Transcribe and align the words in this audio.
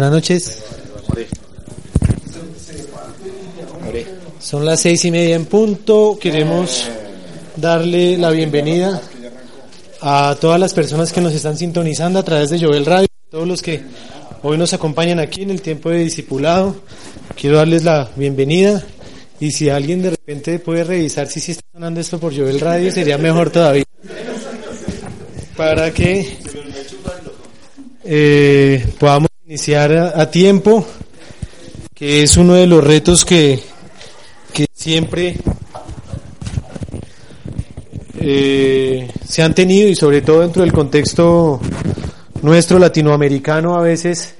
Buenas 0.00 0.14
noches. 0.14 0.62
Son 4.38 4.64
las 4.64 4.80
seis 4.80 5.04
y 5.04 5.10
media 5.10 5.36
en 5.36 5.44
punto. 5.44 6.18
Queremos 6.18 6.88
darle 7.54 8.16
la 8.16 8.30
bienvenida 8.30 9.02
a 10.00 10.38
todas 10.40 10.58
las 10.58 10.72
personas 10.72 11.12
que 11.12 11.20
nos 11.20 11.34
están 11.34 11.58
sintonizando 11.58 12.18
a 12.18 12.22
través 12.22 12.48
de 12.48 12.58
Jovel 12.58 12.86
Radio, 12.86 13.08
todos 13.30 13.46
los 13.46 13.60
que 13.60 13.82
hoy 14.42 14.56
nos 14.56 14.72
acompañan 14.72 15.18
aquí 15.18 15.42
en 15.42 15.50
el 15.50 15.60
tiempo 15.60 15.90
de 15.90 15.98
discipulado. 15.98 16.76
Quiero 17.38 17.58
darles 17.58 17.84
la 17.84 18.08
bienvenida 18.16 18.82
y 19.38 19.50
si 19.50 19.68
alguien 19.68 20.00
de 20.00 20.10
repente 20.12 20.60
puede 20.60 20.82
revisar 20.82 21.26
si 21.26 21.40
sí 21.40 21.52
está 21.52 21.64
sonando 21.74 22.00
esto 22.00 22.18
por 22.18 22.34
Jovel 22.34 22.58
Radio 22.58 22.90
sería 22.90 23.18
mejor 23.18 23.50
todavía. 23.50 23.84
Para 25.58 25.92
que 25.92 26.38
eh, 28.02 28.86
podamos 28.98 29.29
iniciar 29.50 29.92
a, 29.92 30.20
a, 30.22 30.30
tiempo, 30.30 30.86
que 31.92 32.22
es 32.22 32.36
uno 32.36 32.54
de 32.54 32.68
los 32.68 32.84
retos 32.84 33.24
que, 33.24 33.58
que 34.52 34.66
siempre 34.72 35.34
eh, 38.20 39.10
se 39.28 39.42
han 39.42 39.52
tenido 39.52 39.88
y 39.88 39.96
sobre 39.96 40.22
todo 40.22 40.42
dentro 40.42 40.62
del 40.62 40.72
contexto 40.72 41.60
nuestro 42.42 42.78
latinoamericano 42.78 43.74
a 43.74 43.82
veces 43.82 44.36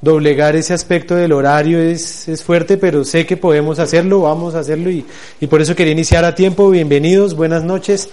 doblegar 0.00 0.56
ese 0.56 0.74
aspecto 0.74 1.14
del 1.14 1.30
horario 1.30 1.78
es, 1.78 2.26
es 2.26 2.42
fuerte, 2.42 2.78
pero 2.78 3.04
sé 3.04 3.26
que 3.26 3.36
podemos 3.36 3.78
hacerlo, 3.78 4.22
vamos 4.22 4.56
a 4.56 4.58
hacerlo 4.58 4.90
y, 4.90 5.04
y 5.40 5.46
por 5.46 5.62
eso 5.62 5.76
quería 5.76 5.92
iniciar 5.92 6.24
a 6.24 6.34
tiempo. 6.34 6.68
Bienvenidos, 6.68 7.36
buenas 7.36 7.62
noches. 7.62 8.08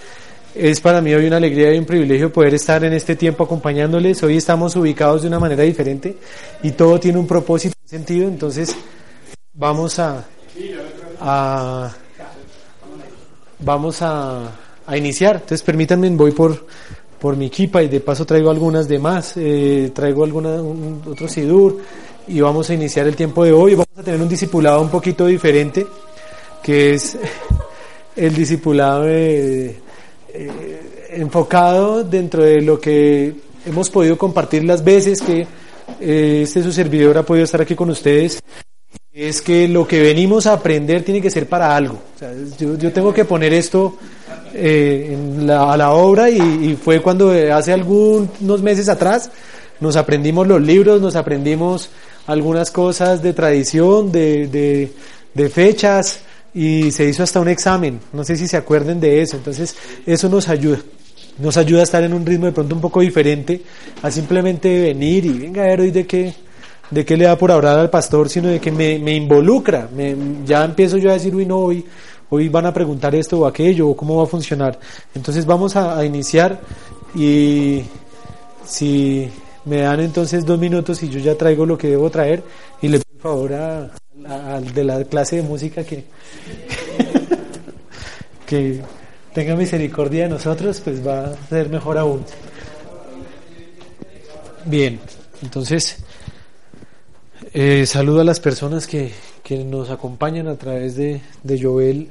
Es 0.58 0.80
para 0.80 1.02
mí 1.02 1.12
hoy 1.12 1.26
una 1.26 1.36
alegría 1.36 1.74
y 1.74 1.78
un 1.78 1.84
privilegio 1.84 2.32
poder 2.32 2.54
estar 2.54 2.82
en 2.82 2.94
este 2.94 3.14
tiempo 3.14 3.44
acompañándoles. 3.44 4.22
Hoy 4.22 4.38
estamos 4.38 4.74
ubicados 4.74 5.20
de 5.20 5.28
una 5.28 5.38
manera 5.38 5.62
diferente 5.62 6.16
y 6.62 6.70
todo 6.70 6.98
tiene 6.98 7.18
un 7.18 7.26
propósito, 7.26 7.76
un 7.82 7.88
sentido. 7.88 8.26
Entonces 8.26 8.74
vamos 9.52 9.98
a, 9.98 10.24
vamos 13.58 13.98
a, 14.00 14.50
iniciar. 14.96 15.34
Entonces 15.34 15.62
permítanme, 15.62 16.08
voy 16.10 16.32
por 16.32 16.66
por 17.20 17.36
mi 17.36 17.46
equipa 17.46 17.82
y 17.82 17.88
de 17.88 18.00
paso 18.00 18.24
traigo 18.24 18.48
algunas 18.48 18.88
demás. 18.88 19.34
Eh, 19.36 19.90
traigo 19.94 20.24
alguna 20.24 20.62
un, 20.62 21.02
otro 21.06 21.28
sidur 21.28 21.82
y 22.28 22.40
vamos 22.40 22.70
a 22.70 22.74
iniciar 22.74 23.06
el 23.06 23.14
tiempo 23.14 23.44
de 23.44 23.52
hoy. 23.52 23.72
Vamos 23.72 23.98
a 23.98 24.02
tener 24.02 24.22
un 24.22 24.28
discipulado 24.28 24.80
un 24.80 24.88
poquito 24.88 25.26
diferente, 25.26 25.86
que 26.62 26.94
es 26.94 27.18
el 28.16 28.34
discipulado 28.34 29.02
de 29.02 29.84
eh, 30.32 31.08
enfocado 31.10 32.04
dentro 32.04 32.42
de 32.42 32.60
lo 32.60 32.80
que 32.80 33.34
hemos 33.64 33.90
podido 33.90 34.18
compartir 34.18 34.64
las 34.64 34.84
veces 34.84 35.22
que 35.22 35.46
eh, 36.00 36.40
este 36.42 36.62
su 36.62 36.72
servidor 36.72 37.18
ha 37.18 37.22
podido 37.22 37.44
estar 37.44 37.60
aquí 37.60 37.74
con 37.74 37.90
ustedes, 37.90 38.40
es 39.12 39.40
que 39.40 39.66
lo 39.66 39.86
que 39.86 40.00
venimos 40.00 40.46
a 40.46 40.54
aprender 40.54 41.02
tiene 41.02 41.22
que 41.22 41.30
ser 41.30 41.48
para 41.48 41.74
algo. 41.74 41.98
Yo, 42.58 42.92
tengo 42.92 43.14
que 43.14 43.24
poner 43.24 43.54
esto 43.54 43.96
eh, 44.52 45.16
a 45.48 45.76
la 45.76 45.92
obra 45.92 46.28
y, 46.28 46.76
fue 46.82 47.00
cuando 47.00 47.30
hace 47.52 47.72
algunos 47.72 48.62
meses 48.62 48.88
atrás 48.88 49.30
nos 49.80 49.96
aprendimos 49.96 50.46
los 50.46 50.60
libros, 50.60 51.00
nos 51.00 51.16
aprendimos 51.16 51.88
algunas 52.26 52.70
cosas 52.70 53.22
de 53.22 53.32
tradición, 53.32 54.12
de 54.12 54.90
fechas, 55.52 56.20
y 56.56 56.90
se 56.90 57.04
hizo 57.04 57.22
hasta 57.22 57.38
un 57.38 57.48
examen, 57.48 58.00
no 58.14 58.24
sé 58.24 58.34
si 58.34 58.48
se 58.48 58.56
acuerden 58.56 58.98
de 58.98 59.20
eso, 59.20 59.36
entonces 59.36 59.76
eso 60.06 60.30
nos 60.30 60.48
ayuda, 60.48 60.78
nos 61.38 61.58
ayuda 61.58 61.80
a 61.80 61.82
estar 61.82 62.02
en 62.02 62.14
un 62.14 62.24
ritmo 62.24 62.46
de 62.46 62.52
pronto 62.52 62.74
un 62.74 62.80
poco 62.80 63.02
diferente, 63.02 63.60
a 64.00 64.10
simplemente 64.10 64.80
venir 64.80 65.26
y 65.26 65.38
venga 65.38 65.64
a 65.64 65.66
ver 65.66 65.82
hoy 65.82 65.90
de 65.90 66.06
qué, 66.06 66.32
de 66.90 67.04
qué 67.04 67.18
le 67.18 67.26
da 67.26 67.36
por 67.36 67.52
hablar 67.52 67.78
al 67.78 67.90
pastor, 67.90 68.30
sino 68.30 68.48
de 68.48 68.58
que 68.58 68.72
me, 68.72 68.98
me 68.98 69.14
involucra, 69.14 69.86
me, 69.94 70.16
ya 70.46 70.64
empiezo 70.64 70.96
yo 70.96 71.10
a 71.10 71.12
decir, 71.12 71.36
uy 71.36 71.44
no, 71.44 71.58
hoy, 71.58 71.84
hoy 72.30 72.48
van 72.48 72.64
a 72.64 72.72
preguntar 72.72 73.14
esto 73.14 73.40
o 73.40 73.46
aquello, 73.46 73.90
o 73.90 73.94
cómo 73.94 74.16
va 74.16 74.22
a 74.22 74.26
funcionar, 74.26 74.80
entonces 75.14 75.44
vamos 75.44 75.76
a, 75.76 75.98
a 75.98 76.06
iniciar 76.06 76.58
y 77.14 77.82
si 78.64 79.28
me 79.66 79.82
dan 79.82 80.00
entonces 80.00 80.46
dos 80.46 80.58
minutos 80.58 81.02
y 81.02 81.10
yo 81.10 81.18
ya 81.18 81.34
traigo 81.34 81.66
lo 81.66 81.76
que 81.76 81.88
debo 81.88 82.08
traer 82.08 82.42
y 82.80 82.88
le 82.88 83.00
pido 83.00 83.20
favor 83.20 83.52
a, 83.52 83.90
de 84.26 84.84
la 84.84 85.04
clase 85.04 85.36
de 85.36 85.42
música 85.42 85.84
que, 85.84 86.04
que 88.46 88.80
tenga 89.32 89.54
misericordia 89.56 90.24
de 90.24 90.30
nosotros, 90.30 90.80
pues 90.80 91.06
va 91.06 91.26
a 91.26 91.36
ser 91.48 91.68
mejor 91.68 91.98
aún. 91.98 92.24
Bien, 94.64 94.98
entonces 95.42 95.98
eh, 97.52 97.86
saludo 97.86 98.20
a 98.20 98.24
las 98.24 98.40
personas 98.40 98.86
que, 98.86 99.12
que, 99.42 99.64
nos 99.64 99.90
acompañan 99.90 100.48
a 100.48 100.56
través 100.56 100.96
de, 100.96 101.20
de 101.42 102.08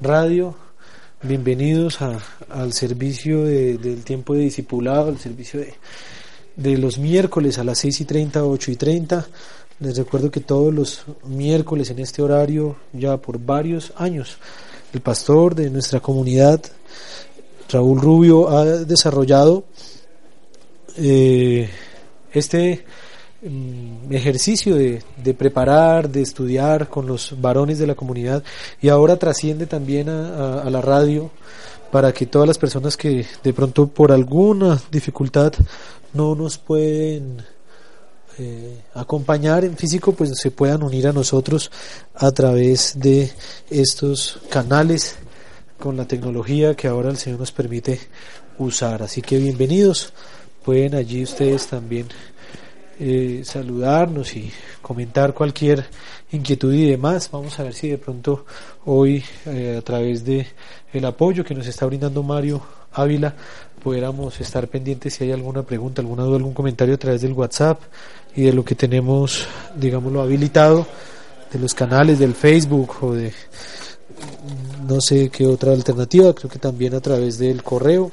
Radio. 0.00 0.56
Bienvenidos 1.22 2.00
a, 2.00 2.18
al 2.48 2.72
servicio 2.72 3.44
de, 3.44 3.78
del 3.78 4.04
tiempo 4.04 4.34
de 4.34 4.40
discipulado, 4.40 5.08
al 5.08 5.18
servicio 5.18 5.60
de, 5.60 5.74
de 6.58 6.76
los 6.76 6.98
miércoles 6.98 7.58
a 7.58 7.64
las 7.64 7.78
6 7.78 8.02
y 8.02 8.04
30, 8.04 8.44
8 8.44 8.70
y 8.72 8.76
30. 8.76 9.26
Les 9.80 9.96
recuerdo 9.96 10.30
que 10.30 10.40
todos 10.40 10.74
los 10.74 11.04
miércoles 11.24 11.88
en 11.90 12.00
este 12.00 12.20
horario, 12.20 12.76
ya 12.92 13.16
por 13.16 13.38
varios 13.38 13.92
años, 13.96 14.38
el 14.92 15.00
pastor 15.00 15.54
de 15.54 15.70
nuestra 15.70 16.00
comunidad, 16.00 16.60
Raúl 17.70 18.00
Rubio, 18.00 18.48
ha 18.48 18.64
desarrollado 18.64 19.64
eh, 20.96 21.70
este 22.32 22.84
mm, 23.40 24.12
ejercicio 24.12 24.74
de, 24.74 25.00
de, 25.22 25.34
preparar, 25.34 26.10
de 26.10 26.22
estudiar 26.22 26.88
con 26.88 27.06
los 27.06 27.40
varones 27.40 27.78
de 27.78 27.86
la 27.86 27.94
comunidad 27.94 28.42
y 28.82 28.88
ahora 28.88 29.16
trasciende 29.16 29.66
también 29.66 30.08
a, 30.08 30.28
a, 30.28 30.62
a 30.62 30.70
la 30.70 30.80
radio 30.80 31.30
para 31.90 32.12
que 32.12 32.26
todas 32.26 32.46
las 32.46 32.58
personas 32.58 32.96
que 32.96 33.26
de 33.42 33.52
pronto 33.52 33.86
por 33.86 34.12
alguna 34.12 34.80
dificultad 34.90 35.52
no 36.12 36.34
nos 36.34 36.58
pueden 36.58 37.42
eh, 38.38 38.82
acompañar 38.94 39.64
en 39.64 39.76
físico, 39.76 40.12
pues 40.12 40.30
se 40.38 40.50
puedan 40.50 40.82
unir 40.82 41.08
a 41.08 41.12
nosotros 41.12 41.70
a 42.14 42.30
través 42.30 42.98
de 42.98 43.32
estos 43.68 44.38
canales 44.48 45.16
con 45.78 45.96
la 45.96 46.06
tecnología 46.06 46.74
que 46.74 46.88
ahora 46.88 47.10
el 47.10 47.16
Señor 47.16 47.40
nos 47.40 47.52
permite 47.52 48.00
usar. 48.58 49.02
Así 49.02 49.22
que 49.22 49.38
bienvenidos, 49.38 50.12
pueden 50.64 50.94
allí 50.94 51.22
ustedes 51.22 51.66
también 51.66 52.08
eh, 53.00 53.42
saludarnos 53.44 54.34
y 54.34 54.52
comentar 54.82 55.32
cualquier 55.34 55.86
inquietud 56.32 56.72
y 56.72 56.90
demás. 56.90 57.30
Vamos 57.30 57.58
a 57.58 57.64
ver 57.64 57.74
si 57.74 57.88
de 57.88 57.98
pronto 57.98 58.44
hoy 58.84 59.24
eh, 59.46 59.76
a 59.78 59.82
través 59.82 60.24
de 60.24 60.46
el 60.92 61.04
apoyo 61.04 61.44
que 61.44 61.54
nos 61.54 61.66
está 61.66 61.86
brindando 61.86 62.22
Mario 62.22 62.62
Ávila 62.92 63.34
pudiéramos 63.78 64.40
estar 64.40 64.68
pendientes 64.68 65.14
si 65.14 65.24
hay 65.24 65.32
alguna 65.32 65.62
pregunta, 65.62 66.02
alguna 66.02 66.24
duda, 66.24 66.36
algún 66.36 66.54
comentario 66.54 66.94
a 66.94 66.98
través 66.98 67.22
del 67.22 67.32
WhatsApp 67.32 67.80
y 68.34 68.42
de 68.42 68.52
lo 68.52 68.64
que 68.64 68.74
tenemos, 68.74 69.46
digámoslo, 69.76 70.20
habilitado, 70.20 70.86
de 71.52 71.58
los 71.58 71.74
canales 71.74 72.18
del 72.18 72.34
Facebook 72.34 72.96
o 73.02 73.14
de 73.14 73.32
no 74.86 75.00
sé 75.00 75.30
qué 75.30 75.46
otra 75.46 75.72
alternativa, 75.72 76.34
creo 76.34 76.50
que 76.50 76.58
también 76.58 76.94
a 76.94 77.00
través 77.00 77.38
del 77.38 77.62
correo, 77.62 78.10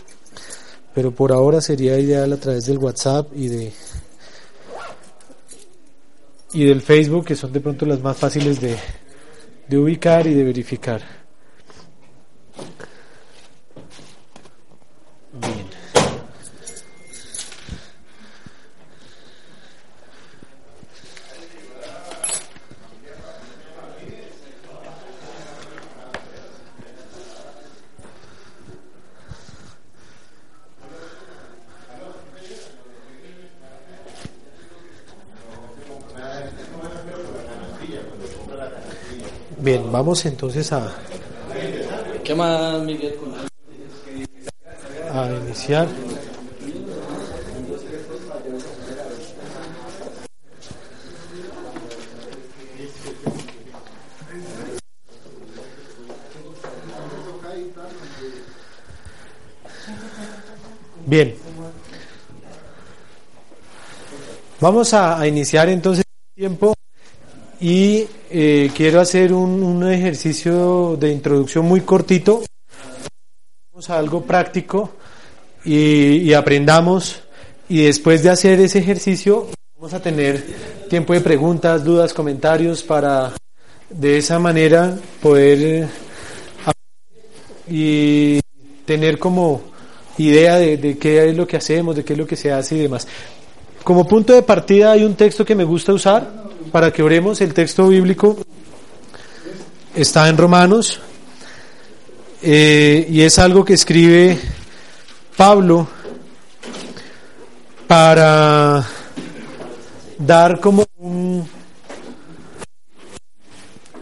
pero 0.94 1.12
por 1.12 1.32
ahora 1.32 1.62
sería 1.62 1.98
ideal 2.00 2.32
a 2.34 2.38
través 2.38 2.66
del 2.66 2.78
WhatsApp 2.78 3.28
y 3.36 3.48
de 3.48 3.74
y 6.56 6.64
del 6.64 6.82
Facebook, 6.82 7.26
que 7.26 7.36
son 7.36 7.52
de 7.52 7.60
pronto 7.60 7.86
las 7.86 8.02
más 8.02 8.18
fáciles 8.18 8.62
de, 8.62 8.78
de 9.68 9.78
ubicar 9.78 10.26
y 10.26 10.34
de 10.34 10.44
verificar. 10.44 11.25
Bien, 39.78 39.92
vamos 39.92 40.26
entonces 40.26 40.72
a. 40.72 40.90
¿Qué 42.24 42.34
más, 42.34 42.82
Miguel? 42.84 43.14
A 45.12 45.30
iniciar. 45.44 45.90
Bien. 61.06 61.36
Vamos 64.62 64.94
a, 64.94 65.20
a 65.20 65.28
iniciar 65.28 65.68
entonces 65.68 66.06
el 66.38 66.44
tiempo 66.44 66.76
y 67.66 68.08
eh, 68.30 68.70
quiero 68.76 69.02
hacer 69.02 69.34
un, 69.34 69.92
ejercicio 69.92 70.96
de 70.98 71.12
introducción 71.12 71.66
muy 71.66 71.82
cortito. 71.82 72.44
Vamos 73.72 73.90
a 73.90 73.98
algo 73.98 74.22
práctico 74.22 74.92
y, 75.64 76.18
y 76.18 76.34
aprendamos 76.36 77.24
y 77.68 77.86
después 77.86 78.22
de 78.22 78.30
hacer 78.30 78.60
ese 78.60 78.78
ejercicio 78.78 79.48
vamos 79.76 79.96
a 79.96 80.00
tener 80.00 80.44
tiempo 80.92 81.14
de 81.14 81.22
preguntas, 81.22 81.84
dudas, 81.84 82.14
comentarios 82.14 82.84
para 82.84 83.34
de 83.90 84.20
esa 84.20 84.38
manera 84.38 84.96
poder 85.20 85.58
eh, 85.60 85.88
y 87.68 88.40
tener 88.86 89.18
como 89.18 89.64
idea 90.20 90.58
de, 90.58 90.78
de, 90.78 91.00
qué 91.00 91.30
es 91.30 91.36
lo 91.36 91.48
que 91.48 91.58
hacemos, 91.58 91.96
de 91.96 92.06
qué 92.06 92.14
es 92.14 92.20
lo 92.20 92.28
que 92.28 92.36
se 92.36 92.52
hace 92.52 92.76
y 92.76 92.82
demás. 92.82 93.08
Como 93.84 94.08
punto 94.08 94.34
de 94.34 94.44
partida 94.44 94.92
hay 94.92 95.04
un 95.04 95.16
texto 95.16 95.44
que 95.44 95.56
me 95.56 95.64
gusta 95.64 95.92
usar 95.92 96.45
para 96.72 96.92
que 96.92 97.04
oremos. 97.04 97.42
El 97.42 97.54
texto 97.54 97.88
bíblico 97.88 98.38
está 99.96 100.28
en 100.30 100.38
Romanos 100.38 101.00
eh, 102.42 103.08
y 103.10 103.22
es 103.22 103.40
algo 103.40 103.64
que 103.64 103.74
escribe 103.74 104.38
Pablo 105.38 105.88
para 107.88 108.86
dar 110.18 110.60
como 110.60 110.86
un 110.98 111.48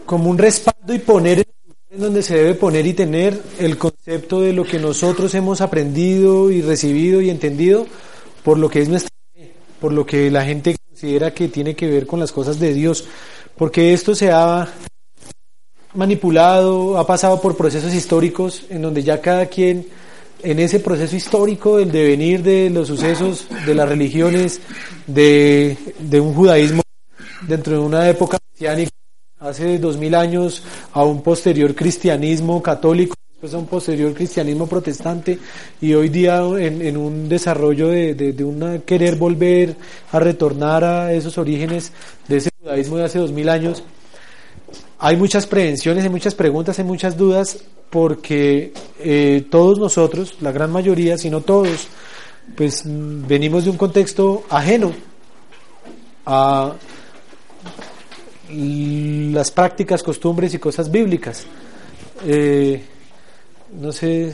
como 0.04 0.30
un 0.30 0.38
respaldo 0.38 0.94
y 0.94 0.98
poner 0.98 1.44
en 1.90 2.00
donde 2.00 2.22
se 2.22 2.36
debe 2.36 2.54
poner 2.54 2.86
y 2.86 2.92
tener 2.92 3.40
el 3.58 3.78
concepto 3.78 4.40
de 4.40 4.52
lo 4.52 4.64
que 4.64 4.78
nosotros 4.78 5.34
hemos 5.34 5.60
aprendido 5.60 6.50
y 6.50 6.60
recibido 6.60 7.20
y 7.20 7.30
entendido 7.30 7.86
por 8.42 8.58
lo 8.58 8.68
que 8.68 8.82
es 8.82 8.88
nuestra 8.88 9.10
fe, 9.32 9.54
por 9.80 9.92
lo 9.92 10.04
que 10.04 10.30
la 10.30 10.44
gente 10.44 10.76
que 11.34 11.48
tiene 11.48 11.74
que 11.74 11.86
ver 11.86 12.06
con 12.06 12.20
las 12.20 12.32
cosas 12.32 12.58
de 12.58 12.72
Dios, 12.72 13.04
porque 13.56 13.92
esto 13.92 14.14
se 14.14 14.30
ha 14.30 14.68
manipulado, 15.94 16.98
ha 16.98 17.06
pasado 17.06 17.40
por 17.40 17.56
procesos 17.56 17.94
históricos 17.94 18.64
en 18.68 18.82
donde 18.82 19.02
ya 19.02 19.20
cada 19.20 19.46
quien 19.46 19.86
en 20.42 20.58
ese 20.58 20.80
proceso 20.80 21.16
histórico 21.16 21.78
del 21.78 21.92
devenir 21.92 22.42
de 22.42 22.68
los 22.68 22.88
sucesos, 22.88 23.46
de 23.64 23.74
las 23.74 23.88
religiones, 23.88 24.60
de, 25.06 25.76
de 25.98 26.20
un 26.20 26.34
judaísmo 26.34 26.82
dentro 27.46 27.74
de 27.74 27.78
una 27.80 28.08
época 28.08 28.38
mesiánica 28.52 28.90
hace 29.38 29.78
dos 29.78 29.96
mil 29.96 30.14
años 30.14 30.62
a 30.92 31.04
un 31.04 31.22
posterior 31.22 31.74
cristianismo 31.74 32.62
católico, 32.62 33.14
después 33.44 33.54
a 33.54 33.58
un 33.58 33.66
posterior 33.66 34.14
cristianismo 34.14 34.66
protestante 34.66 35.38
y 35.78 35.92
hoy 35.92 36.08
día 36.08 36.38
en, 36.38 36.96
un 36.96 37.28
desarrollo 37.28 37.88
de, 37.88 38.14
de, 38.14 38.32
de 38.32 38.42
una 38.44 38.78
querer 38.78 39.16
volver 39.16 39.76
a 40.12 40.18
retornar 40.18 40.82
a 40.82 41.12
esos 41.12 41.36
orígenes 41.36 41.92
de 42.26 42.38
ese 42.38 42.50
judaísmo 42.58 42.96
de 42.96 43.04
hace 43.04 43.18
dos 43.18 43.32
mil 43.32 43.50
años. 43.50 43.82
Hay 44.98 45.18
muchas 45.18 45.46
prevenciones, 45.46 46.04
hay 46.04 46.10
muchas 46.10 46.34
preguntas, 46.34 46.78
hay 46.78 46.86
muchas 46.86 47.18
dudas, 47.18 47.58
porque 47.90 48.72
eh, 49.00 49.44
todos 49.50 49.78
nosotros, 49.78 50.36
la 50.40 50.50
gran 50.50 50.72
mayoría, 50.72 51.18
si 51.18 51.28
no 51.28 51.42
todos, 51.42 51.88
pues 52.56 52.82
venimos 52.86 53.64
de 53.64 53.70
un 53.70 53.76
contexto 53.76 54.44
ajeno 54.48 54.92
a 56.24 56.72
las 58.48 59.50
prácticas, 59.50 60.02
costumbres 60.02 60.54
y 60.54 60.58
cosas 60.58 60.90
bíblicas. 60.90 61.44
Eh, 62.26 62.82
no 63.80 63.92
sé, 63.92 64.32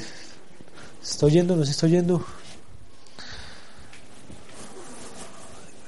¿se 1.02 1.12
está 1.12 1.26
oyendo? 1.26 1.56
¿No 1.56 1.64
se 1.64 1.72
está 1.72 1.86
oyendo? 1.86 2.24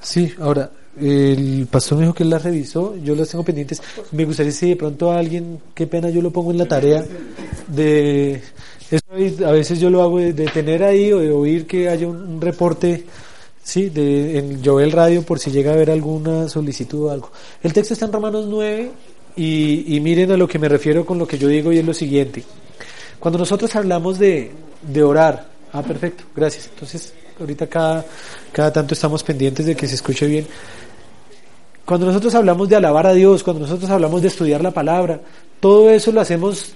Sí, 0.01 0.33
ahora, 0.39 0.71
el 0.99 1.67
pastor 1.71 1.97
me 1.97 2.03
dijo 2.03 2.13
que 2.13 2.23
él 2.23 2.29
las 2.29 2.43
revisó, 2.43 2.95
yo 2.97 3.15
las 3.15 3.29
tengo 3.29 3.43
pendientes. 3.43 3.81
Me 4.11 4.25
gustaría 4.25 4.51
si 4.51 4.69
de 4.69 4.75
pronto 4.75 5.11
alguien, 5.11 5.59
qué 5.73 5.87
pena, 5.87 6.09
yo 6.09 6.21
lo 6.21 6.31
pongo 6.31 6.51
en 6.51 6.57
la 6.57 6.67
tarea 6.67 7.05
de... 7.67 8.41
Eso 8.91 9.47
a 9.47 9.51
veces 9.51 9.79
yo 9.79 9.89
lo 9.89 10.03
hago 10.03 10.19
de, 10.19 10.33
tener 10.33 10.83
ahí 10.83 11.11
o 11.11 11.19
de 11.19 11.31
oír 11.31 11.65
que 11.65 11.89
haya 11.89 12.07
un, 12.07 12.17
un 12.17 12.41
reporte 12.41 13.05
Sí, 13.63 13.89
de, 13.89 14.37
en 14.37 14.63
Joel 14.63 14.91
Radio 14.91 15.23
por 15.23 15.39
si 15.39 15.49
llega 15.49 15.71
a 15.71 15.73
haber 15.75 15.89
alguna 15.89 16.49
solicitud 16.49 17.05
o 17.05 17.11
algo. 17.11 17.31
El 17.63 17.71
texto 17.71 17.93
está 17.93 18.05
en 18.05 18.11
Romanos 18.11 18.45
9 18.49 18.91
y, 19.37 19.95
y, 19.95 19.99
miren 20.01 20.31
a 20.31 20.37
lo 20.37 20.47
que 20.47 20.59
me 20.59 20.67
refiero 20.67 21.05
con 21.05 21.17
lo 21.17 21.25
que 21.25 21.37
yo 21.37 21.47
digo 21.47 21.71
y 21.71 21.77
es 21.77 21.85
lo 21.85 21.93
siguiente. 21.93 22.43
Cuando 23.23 23.39
nosotros 23.39 23.73
hablamos 23.77 24.19
de, 24.19 24.51
de 24.81 25.01
orar, 25.01 25.47
ah, 25.71 25.81
perfecto, 25.81 26.25
gracias. 26.35 26.67
Entonces, 26.67 27.13
ahorita 27.39 27.67
cada, 27.67 28.03
cada 28.51 28.73
tanto 28.73 28.93
estamos 28.93 29.23
pendientes 29.23 29.65
de 29.65 29.77
que 29.77 29.87
se 29.87 29.95
escuche 29.95 30.27
bien. 30.27 30.45
Cuando 31.85 32.05
nosotros 32.05 32.35
hablamos 32.35 32.67
de 32.67 32.75
alabar 32.75 33.07
a 33.07 33.13
Dios, 33.13 33.41
cuando 33.41 33.61
nosotros 33.61 33.89
hablamos 33.89 34.21
de 34.21 34.27
estudiar 34.27 34.61
la 34.61 34.71
palabra, 34.71 35.21
todo 35.61 35.89
eso 35.89 36.11
lo 36.11 36.19
hacemos 36.19 36.73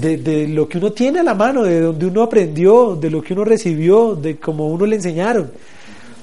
de, 0.00 0.16
de, 0.18 0.46
lo 0.46 0.68
que 0.68 0.78
uno 0.78 0.92
tiene 0.92 1.18
a 1.18 1.24
la 1.24 1.34
mano, 1.34 1.64
de 1.64 1.80
donde 1.80 2.06
uno 2.06 2.22
aprendió, 2.22 2.94
de 2.94 3.10
lo 3.10 3.20
que 3.20 3.32
uno 3.32 3.44
recibió, 3.44 4.14
de 4.14 4.36
cómo 4.36 4.68
uno 4.68 4.86
le 4.86 4.94
enseñaron. 4.94 5.50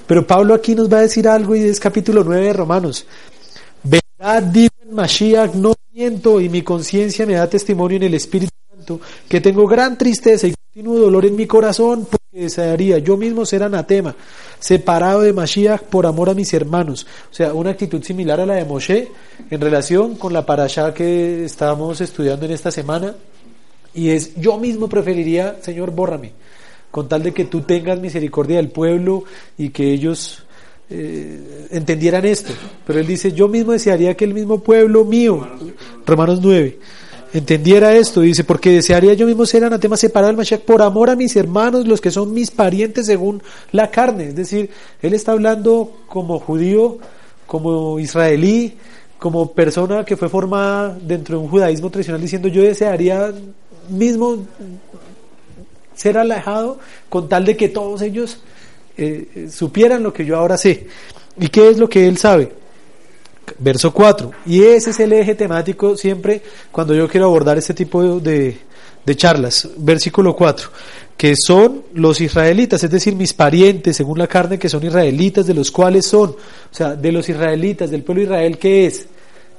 Pero 0.06 0.26
Pablo 0.26 0.54
aquí 0.54 0.74
nos 0.74 0.90
va 0.90 0.96
a 0.96 1.02
decir 1.02 1.28
algo 1.28 1.54
y 1.54 1.64
es 1.64 1.78
capítulo 1.78 2.24
9 2.24 2.46
de 2.46 2.52
Romanos. 2.54 3.04
Verdad 3.82 4.44
digo 4.44 4.72
en 4.82 4.94
Mashiach, 4.94 5.52
no 5.52 5.74
miento 5.92 6.40
y 6.40 6.48
mi 6.48 6.62
conciencia 6.62 7.26
me 7.26 7.34
da 7.34 7.46
testimonio 7.50 7.98
en 7.98 8.04
el 8.04 8.14
Espíritu 8.14 8.61
Que 9.28 9.40
tengo 9.40 9.66
gran 9.66 9.96
tristeza 9.98 10.46
y 10.46 10.54
continuo 10.54 10.98
dolor 10.98 11.26
en 11.26 11.36
mi 11.36 11.46
corazón 11.46 12.06
porque 12.10 12.44
desearía 12.44 12.98
yo 12.98 13.16
mismo 13.16 13.44
ser 13.44 13.62
anatema, 13.62 14.14
separado 14.58 15.20
de 15.22 15.32
Mashiach 15.32 15.82
por 15.82 16.06
amor 16.06 16.30
a 16.30 16.34
mis 16.34 16.52
hermanos. 16.54 17.06
O 17.30 17.34
sea, 17.34 17.52
una 17.54 17.70
actitud 17.70 18.02
similar 18.02 18.40
a 18.40 18.46
la 18.46 18.54
de 18.54 18.64
Moshe 18.64 19.08
en 19.50 19.60
relación 19.60 20.16
con 20.16 20.32
la 20.32 20.46
parashá 20.46 20.94
que 20.94 21.44
estábamos 21.44 22.00
estudiando 22.00 22.46
en 22.46 22.52
esta 22.52 22.70
semana. 22.70 23.14
Y 23.94 24.08
es, 24.10 24.34
yo 24.36 24.58
mismo 24.58 24.88
preferiría, 24.88 25.58
Señor, 25.60 25.90
bórrame 25.90 26.32
con 26.92 27.08
tal 27.08 27.22
de 27.22 27.32
que 27.32 27.46
tú 27.46 27.62
tengas 27.62 27.98
misericordia 27.98 28.58
del 28.58 28.68
pueblo 28.68 29.24
y 29.56 29.70
que 29.70 29.92
ellos 29.92 30.44
eh, 30.90 31.68
entendieran 31.70 32.24
esto. 32.26 32.52
Pero 32.86 33.00
él 33.00 33.06
dice, 33.06 33.32
yo 33.32 33.48
mismo 33.48 33.72
desearía 33.72 34.14
que 34.14 34.26
el 34.26 34.34
mismo 34.34 34.62
pueblo 34.62 35.04
mío, 35.04 35.48
Romanos 36.06 36.40
9, 36.42 36.78
entendiera 37.32 37.94
esto. 37.94 38.20
Dice, 38.20 38.44
porque 38.44 38.70
desearía 38.70 39.14
yo 39.14 39.26
mismo 39.26 39.46
ser 39.46 39.64
anatema 39.64 39.96
separado 39.96 40.28
del 40.28 40.36
Mashiach 40.36 40.62
por 40.62 40.82
amor 40.82 41.10
a 41.10 41.16
mis 41.16 41.34
hermanos, 41.36 41.86
los 41.86 42.00
que 42.00 42.10
son 42.10 42.32
mis 42.32 42.50
parientes 42.50 43.06
según 43.06 43.42
la 43.72 43.90
carne. 43.90 44.28
Es 44.28 44.36
decir, 44.36 44.70
él 45.00 45.14
está 45.14 45.32
hablando 45.32 46.00
como 46.06 46.38
judío, 46.38 46.98
como 47.46 47.98
israelí, 47.98 48.76
como 49.18 49.52
persona 49.52 50.04
que 50.04 50.16
fue 50.16 50.28
formada 50.28 50.98
dentro 51.00 51.38
de 51.38 51.44
un 51.44 51.50
judaísmo 51.50 51.90
tradicional, 51.90 52.20
diciendo, 52.20 52.48
yo 52.48 52.62
desearía 52.62 53.32
mismo 53.88 54.38
ser 55.94 56.18
alejado 56.18 56.78
con 57.08 57.28
tal 57.28 57.44
de 57.44 57.56
que 57.56 57.68
todos 57.68 58.02
ellos 58.02 58.38
eh, 58.96 59.48
supieran 59.50 60.02
lo 60.02 60.12
que 60.12 60.24
yo 60.24 60.36
ahora 60.36 60.56
sé. 60.56 60.86
¿Y 61.38 61.48
qué 61.48 61.70
es 61.70 61.78
lo 61.78 61.88
que 61.88 62.06
él 62.06 62.18
sabe? 62.18 62.61
Verso 63.58 63.92
4. 63.92 64.30
Y 64.46 64.62
ese 64.62 64.90
es 64.90 65.00
el 65.00 65.12
eje 65.12 65.34
temático 65.34 65.96
siempre 65.96 66.42
cuando 66.70 66.94
yo 66.94 67.08
quiero 67.08 67.26
abordar 67.26 67.58
este 67.58 67.74
tipo 67.74 68.20
de, 68.20 68.58
de 69.04 69.16
charlas. 69.16 69.68
Versículo 69.76 70.34
4. 70.34 70.68
Que 71.16 71.34
son 71.36 71.84
los 71.94 72.20
israelitas, 72.20 72.82
es 72.82 72.90
decir, 72.90 73.14
mis 73.14 73.32
parientes 73.32 73.96
según 73.96 74.18
la 74.18 74.26
carne, 74.26 74.58
que 74.58 74.68
son 74.68 74.84
israelitas, 74.84 75.46
de 75.46 75.54
los 75.54 75.70
cuales 75.70 76.06
son, 76.06 76.30
o 76.30 76.74
sea, 76.74 76.94
de 76.94 77.12
los 77.12 77.28
israelitas, 77.28 77.90
del 77.90 78.02
pueblo 78.02 78.20
de 78.20 78.26
Israel, 78.26 78.58
¿qué 78.58 78.86
es? 78.86 79.06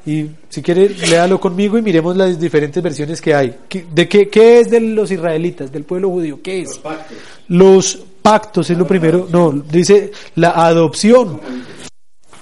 Y 0.05 0.29
si 0.49 0.61
quiere, 0.61 0.89
léalo 0.89 1.39
conmigo 1.39 1.77
y 1.77 1.81
miremos 1.81 2.17
las 2.17 2.37
diferentes 2.37 2.83
versiones 2.83 3.21
que 3.21 3.33
hay. 3.33 3.55
¿De 3.93 4.07
qué, 4.09 4.27
qué 4.27 4.59
es 4.59 4.69
de 4.69 4.81
los 4.81 5.09
israelitas, 5.11 5.71
del 5.71 5.85
pueblo 5.85 6.09
judío? 6.09 6.41
¿Qué 6.41 6.61
es? 6.61 6.69
Los 6.69 6.79
pactos. 6.79 7.17
Los 7.47 7.99
pactos 8.21 8.69
es 8.69 8.77
lo 8.77 8.85
primero. 8.85 9.27
No, 9.31 9.51
dice 9.51 10.11
la 10.35 10.49
adopción. 10.65 11.39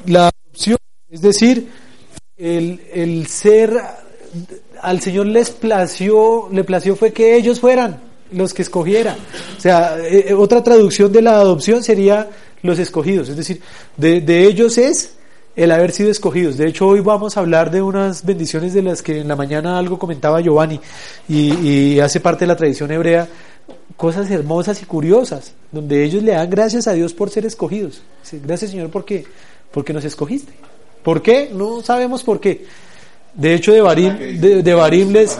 La 0.08 0.29
adopción, 0.29 0.77
es 1.12 1.22
decir, 1.22 1.68
el, 2.38 2.82
el 2.94 3.27
ser, 3.27 3.77
al 4.82 5.01
Señor 5.01 5.25
les 5.25 5.51
plació, 5.51 6.48
le 6.51 6.63
plació 6.63 6.96
fue 6.96 7.12
que 7.12 7.36
ellos 7.36 7.60
fueran 7.60 8.00
los 8.32 8.53
que 8.53 8.62
escogiera. 8.62 9.18
O 9.58 9.60
sea, 9.60 9.98
eh, 10.00 10.34
otra 10.34 10.63
traducción 10.63 11.12
de 11.12 11.22
la 11.22 11.34
adopción 11.34 11.84
sería 11.84 12.30
los 12.62 12.80
escogidos. 12.80 13.27
Es 13.27 13.36
decir, 13.36 13.62
de, 13.98 14.22
de 14.22 14.46
ellos 14.46 14.77
es 14.77 15.15
el 15.56 15.72
haber 15.72 15.91
sido 15.91 16.10
escogidos. 16.10 16.58
De 16.58 16.68
hecho, 16.68 16.88
hoy 16.88 17.01
vamos 17.01 17.36
a 17.36 17.41
hablar 17.41 17.72
de 17.72 17.82
unas 17.82 18.25
bendiciones 18.25 18.74
de 18.74 18.82
las 18.82 19.01
que 19.01 19.20
en 19.20 19.27
la 19.27 19.36
mañana 19.36 19.77
algo 19.77 20.00
comentaba 20.00 20.39
Giovanni 20.39 20.80
y, 21.27 21.53
y, 21.68 22.00
hace 22.00 22.22
parte 22.22 22.46
de 22.46 22.48
la 22.48 22.56
tradición 22.56 22.89
hebrea, 22.89 23.27
cosas 23.98 24.32
hermosas 24.32 24.82
y 24.82 24.86
curiosas, 24.86 25.53
donde 25.74 26.06
ellos 26.06 26.24
le 26.24 26.32
dan 26.32 26.50
gracias 26.50 26.88
a 26.88 26.94
Dios 26.94 27.13
por 27.13 27.30
ser 27.30 27.46
escogidos. 27.46 28.01
Gracias 28.32 28.72
Señor 28.72 28.89
porque, 28.89 29.25
porque 29.74 29.91
nos 29.91 30.06
escogiste. 30.06 30.53
¿Por 31.03 31.22
qué? 31.22 31.50
No 31.53 31.81
sabemos 31.81 32.24
por 32.24 32.39
qué. 32.39 32.65
De 33.34 33.53
hecho, 33.53 33.72
de 33.72 33.81
Barim, 33.81 34.17
de, 34.39 34.62
de 34.62 34.74
Barim 34.74 35.12
les, 35.12 35.38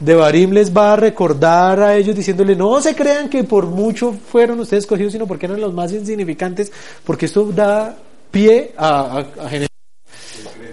de 0.00 0.14
Barim 0.14 0.52
les 0.52 0.74
va 0.74 0.94
a 0.94 0.96
recordar 0.96 1.80
a 1.80 1.96
ellos 1.96 2.16
diciéndole, 2.16 2.56
no 2.56 2.80
se 2.80 2.94
crean 2.94 3.28
que 3.28 3.44
por 3.44 3.66
mucho 3.66 4.12
fueron 4.12 4.60
ustedes 4.60 4.84
escogidos, 4.84 5.12
sino 5.12 5.26
porque 5.26 5.46
eran 5.46 5.60
los 5.60 5.72
más 5.72 5.92
insignificantes, 5.92 6.72
porque 7.04 7.26
esto 7.26 7.44
da 7.52 7.96
pie 8.30 8.72
a, 8.76 9.24
a, 9.38 9.48
generar, 9.48 9.68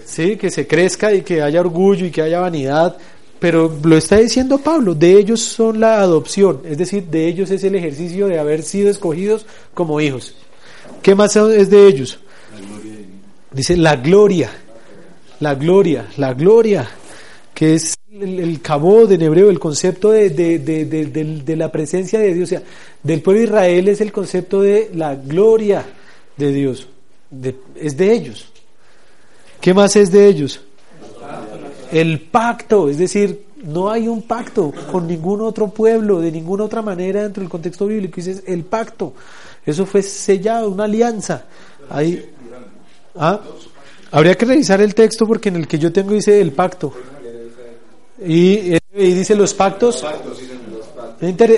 sí, 0.04 0.36
que 0.36 0.50
se 0.50 0.66
crezca 0.66 1.12
y 1.12 1.22
que 1.22 1.42
haya 1.42 1.60
orgullo 1.60 2.06
y 2.06 2.10
que 2.10 2.22
haya 2.22 2.40
vanidad, 2.40 2.96
pero 3.38 3.76
lo 3.82 3.96
está 3.96 4.16
diciendo 4.16 4.58
Pablo, 4.58 4.94
de 4.94 5.18
ellos 5.18 5.40
son 5.40 5.78
la 5.78 6.00
adopción, 6.00 6.62
es 6.64 6.78
decir, 6.78 7.04
de 7.04 7.26
ellos 7.26 7.50
es 7.50 7.62
el 7.64 7.74
ejercicio 7.74 8.28
de 8.28 8.38
haber 8.38 8.62
sido 8.62 8.90
escogidos 8.90 9.46
como 9.74 10.00
hijos. 10.00 10.36
¿Qué 11.02 11.14
más 11.14 11.34
es 11.36 11.70
de 11.70 11.86
ellos? 11.86 12.18
Dice 13.52 13.76
la 13.76 13.96
gloria, 13.96 14.50
la 15.40 15.54
gloria, 15.54 16.08
la 16.16 16.32
gloria, 16.32 16.88
que 17.52 17.74
es 17.74 17.94
el, 18.10 18.38
el 18.40 18.60
de 19.08 19.14
en 19.14 19.22
hebreo, 19.22 19.50
el 19.50 19.58
concepto 19.58 20.10
de, 20.10 20.30
de, 20.30 20.58
de, 20.58 20.84
de, 21.06 21.56
la 21.56 21.70
presencia 21.70 22.18
de 22.18 22.32
Dios, 22.32 22.48
o 22.48 22.50
sea, 22.50 22.62
del 23.02 23.20
pueblo 23.20 23.40
de 23.40 23.46
Israel 23.46 23.88
es 23.88 24.00
el 24.00 24.12
concepto 24.12 24.62
de 24.62 24.90
la 24.94 25.14
gloria 25.14 25.84
de 26.36 26.52
Dios, 26.52 26.88
es 27.76 27.96
de 27.96 28.12
ellos. 28.12 28.48
¿Qué 29.60 29.74
más 29.74 29.96
es 29.96 30.10
de 30.10 30.26
ellos? 30.26 30.60
El 31.90 32.20
pacto, 32.20 32.88
es 32.88 32.98
decir, 32.98 33.44
no 33.64 33.90
hay 33.90 34.08
un 34.08 34.22
pacto 34.22 34.72
con 34.90 35.06
ningún 35.06 35.40
otro 35.40 35.68
pueblo, 35.68 36.20
de 36.20 36.32
ninguna 36.32 36.64
otra 36.64 36.82
manera 36.82 37.22
dentro 37.22 37.42
del 37.42 37.50
contexto 37.50 37.86
bíblico, 37.86 38.16
dice 38.16 38.42
el 38.46 38.64
pacto, 38.64 39.14
eso 39.64 39.86
fue 39.86 40.02
sellado, 40.02 40.70
una 40.70 40.84
alianza. 40.84 41.44
Ahí, 41.88 42.24
¿ah? 43.16 43.40
Habría 44.10 44.34
que 44.34 44.44
revisar 44.44 44.80
el 44.80 44.94
texto 44.94 45.26
porque 45.26 45.48
en 45.48 45.56
el 45.56 45.66
que 45.66 45.78
yo 45.78 45.92
tengo 45.92 46.12
dice 46.12 46.40
el 46.40 46.52
pacto. 46.52 46.92
Y, 48.24 48.76
dice 48.94 49.34
los 49.34 49.54
pactos. 49.54 50.04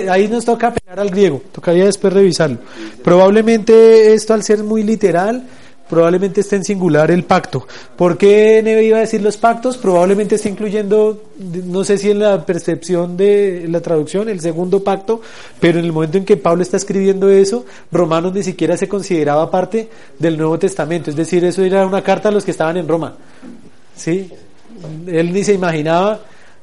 Ahí 0.09 0.27
nos 0.27 0.45
toca 0.45 0.73
pegar 0.73 0.99
al 0.99 1.09
griego, 1.09 1.41
tocaría 1.51 1.85
después 1.85 2.13
revisarlo. 2.13 2.59
Probablemente 3.03 4.13
esto 4.13 4.33
al 4.33 4.43
ser 4.43 4.63
muy 4.63 4.83
literal, 4.83 5.43
probablemente 5.89 6.41
esté 6.41 6.55
en 6.55 6.63
singular 6.63 7.11
el 7.11 7.23
pacto. 7.23 7.67
¿Por 7.95 8.17
qué 8.17 8.61
Neve 8.63 8.83
iba 8.83 8.97
a 8.97 9.01
decir 9.01 9.21
los 9.21 9.37
pactos? 9.37 9.77
Probablemente 9.77 10.35
está 10.35 10.49
incluyendo, 10.49 11.23
no 11.37 11.83
sé 11.83 11.97
si 11.97 12.11
en 12.11 12.19
la 12.19 12.45
percepción 12.45 13.15
de 13.15 13.65
la 13.69 13.81
traducción, 13.81 14.29
el 14.29 14.39
segundo 14.39 14.83
pacto, 14.83 15.21
pero 15.59 15.79
en 15.79 15.85
el 15.85 15.91
momento 15.91 16.17
en 16.17 16.25
que 16.25 16.37
Pablo 16.37 16.63
está 16.63 16.77
escribiendo 16.77 17.29
eso, 17.29 17.65
Romanos 17.91 18.33
ni 18.33 18.43
siquiera 18.43 18.77
se 18.77 18.87
consideraba 18.87 19.49
parte 19.51 19.89
del 20.17 20.37
Nuevo 20.37 20.57
Testamento. 20.57 21.09
Es 21.09 21.15
decir, 21.15 21.43
eso 21.45 21.63
era 21.63 21.85
una 21.85 22.01
carta 22.01 22.29
a 22.29 22.31
los 22.31 22.43
que 22.43 22.51
estaban 22.51 22.77
en 22.77 22.87
Roma. 22.87 23.15
¿Sí? 23.95 24.31
Él 25.07 25.31
ni 25.31 25.43
se 25.43 25.53
imaginaba 25.53 26.19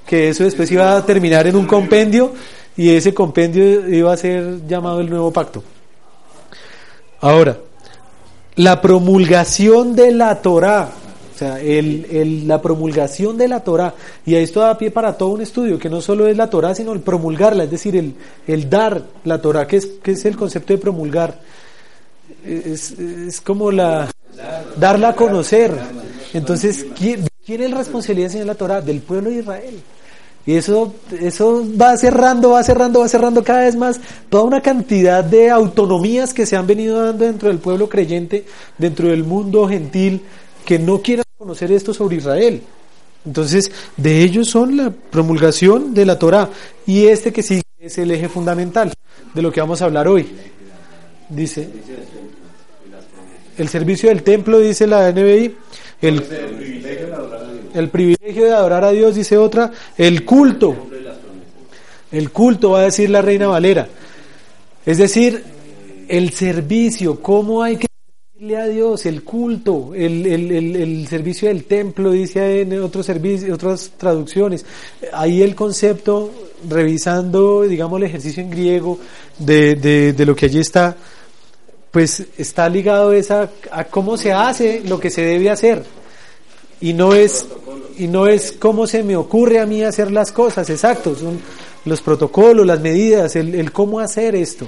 que 0.07 0.29
eso 0.29 0.45
después 0.45 0.71
iba 0.71 0.97
a 0.97 1.07
terminar 1.07 1.47
en 1.47 1.57
un 1.57 1.67
compendio 1.67 2.33
y 2.77 2.91
ese 2.91 3.15
compendio 3.15 3.89
iba 3.89 4.13
a 4.13 4.17
ser 4.17 4.67
llamado 4.67 5.01
el 5.01 5.09
nuevo 5.09 5.33
pacto. 5.33 5.63
Ahora, 7.21 7.57
la 8.57 8.81
promulgación 8.81 9.95
de 9.95 10.13
la 10.13 10.43
Torah, 10.43 10.91
o 11.35 11.39
sea, 11.39 11.61
el, 11.61 12.47
la 12.47 12.61
promulgación 12.61 13.37
de 13.39 13.49
la 13.49 13.61
Torah, 13.61 13.95
y 14.25 14.35
esto 14.35 14.61
da 14.61 14.79
pie 14.79 14.91
para 14.91 15.17
todo 15.17 15.31
un 15.31 15.41
estudio, 15.41 15.79
que 15.79 15.89
no 15.89 16.01
solo 16.01 16.27
es 16.27 16.37
la 16.37 16.51
Torah, 16.51 16.75
sino 16.75 16.93
el 16.93 17.01
promulgarla, 17.01 17.65
es 17.65 17.71
decir, 17.71 17.97
el, 17.97 18.15
el 18.47 18.69
dar 18.69 19.03
la 19.25 19.41
Torah, 19.41 19.67
que 19.67 19.77
es, 19.77 19.89
es 20.05 20.25
el 20.25 20.37
concepto 20.37 20.73
de 20.73 20.79
promulgar. 20.79 21.41
Es, 22.45 22.93
es 22.93 23.41
como 23.41 23.71
la 23.71 24.11
darla 24.77 25.11
a 25.11 25.17
conocer. 25.17 25.73
Entonces, 26.33 26.87
¿quién, 26.99 27.27
¿Quién 27.45 27.61
es 27.61 27.71
la 27.71 27.79
responsabilidad 27.79 28.27
de 28.27 28.29
enseñar 28.29 28.47
la 28.47 28.55
Torah? 28.55 28.81
Del 28.81 29.01
pueblo 29.01 29.31
de 29.31 29.41
Israel. 29.41 29.81
Y 30.45 30.55
eso, 30.55 30.95
eso 31.21 31.65
va 31.81 31.97
cerrando, 31.97 32.51
va 32.51 32.65
cerrando, 32.65 33.01
va 33.01 33.09
cerrando 33.09 33.45
cada 33.45 33.61
vez 33.61 33.77
más 33.77 34.01
toda 34.29 34.43
una 34.43 34.61
cantidad 34.61 35.23
de 35.23 35.51
autonomías 35.51 36.35
que 36.35 36.47
se 36.47 36.57
han 36.57 36.67
venido 36.67 37.05
dando 37.05 37.25
dentro 37.25 37.49
del 37.49 37.59
pueblo 37.59 37.89
creyente, 37.89 38.45
dentro 38.77 39.09
del 39.09 39.23
mundo 39.23 39.69
gentil, 39.69 40.23
que 40.65 40.79
no 40.79 41.01
quieren 41.01 41.25
conocer 41.39 41.71
esto 41.71 41.95
sobre 41.95 42.17
Israel. 42.17 42.63
Entonces, 43.25 43.71
de 43.97 44.23
ellos 44.23 44.49
son 44.49 44.77
la 44.77 44.91
promulgación 44.91 45.95
de 45.95 46.07
la 46.07 46.19
Torah. 46.19 46.51
Y 46.87 47.07
este 47.07 47.33
que 47.33 47.43
sí 47.43 47.63
es 47.79 47.99
el 47.99 48.11
eje 48.11 48.29
fundamental 48.29 48.93
de 49.35 49.43
lo 49.43 49.53
que 49.53 49.61
vamos 49.61 49.81
a 49.81 49.85
hablar 49.85 50.09
hoy. 50.09 50.29
Dice, 51.29 51.69
el 53.57 53.69
servicio 53.69 54.09
del 54.09 54.23
templo, 54.23 54.59
dice 54.59 54.87
la 54.87 55.11
NBI, 55.13 55.55
el, 56.03 56.23
el 57.75 57.89
privilegio 57.89 58.45
de 58.45 58.53
adorar 58.53 58.85
a 58.85 58.91
Dios, 58.91 59.15
dice 59.15 59.37
otra, 59.37 59.71
el 59.97 60.25
culto. 60.25 60.77
El 62.11 62.31
culto, 62.31 62.71
va 62.71 62.81
a 62.81 62.85
decir 62.85 63.09
la 63.09 63.23
reina 63.23 63.47
Valera. 63.47 63.89
Es 64.85 64.99
decir, 64.99 65.43
el 66.09 66.31
servicio, 66.33 67.21
cómo 67.21 67.63
hay 67.63 67.77
que 67.77 67.87
servirle 68.35 68.57
a 68.59 68.67
Dios, 68.67 69.07
el 69.07 69.23
culto, 69.23 69.95
el, 69.95 70.27
el, 70.27 70.77
el, 70.77 71.07
servicio 71.09 71.49
del 71.49 71.65
templo, 71.65 72.11
dice 72.11 72.63
en 72.63 72.81
otros 72.81 73.07
servicios, 73.07 73.55
otras 73.55 73.93
traducciones. 73.97 74.67
Ahí 75.13 75.41
el 75.41 75.55
concepto, 75.55 76.31
revisando, 76.69 77.63
digamos, 77.63 77.99
el 77.99 78.09
ejercicio 78.09 78.43
en 78.43 78.51
griego 78.51 78.99
de, 79.39 79.77
de, 79.77 80.13
de 80.13 80.27
lo 80.27 80.37
que 80.37 80.47
allí 80.47 80.59
está, 80.59 80.97
pues 81.93 82.25
está 82.39 82.69
ligado 82.69 83.13
esa, 83.13 83.51
a 83.71 83.85
cómo 83.85 84.17
se 84.17 84.33
hace 84.33 84.83
lo 84.85 84.99
que 84.99 85.11
se 85.11 85.23
debe 85.23 85.51
hacer. 85.51 85.85
Y 86.81 86.95
no 86.95 87.15
es, 87.15 87.47
y 87.97 88.09
no 88.09 88.27
es 88.27 88.51
cómo 88.51 88.89
se 88.89 89.05
me 89.05 89.15
ocurre 89.15 89.61
a 89.61 89.67
mí 89.67 89.85
hacer 89.85 90.11
las 90.11 90.33
cosas, 90.33 90.69
exacto, 90.69 91.15
son 91.15 91.39
los 91.85 92.01
protocolos, 92.01 92.67
las 92.67 92.81
medidas, 92.81 93.37
el, 93.37 93.55
el 93.55 93.71
cómo 93.73 94.01
hacer 94.01 94.35
esto. 94.35 94.67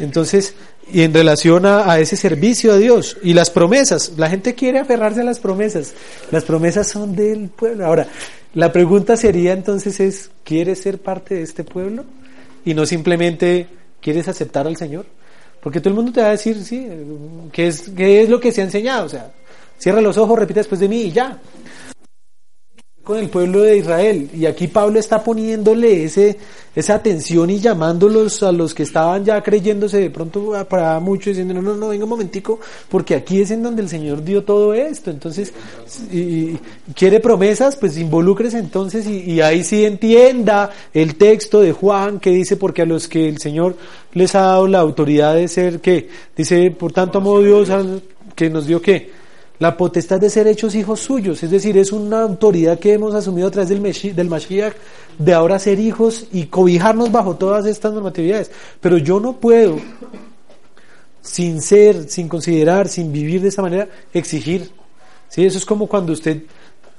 Entonces, 0.00 0.54
y 0.90 1.02
en 1.02 1.12
relación 1.12 1.66
a, 1.66 1.90
a, 1.90 2.00
ese 2.00 2.16
servicio 2.16 2.72
a 2.72 2.78
Dios 2.78 3.18
y 3.22 3.34
las 3.34 3.50
promesas, 3.50 4.14
la 4.16 4.30
gente 4.30 4.54
quiere 4.54 4.78
aferrarse 4.78 5.20
a 5.20 5.24
las 5.24 5.38
promesas, 5.38 5.92
las 6.30 6.44
promesas 6.44 6.88
son 6.88 7.14
del 7.14 7.50
pueblo. 7.50 7.86
Ahora, 7.86 8.08
la 8.54 8.72
pregunta 8.72 9.16
sería 9.16 9.52
entonces 9.52 10.00
es, 10.00 10.30
¿quieres 10.44 10.80
ser 10.80 10.98
parte 10.98 11.34
de 11.34 11.42
este 11.42 11.62
pueblo? 11.62 12.04
Y 12.64 12.72
no 12.72 12.86
simplemente, 12.86 13.66
¿quieres 14.00 14.28
aceptar 14.28 14.66
al 14.66 14.76
Señor? 14.76 15.06
Porque 15.64 15.80
todo 15.80 15.88
el 15.88 15.94
mundo 15.94 16.12
te 16.12 16.20
va 16.20 16.26
a 16.26 16.32
decir, 16.32 16.62
sí, 16.62 16.86
¿qué 17.50 17.68
es, 17.68 17.88
qué 17.96 18.22
es 18.22 18.28
lo 18.28 18.38
que 18.38 18.52
se 18.52 18.60
ha 18.60 18.64
enseñado? 18.64 19.06
O 19.06 19.08
sea, 19.08 19.32
cierra 19.78 20.02
los 20.02 20.18
ojos, 20.18 20.38
repite 20.38 20.60
después 20.60 20.78
de 20.78 20.88
mí 20.90 21.04
y 21.04 21.10
ya 21.10 21.38
con 23.04 23.18
el 23.18 23.28
pueblo 23.28 23.60
de 23.60 23.76
Israel. 23.78 24.30
Y 24.34 24.46
aquí 24.46 24.66
Pablo 24.66 24.98
está 24.98 25.22
poniéndole 25.22 26.04
ese, 26.04 26.38
esa 26.74 26.94
atención 26.94 27.50
y 27.50 27.60
llamándolos 27.60 28.42
a 28.42 28.50
los 28.50 28.74
que 28.74 28.82
estaban 28.82 29.24
ya 29.24 29.42
creyéndose 29.42 30.00
de 30.00 30.10
pronto 30.10 30.52
para 30.68 30.98
muchos 31.00 31.26
diciendo, 31.26 31.54
no, 31.54 31.62
no, 31.62 31.76
no, 31.76 31.88
venga 31.88 32.04
un 32.04 32.10
momentico, 32.10 32.58
porque 32.88 33.14
aquí 33.14 33.40
es 33.40 33.50
en 33.50 33.62
donde 33.62 33.82
el 33.82 33.88
Señor 33.88 34.24
dio 34.24 34.42
todo 34.42 34.72
esto. 34.74 35.10
Entonces, 35.10 35.52
y, 36.10 36.56
quiere 36.94 37.20
promesas, 37.20 37.76
pues 37.76 37.96
involúcrese 37.98 38.58
entonces 38.58 39.06
y, 39.06 39.32
y, 39.32 39.40
ahí 39.40 39.62
sí 39.62 39.84
entienda 39.84 40.70
el 40.92 41.16
texto 41.16 41.60
de 41.60 41.72
Juan 41.72 42.18
que 42.18 42.30
dice, 42.30 42.56
porque 42.56 42.82
a 42.82 42.86
los 42.86 43.06
que 43.06 43.28
el 43.28 43.38
Señor 43.38 43.76
les 44.14 44.34
ha 44.34 44.40
dado 44.40 44.66
la 44.66 44.80
autoridad 44.80 45.34
de 45.34 45.46
ser, 45.48 45.80
que 45.80 46.08
Dice, 46.36 46.70
por 46.72 46.92
tanto 46.92 47.18
amó 47.18 47.40
Dios 47.40 47.68
que 48.34 48.50
nos 48.50 48.66
dio 48.66 48.82
que 48.82 49.23
la 49.58 49.76
potestad 49.76 50.20
de 50.20 50.30
ser 50.30 50.46
hechos 50.48 50.74
hijos 50.74 51.00
suyos, 51.00 51.42
es 51.42 51.50
decir, 51.50 51.78
es 51.78 51.92
una 51.92 52.22
autoridad 52.22 52.78
que 52.78 52.92
hemos 52.92 53.14
asumido 53.14 53.48
a 53.48 53.50
través 53.50 53.68
del, 53.68 54.28
Mashiach 54.28 54.74
de 55.18 55.32
ahora 55.32 55.58
ser 55.58 55.78
hijos 55.78 56.26
y 56.32 56.46
cobijarnos 56.46 57.12
bajo 57.12 57.36
todas 57.36 57.66
estas 57.66 57.92
normatividades. 57.92 58.50
Pero 58.80 58.98
yo 58.98 59.20
no 59.20 59.34
puedo, 59.34 59.78
sin 61.22 61.62
ser, 61.62 62.10
sin 62.10 62.28
considerar, 62.28 62.88
sin 62.88 63.12
vivir 63.12 63.40
de 63.42 63.48
esa 63.48 63.62
manera, 63.62 63.88
exigir. 64.12 64.70
¿Sí? 65.28 65.46
Eso 65.46 65.58
es 65.58 65.64
como 65.64 65.86
cuando 65.86 66.12
usted 66.12 66.42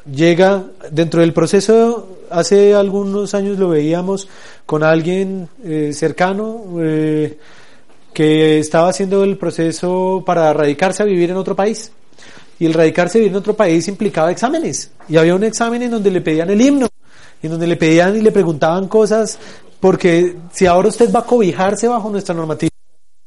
llega 0.09 0.63
dentro 0.91 1.21
del 1.21 1.33
proceso, 1.33 2.19
hace 2.29 2.74
algunos 2.74 3.33
años 3.33 3.59
lo 3.59 3.69
veíamos 3.69 4.29
con 4.65 4.83
alguien 4.83 5.50
eh, 5.63 5.91
cercano 5.93 6.63
eh, 6.79 7.38
que 8.13 8.59
estaba 8.59 8.89
haciendo 8.89 9.25
el 9.25 9.38
proceso 9.38 10.24
para 10.25 10.53
radicarse 10.53 11.03
a 11.03 11.05
vivir 11.05 11.31
en 11.31 11.38
otro 11.38 11.55
país 11.55 11.91
y 12.59 12.65
el 12.65 12.74
radicarse 12.74 13.19
vivir 13.19 13.31
en 13.31 13.38
otro 13.38 13.55
país 13.55 13.88
implicaba 13.88 14.31
exámenes. 14.31 14.91
Y 15.07 15.17
había 15.17 15.35
un 15.35 15.43
examen 15.43 15.81
en 15.83 15.91
donde 15.91 16.12
le 16.12 16.21
pedían 16.21 16.50
el 16.50 16.62
himno, 16.62 16.88
en 17.41 17.51
donde 17.51 17.67
le 17.67 17.75
pedían 17.75 18.15
y 18.15 18.21
le 18.21 18.31
preguntaban 18.31 18.88
cosas, 18.88 19.38
porque 19.79 20.35
si 20.51 20.65
ahora 20.65 20.89
usted 20.89 21.12
va 21.13 21.19
a 21.19 21.25
cobijarse 21.25 21.88
bajo 21.88 22.09
nuestra 22.09 22.33
normativa, 22.33 22.69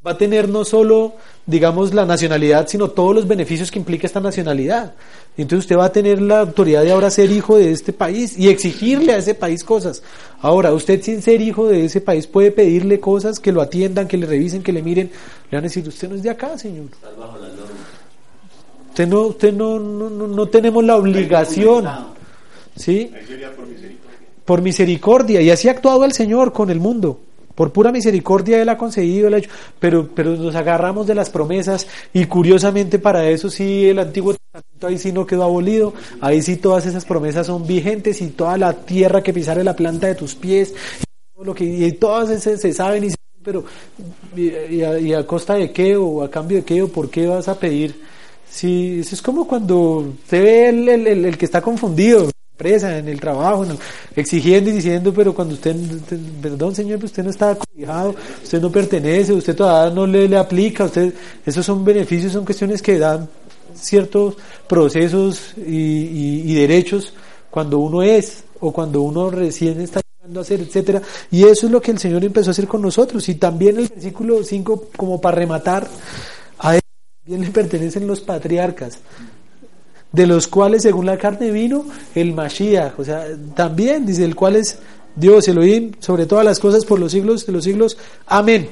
va 0.06 0.12
a 0.12 0.18
tener 0.18 0.48
no 0.48 0.64
solo, 0.64 1.14
digamos, 1.44 1.92
la 1.92 2.06
nacionalidad, 2.06 2.66
sino 2.68 2.88
todos 2.88 3.14
los 3.14 3.26
beneficios 3.26 3.70
que 3.70 3.78
implica 3.78 4.06
esta 4.06 4.20
nacionalidad. 4.20 4.94
Entonces 5.36 5.64
usted 5.64 5.76
va 5.76 5.86
a 5.86 5.92
tener 5.92 6.22
la 6.22 6.40
autoridad 6.40 6.82
de 6.82 6.92
ahora 6.92 7.10
ser 7.10 7.30
hijo 7.30 7.56
de 7.56 7.72
este 7.72 7.92
país 7.92 8.38
y 8.38 8.48
exigirle 8.48 9.12
a 9.12 9.18
ese 9.18 9.34
país 9.34 9.62
cosas. 9.62 10.02
Ahora, 10.40 10.72
usted 10.72 11.02
sin 11.02 11.20
ser 11.20 11.40
hijo 11.40 11.66
de 11.68 11.84
ese 11.84 12.00
país 12.00 12.26
puede 12.26 12.50
pedirle 12.50 13.00
cosas 13.00 13.38
que 13.38 13.52
lo 13.52 13.60
atiendan, 13.60 14.08
que 14.08 14.16
le 14.16 14.26
revisen, 14.26 14.62
que 14.62 14.72
le 14.72 14.82
miren. 14.82 15.10
Le 15.50 15.56
van 15.56 15.64
a 15.64 15.68
decir, 15.68 15.86
usted 15.86 16.08
no 16.08 16.14
es 16.14 16.22
de 16.22 16.30
acá, 16.30 16.56
señor. 16.56 16.86
Usted 18.98 19.06
no, 19.06 19.20
usted 19.28 19.52
no, 19.52 19.78
no, 19.78 20.10
no, 20.10 20.46
tenemos 20.48 20.82
la 20.82 20.96
obligación. 20.96 21.88
¿Sí? 22.74 23.12
Por 24.44 24.60
misericordia. 24.60 25.40
Y 25.40 25.50
así 25.50 25.68
ha 25.68 25.70
actuado 25.70 26.04
el 26.04 26.10
Señor 26.10 26.52
con 26.52 26.68
el 26.68 26.80
mundo. 26.80 27.20
por 27.54 27.70
pura 27.70 27.92
misericordia 27.92 28.60
Él 28.60 28.68
ha 28.68 28.76
conseguido, 28.76 29.28
Él 29.28 29.34
hecho, 29.34 29.50
pero, 29.78 30.08
pero 30.12 30.34
nos 30.34 30.56
agarramos 30.56 31.06
de 31.06 31.14
las 31.14 31.30
promesas 31.30 31.86
y 32.12 32.24
curiosamente 32.26 32.98
para 32.98 33.28
eso 33.28 33.50
sí 33.50 33.88
el 33.88 34.00
Antiguo 34.00 34.34
Testamento 34.34 34.88
ahí 34.88 34.98
sí 34.98 35.12
no 35.12 35.24
quedó 35.24 35.44
abolido, 35.44 35.94
ahí 36.20 36.42
sí 36.42 36.56
todas 36.56 36.84
esas 36.86 37.04
promesas 37.04 37.46
son 37.46 37.68
vigentes 37.68 38.20
y 38.20 38.30
toda 38.30 38.58
la 38.58 38.72
tierra 38.72 39.22
que 39.22 39.32
pisare 39.32 39.62
la 39.62 39.76
planta 39.76 40.08
de 40.08 40.16
tus 40.16 40.34
pies, 40.34 40.74
y, 41.00 41.34
todo 41.34 41.44
lo 41.44 41.54
que, 41.54 41.64
y 41.64 41.92
todas 41.92 42.30
esas 42.30 42.60
se 42.60 42.72
saben 42.72 43.04
y 43.04 43.10
pero 43.44 43.64
y, 44.36 44.82
a, 44.82 44.98
y, 44.98 45.14
a, 45.14 45.24
costa 45.24 45.54
de 45.54 45.70
qué 45.70 45.96
o 45.96 46.22
a 46.24 46.30
cambio 46.30 46.58
de 46.58 46.64
qué 46.64 46.82
o 46.82 46.88
por 46.88 47.08
qué 47.08 47.28
vas 47.28 47.48
a 47.48 47.58
pedir 47.58 48.08
si 48.50 49.00
eso 49.00 49.14
es 49.14 49.22
como 49.22 49.46
cuando 49.46 50.14
se 50.28 50.40
ve 50.40 50.68
el, 50.68 50.88
el, 50.88 51.24
el, 51.24 51.38
que 51.38 51.44
está 51.44 51.60
confundido 51.60 52.20
en 52.20 52.26
la 52.26 52.32
empresa 52.52 52.98
en 52.98 53.08
el 53.08 53.20
trabajo 53.20 53.64
¿no? 53.64 53.76
exigiendo 54.16 54.70
y 54.70 54.74
diciendo 54.74 55.12
pero 55.14 55.34
cuando 55.34 55.54
usted, 55.54 55.76
perdón 56.42 56.74
señor 56.74 57.02
usted 57.04 57.22
no 57.22 57.30
está 57.30 57.50
acobijado 57.50 58.14
usted 58.42 58.60
no 58.60 58.70
pertenece 58.70 59.32
usted 59.32 59.54
todavía 59.54 59.94
no 59.94 60.06
le, 60.06 60.28
le 60.28 60.36
aplica 60.36 60.84
usted 60.84 61.12
esos 61.44 61.64
son 61.64 61.84
beneficios 61.84 62.32
son 62.32 62.44
cuestiones 62.44 62.82
que 62.82 62.98
dan 62.98 63.28
ciertos 63.74 64.36
procesos 64.66 65.52
y, 65.56 65.76
y, 65.76 66.42
y 66.46 66.54
derechos 66.54 67.14
cuando 67.50 67.78
uno 67.78 68.02
es 68.02 68.44
o 68.60 68.72
cuando 68.72 69.02
uno 69.02 69.30
recién 69.30 69.80
está 69.80 70.00
a 70.36 70.40
hacer, 70.40 70.60
etcétera. 70.60 71.02
Y 71.30 71.44
eso 71.44 71.66
es 71.66 71.72
lo 71.72 71.80
que 71.80 71.90
el 71.90 71.98
Señor 71.98 72.24
empezó 72.24 72.50
a 72.50 72.52
hacer 72.52 72.66
con 72.66 72.82
nosotros. 72.82 73.28
Y 73.28 73.36
también 73.36 73.78
el 73.78 73.88
versículo 73.88 74.42
5, 74.42 74.88
como 74.96 75.20
para 75.20 75.36
rematar, 75.36 75.86
también 77.28 77.46
le 77.46 77.52
pertenecen 77.52 78.06
los 78.06 78.22
patriarcas, 78.22 79.00
de 80.10 80.26
los 80.26 80.48
cuales 80.48 80.84
según 80.84 81.04
la 81.04 81.18
carne 81.18 81.50
vino 81.50 81.84
el 82.14 82.32
Mashiach. 82.32 82.98
O 82.98 83.04
sea, 83.04 83.26
también 83.54 84.06
dice, 84.06 84.24
el 84.24 84.34
cual 84.34 84.56
es 84.56 84.78
Dios, 85.14 85.46
Elohim, 85.46 85.92
sobre 85.98 86.24
todas 86.24 86.42
las 86.42 86.58
cosas 86.58 86.86
por 86.86 86.98
los 86.98 87.12
siglos 87.12 87.44
de 87.44 87.52
los 87.52 87.64
siglos. 87.64 87.98
Amén. 88.26 88.70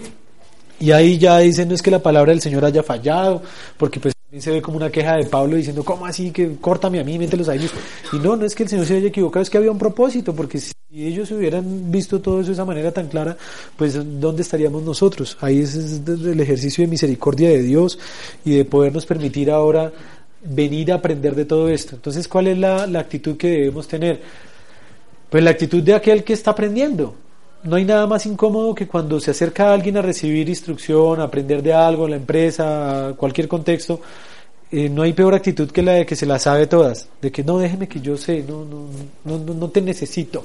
Y 0.80 0.90
ahí 0.90 1.18
ya 1.18 1.36
dicen, 1.40 1.68
no 1.68 1.74
es 1.74 1.82
que 1.82 1.90
la 1.90 2.02
palabra 2.02 2.32
del 2.32 2.40
Señor 2.40 2.64
haya 2.64 2.82
fallado, 2.82 3.42
porque 3.76 4.00
pues 4.00 4.15
se 4.40 4.50
ve 4.50 4.62
como 4.62 4.76
una 4.76 4.90
queja 4.90 5.16
de 5.16 5.24
Pablo 5.24 5.56
diciendo, 5.56 5.84
¿cómo 5.84 6.06
así 6.06 6.30
que 6.30 6.56
córtame 6.60 7.00
a 7.00 7.04
mí, 7.04 7.18
mételos 7.18 7.48
a 7.48 7.54
ellos? 7.54 7.72
Y 8.12 8.18
no, 8.18 8.36
no 8.36 8.44
es 8.44 8.54
que 8.54 8.64
el 8.64 8.68
Señor 8.68 8.86
se 8.86 8.96
haya 8.96 9.08
equivocado, 9.08 9.42
es 9.42 9.50
que 9.50 9.58
había 9.58 9.70
un 9.70 9.78
propósito, 9.78 10.34
porque 10.34 10.58
si 10.58 10.72
ellos 10.92 11.30
hubieran 11.30 11.90
visto 11.90 12.20
todo 12.20 12.40
eso 12.40 12.48
de 12.48 12.54
esa 12.54 12.64
manera 12.64 12.92
tan 12.92 13.08
clara, 13.08 13.36
pues 13.76 13.98
¿dónde 14.20 14.42
estaríamos 14.42 14.82
nosotros? 14.82 15.36
Ahí 15.40 15.60
es, 15.60 15.74
el 16.06 16.40
ejercicio 16.40 16.82
de 16.82 16.88
misericordia 16.88 17.48
de 17.48 17.62
Dios 17.62 17.98
y 18.44 18.56
de 18.56 18.64
podernos 18.64 19.06
permitir 19.06 19.50
ahora 19.50 19.92
venir 20.42 20.92
a 20.92 20.96
aprender 20.96 21.34
de 21.34 21.44
todo 21.44 21.68
esto. 21.68 21.96
Entonces, 21.96 22.28
¿cuál 22.28 22.48
es 22.48 22.58
la, 22.58 22.86
la 22.86 23.00
actitud 23.00 23.36
que 23.36 23.48
debemos 23.48 23.88
tener? 23.88 24.20
Pues 25.30 25.42
la 25.42 25.50
actitud 25.50 25.82
de 25.82 25.94
aquel 25.94 26.22
que 26.24 26.32
está 26.32 26.52
aprendiendo, 26.52 27.14
no 27.66 27.76
hay 27.76 27.84
nada 27.84 28.06
más 28.06 28.26
incómodo 28.26 28.74
que 28.74 28.86
cuando 28.86 29.20
se 29.20 29.32
acerca 29.32 29.72
alguien 29.72 29.96
a 29.96 30.02
recibir 30.02 30.48
instrucción, 30.48 31.20
aprender 31.20 31.62
de 31.62 31.72
algo, 31.72 32.08
la 32.08 32.16
empresa, 32.16 33.14
cualquier 33.16 33.48
contexto, 33.48 34.00
eh, 34.70 34.88
no 34.88 35.02
hay 35.02 35.12
peor 35.12 35.34
actitud 35.34 35.70
que 35.70 35.82
la 35.82 35.92
de 35.92 36.06
que 36.06 36.16
se 36.16 36.26
la 36.26 36.38
sabe 36.38 36.66
todas, 36.66 37.08
de 37.20 37.30
que 37.30 37.44
no, 37.44 37.58
déjeme 37.58 37.88
que 37.88 38.00
yo 38.00 38.16
sé, 38.16 38.44
no, 38.48 38.64
no, 38.64 38.88
no, 39.24 39.54
no 39.54 39.70
te 39.70 39.80
necesito. 39.80 40.44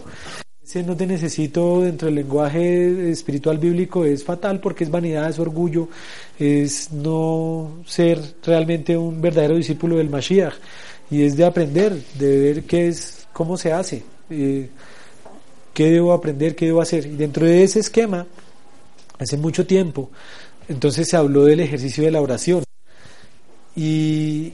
Ese 0.64 0.84
no 0.84 0.96
te 0.96 1.06
necesito 1.06 1.82
dentro 1.82 2.06
del 2.06 2.16
lenguaje 2.16 3.12
espiritual 3.12 3.58
bíblico 3.58 4.06
es 4.06 4.24
fatal 4.24 4.60
porque 4.60 4.84
es 4.84 4.92
vanidad, 4.92 5.30
es 5.30 5.40
orgullo, 5.40 5.90
es 6.40 6.92
no 6.92 7.80
ser 7.86 8.20
realmente 8.44 8.96
un 8.96 9.20
verdadero 9.22 9.56
discípulo 9.56 9.98
del 9.98 10.10
Mashiach 10.10 10.54
y 11.10 11.24
es 11.24 11.36
de 11.36 11.46
aprender, 11.46 11.94
de 12.18 12.40
ver 12.40 12.64
qué 12.64 12.88
es, 12.88 13.28
cómo 13.34 13.58
se 13.58 13.74
hace. 13.74 14.04
Eh, 14.30 14.70
qué 15.74 15.90
debo 15.90 16.14
aprender, 16.14 16.56
qué 16.56 16.66
debo 16.66 16.82
hacer. 16.82 17.06
Y 17.06 17.16
dentro 17.16 17.46
de 17.46 17.64
ese 17.64 17.80
esquema, 17.80 18.26
hace 19.20 19.38
mucho 19.38 19.66
tiempo, 19.66 20.10
entonces 20.68 21.08
se 21.10 21.18
habló 21.18 21.46
del 21.46 21.60
ejercicio 21.60 22.04
de 22.04 22.12
la 22.12 22.22
oración. 22.22 22.64
Y, 23.76 24.54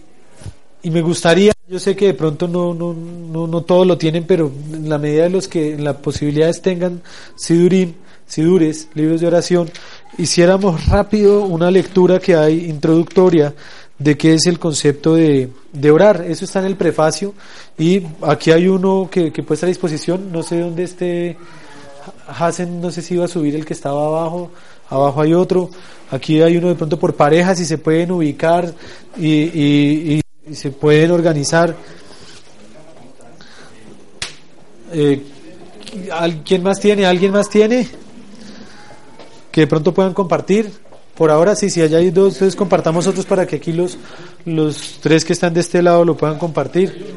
me 0.84 1.02
gustaría, 1.02 1.52
yo 1.68 1.80
sé 1.80 1.98
que 1.98 2.08
de 2.08 2.14
pronto 2.14 2.48
no, 2.48 2.74
no, 2.74 2.94
no, 2.94 3.46
no 3.46 3.62
todos 3.64 3.86
lo 3.86 3.98
tienen, 3.98 4.26
pero 4.26 4.50
en 4.72 4.88
la 4.88 4.98
medida 4.98 5.24
de 5.24 5.30
los 5.30 5.48
que 5.50 5.74
en 5.74 5.84
las 5.84 5.98
posibilidades 5.98 6.62
tengan 6.62 7.02
sidurim, 7.36 7.94
sidures, 8.26 8.88
libros 8.94 9.20
de 9.20 9.28
oración, 9.28 9.70
hiciéramos 10.18 10.86
rápido 10.86 11.44
una 11.44 11.70
lectura 11.72 12.20
que 12.20 12.36
hay 12.36 12.70
introductoria 12.70 13.54
de 14.00 14.18
qué 14.18 14.36
es 14.36 14.46
el 14.46 14.60
concepto 14.60 15.16
de, 15.16 15.50
de, 15.74 15.92
orar. 15.92 16.24
Eso 16.28 16.46
está 16.46 16.60
en 16.60 16.66
el 16.66 16.78
prefacio 16.78 17.34
y 17.78 18.04
aquí 18.22 18.52
hay 18.52 18.68
uno 18.68 19.08
que, 19.12 19.32
que 19.32 19.44
puede 19.44 19.56
estar 19.56 19.68
a 19.68 19.70
disposición. 19.70 20.32
No 20.32 20.42
sé 20.44 20.60
dónde 20.60 20.84
esté 20.84 21.38
Hasen, 22.28 22.82
no 22.82 22.92
sé 22.92 23.02
si 23.02 23.14
iba 23.14 23.26
a 23.26 23.28
subir 23.28 23.56
el 23.56 23.66
que 23.66 23.74
estaba 23.74 24.06
abajo. 24.06 24.52
Abajo 24.90 25.22
hay 25.22 25.34
otro. 25.34 25.70
Aquí 26.12 26.42
hay 26.42 26.58
uno 26.58 26.70
de 26.70 26.76
pronto 26.76 26.98
por 26.98 27.16
parejas 27.16 27.60
y 27.60 27.66
se 27.66 27.78
pueden 27.78 28.12
ubicar 28.12 28.74
y, 29.18 29.28
y, 29.28 30.22
se 30.54 30.72
pueden 30.72 31.12
organizar. 31.12 31.76
Eh, 34.94 35.22
¿Quién 36.46 36.64
más 36.64 36.80
tiene? 36.80 37.06
¿Alguien 37.06 37.32
más 37.32 37.50
tiene? 37.50 37.88
Que 39.52 39.62
de 39.62 39.68
pronto 39.68 39.94
puedan 39.94 40.14
compartir. 40.14 40.72
Por 41.16 41.32
ahora 41.32 41.56
sí, 41.56 41.70
si 41.70 41.82
hay 41.82 42.12
dos, 42.12 42.34
entonces 42.34 42.56
compartamos 42.56 43.08
otros 43.08 43.26
para 43.26 43.46
que 43.46 43.56
aquí 43.56 43.74
los, 43.74 43.98
los 44.46 45.00
tres 45.02 45.26
que 45.26 45.34
están 45.34 45.54
de 45.54 45.62
este 45.62 45.82
lado 45.82 46.06
lo 46.06 46.16
puedan 46.16 46.38
compartir. 46.38 47.16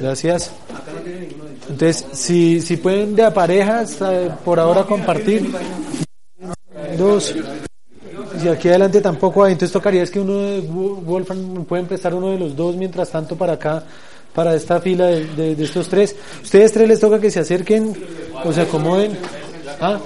Gracias. 0.00 0.50
Entonces, 1.68 2.06
si, 2.12 2.60
si 2.60 2.76
pueden 2.76 3.14
de 3.14 3.24
a 3.24 3.32
parejas, 3.32 3.98
por 4.44 4.58
ahora 4.60 4.84
compartir. 4.84 5.52
Dos. 6.96 7.34
Y 8.42 8.48
aquí 8.48 8.68
adelante 8.68 9.00
tampoco 9.00 9.42
hay, 9.42 9.52
entonces 9.52 9.72
tocaría 9.72 10.02
es 10.02 10.10
que 10.10 10.20
uno 10.20 10.38
de 10.38 10.60
Wolfram 10.60 11.64
puede 11.64 11.84
prestar 11.84 12.14
uno 12.14 12.30
de 12.30 12.38
los 12.38 12.54
dos 12.54 12.76
mientras 12.76 13.10
tanto 13.10 13.36
para 13.36 13.54
acá 13.54 13.82
para 14.34 14.54
esta 14.54 14.80
fila 14.80 15.06
de, 15.06 15.56
estos 15.58 15.88
tres. 15.88 16.14
Ustedes 16.42 16.72
tres 16.72 16.88
les 16.88 17.00
toca 17.00 17.20
que 17.20 17.30
se 17.30 17.40
acerquen 17.40 17.92
o 18.44 18.52
se 18.52 18.60
acomoden. 18.60 19.18
Ah, 19.80 19.98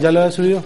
ya 0.00 0.10
lo 0.10 0.22
ha 0.22 0.30
subido. 0.32 0.64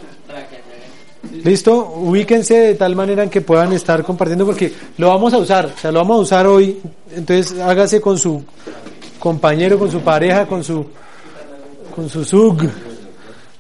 Listo, 1.49 1.95
ubíquense 1.97 2.55
de 2.55 2.75
tal 2.75 2.95
manera 2.95 3.23
en 3.23 3.31
que 3.31 3.41
puedan 3.41 3.73
estar 3.73 4.05
compartiendo 4.05 4.45
porque 4.45 4.71
lo 4.99 5.09
vamos 5.09 5.33
a 5.33 5.39
usar, 5.39 5.73
o 5.75 5.81
sea, 5.81 5.91
lo 5.91 6.01
vamos 6.01 6.19
a 6.19 6.21
usar 6.21 6.47
hoy. 6.47 6.79
Entonces 7.17 7.59
hágase 7.59 8.03
con 8.03 8.19
su 8.19 8.45
compañero, 9.19 9.79
con 9.79 9.91
su 9.91 10.01
pareja, 10.01 10.47
con 10.47 10.63
su 10.63 10.85
con 11.97 12.07
su 12.11 12.23
sug. 12.23 12.65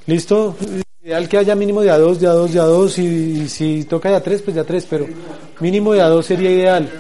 ¿Listo? 0.07 0.55
Ideal 1.03 1.27
que 1.31 1.39
haya 1.39 1.55
mínimo 1.55 1.81
de 1.81 1.91
a 1.91 1.97
dos, 1.97 2.21
de 2.21 2.27
a 2.27 2.33
dos, 2.33 2.53
de 2.53 2.61
a 2.61 2.65
dos 2.65 2.99
y, 2.99 3.05
y 3.07 3.49
si 3.49 3.85
toca 3.85 4.11
de 4.11 4.17
a 4.17 4.23
tres, 4.23 4.43
pues 4.43 4.55
de 4.55 4.61
a 4.61 4.65
tres, 4.65 4.87
pero 4.89 5.07
mínimo 5.61 5.95
de 5.95 6.03
a 6.03 6.09
dos 6.09 6.27
sería 6.27 6.51
ideal. 6.51 6.91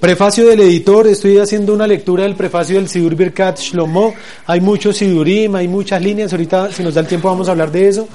Prefacio 0.00 0.46
del 0.46 0.60
editor, 0.60 1.06
estoy 1.06 1.38
haciendo 1.38 1.72
una 1.72 1.86
lectura 1.86 2.24
del 2.24 2.34
prefacio 2.34 2.76
del 2.76 2.90
Sidur 2.90 3.14
Birkat 3.14 3.58
Shlomo. 3.58 4.12
Hay 4.44 4.60
muchos 4.60 4.98
Sidurim, 4.98 5.54
hay 5.54 5.66
muchas 5.66 6.02
líneas. 6.02 6.30
Ahorita, 6.30 6.70
si 6.70 6.82
nos 6.82 6.92
da 6.92 7.00
el 7.00 7.06
tiempo, 7.06 7.28
vamos 7.28 7.48
a 7.48 7.52
hablar 7.52 7.72
de 7.72 7.88
eso. 7.88 8.06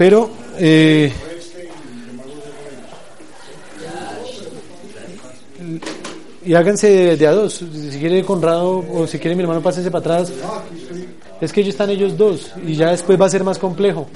Pero, 0.00 0.30
eh, 0.58 1.12
y 6.42 6.54
háganse 6.54 7.18
de, 7.18 7.26
a 7.26 7.32
dos. 7.32 7.62
Si 7.90 7.98
quiere 7.98 8.24
Conrado 8.24 8.82
o 8.94 9.06
si 9.06 9.18
quiere 9.18 9.36
mi 9.36 9.42
hermano, 9.42 9.60
pásense 9.60 9.90
para 9.90 10.00
atrás. 10.00 10.32
Es 11.42 11.52
que 11.52 11.60
ellos 11.60 11.74
están 11.74 11.90
ellos 11.90 12.16
dos 12.16 12.50
y 12.66 12.76
ya 12.76 12.92
después 12.92 13.20
va 13.20 13.26
a 13.26 13.28
ser 13.28 13.44
más 13.44 13.58
complejo. 13.58 14.08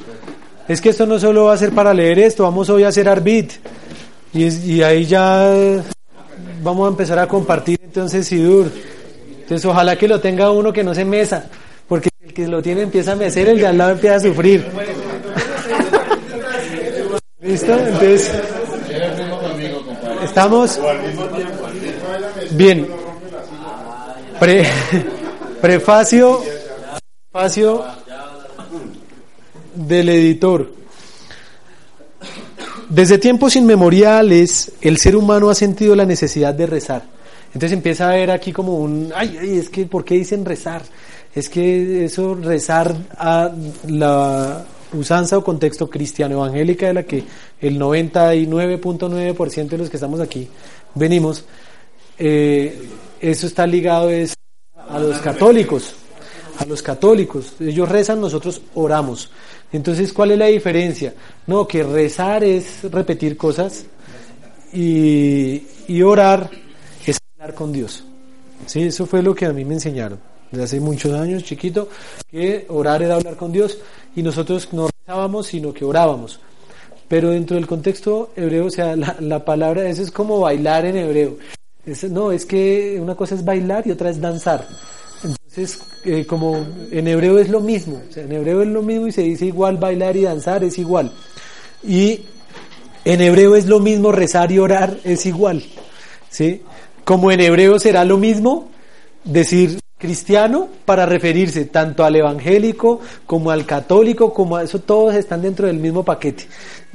Es 0.68 0.80
que 0.80 0.88
esto 0.88 1.04
no 1.04 1.18
solo 1.18 1.44
va 1.44 1.52
a 1.52 1.58
ser 1.58 1.72
para 1.72 1.92
leer 1.92 2.18
esto, 2.18 2.44
vamos 2.44 2.70
hoy 2.70 2.84
a 2.84 2.88
hacer 2.88 3.06
Arbit. 3.06 3.52
Y, 4.32 4.46
y 4.46 4.82
ahí 4.82 5.04
ya 5.04 5.82
vamos 6.62 6.86
a 6.86 6.88
empezar 6.88 7.18
a 7.18 7.28
compartir 7.28 7.78
entonces 7.84 8.26
Sidur. 8.26 8.70
Entonces 9.42 9.66
ojalá 9.66 9.96
que 9.96 10.08
lo 10.08 10.18
tenga 10.18 10.50
uno 10.50 10.72
que 10.72 10.82
no 10.82 10.94
se 10.94 11.04
mesa, 11.04 11.50
porque 11.86 12.08
el 12.22 12.32
que 12.32 12.48
lo 12.48 12.62
tiene 12.62 12.80
empieza 12.80 13.12
a 13.12 13.16
mecer, 13.16 13.50
el 13.50 13.58
de 13.58 13.66
al 13.66 13.76
lado 13.76 13.90
empieza 13.90 14.16
a 14.16 14.20
sufrir. 14.20 14.64
¿Listo? 17.44 17.76
Entonces, 17.76 18.32
estamos 20.22 20.80
bien. 22.52 22.88
Pre, 24.40 24.66
prefacio, 25.60 26.42
prefacio 27.30 27.84
del 29.74 30.08
editor. 30.08 30.72
Desde 32.88 33.18
tiempos 33.18 33.56
inmemoriales 33.56 34.72
el 34.80 34.96
ser 34.96 35.14
humano 35.14 35.50
ha 35.50 35.54
sentido 35.54 35.94
la 35.94 36.06
necesidad 36.06 36.54
de 36.54 36.64
rezar. 36.64 37.02
Entonces 37.48 37.72
empieza 37.72 38.08
a 38.08 38.14
ver 38.14 38.30
aquí 38.30 38.52
como 38.52 38.78
un, 38.78 39.12
ay, 39.14 39.36
ay, 39.38 39.58
es 39.58 39.68
que, 39.68 39.84
¿por 39.84 40.02
qué 40.02 40.14
dicen 40.14 40.46
rezar? 40.46 40.80
Es 41.34 41.50
que 41.50 42.06
eso, 42.06 42.34
rezar 42.34 42.96
a 43.18 43.50
la 43.86 44.64
usanza 44.94 45.38
o 45.38 45.44
contexto 45.44 45.88
cristiano 45.88 46.34
evangélica 46.34 46.86
de 46.86 46.94
la 46.94 47.02
que 47.02 47.24
el 47.60 47.78
99.9% 47.78 49.68
de 49.68 49.78
los 49.78 49.90
que 49.90 49.96
estamos 49.96 50.20
aquí 50.20 50.48
venimos, 50.94 51.44
eh, 52.18 52.88
eso 53.20 53.46
está 53.46 53.66
ligado 53.66 54.10
es 54.10 54.34
A 54.88 54.98
los 54.98 55.18
católicos. 55.18 55.94
A 56.58 56.64
los 56.66 56.82
católicos. 56.82 57.54
Ellos 57.60 57.88
rezan, 57.88 58.20
nosotros 58.20 58.60
oramos. 58.74 59.30
Entonces, 59.72 60.12
¿cuál 60.12 60.32
es 60.32 60.38
la 60.38 60.46
diferencia? 60.46 61.14
No, 61.46 61.66
que 61.66 61.82
rezar 61.82 62.44
es 62.44 62.84
repetir 62.84 63.36
cosas 63.36 63.86
y, 64.72 65.66
y 65.88 66.02
orar 66.02 66.50
es 67.06 67.18
hablar 67.34 67.54
con 67.54 67.72
Dios. 67.72 68.04
Sí, 68.66 68.82
eso 68.82 69.04
fue 69.06 69.22
lo 69.22 69.34
que 69.34 69.46
a 69.46 69.52
mí 69.52 69.64
me 69.64 69.74
enseñaron 69.74 70.33
desde 70.50 70.64
hace 70.64 70.80
muchos 70.80 71.12
años, 71.14 71.44
chiquito, 71.44 71.88
que 72.30 72.66
orar 72.68 73.02
era 73.02 73.16
hablar 73.16 73.36
con 73.36 73.52
Dios 73.52 73.78
y 74.14 74.22
nosotros 74.22 74.68
no 74.72 74.88
rezábamos, 74.88 75.46
sino 75.46 75.72
que 75.72 75.84
orábamos. 75.84 76.40
Pero 77.08 77.30
dentro 77.30 77.56
del 77.56 77.66
contexto 77.66 78.30
hebreo, 78.36 78.66
o 78.66 78.70
sea, 78.70 78.96
la, 78.96 79.16
la 79.20 79.44
palabra, 79.44 79.88
eso 79.88 80.02
es 80.02 80.10
como 80.10 80.40
bailar 80.40 80.86
en 80.86 80.96
hebreo. 80.96 81.36
no, 82.10 82.32
es 82.32 82.46
que 82.46 82.98
una 83.00 83.14
cosa 83.14 83.34
es 83.34 83.44
bailar 83.44 83.86
y 83.86 83.90
otra 83.90 84.10
es 84.10 84.20
danzar. 84.20 84.66
Entonces, 85.22 85.80
eh, 86.04 86.26
como 86.26 86.66
en 86.90 87.08
hebreo 87.08 87.38
es 87.38 87.48
lo 87.48 87.60
mismo, 87.60 88.02
o 88.08 88.12
sea, 88.12 88.24
en 88.24 88.32
hebreo 88.32 88.62
es 88.62 88.68
lo 88.68 88.82
mismo 88.82 89.06
y 89.06 89.12
se 89.12 89.22
dice 89.22 89.46
igual 89.46 89.78
bailar 89.78 90.16
y 90.16 90.22
danzar 90.22 90.64
es 90.64 90.78
igual. 90.78 91.12
Y 91.82 92.22
en 93.04 93.20
hebreo 93.20 93.56
es 93.56 93.66
lo 93.66 93.80
mismo 93.80 94.12
rezar 94.12 94.50
y 94.52 94.58
orar 94.58 94.98
es 95.04 95.26
igual. 95.26 95.62
¿sí? 96.30 96.62
Como 97.04 97.30
en 97.30 97.40
hebreo 97.40 97.78
será 97.78 98.04
lo 98.04 98.18
mismo 98.18 98.70
decir 99.24 99.78
cristiano 100.04 100.68
para 100.84 101.06
referirse 101.06 101.64
tanto 101.64 102.04
al 102.04 102.14
evangélico 102.14 103.00
como 103.26 103.50
al 103.50 103.64
católico, 103.64 104.34
como 104.34 104.56
a 104.56 104.62
eso 104.62 104.78
todos 104.80 105.14
están 105.14 105.40
dentro 105.40 105.66
del 105.66 105.78
mismo 105.78 106.04
paquete. 106.04 106.44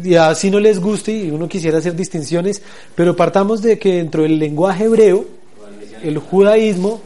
Y 0.04 0.14
así 0.14 0.52
no 0.52 0.60
les 0.60 0.80
guste 0.80 1.12
y 1.12 1.32
uno 1.32 1.50
quisiera 1.50 1.80
hacer 1.80 1.96
distinciones, 1.96 2.62
pero 2.94 3.16
partamos 3.16 3.64
de 3.64 3.80
que 3.80 3.96
dentro 3.96 4.22
del 4.22 4.38
lenguaje 4.38 4.84
hebreo, 4.84 5.26
el 6.04 6.20
judaísmo, 6.20 7.02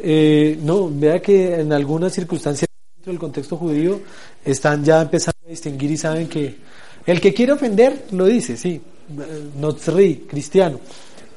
eh, 0.00 0.56
no, 0.62 0.88
vea 0.88 1.20
que 1.20 1.60
en 1.60 1.72
algunas 1.72 2.12
circunstancias 2.12 2.68
dentro 2.94 3.12
del 3.12 3.18
contexto 3.18 3.56
judío 3.56 4.00
están 4.44 4.84
ya 4.84 5.02
empezando 5.02 5.38
a 5.46 5.50
distinguir 5.50 5.90
y 5.90 5.96
saben 5.96 6.28
que 6.28 6.54
el 7.06 7.20
que 7.20 7.34
quiere 7.34 7.52
ofender 7.52 8.04
lo 8.12 8.26
dice, 8.26 8.56
sí, 8.56 8.80
notzri, 9.58 10.26
cristiano, 10.28 10.78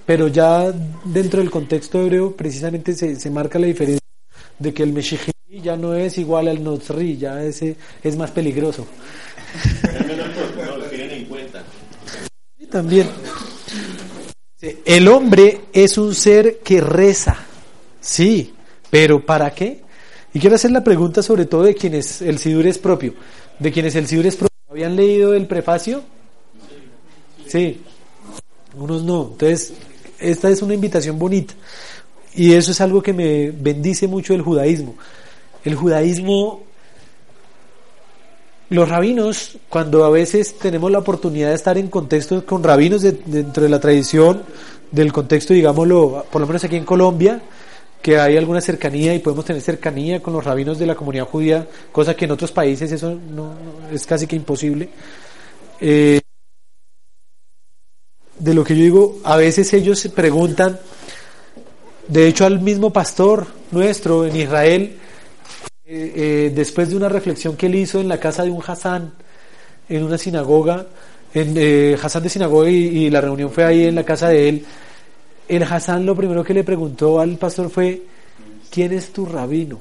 pero 0.06 0.28
ya 0.28 0.72
dentro 1.04 1.40
del 1.40 1.50
contexto 1.50 2.00
hebreo 2.00 2.36
precisamente 2.36 2.94
se, 2.94 3.16
se 3.16 3.32
marca 3.32 3.58
la 3.58 3.66
diferencia 3.66 4.03
de 4.60 4.74
que 4.74 4.84
el 4.84 4.94
Meshichi 4.94 5.32
ya 5.62 5.76
no 5.78 5.94
es 5.94 6.18
igual 6.18 6.48
al 6.48 6.64
Notzri, 6.64 7.18
ya 7.18 7.44
ese 7.44 7.76
es 8.04 8.16
más 8.16 8.32
peligroso. 8.32 8.86
No 10.66 10.78
lo 10.78 10.86
tienen 10.86 11.12
en 11.12 11.26
cuenta. 11.26 11.64
también. 12.72 13.08
El 14.86 15.08
hombre 15.10 15.66
es 15.74 15.98
un 15.98 16.16
ser 16.16 16.60
que 16.60 16.80
reza, 16.80 17.38
sí, 18.00 18.54
pero 18.90 19.26
¿para 19.26 19.54
qué? 19.54 19.82
Y 20.34 20.40
quiero 20.40 20.56
hacer 20.56 20.72
la 20.72 20.84
pregunta 20.84 21.22
sobre 21.22 21.46
todo 21.46 21.64
de 21.64 21.76
quienes 21.76 22.22
el 22.22 22.40
Sidur 22.40 22.66
es 22.66 22.78
propio. 22.78 23.14
¿De 23.60 23.72
quienes 23.72 23.96
el 23.96 24.08
Sidur 24.08 24.26
es 24.26 24.36
propio? 24.36 24.58
¿Habían 24.70 24.96
leído 24.96 25.34
el 25.34 25.46
prefacio? 25.48 26.02
Sí. 27.46 27.82
Unos 28.76 29.04
no. 29.04 29.30
Entonces, 29.34 29.74
esta 30.18 30.50
es 30.50 30.62
una 30.62 30.74
invitación 30.74 31.20
bonita. 31.20 31.54
Y 32.36 32.54
eso 32.54 32.72
es 32.72 32.82
algo 32.82 33.02
que 33.02 33.14
me 33.14 33.52
bendice 33.52 34.08
mucho 34.08 34.34
el 34.34 34.42
judaísmo. 34.42 34.96
El 35.64 35.76
judaísmo, 35.76 36.64
los 38.70 38.90
rabinos, 38.90 39.58
cuando 39.70 40.04
a 40.04 40.10
veces 40.10 40.58
tenemos 40.58 40.92
la 40.92 41.00
oportunidad 41.00 41.50
de 41.50 41.56
estar 41.56 41.78
en 41.78 41.88
contextos 41.88 42.44
con 42.44 42.64
rabinos 42.64 43.02
dentro 43.02 43.64
de 43.64 43.70
la 43.70 43.80
tradición, 43.80 44.44
del 44.92 45.12
contexto, 45.12 45.54
digámoslo, 45.54 46.26
por 46.32 46.42
lo 46.42 46.48
menos 46.48 46.64
aquí 46.64 46.76
en 46.76 46.86
Colombia, 46.86 47.42
que 48.02 48.20
hay 48.20 48.38
alguna 48.38 48.62
cercanía 48.62 49.16
y 49.16 49.20
podemos 49.20 49.46
tener 49.46 49.62
cercanía 49.62 50.22
con 50.22 50.34
los 50.34 50.44
rabinos 50.44 50.78
de 50.78 50.86
la 50.86 50.94
comunidad 50.94 51.26
judía, 51.26 51.68
cosa 51.92 52.16
que 52.16 52.26
en 52.26 52.32
otros 52.32 52.52
países 52.52 52.92
eso 52.92 53.18
no, 53.34 53.54
es 53.92 54.06
casi 54.06 54.28
que 54.28 54.36
imposible. 54.36 54.90
Eh, 55.80 56.20
de 58.38 58.54
lo 58.54 58.64
que 58.64 58.76
yo 58.76 58.84
digo, 58.84 59.20
a 59.24 59.38
veces 59.38 59.74
ellos 59.74 60.00
se 60.00 60.10
preguntan, 60.10 60.80
de 62.08 62.28
hecho, 62.28 62.46
al 62.46 62.60
mismo 62.60 62.92
pastor 62.92 63.48
nuestro 63.72 64.26
en 64.26 64.36
Israel, 64.36 64.98
eh, 65.86 66.14
eh, 66.16 66.52
después 66.54 66.90
de 66.90 66.98
una 66.98 67.08
reflexión 67.08 67.56
que 67.56 67.68
él 67.68 67.76
hizo 67.76 68.02
en 68.02 68.10
la 68.10 68.20
casa 68.20 68.44
de 68.44 68.52
un 68.52 68.62
Hassan, 68.66 69.14
en 69.88 70.04
una 70.04 70.18
sinagoga, 70.18 70.86
en 71.34 71.54
eh, 71.56 71.98
Hassan 72.02 72.24
de 72.24 72.30
sinagoga 72.30 72.70
y, 72.70 73.10
la 73.10 73.22
reunión 73.22 73.52
fue 73.52 73.64
ahí 73.64 73.86
en 73.86 73.96
la 73.96 74.04
casa 74.04 74.30
de 74.30 74.50
él, 74.50 74.66
el 75.48 75.64
Hassan 75.64 76.06
lo 76.06 76.16
primero 76.16 76.44
que 76.44 76.54
le 76.54 76.64
preguntó 76.64 77.20
al 77.20 77.38
pastor 77.38 77.70
fue, 77.70 78.02
¿quién 78.70 78.92
es 78.92 79.14
tu 79.14 79.26
rabino? 79.26 79.80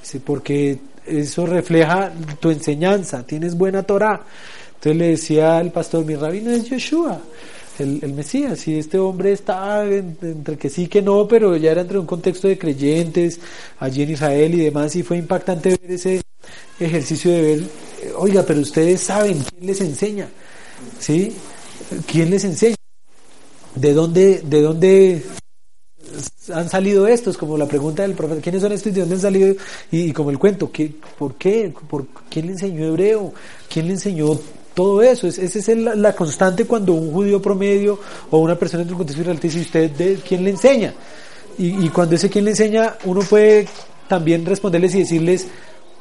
Dice, 0.00 0.20
porque 0.20 0.78
eso 1.06 1.46
refleja 1.46 2.12
tu 2.40 2.50
enseñanza, 2.50 3.24
tienes 3.24 3.56
buena 3.56 3.84
Torah. 3.84 4.20
Entonces 4.74 4.96
le 4.96 5.08
decía 5.08 5.58
al 5.58 5.70
pastor, 5.70 6.04
mi 6.04 6.16
rabino 6.16 6.50
es 6.50 6.68
Yeshua 6.68 7.20
el, 7.78 8.12
Mesías. 8.12 8.66
Y 8.68 8.78
este 8.78 8.98
hombre 8.98 9.32
está 9.32 9.84
entre 9.84 10.56
que 10.56 10.68
sí 10.68 10.88
que 10.88 11.02
no, 11.02 11.26
pero 11.26 11.56
ya 11.56 11.72
era 11.72 11.82
entre 11.82 11.98
un 11.98 12.06
contexto 12.06 12.48
de 12.48 12.58
creyentes 12.58 13.40
allí 13.78 14.02
en 14.02 14.10
Israel 14.10 14.54
y 14.54 14.64
demás, 14.64 14.94
y 14.96 15.02
fue 15.02 15.18
impactante 15.18 15.70
ver 15.70 15.90
ese 15.90 16.22
ejercicio 16.78 17.30
de 17.30 17.42
ver, 17.42 17.64
oiga, 18.16 18.42
pero 18.46 18.60
ustedes 18.60 19.00
saben 19.00 19.38
quién 19.38 19.66
les 19.66 19.80
enseña, 19.80 20.28
¿sí? 20.98 21.32
¿Quién 22.06 22.30
les 22.30 22.44
enseña? 22.44 22.76
¿De 23.74 23.92
dónde, 23.94 24.42
de 24.44 24.62
dónde 24.62 25.22
han 26.52 26.68
salido 26.68 27.06
estos? 27.06 27.38
Como 27.38 27.56
la 27.56 27.66
pregunta 27.66 28.02
del 28.02 28.14
profeta, 28.14 28.40
¿quiénes 28.40 28.62
son 28.62 28.72
estos 28.72 28.92
y 28.92 28.94
de 28.94 29.00
dónde 29.00 29.14
han 29.16 29.20
salido? 29.20 29.54
Y, 29.90 30.12
como 30.12 30.30
el 30.30 30.38
cuento, 30.38 30.70
¿qué, 30.70 30.92
¿por 31.18 31.36
qué? 31.36 31.72
¿Por, 31.88 32.06
¿Quién 32.28 32.46
le 32.46 32.52
enseñó 32.52 32.84
hebreo? 32.84 33.32
¿Quién 33.68 33.86
le 33.86 33.94
enseñó 33.94 34.38
todo 34.74 35.02
eso, 35.02 35.26
esa 35.26 35.42
es 35.44 35.68
la, 35.76 36.14
constante 36.14 36.64
cuando 36.64 36.94
un 36.94 37.12
judío 37.12 37.40
promedio 37.40 37.98
o 38.30 38.38
una 38.38 38.56
persona 38.56 38.82
en 38.82 38.90
un 38.90 38.96
contexto 38.96 39.22
israelí 39.22 39.40
dice, 39.40 39.60
¿usted 39.60 39.90
de 39.90 40.14
quién 40.26 40.44
le 40.44 40.50
enseña? 40.50 40.94
Y, 41.58 41.88
cuando 41.90 42.14
ese 42.14 42.30
quién 42.30 42.46
le 42.46 42.52
enseña, 42.52 42.96
uno 43.04 43.20
puede 43.20 43.68
también 44.08 44.46
responderles 44.46 44.94
y 44.94 45.00
decirles, 45.00 45.46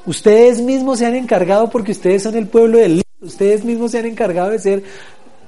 ustedes 0.06 0.62
mismos 0.62 1.00
se 1.00 1.06
han 1.06 1.16
encargado 1.16 1.70
porque 1.70 1.92
ustedes 1.92 2.24
son 2.24 2.36
el 2.36 2.48
pueblo 2.48 2.78
del 2.78 3.02
ustedes 3.22 3.64
mismos 3.64 3.92
se 3.92 4.00
han 4.00 4.06
encargado 4.06 4.52
de 4.52 4.60
ser 4.60 4.84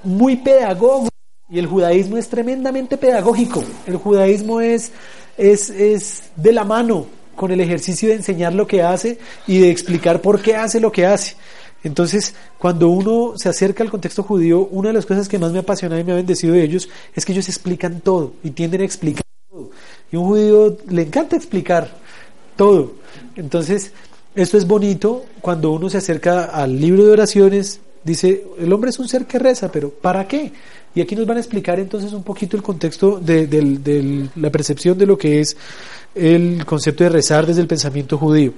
muy 0.04 0.38
pedagogos. 0.38 1.10
Y 1.50 1.60
el 1.60 1.68
judaísmo 1.68 2.18
es 2.18 2.30
tremendamente 2.30 2.98
pedagógico. 2.98 3.64
El 3.86 3.98
judaísmo 3.98 4.62
es, 4.62 4.92
es, 5.38 5.70
es 5.70 6.24
de 6.36 6.52
la 6.52 6.64
mano 6.64 7.06
con 7.36 7.52
el 7.52 7.62
ejercicio 7.62 8.10
de 8.10 8.16
enseñar 8.16 8.54
lo 8.54 8.68
que 8.68 8.82
hace 8.82 9.20
y 9.48 9.60
de 9.60 9.70
explicar 9.70 10.22
por 10.22 10.42
qué 10.42 10.56
hace 10.56 10.80
lo 10.80 10.92
que 10.92 11.06
hace. 11.06 11.36
Entonces, 11.84 12.34
cuando 12.58 12.90
uno 12.90 13.34
se 13.38 13.50
acerca 13.50 13.84
al 13.84 13.90
contexto 13.90 14.24
judío, 14.24 14.68
una 14.72 14.90
de 14.90 14.94
las 14.94 15.06
cosas 15.06 15.28
que 15.28 15.38
más 15.38 15.52
me 15.52 15.60
apasiona 15.60 16.00
y 16.00 16.04
me 16.04 16.14
ha 16.14 16.16
bendecido 16.16 16.54
de 16.54 16.64
ellos 16.64 16.90
es 17.14 17.26
que 17.26 17.34
ellos 17.34 17.50
explican 17.50 18.00
todo 18.00 18.34
y 18.44 18.52
tienden 18.52 18.82
a 18.82 18.86
explicar 18.86 19.26
todo. 19.50 19.70
Y 20.12 20.16
un 20.16 20.26
judío 20.26 20.78
le 20.90 21.02
encanta 21.02 21.36
explicar 21.36 21.90
todo. 22.56 22.94
Entonces, 23.36 23.92
esto 24.36 24.58
es 24.58 24.66
bonito 24.66 25.26
cuando 25.42 25.72
uno 25.72 25.90
se 25.90 25.98
acerca 25.98 26.46
al 26.46 26.80
libro 26.80 27.06
de 27.06 27.12
oraciones, 27.12 27.82
dice, 28.04 28.46
el 28.58 28.72
hombre 28.72 28.90
es 28.90 29.00
un 29.00 29.08
ser 29.08 29.26
que 29.26 29.38
reza, 29.38 29.72
pero 29.72 29.90
¿para 29.90 30.28
qué? 30.28 30.54
Y 30.96 31.02
aquí 31.02 31.16
nos 31.16 31.26
van 31.26 31.38
a 31.38 31.40
explicar 31.40 31.80
entonces 31.80 32.14
un 32.14 32.24
poquito 32.24 32.56
el 32.56 32.64
contexto 32.64 33.20
de 33.20 34.30
la 34.36 34.50
percepción 34.52 34.98
de 34.98 35.06
lo 35.06 35.18
que 35.18 35.42
es 35.42 35.58
el 36.16 36.66
concepto 36.66 37.04
de 37.04 37.10
rezar 37.10 37.46
desde 37.46 37.62
el 37.62 37.68
pensamiento 37.68 38.18
judío. 38.18 38.54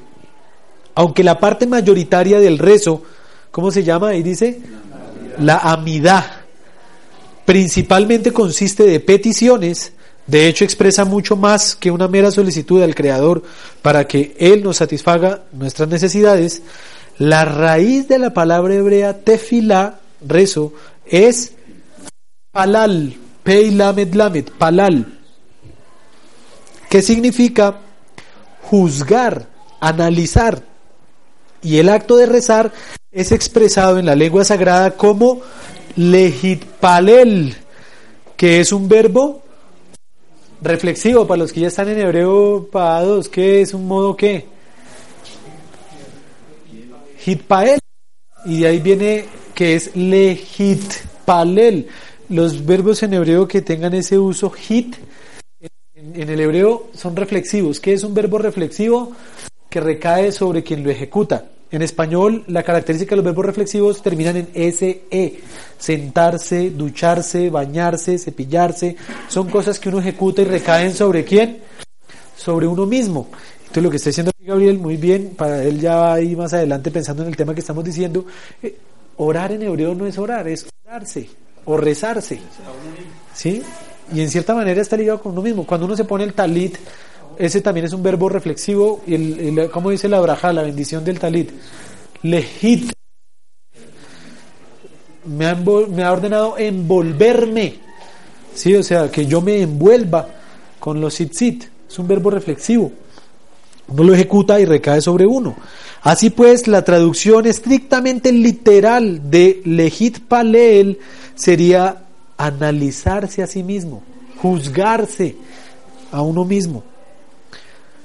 Aunque 0.95 1.23
la 1.23 1.39
parte 1.39 1.67
mayoritaria 1.67 2.39
del 2.39 2.57
rezo, 2.57 3.03
¿cómo 3.51 3.69
se 3.69 3.83
llama? 3.83 4.09
Ahí 4.09 4.23
dice 4.23 4.61
la 5.39 5.57
amidad. 5.57 6.25
Principalmente 7.45 8.31
consiste 8.31 8.83
de 8.83 8.99
peticiones, 8.99 9.93
de 10.25 10.47
hecho 10.47 10.63
expresa 10.63 11.05
mucho 11.05 11.35
más 11.35 11.75
que 11.75 11.91
una 11.91 12.07
mera 12.07 12.31
solicitud 12.31 12.81
al 12.81 12.95
Creador 12.95 13.43
para 13.81 14.07
que 14.07 14.35
Él 14.39 14.63
nos 14.63 14.77
satisfaga 14.77 15.43
nuestras 15.51 15.87
necesidades. 15.89 16.63
La 17.17 17.45
raíz 17.45 18.07
de 18.07 18.17
la 18.17 18.33
palabra 18.33 18.73
hebrea 18.73 19.19
tefilá, 19.19 19.99
rezo, 20.25 20.73
es 21.05 21.53
palal, 22.51 23.15
peilamed 23.43 24.15
lamed, 24.15 24.49
palal, 24.57 25.19
que 26.89 27.01
significa 27.01 27.79
juzgar, 28.63 29.47
analizar, 29.79 30.63
y 31.65 31.79
el 31.79 31.89
acto 31.89 32.15
de 32.15 32.27
rezar 32.27 32.71
es 33.11 33.31
expresado 33.31 33.97
en 33.97 34.05
la 34.05 34.15
lengua 34.15 34.45
sagrada 34.45 34.91
como 34.91 35.41
legitpalel, 35.95 37.55
que 38.37 38.59
es 38.59 38.71
un 38.71 38.87
verbo 38.87 39.41
reflexivo 40.61 41.25
para 41.25 41.39
los 41.39 41.51
que 41.51 41.61
ya 41.61 41.67
están 41.69 41.89
en 41.89 41.99
hebreo 41.99 42.67
pagados, 42.71 43.29
que 43.29 43.61
es 43.61 43.73
un 43.73 43.87
modo 43.87 44.15
que 44.15 44.45
hitpael 47.25 47.79
y 48.45 48.59
de 48.59 48.67
ahí 48.67 48.79
viene 48.79 49.25
que 49.55 49.73
es 49.73 49.95
legitpalel. 49.95 51.87
Los 52.29 52.63
verbos 52.63 53.01
en 53.01 53.15
hebreo 53.15 53.47
que 53.47 53.63
tengan 53.63 53.95
ese 53.95 54.19
uso 54.19 54.51
hit 54.51 54.97
en 55.95 56.29
el 56.29 56.39
hebreo 56.39 56.89
son 56.93 57.15
reflexivos. 57.15 57.79
¿Qué 57.79 57.93
es 57.93 58.03
un 58.03 58.13
verbo 58.13 58.37
reflexivo? 58.37 59.13
Que 59.67 59.79
recae 59.79 60.31
sobre 60.31 60.63
quien 60.63 60.83
lo 60.83 60.91
ejecuta. 60.91 61.45
En 61.75 61.81
español, 61.81 62.45
la 62.47 62.63
característica 62.63 63.09
de 63.09 63.15
los 63.17 63.25
verbos 63.25 63.45
reflexivos 63.45 64.01
terminan 64.01 64.37
en 64.37 64.71
SE. 64.71 65.41
Sentarse, 65.77 66.69
ducharse, 66.69 67.49
bañarse, 67.49 68.17
cepillarse. 68.17 68.95
Son 69.27 69.49
cosas 69.49 69.77
que 69.77 69.89
uno 69.89 69.99
ejecuta 69.99 70.41
y 70.41 70.45
recaen 70.45 70.93
sobre 70.93 71.25
quién? 71.25 71.57
Sobre 72.37 72.65
uno 72.65 72.85
mismo. 72.85 73.27
Entonces, 73.59 73.83
lo 73.83 73.89
que 73.89 73.97
está 73.97 74.09
diciendo 74.09 74.31
Gabriel, 74.39 74.79
muy 74.79 74.95
bien, 74.95 75.33
para 75.35 75.61
él 75.63 75.81
ya 75.81 75.97
va 75.97 76.13
ahí 76.13 76.33
más 76.33 76.53
adelante 76.53 76.91
pensando 76.91 77.23
en 77.23 77.27
el 77.27 77.35
tema 77.35 77.53
que 77.53 77.59
estamos 77.59 77.83
diciendo. 77.83 78.25
Eh, 78.63 78.77
orar 79.17 79.51
en 79.51 79.63
hebreo 79.63 79.93
no 79.93 80.07
es 80.07 80.17
orar, 80.17 80.47
es 80.47 80.65
orarse 80.85 81.27
o 81.65 81.75
rezarse. 81.75 82.39
¿Sí? 83.33 83.61
Y 84.13 84.21
en 84.21 84.29
cierta 84.29 84.55
manera 84.55 84.81
está 84.81 84.95
ligado 84.95 85.21
con 85.21 85.33
uno 85.33 85.41
mismo. 85.41 85.65
Cuando 85.65 85.87
uno 85.87 85.97
se 85.97 86.05
pone 86.05 86.23
el 86.23 86.33
talit, 86.33 86.77
ese 87.37 87.61
también 87.61 87.85
es 87.85 87.93
un 87.93 88.03
verbo 88.03 88.29
reflexivo. 88.29 89.01
Y 89.07 89.55
¿Cómo 89.71 89.89
dice 89.89 90.09
la 90.09 90.19
braja, 90.21 90.53
la 90.53 90.63
bendición 90.63 91.03
del 91.03 91.19
talit? 91.19 91.51
Lejit. 92.23 92.91
Me 95.25 95.47
ha, 95.47 95.55
me 95.55 96.03
ha 96.03 96.11
ordenado 96.11 96.57
envolverme. 96.57 97.75
Sí, 98.53 98.73
o 98.75 98.83
sea, 98.83 99.11
que 99.11 99.25
yo 99.25 99.41
me 99.41 99.61
envuelva 99.61 100.27
con 100.79 101.01
los 101.01 101.15
sit 101.15 101.65
Es 101.89 101.99
un 101.99 102.07
verbo 102.07 102.29
reflexivo. 102.29 102.91
Uno 103.87 104.03
lo 104.03 104.13
ejecuta 104.13 104.59
y 104.59 104.65
recae 104.65 105.01
sobre 105.01 105.25
uno. 105.25 105.55
Así 106.01 106.29
pues, 106.29 106.67
la 106.67 106.83
traducción 106.83 107.45
estrictamente 107.45 108.31
literal 108.31 109.29
de 109.29 109.61
legit 109.65 110.19
paleel 110.19 110.99
sería 111.35 112.03
analizarse 112.37 113.43
a 113.43 113.47
sí 113.47 113.63
mismo, 113.63 114.03
juzgarse 114.37 115.35
a 116.11 116.21
uno 116.21 116.45
mismo. 116.45 116.83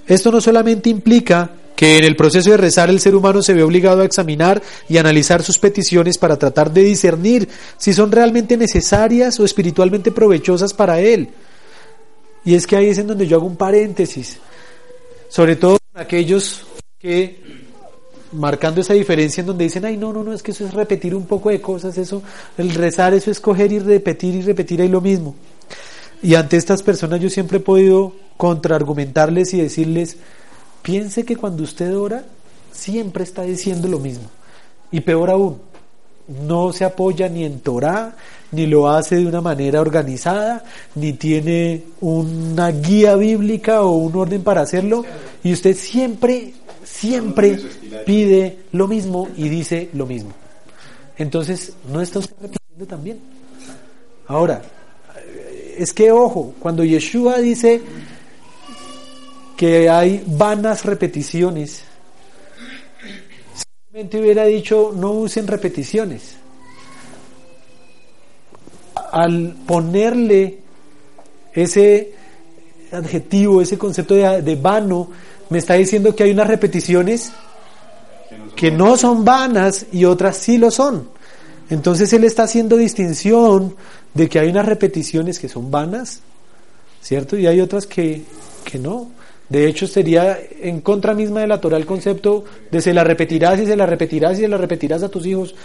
Esto 0.07 0.31
no 0.31 0.41
solamente 0.41 0.91
implica 0.91 1.51
que 1.81 1.97
en 1.97 2.05
el 2.05 2.15
proceso 2.15 2.51
de 2.51 2.59
rezar 2.59 2.91
el 2.91 3.01
ser 3.01 3.15
humano 3.15 3.41
se 3.43 3.55
ve 3.55 3.63
obligado 3.63 4.03
a 4.03 4.05
examinar 4.05 4.63
y 4.87 4.99
analizar 4.99 5.43
sus 5.43 5.59
peticiones 5.59 6.19
para 6.19 6.37
tratar 6.37 6.71
de 6.71 6.83
discernir 6.83 7.49
si 7.79 7.95
son 7.95 8.13
realmente 8.13 8.59
necesarias 8.59 9.41
o 9.41 9.47
espiritualmente 9.47 10.13
provechosas 10.13 10.75
para 10.75 11.01
él. 11.01 11.31
Y 12.45 12.55
es 12.55 12.67
que 12.67 12.77
ahí 12.77 12.89
es 12.89 12.99
en 12.99 13.07
donde 13.07 13.27
yo 13.27 13.39
hago 13.39 13.47
un 13.47 13.57
paréntesis, 13.57 14.39
sobre 15.31 15.57
todo 15.57 15.79
aquellos 15.95 16.67
que 16.99 17.41
marcando 18.33 18.83
esa 18.83 18.95
diferencia 18.95 19.41
en 19.41 19.47
donde 19.47 19.65
dicen, 19.65 19.85
ay, 19.85 19.97
no, 19.97 20.13
no, 20.13 20.23
no, 20.23 20.33
es 20.33 20.43
que 20.43 20.53
eso 20.53 20.67
es 20.67 20.75
repetir 20.75 21.15
un 21.15 21.25
poco 21.25 21.49
de 21.51 21.61
cosas, 21.61 21.97
eso, 21.99 22.23
el 22.59 22.75
rezar, 22.75 23.15
eso 23.15 23.31
es 23.31 23.41
coger 23.41 23.73
y 23.73 23.79
repetir 23.79 24.35
y 24.35 24.43
repetir 24.43 24.83
ahí 24.83 24.89
lo 24.89 25.01
mismo. 25.01 25.35
Y 26.23 26.35
ante 26.35 26.59
estas 26.59 26.83
personas 26.83 27.21
yo 27.21 27.31
siempre 27.31 27.57
he 27.57 27.61
podido 27.63 28.13
contraargumentarles 28.41 29.53
y 29.53 29.61
decirles, 29.61 30.17
piense 30.81 31.27
que 31.27 31.37
cuando 31.37 31.63
usted 31.63 31.95
ora, 31.95 32.25
siempre 32.73 33.23
está 33.23 33.43
diciendo 33.43 33.87
lo 33.87 33.99
mismo. 33.99 34.31
Y 34.91 35.01
peor 35.01 35.29
aún, 35.29 35.59
no 36.49 36.73
se 36.73 36.87
apoya 36.87 37.29
ni 37.29 37.45
en 37.45 37.61
Torah, 37.61 38.17
ni 38.53 38.67
lo 38.67 38.89
hace 38.89 39.17
de 39.17 39.27
una 39.27 39.43
manera 39.43 39.83
organizada, 39.83 40.65
ni 40.95 41.13
tiene 41.13 41.83
una 42.01 42.71
guía 42.71 43.15
bíblica 43.15 43.83
o 43.83 43.93
un 43.93 44.17
orden 44.17 44.43
para 44.43 44.63
hacerlo, 44.63 45.05
y 45.45 45.53
usted 45.53 45.77
siempre 45.77 46.55
siempre 46.83 47.61
pide 48.07 48.61
lo 48.73 48.89
mismo 48.89 49.29
y 49.37 49.51
dice 49.51 49.91
lo 49.93 50.07
mismo. 50.07 50.33
Entonces, 51.19 51.75
¿no 51.93 52.01
está 52.01 52.21
usted 52.21 52.35
repitiendo 52.41 52.87
también? 52.87 53.19
Ahora, 54.27 54.63
es 55.77 55.93
que 55.93 56.11
ojo, 56.11 56.55
cuando 56.59 56.85
Yeshua 56.85 57.39
dice 57.39 57.83
que 59.61 59.91
hay 59.91 60.25
vanas 60.27 60.87
repeticiones, 60.87 61.83
simplemente 63.53 64.19
hubiera 64.19 64.47
dicho 64.47 64.91
no 64.97 65.11
usen 65.11 65.47
repeticiones. 65.47 66.37
Al 69.13 69.55
ponerle 69.67 70.61
ese 71.53 72.15
adjetivo, 72.91 73.61
ese 73.61 73.77
concepto 73.77 74.15
de, 74.15 74.57
vano, 74.57 75.11
me 75.51 75.59
está 75.59 75.75
diciendo 75.75 76.17
que 76.17 76.23
hay 76.23 76.31
unas 76.31 76.47
repeticiones 76.47 77.31
que 78.57 78.71
no 78.71 78.97
son 78.97 79.27
vanas 79.27 79.85
y 79.93 80.07
otras 80.07 80.39
sí 80.39 80.57
lo 80.57 80.71
son. 80.71 81.11
Entonces 81.69 82.11
él 82.15 82.25
está 82.25 82.45
haciendo 82.45 82.79
distinción 82.79 83.77
de 84.15 84.27
que 84.27 84.39
hay 84.39 84.49
unas 84.49 84.65
repeticiones 84.65 85.39
que 85.39 85.51
son 85.51 85.71
vanas, 85.71 86.21
¿cierto? 87.03 87.37
Y 87.37 87.47
hay 87.47 87.61
otras 87.61 87.87
que, 87.87 88.23
que 88.65 88.79
no. 88.79 89.20
De 89.51 89.67
hecho, 89.67 89.89
sería 89.89 90.39
en 90.61 90.81
contra 90.81 91.13
misma 91.13 91.41
de 91.41 91.49
la 91.49 91.61
Torah 91.61 91.77
el 91.77 91.85
concepto 91.85 92.45
de 92.71 92.81
se 92.81 92.95
la 92.95 93.03
repetirás 93.03 93.59
y 93.61 93.67
se 93.67 93.77
la 93.77 93.85
repetirás 93.85 94.39
y 94.39 94.43
se 94.43 94.49
la 94.49 94.57
repetirás 94.57 95.03
a 95.03 95.09
tus 95.09 95.27
hijos. 95.27 95.57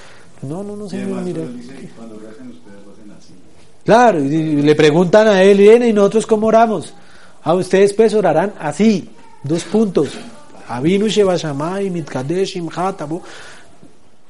No, 0.41 0.63
no, 0.63 0.76
no, 0.76 0.89
señor, 0.89 1.21
mira. 1.21 1.41
Claro, 3.86 4.19
y 4.19 4.63
le 4.63 4.74
preguntan 4.74 5.28
a 5.28 5.43
él, 5.43 5.62
¿y 5.62 5.93
nosotros 5.93 6.26
cómo 6.26 6.48
oramos? 6.48 6.95
A 7.43 7.54
ustedes 7.54 7.93
pues 7.93 8.15
orarán 8.15 8.54
así. 8.60 9.08
Dos 9.43 9.63
puntos. 9.63 10.10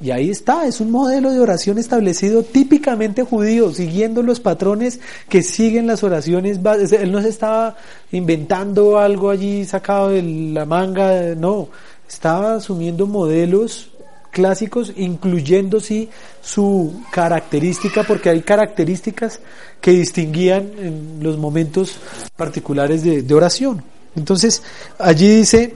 Y 0.02 0.12
ahí 0.12 0.30
está, 0.30 0.68
es 0.68 0.82
un 0.82 0.92
modelo 0.92 1.32
de 1.32 1.40
oración 1.40 1.78
establecido 1.78 2.44
típicamente 2.44 3.24
judío, 3.24 3.72
siguiendo 3.72 4.24
los 4.24 4.42
patrones 4.42 5.00
que 5.30 5.42
siguen 5.42 5.88
las 5.88 6.04
oraciones. 6.04 6.60
Él 6.92 7.12
no 7.12 7.22
se 7.22 7.30
estaba 7.30 7.78
inventando 8.12 9.00
algo 9.00 9.30
allí 9.30 9.64
sacado 9.64 10.10
de 10.10 10.22
la 10.22 10.66
manga, 10.66 11.34
no, 11.36 11.70
estaba 12.08 12.56
asumiendo 12.56 13.08
modelos 13.08 13.90
clásicos, 14.32 14.92
incluyendo 14.98 15.80
sí 15.80 16.10
su 16.42 17.02
característica, 17.10 18.04
porque 18.04 18.30
hay 18.30 18.42
características 18.42 19.40
que 19.80 19.92
distinguían 19.92 20.72
en 20.78 21.20
los 21.22 21.38
momentos 21.38 21.96
particulares 22.36 23.02
de 23.04 23.34
oración. 23.34 23.82
Entonces, 24.18 24.62
allí 24.98 25.38
dice, 25.38 25.74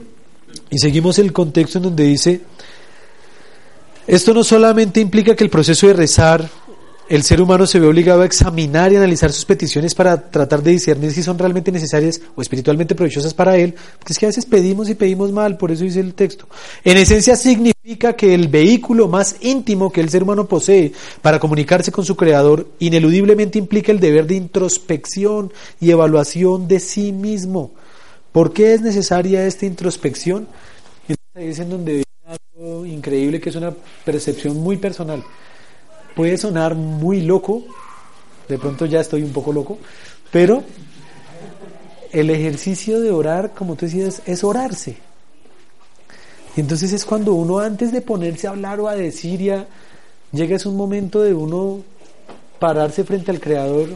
y 0.68 0.78
seguimos 0.78 1.18
el 1.18 1.32
contexto 1.32 1.78
en 1.78 1.84
donde 1.84 2.04
dice, 2.04 2.42
esto 4.14 4.34
no 4.34 4.44
solamente 4.44 5.00
implica 5.00 5.34
que 5.34 5.44
el 5.44 5.50
proceso 5.50 5.86
de 5.86 5.94
rezar, 5.94 6.48
el 7.08 7.22
ser 7.22 7.40
humano 7.40 7.66
se 7.66 7.80
ve 7.80 7.86
obligado 7.86 8.22
a 8.22 8.26
examinar 8.26 8.92
y 8.92 8.96
analizar 8.96 9.32
sus 9.32 9.44
peticiones 9.44 9.94
para 9.94 10.30
tratar 10.30 10.62
de 10.62 10.72
discernir 10.72 11.12
si 11.12 11.22
son 11.22 11.38
realmente 11.38 11.72
necesarias 11.72 12.20
o 12.36 12.42
espiritualmente 12.42 12.94
provechosas 12.94 13.34
para 13.34 13.56
él, 13.56 13.74
porque 13.98 14.12
es 14.12 14.18
que 14.18 14.26
a 14.26 14.28
veces 14.28 14.46
pedimos 14.46 14.88
y 14.88 14.94
pedimos 14.94 15.32
mal, 15.32 15.56
por 15.56 15.72
eso 15.72 15.84
dice 15.84 16.00
el 16.00 16.14
texto. 16.14 16.48
En 16.84 16.98
esencia 16.98 17.36
significa 17.36 18.14
que 18.14 18.34
el 18.34 18.48
vehículo 18.48 19.08
más 19.08 19.36
íntimo 19.40 19.90
que 19.90 20.00
el 20.00 20.10
ser 20.10 20.22
humano 20.22 20.46
posee 20.46 20.92
para 21.22 21.38
comunicarse 21.38 21.90
con 21.90 22.04
su 22.04 22.16
creador 22.16 22.68
ineludiblemente 22.78 23.58
implica 23.58 23.92
el 23.92 24.00
deber 24.00 24.26
de 24.26 24.34
introspección 24.34 25.52
y 25.80 25.90
evaluación 25.90 26.68
de 26.68 26.80
sí 26.80 27.12
mismo 27.12 27.72
¿Por 28.32 28.52
qué 28.52 28.74
es 28.74 28.80
necesaria 28.80 29.44
esta 29.46 29.66
introspección? 29.66 30.46
Algo 32.30 32.86
increíble 32.86 33.40
que 33.40 33.50
es 33.50 33.56
una 33.56 33.72
percepción 34.04 34.56
muy 34.58 34.76
personal. 34.76 35.24
Puede 36.14 36.36
sonar 36.36 36.74
muy 36.74 37.22
loco, 37.22 37.64
de 38.48 38.58
pronto 38.58 38.86
ya 38.86 39.00
estoy 39.00 39.22
un 39.22 39.32
poco 39.32 39.52
loco, 39.52 39.78
pero 40.30 40.62
el 42.12 42.30
ejercicio 42.30 43.00
de 43.00 43.10
orar, 43.10 43.52
como 43.54 43.76
tú 43.76 43.86
decías, 43.86 44.22
es 44.26 44.44
orarse. 44.44 44.96
Y 46.56 46.60
entonces 46.60 46.92
es 46.92 47.04
cuando 47.04 47.34
uno 47.34 47.58
antes 47.58 47.92
de 47.92 48.00
ponerse 48.00 48.46
a 48.46 48.50
hablar 48.50 48.80
o 48.80 48.88
a 48.88 48.94
decir 48.94 49.40
ya, 49.40 49.66
llega 50.32 50.56
es 50.56 50.66
un 50.66 50.76
momento 50.76 51.22
de 51.22 51.34
uno 51.34 51.82
pararse 52.58 53.04
frente 53.04 53.30
al 53.30 53.40
Creador 53.40 53.88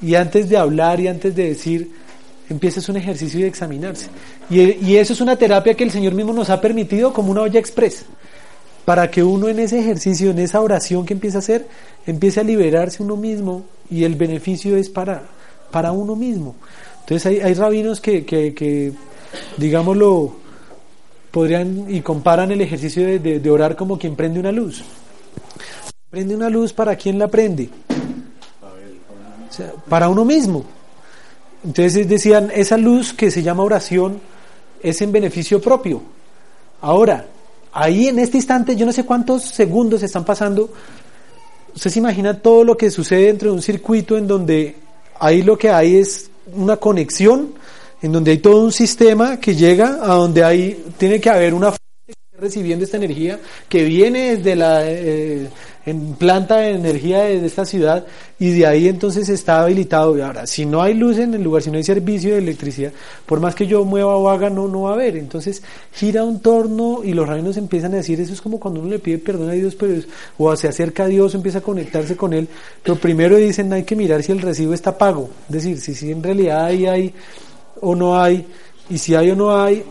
y 0.00 0.16
antes 0.16 0.48
de 0.48 0.56
hablar 0.56 1.00
y 1.00 1.08
antes 1.08 1.34
de 1.34 1.48
decir, 1.48 1.92
empieza 2.52 2.90
un 2.90 2.98
ejercicio 2.98 3.40
de 3.40 3.48
examinarse. 3.48 4.08
Y, 4.48 4.96
eso 4.96 5.12
es 5.12 5.20
una 5.20 5.36
terapia 5.36 5.74
que 5.74 5.84
el 5.84 5.90
Señor 5.90 6.14
mismo 6.14 6.32
nos 6.32 6.50
ha 6.50 6.60
permitido 6.60 7.12
como 7.12 7.32
una 7.32 7.42
olla 7.42 7.58
express, 7.58 8.04
para 8.84 9.10
que 9.10 9.22
uno 9.22 9.48
en 9.48 9.58
ese 9.58 9.80
ejercicio, 9.80 10.30
en 10.30 10.38
esa 10.38 10.60
oración 10.60 11.04
que 11.04 11.14
empieza 11.14 11.38
a 11.38 11.40
hacer, 11.40 11.66
empiece 12.06 12.40
a 12.40 12.44
liberarse 12.44 13.02
uno 13.02 13.16
mismo 13.16 13.64
y 13.90 14.04
el 14.04 14.14
beneficio 14.14 14.76
es 14.76 14.88
para, 14.88 15.22
para 15.70 15.92
uno 15.92 16.14
mismo. 16.14 16.54
Entonces 17.00 17.26
hay, 17.26 17.40
hay 17.40 17.54
rabinos 17.54 18.00
que, 18.00 18.24
que, 18.24 18.92
digámoslo, 19.56 20.36
podrían 21.30 21.86
y 21.88 22.00
comparan 22.00 22.52
el 22.52 22.60
ejercicio 22.60 23.06
de, 23.06 23.18
de, 23.18 23.50
orar 23.50 23.76
como 23.76 23.98
quien 23.98 24.14
prende 24.14 24.40
una 24.40 24.52
luz. 24.52 24.82
Prende 26.10 26.36
una 26.36 26.50
luz 26.50 26.72
para 26.72 26.94
quién 26.96 27.18
la 27.18 27.28
prende. 27.28 27.70
para 29.88 30.08
uno 30.08 30.24
mismo. 30.24 30.64
Entonces 31.64 32.08
decían, 32.08 32.50
esa 32.54 32.76
luz 32.76 33.12
que 33.12 33.30
se 33.30 33.42
llama 33.42 33.62
oración 33.62 34.20
es 34.82 35.00
en 35.00 35.12
beneficio 35.12 35.60
propio. 35.60 36.02
Ahora, 36.80 37.26
ahí 37.72 38.08
en 38.08 38.18
este 38.18 38.38
instante, 38.38 38.74
yo 38.74 38.84
no 38.84 38.92
sé 38.92 39.04
cuántos 39.04 39.44
segundos 39.44 40.02
están 40.02 40.24
pasando, 40.24 40.70
usted 41.74 41.90
se 41.90 41.98
imagina 41.98 42.40
todo 42.40 42.64
lo 42.64 42.76
que 42.76 42.90
sucede 42.90 43.26
dentro 43.26 43.50
de 43.50 43.56
un 43.56 43.62
circuito 43.62 44.16
en 44.16 44.26
donde 44.26 44.76
ahí 45.20 45.42
lo 45.42 45.56
que 45.56 45.70
hay 45.70 45.96
es 45.96 46.30
una 46.54 46.76
conexión 46.76 47.54
en 48.02 48.10
donde 48.10 48.32
hay 48.32 48.38
todo 48.38 48.64
un 48.64 48.72
sistema 48.72 49.38
que 49.38 49.54
llega 49.54 50.00
a 50.02 50.14
donde 50.14 50.42
hay, 50.42 50.84
tiene 50.98 51.20
que 51.20 51.30
haber 51.30 51.54
una 51.54 51.72
recibiendo 52.36 52.84
esta 52.84 52.96
energía 52.96 53.38
que 53.68 53.84
viene 53.84 54.36
desde 54.36 54.56
la 54.56 54.82
eh, 54.84 55.48
en 55.84 56.14
planta 56.14 56.58
de 56.58 56.70
energía 56.70 57.22
de, 57.22 57.44
esta 57.44 57.64
ciudad 57.64 58.06
y 58.38 58.50
de 58.50 58.66
ahí 58.66 58.88
entonces 58.88 59.28
está 59.28 59.62
habilitado. 59.62 60.16
Y 60.16 60.20
ahora, 60.20 60.46
si 60.46 60.64
no 60.64 60.82
hay 60.82 60.94
luz 60.94 61.18
en 61.18 61.34
el 61.34 61.42
lugar, 61.42 61.62
si 61.62 61.70
no 61.70 61.76
hay 61.76 61.84
servicio 61.84 62.32
de 62.32 62.38
electricidad, 62.38 62.92
por 63.26 63.40
más 63.40 63.54
que 63.54 63.66
yo 63.66 63.84
mueva 63.84 64.16
o 64.16 64.28
haga, 64.28 64.48
no, 64.50 64.68
no 64.68 64.82
va 64.82 64.90
a 64.90 64.94
haber. 64.94 65.16
Entonces 65.16 65.62
gira 65.92 66.24
un 66.24 66.40
torno 66.40 67.00
y 67.02 67.12
los 67.12 67.28
reinos 67.28 67.56
empiezan 67.56 67.94
a 67.94 67.96
decir, 67.96 68.20
eso 68.20 68.32
es 68.32 68.40
como 68.40 68.60
cuando 68.60 68.80
uno 68.80 68.90
le 68.90 68.98
pide 68.98 69.18
perdón 69.18 69.50
a 69.50 69.52
Dios, 69.52 69.74
pero 69.74 69.94
o 70.38 70.56
se 70.56 70.68
acerca 70.68 71.04
a 71.04 71.08
Dios, 71.08 71.34
empieza 71.34 71.58
a 71.58 71.62
conectarse 71.62 72.16
con 72.16 72.32
Él. 72.32 72.48
Pero 72.82 72.96
primero 72.96 73.36
dicen, 73.36 73.72
hay 73.72 73.84
que 73.84 73.96
mirar 73.96 74.22
si 74.22 74.32
el 74.32 74.40
recibo 74.40 74.74
está 74.74 74.96
pago. 74.96 75.30
Es 75.48 75.54
decir, 75.54 75.80
si, 75.80 75.94
si 75.94 76.12
en 76.12 76.22
realidad 76.22 76.66
hay, 76.66 76.86
hay 76.86 77.14
o 77.80 77.94
no 77.94 78.20
hay, 78.20 78.46
y 78.88 78.98
si 78.98 79.14
hay 79.14 79.30
o 79.30 79.36
no 79.36 79.56
hay, 79.60 79.84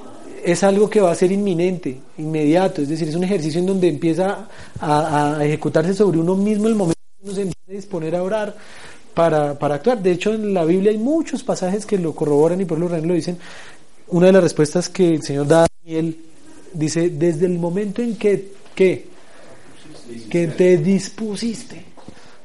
es 0.43 0.63
algo 0.63 0.89
que 0.89 1.01
va 1.01 1.12
a 1.12 1.15
ser 1.15 1.32
inminente, 1.32 1.99
inmediato, 2.17 2.82
es 2.82 2.89
decir, 2.89 3.08
es 3.08 3.15
un 3.15 3.23
ejercicio 3.23 3.60
en 3.60 3.67
donde 3.67 3.88
empieza 3.88 4.47
a, 4.80 5.38
ejecutarse 5.41 5.93
sobre 5.93 6.19
uno 6.19 6.36
mismo 6.36 6.67
el 6.67 6.75
momento 6.75 6.99
en 6.99 7.17
que 7.17 7.25
uno 7.25 7.36
se 7.36 7.41
empieza 7.41 7.71
a 7.71 7.73
disponer 7.73 8.15
a 8.15 8.23
orar 8.23 8.56
para, 9.13 9.58
para, 9.58 9.75
actuar. 9.75 10.01
De 10.01 10.12
hecho, 10.12 10.34
en 10.34 10.54
la 10.54 10.65
Biblia 10.65 10.91
hay 10.91 10.97
muchos 10.97 11.43
pasajes 11.43 11.86
que 11.86 11.97
lo 11.97 12.15
corroboran 12.15 12.60
y 12.62 12.65
por 12.65 12.80
lo 12.80 12.88
lo 12.89 13.13
dicen. 13.13 13.38
Una 14.08 14.27
de 14.27 14.34
las 14.34 14.43
respuestas 14.43 14.89
que 14.89 15.15
el 15.15 15.23
Señor 15.23 15.47
da 15.47 15.63
a 15.63 15.67
Daniel 15.84 16.17
dice, 16.73 17.10
desde 17.10 17.45
el 17.45 17.58
momento 17.58 18.01
en 18.01 18.15
que, 18.15 18.51
que, 18.75 19.08
que 20.30 20.47
te 20.47 20.77
dispusiste. 20.77 21.77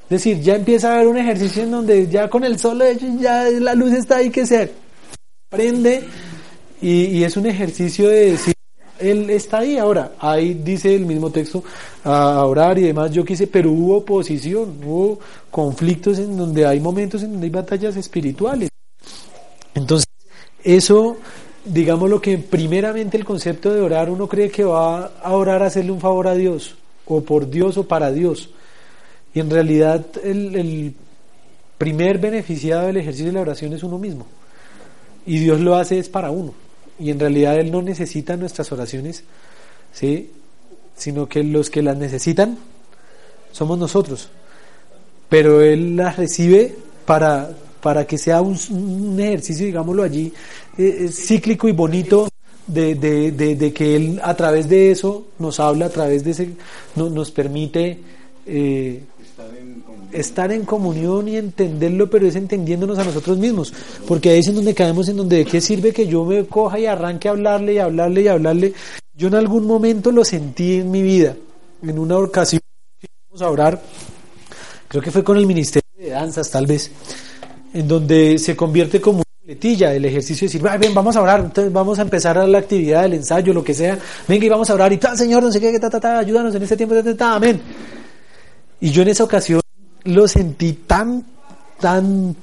Es 0.04 0.10
decir, 0.10 0.40
ya 0.40 0.54
empieza 0.54 0.90
a 0.90 0.94
haber 0.96 1.08
un 1.08 1.18
ejercicio 1.18 1.64
en 1.64 1.70
donde 1.72 2.06
ya 2.06 2.30
con 2.30 2.44
el 2.44 2.58
solo 2.58 2.84
hecho 2.84 3.06
ya 3.18 3.50
la 3.50 3.74
luz 3.74 3.92
está 3.92 4.18
ahí 4.18 4.30
que 4.30 4.46
se 4.46 4.70
prende 5.48 6.04
y, 6.80 7.24
es 7.24 7.36
un 7.36 7.46
ejercicio 7.46 8.08
de 8.08 8.32
decir, 8.32 8.54
Él 8.98 9.30
está 9.30 9.58
ahí 9.58 9.78
ahora. 9.78 10.12
Ahí 10.18 10.54
dice 10.54 10.94
el 10.94 11.06
mismo 11.06 11.30
texto 11.30 11.64
a 12.04 12.44
orar 12.44 12.78
y 12.78 12.82
demás. 12.82 13.10
Yo 13.12 13.24
quise, 13.24 13.46
pero 13.46 13.70
hubo 13.70 13.98
oposición, 13.98 14.78
hubo 14.84 15.18
conflictos 15.50 16.18
en 16.18 16.36
donde 16.36 16.66
hay 16.66 16.80
momentos 16.80 17.22
en 17.22 17.32
donde 17.32 17.46
hay 17.46 17.50
batallas 17.50 17.96
espirituales. 17.96 18.68
Entonces, 19.74 20.06
eso, 20.62 21.16
digamos 21.64 22.10
lo 22.10 22.20
que 22.20 22.38
primeramente 22.38 23.16
el 23.16 23.24
concepto 23.24 23.72
de 23.72 23.80
orar, 23.80 24.10
uno 24.10 24.28
cree 24.28 24.50
que 24.50 24.64
va 24.64 25.12
a 25.22 25.32
orar 25.32 25.62
a 25.62 25.66
hacerle 25.66 25.92
un 25.92 26.00
favor 26.00 26.28
a 26.28 26.34
Dios, 26.34 26.76
o 27.06 27.22
por 27.22 27.48
Dios 27.48 27.78
o 27.78 27.86
para 27.86 28.12
Dios. 28.12 28.50
Y 29.32 29.40
en 29.40 29.50
realidad 29.50 30.04
el 30.22 30.94
primer 31.76 32.18
beneficiado 32.18 32.86
del 32.86 32.96
ejercicio 32.98 33.26
de 33.26 33.32
la 33.32 33.40
oración 33.42 33.72
es 33.74 33.82
uno 33.82 33.98
mismo. 33.98 34.26
Y 35.26 35.38
Dios 35.38 35.60
lo 35.60 35.74
hace 35.76 35.98
es 35.98 36.08
para 36.08 36.30
uno 36.30 36.65
y 36.98 37.10
en 37.10 37.20
realidad 37.20 37.58
Él 37.58 37.70
no 37.70 37.82
necesita 37.82 38.36
nuestras 38.36 38.70
oraciones, 38.72 39.24
¿sí? 39.92 40.30
sino 40.96 41.28
que 41.28 41.42
los 41.42 41.70
que 41.70 41.82
las 41.82 41.96
necesitan 41.96 42.58
somos 43.52 43.78
nosotros. 43.78 44.28
Pero 45.28 45.60
Él 45.60 45.96
las 45.96 46.16
recibe 46.16 46.74
para, 47.04 47.50
para 47.80 48.06
que 48.06 48.18
sea 48.18 48.40
un, 48.40 49.16
ejercicio, 49.18 49.66
digámoslo 49.66 50.02
allí, 50.02 50.32
eh, 50.78 51.06
eh, 51.06 51.08
cíclico 51.08 51.68
y 51.68 51.72
bonito 51.72 52.28
de, 52.66 52.94
de, 52.94 53.30
de, 53.32 53.72
que 53.72 53.96
Él 53.96 54.20
a 54.22 54.34
través 54.34 54.68
de 54.68 54.90
eso 54.90 55.28
nos 55.38 55.60
habla, 55.60 55.86
a 55.86 55.90
través 55.90 56.24
de 56.24 56.30
ese, 56.32 56.50
nos 56.96 57.30
permite 57.30 58.00
eh, 58.46 59.02
estar 60.12 60.52
en 60.52 60.64
comunión 60.64 61.28
y 61.28 61.36
entenderlo, 61.36 62.08
pero 62.10 62.26
es 62.26 62.36
entendiéndonos 62.36 62.98
a 62.98 63.04
nosotros 63.04 63.38
mismos, 63.38 63.72
porque 64.06 64.30
ahí 64.30 64.40
es 64.40 64.48
en 64.48 64.56
donde 64.56 64.74
caemos, 64.74 65.08
en 65.08 65.16
donde 65.16 65.38
de 65.38 65.44
qué 65.44 65.60
sirve 65.60 65.92
que 65.92 66.06
yo 66.06 66.24
me 66.24 66.44
coja 66.46 66.78
y 66.78 66.86
arranque 66.86 67.28
a 67.28 67.32
hablarle 67.32 67.74
y 67.74 67.78
hablarle 67.78 68.22
y 68.22 68.28
hablarle. 68.28 68.72
Yo 69.14 69.28
en 69.28 69.34
algún 69.34 69.66
momento 69.66 70.10
lo 70.10 70.24
sentí 70.24 70.76
en 70.76 70.90
mi 70.90 71.02
vida, 71.02 71.36
en 71.82 71.98
una 71.98 72.18
ocasión 72.18 72.60
vamos 73.28 73.42
a 73.42 73.50
orar, 73.50 73.82
creo 74.88 75.02
que 75.02 75.10
fue 75.10 75.24
con 75.24 75.36
el 75.36 75.46
Ministerio 75.46 75.88
de 75.98 76.10
Danzas 76.10 76.50
tal 76.50 76.66
vez, 76.66 76.90
en 77.72 77.86
donde 77.86 78.38
se 78.38 78.56
convierte 78.56 79.00
como 79.00 79.18
una 79.18 79.46
letilla 79.46 79.92
el 79.94 80.04
ejercicio 80.04 80.46
de 80.46 80.52
decir, 80.52 80.78
ven, 80.78 80.94
vamos 80.94 81.16
a 81.16 81.22
orar, 81.22 81.40
entonces 81.40 81.72
vamos 81.72 81.98
a 81.98 82.02
empezar 82.02 82.36
la 82.48 82.58
actividad, 82.58 83.04
el 83.04 83.14
ensayo, 83.14 83.52
lo 83.52 83.64
que 83.64 83.74
sea, 83.74 83.98
venga 84.26 84.46
y 84.46 84.48
vamos 84.48 84.70
a 84.70 84.74
orar 84.74 84.92
y 84.92 84.98
tal, 84.98 85.16
Señor, 85.16 85.42
no 85.42 85.52
sé 85.52 85.60
qué, 85.60 85.78
ta, 85.78 85.90
ta, 85.90 86.00
ta, 86.00 86.18
ayúdanos 86.18 86.54
en 86.54 86.62
este 86.62 86.76
tiempo, 86.76 86.94
ta, 86.94 87.16
ta, 87.16 87.34
amén. 87.34 87.60
Y 88.80 88.90
yo 88.90 89.02
en 89.02 89.08
esa 89.08 89.24
ocasión 89.24 89.60
lo 90.06 90.28
sentí 90.28 90.72
tan, 90.72 91.24
tan 91.80 92.36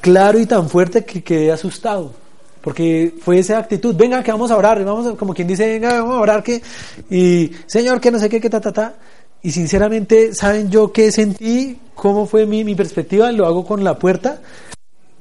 claro 0.00 0.38
y 0.38 0.46
tan 0.46 0.68
fuerte 0.68 1.04
que 1.04 1.22
quedé 1.22 1.50
asustado. 1.50 2.12
Porque 2.60 3.14
fue 3.20 3.38
esa 3.38 3.58
actitud, 3.58 3.94
venga 3.94 4.22
que 4.22 4.32
vamos 4.32 4.50
a 4.50 4.56
orar, 4.56 4.82
vamos 4.84 5.16
como 5.16 5.34
quien 5.34 5.48
dice, 5.48 5.66
venga, 5.66 6.00
vamos 6.00 6.16
a 6.16 6.20
orar 6.20 6.42
que, 6.42 6.62
y 7.10 7.50
Señor, 7.66 8.00
que 8.00 8.10
no 8.10 8.18
sé 8.18 8.28
qué, 8.28 8.40
que 8.40 8.48
ta. 8.48 8.94
Y 9.42 9.50
sinceramente, 9.50 10.34
¿saben 10.34 10.70
yo 10.70 10.90
qué 10.90 11.12
sentí? 11.12 11.78
¿Cómo 11.94 12.26
fue 12.26 12.46
mi, 12.46 12.64
mi 12.64 12.74
perspectiva? 12.74 13.30
Lo 13.32 13.46
hago 13.46 13.66
con 13.66 13.84
la 13.84 13.98
puerta. 13.98 14.40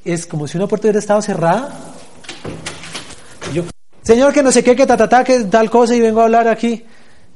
Es 0.06 0.26
como 0.26 0.48
si 0.48 0.58
una 0.58 0.68
puerta 0.68 0.88
hubiera 0.88 1.00
estado 1.00 1.22
cerrada. 1.22 1.78
yo, 3.54 3.64
Señor, 4.02 4.32
que 4.32 4.42
no 4.42 4.52
sé 4.52 4.64
qué, 4.64 4.76
que 4.76 4.86
ta, 4.86 4.96
ta, 4.96 5.10
ta, 5.10 5.26
que 5.26 5.42
tal 5.42 5.70
cosa, 5.70 5.96
y 5.96 6.00
vengo 6.00 6.22
a 6.22 6.26
hablar 6.26 6.48
aquí. 6.48 6.86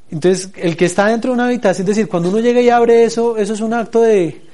Entonces, 0.09 0.49
el 0.55 0.77
que 0.77 0.85
está 0.85 1.07
dentro 1.07 1.31
de 1.31 1.35
una 1.35 1.47
habitación, 1.47 1.83
es 1.83 1.95
decir, 1.95 2.07
cuando 2.07 2.29
uno 2.29 2.39
llega 2.39 2.61
y 2.61 2.69
abre 2.69 3.03
eso, 3.03 3.35
eso 3.35 3.53
es 3.53 3.59
un 3.59 3.73
acto 3.73 4.01
de, 4.01 4.46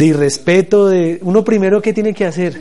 de 0.00 0.06
irrespeto, 0.06 0.88
de 0.88 1.18
uno 1.20 1.44
primero 1.44 1.82
qué 1.82 1.92
tiene 1.92 2.14
que 2.14 2.24
hacer. 2.24 2.58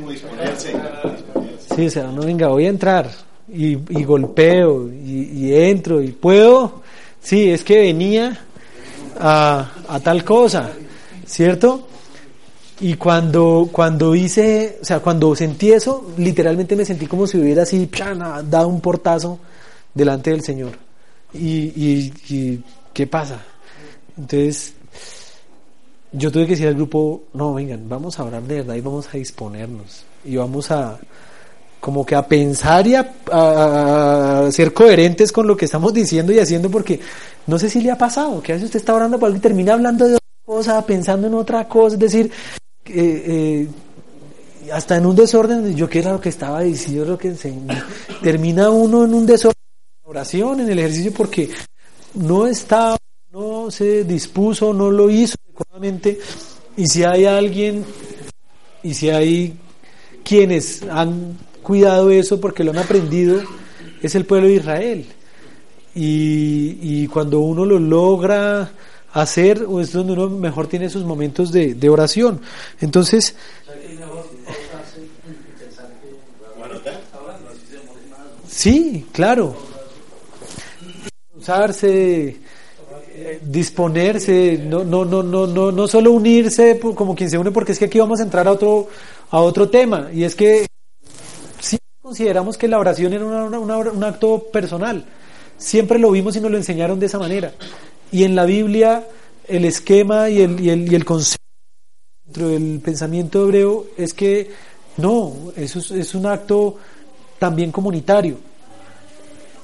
Sí, 1.73 1.85
o 1.85 1.89
sea, 1.89 2.11
no 2.11 2.23
venga, 2.23 2.49
voy 2.49 2.65
a 2.65 2.69
entrar 2.69 3.09
y, 3.47 3.75
golpeo 4.03 4.89
y, 4.89 5.53
entro 5.53 6.01
y 6.01 6.11
puedo. 6.11 6.81
Sí, 7.21 7.49
es 7.49 7.63
que 7.63 7.79
venía 7.79 8.45
a, 9.17 9.71
a 9.87 9.99
tal 10.01 10.25
cosa, 10.25 10.69
¿cierto? 11.25 11.87
Y 12.81 12.95
cuando, 12.95 13.69
cuando 13.71 14.13
hice, 14.15 14.79
o 14.81 14.85
sea, 14.85 14.99
cuando 14.99 15.33
sentí 15.33 15.71
eso, 15.71 16.11
literalmente 16.17 16.75
me 16.75 16.83
sentí 16.83 17.07
como 17.07 17.25
si 17.25 17.37
hubiera 17.37 17.63
así, 17.63 17.89
dado 18.49 18.67
un 18.67 18.81
portazo 18.81 19.39
delante 19.93 20.31
del 20.31 20.43
Señor. 20.43 20.73
Y, 21.33 22.11
y 22.27 22.63
¿qué 22.93 23.07
pasa? 23.07 23.41
Entonces, 24.17 24.73
yo 26.11 26.31
tuve 26.31 26.45
que 26.45 26.51
decir 26.51 26.67
al 26.67 26.75
grupo, 26.75 27.23
no, 27.33 27.53
vengan, 27.53 27.87
vamos 27.87 28.19
a 28.19 28.23
orar 28.23 28.43
de 28.43 28.55
verdad 28.55 28.75
y 28.75 28.81
vamos 28.81 29.07
a 29.13 29.17
disponernos. 29.17 30.03
Y 30.25 30.35
vamos 30.35 30.71
a, 30.71 30.99
como 31.79 32.05
que 32.05 32.15
a 32.15 32.27
pensar 32.27 32.85
y 32.87 32.95
a, 32.95 34.49
ser 34.51 34.73
coherentes 34.73 35.31
con 35.31 35.47
lo 35.47 35.55
que 35.55 35.65
estamos 35.65 35.93
diciendo 35.93 36.31
y 36.33 36.39
haciendo, 36.39 36.69
porque 36.69 36.99
no 37.47 37.57
sé 37.57 37.69
si 37.69 37.81
le 37.81 37.91
ha 37.91 37.97
pasado, 37.97 38.41
que 38.41 38.51
a 38.51 38.55
veces 38.55 38.67
usted 38.67 38.79
está 38.79 38.93
orando 38.93 39.19
por 39.19 39.27
algo 39.27 39.39
termina 39.39 39.73
hablando 39.73 40.07
de 40.07 40.15
otra 40.15 40.27
cosa, 40.45 40.85
pensando 40.85 41.27
en 41.27 41.33
otra 41.35 41.67
cosa, 41.67 41.95
es 41.95 41.99
decir, 41.99 42.31
eh, 42.85 43.23
eh, 43.27 43.67
hasta 44.73 44.97
en 44.97 45.05
un 45.05 45.15
desorden, 45.15 45.75
yo 45.75 45.89
qué 45.89 45.99
era 45.99 46.11
lo 46.11 46.21
que 46.21 46.29
estaba 46.29 46.61
diciendo, 46.61 47.05
lo 47.05 47.17
que 47.17 47.33
termina 48.21 48.69
uno 48.69 49.05
en 49.05 49.13
un 49.13 49.25
desorden, 49.25 49.55
en 50.03 50.09
oración, 50.09 50.59
en 50.61 50.69
el 50.69 50.79
ejercicio, 50.79 51.13
porque 51.13 51.49
no 52.15 52.45
está, 52.45 52.97
no 53.31 53.69
se 53.69 54.03
dispuso, 54.03 54.73
no 54.73 54.89
lo 54.89 55.09
hizo 55.09 55.35
y 56.77 56.87
si 56.87 57.03
hay 57.03 57.25
alguien 57.25 57.85
y 58.83 58.93
si 58.93 59.09
hay 59.09 59.57
quienes 60.23 60.83
han 60.83 61.37
cuidado 61.61 62.09
eso 62.09 62.39
porque 62.39 62.63
lo 62.63 62.71
han 62.71 62.77
aprendido, 62.77 63.41
es 64.01 64.15
el 64.15 64.25
pueblo 64.25 64.47
de 64.47 64.55
Israel. 64.55 65.05
Y, 65.95 67.07
cuando 67.07 67.39
uno 67.39 67.65
lo 67.65 67.77
logra 67.79 68.71
hacer, 69.11 69.65
es 69.81 69.91
donde 69.91 70.13
uno 70.13 70.29
mejor 70.29 70.67
tiene 70.67 70.89
sus 70.89 71.03
momentos 71.03 71.51
de, 71.51 71.73
de 71.73 71.89
oración. 71.89 72.39
Entonces, 72.79 73.35
sí, 78.47 79.05
claro. 79.11 79.55
Usarse 81.35 82.37
disponerse, 83.41 84.57
no, 84.57 84.83
no, 84.83 85.05
no, 85.05 85.23
no, 85.23 85.47
no, 85.47 85.71
no 85.71 85.87
solo 85.87 86.11
unirse 86.11 86.79
como 86.79 87.15
quien 87.15 87.29
se 87.29 87.37
une, 87.37 87.51
porque 87.51 87.73
es 87.73 87.79
que 87.79 87.85
aquí 87.85 87.99
vamos 87.99 88.19
a 88.19 88.23
entrar 88.23 88.47
a 88.47 88.51
otro, 88.51 88.87
a 89.29 89.39
otro 89.39 89.69
tema, 89.69 90.09
y 90.13 90.23
es 90.23 90.35
que 90.35 90.67
si 91.59 91.77
consideramos 92.01 92.57
que 92.57 92.67
la 92.67 92.79
oración 92.79 93.13
era 93.13 93.25
un 93.25 94.03
acto 94.03 94.43
personal, 94.51 95.05
siempre 95.57 95.99
lo 95.99 96.11
vimos 96.11 96.35
y 96.35 96.41
nos 96.41 96.51
lo 96.51 96.57
enseñaron 96.57 96.99
de 96.99 97.05
esa 97.05 97.19
manera, 97.19 97.53
y 98.11 98.23
en 98.23 98.35
la 98.35 98.45
Biblia 98.45 99.07
el 99.47 99.65
esquema 99.65 100.29
y 100.29 100.41
el, 100.41 100.59
y 100.59 100.69
el, 100.69 100.91
y 100.91 100.95
el 100.95 101.05
concepto 101.05 101.43
dentro 102.25 102.47
del 102.49 102.79
pensamiento 102.79 103.43
hebreo 103.43 103.87
es 103.97 104.13
que 104.13 104.51
no, 104.97 105.51
eso 105.55 105.79
es, 105.79 105.91
es 105.91 106.15
un 106.15 106.25
acto 106.25 106.77
también 107.39 107.71
comunitario, 107.71 108.37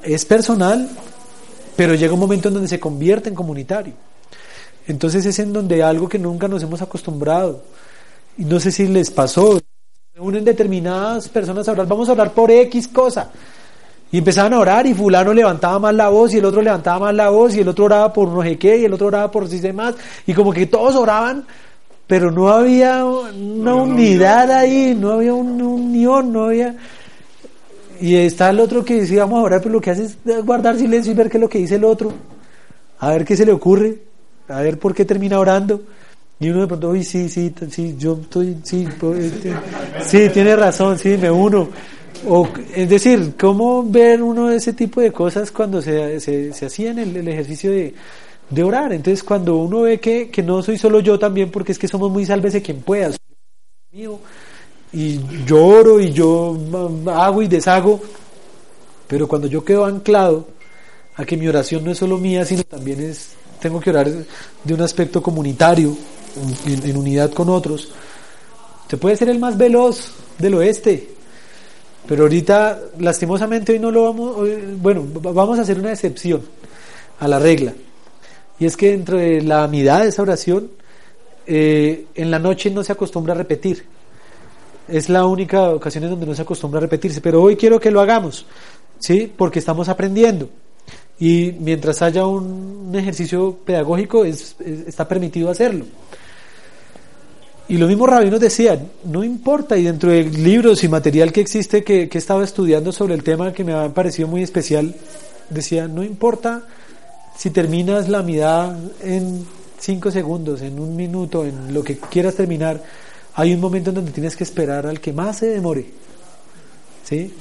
es 0.03 0.25
personal, 0.25 0.89
pero 1.75 1.95
llega 1.95 2.13
un 2.13 2.19
momento 2.19 2.47
en 2.47 2.53
donde 2.55 2.69
se 2.69 2.79
convierte 2.79 3.29
en 3.29 3.35
comunitario. 3.35 3.93
Entonces 4.87 5.25
es 5.25 5.39
en 5.39 5.51
donde 5.51 5.81
algo 5.83 6.07
que 6.07 6.19
nunca 6.19 6.47
nos 6.47 6.63
hemos 6.63 6.81
acostumbrado, 6.81 7.63
y 8.37 8.45
no 8.45 8.59
sé 8.59 8.71
si 8.71 8.87
les 8.87 9.09
pasó, 9.09 9.59
unen 10.17 10.45
determinadas 10.45 11.29
personas 11.29 11.67
a 11.67 11.71
orar, 11.71 11.87
vamos 11.87 12.09
a 12.09 12.13
orar 12.13 12.31
por 12.31 12.51
X 12.51 12.87
cosa. 12.89 13.31
Y 14.11 14.19
empezaban 14.19 14.53
a 14.53 14.59
orar 14.59 14.85
y 14.85 14.93
fulano 14.93 15.33
levantaba 15.33 15.79
más 15.79 15.95
la 15.95 16.09
voz 16.09 16.33
y 16.33 16.37
el 16.37 16.45
otro 16.45 16.61
levantaba 16.61 16.99
más 16.99 17.15
la 17.15 17.29
voz 17.29 17.55
y 17.55 17.61
el 17.61 17.67
otro 17.67 17.85
oraba 17.85 18.13
por 18.13 18.29
no 18.29 18.43
sé 18.43 18.57
qué 18.57 18.77
y 18.77 18.85
el 18.85 18.93
otro 18.93 19.07
oraba 19.07 19.31
por 19.31 19.47
sí 19.49 19.59
demás. 19.59 19.95
Y 20.25 20.33
como 20.33 20.53
que 20.53 20.67
todos 20.67 20.95
oraban, 20.95 21.45
pero 22.07 22.31
no 22.31 22.49
había 22.49 23.03
una 23.03 23.73
unidad 23.73 24.51
ahí, 24.51 24.95
no 24.97 25.13
había 25.13 25.33
una 25.33 25.65
unión, 25.65 26.31
no 26.31 26.45
había... 26.45 26.75
Y 28.01 28.15
está 28.15 28.49
el 28.49 28.59
otro 28.59 28.83
que 28.83 29.01
decía, 29.01 29.23
vamos 29.25 29.39
a 29.39 29.43
orar, 29.43 29.61
pero 29.61 29.73
lo 29.73 29.81
que 29.81 29.91
hace 29.91 30.03
es 30.03 30.17
guardar 30.43 30.77
silencio 30.77 31.11
y 31.11 31.15
ver 31.15 31.29
qué 31.29 31.37
es 31.37 31.41
lo 31.41 31.49
que 31.49 31.59
dice 31.59 31.75
el 31.75 31.83
otro. 31.83 32.13
A 32.99 33.09
ver 33.09 33.25
qué 33.25 33.35
se 33.35 33.45
le 33.45 33.51
ocurre, 33.51 33.99
a 34.47 34.61
ver 34.61 34.79
por 34.79 34.93
qué 34.93 35.05
termina 35.05 35.39
orando. 35.39 35.81
Y 36.39 36.49
uno 36.49 36.61
de 36.61 36.67
pronto, 36.67 36.89
uy, 36.89 37.03
sí, 37.03 37.29
sí, 37.29 37.53
sí, 37.69 37.95
yo 37.97 38.19
estoy, 38.21 38.57
sí, 38.63 38.87
este, 39.17 39.53
sí, 40.05 40.29
tiene 40.29 40.55
razón, 40.55 40.99
sí, 40.99 41.17
me 41.17 41.31
uno. 41.31 41.69
O, 42.27 42.47
es 42.73 42.89
decir, 42.89 43.33
¿cómo 43.39 43.83
ver 43.83 44.21
uno 44.21 44.49
ese 44.49 44.73
tipo 44.73 44.99
de 44.99 45.11
cosas 45.11 45.51
cuando 45.51 45.81
se, 45.81 46.19
se, 46.19 46.51
se 46.51 46.87
en 46.87 46.99
el, 46.99 47.27
ejercicio 47.27 47.71
de, 47.71 47.93
de, 48.49 48.63
orar? 48.63 48.91
Entonces, 48.91 49.23
cuando 49.23 49.57
uno 49.57 49.81
ve 49.81 49.99
que, 49.99 50.29
que, 50.29 50.43
no 50.43 50.61
soy 50.61 50.77
solo 50.77 50.99
yo 50.99 51.17
también, 51.17 51.51
porque 51.51 51.71
es 51.71 51.79
que 51.79 51.87
somos 51.87 52.11
muy 52.11 52.25
sálvese 52.25 52.61
quien 52.61 52.81
pueda, 52.81 53.11
mío, 53.91 54.19
y 54.95 55.19
lloro 55.45 55.99
y 55.99 56.13
yo 56.13 56.57
hago 57.07 57.41
y 57.41 57.49
deshago, 57.49 57.99
pero 59.07 59.27
cuando 59.27 59.47
yo 59.47 59.63
quedo 59.63 59.83
anclado 59.83 60.47
a 61.17 61.25
que 61.25 61.35
mi 61.35 61.49
oración 61.49 61.83
no 61.83 61.91
es 61.91 61.97
solo 61.97 62.17
mía, 62.17 62.45
sino 62.45 62.63
también 62.63 63.01
es, 63.01 63.31
tengo 63.59 63.81
que 63.81 63.89
orar 63.89 64.09
de 64.09 64.73
un 64.73 64.81
aspecto 64.81 65.21
comunitario, 65.21 65.95
en, 66.65 66.97
unidad 66.97 67.31
con 67.31 67.49
otros, 67.49 67.89
se 68.89 68.95
puede 68.95 69.17
ser 69.17 69.27
el 69.27 69.37
más 69.37 69.57
veloz 69.57 70.11
del 70.37 70.53
oeste, 70.55 71.09
pero 72.07 72.23
ahorita, 72.23 72.79
lastimosamente, 72.99 73.73
hoy 73.73 73.79
no 73.79 73.91
lo 73.91 74.05
vamos, 74.05 74.47
bueno, 74.77 75.05
vamos 75.11 75.59
a 75.59 75.63
hacer 75.63 75.77
una 75.77 75.91
excepción 75.91 76.41
a 77.19 77.27
la 77.27 77.37
regla. 77.39 77.73
Y 78.59 78.65
es 78.65 78.77
que 78.77 78.93
entre 78.93 79.41
la 79.41 79.65
amidad 79.65 80.03
de 80.03 80.09
esa 80.09 80.21
oración, 80.21 80.71
eh, 81.47 82.05
en 82.15 82.31
la 82.31 82.39
noche 82.39 82.71
no 82.71 82.81
se 82.81 82.93
acostumbra 82.93 83.33
a 83.33 83.37
repetir. 83.37 83.94
Es 84.87 85.09
la 85.09 85.25
única 85.25 85.69
ocasión 85.69 86.03
en 86.03 86.11
donde 86.11 86.25
no 86.25 86.35
se 86.35 86.43
acostumbra 86.43 86.77
a 86.77 86.81
repetirse. 86.81 87.21
Pero 87.21 87.41
hoy 87.41 87.55
quiero 87.55 87.79
que 87.79 87.91
lo 87.91 88.01
hagamos, 88.01 88.45
¿sí? 88.99 89.31
Porque 89.35 89.59
estamos 89.59 89.89
aprendiendo. 89.89 90.49
Y 91.19 91.53
mientras 91.59 92.01
haya 92.01 92.25
un, 92.25 92.91
ejercicio 92.93 93.57
pedagógico, 93.65 94.25
está 94.25 95.07
permitido 95.07 95.49
hacerlo. 95.49 95.85
Y 97.67 97.77
lo 97.77 97.87
mismo 97.87 98.05
rabinos 98.05 98.39
decían, 98.39 98.91
no 99.05 99.23
importa, 99.23 99.75
y 99.75 99.83
dentro 99.83 100.11
de 100.11 100.23
libros 100.23 100.83
y 100.83 100.87
material 100.87 101.31
que 101.31 101.41
existe 101.41 101.83
que, 101.83 102.07
que 102.07 102.17
he 102.17 102.19
estado 102.19 102.43
estudiando 102.43 102.91
sobre 102.91 103.15
el 103.15 103.23
tema 103.23 103.53
que 103.53 103.63
me 103.63 103.73
ha 103.73 103.89
parecido 103.89 104.27
muy 104.27 104.43
especial, 104.43 104.93
decía, 105.49 105.87
no 105.87 106.03
importa 106.03 106.63
si 107.35 107.49
terminas 107.49 108.07
la 108.07 108.21
mitad 108.21 108.75
en 109.01 109.45
cinco 109.79 110.11
segundos, 110.11 110.61
en 110.61 110.79
un 110.79 110.95
minuto, 110.95 111.45
en 111.45 111.73
lo 111.73 111.83
que 111.83 111.97
quieras 111.97 112.35
terminar, 112.35 112.81
hay 113.35 113.53
un 113.53 113.59
momento 113.59 113.89
en 113.91 113.95
donde 113.95 114.11
tienes 114.11 114.35
que 114.35 114.43
esperar 114.43 114.87
al 114.87 114.99
que 114.99 115.13
más 115.13 115.37
se 115.37 115.47
demore. 115.47 115.85
¿Sí? 117.03 117.33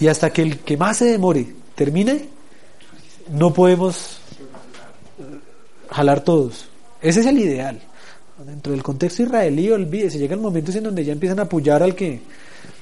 Y 0.00 0.06
hasta 0.06 0.30
que 0.30 0.42
el 0.42 0.58
que 0.60 0.76
más 0.76 0.98
se 0.98 1.06
demore 1.06 1.54
termine, 1.74 2.28
no 3.32 3.52
podemos 3.52 4.20
jalar 5.90 6.22
todos. 6.22 6.68
Ese 7.00 7.20
es 7.20 7.26
el 7.26 7.38
ideal 7.38 7.80
dentro 8.44 8.72
del 8.72 8.82
contexto 8.82 9.22
israelí, 9.22 9.70
olvídese, 9.70 10.18
llegan 10.18 10.40
momentos 10.40 10.74
en 10.76 10.84
donde 10.84 11.04
ya 11.04 11.12
empiezan 11.12 11.40
a 11.40 11.42
apoyar 11.42 11.82
al 11.82 11.94
que, 11.94 12.20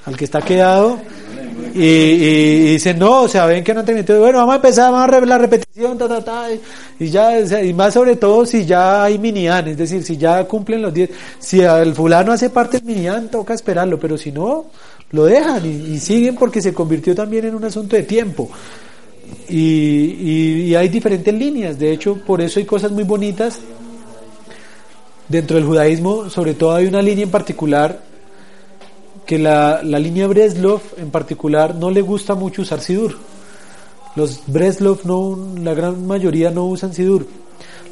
al 0.05 0.17
que 0.17 0.25
está 0.25 0.43
quedado 0.43 0.99
y, 1.77 1.85
y, 1.85 2.73
dicen, 2.73 2.99
no, 2.99 3.23
o 3.23 3.29
sea, 3.29 3.47
ven 3.47 3.63
que 3.63 3.75
no 3.75 3.81
han 3.81 3.87
terminado, 3.87 4.21
bueno, 4.21 4.39
vamos 4.39 4.53
a 4.55 4.57
empezar, 4.57 4.93
vamos 4.93 5.15
a 5.17 5.27
la 5.27 5.39
repetición, 5.39 5.99
ta, 5.99 6.09
ta, 6.09 6.25
ta, 6.25 6.49
y 6.99 7.09
ya, 7.09 7.39
y 7.63 7.75
más 7.75 7.95
sobre 7.95 8.17
todo 8.17 8.47
si 8.47 8.65
ya 8.65 9.05
hay 9.05 9.19
minian, 9.19 9.69
es 9.69 9.77
decir, 9.77 10.03
si 10.03 10.17
ya 10.17 10.45
cumplen 10.45 10.83
los 10.83 10.93
10, 10.93 11.11
si 11.39 11.61
el 11.61 11.95
fulano 11.95 12.33
hace 12.33 12.51
parte 12.51 12.79
del 12.79 12.87
minian, 12.87 13.31
toca 13.31 13.55
esperarlo, 13.55 13.99
pero 13.99 14.17
si 14.17 14.33
no, 14.33 14.67
lo 15.11 15.25
dejan 15.25 15.65
y, 15.65 15.99
siguen 15.99 16.35
porque 16.37 16.61
se 16.61 16.73
convirtió 16.73 17.15
también 17.15 17.45
en 17.47 17.55
un 17.55 17.65
asunto 17.65 17.97
de 17.97 18.03
tiempo. 18.03 18.49
Y, 19.49 20.69
y 20.69 20.75
hay 20.75 20.89
diferentes 20.89 21.35
líneas, 21.35 21.79
de 21.79 21.93
hecho, 21.93 22.17
por 22.25 22.41
eso 22.41 22.61
hay 22.61 22.65
cosas 22.65 22.93
muy 22.93 23.05
bonitas 23.05 23.61
Dentro 25.29 25.57
del 25.57 25.67
judaísmo, 25.67 26.31
sobre 26.31 26.55
todo, 26.55 26.77
hay 26.77 26.87
una 26.87 27.03
línea 27.03 27.25
en 27.25 27.31
particular 27.31 28.01
que 29.27 29.39
la, 29.39 29.83
la 29.83 29.99
línea 29.99 30.27
Breslov 30.27 30.81
en 30.97 31.11
particular 31.11 31.75
no 31.75 31.91
le 31.91 32.01
gusta 32.01 32.35
mucho 32.35 32.63
usar 32.63 32.81
Sidur. 32.81 33.17
Los 34.15 34.41
Breslov, 34.47 35.01
no, 35.05 35.55
la 35.61 35.75
gran 35.75 36.07
mayoría 36.07 36.51
no 36.51 36.67
usan 36.67 36.95
Sidur. 36.95 37.27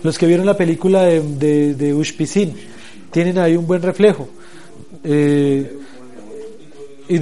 Los 0.03 0.19
que 0.19 0.27
vieron 0.27 0.47
la 0.47 0.57
película 0.57 1.03
de, 1.03 1.21
de, 1.21 1.75
de 1.75 2.55
tienen 3.11 3.39
ahí 3.39 3.57
un 3.57 3.67
buen 3.67 3.83
reflejo. 3.83 4.29
Eh, 5.03 5.79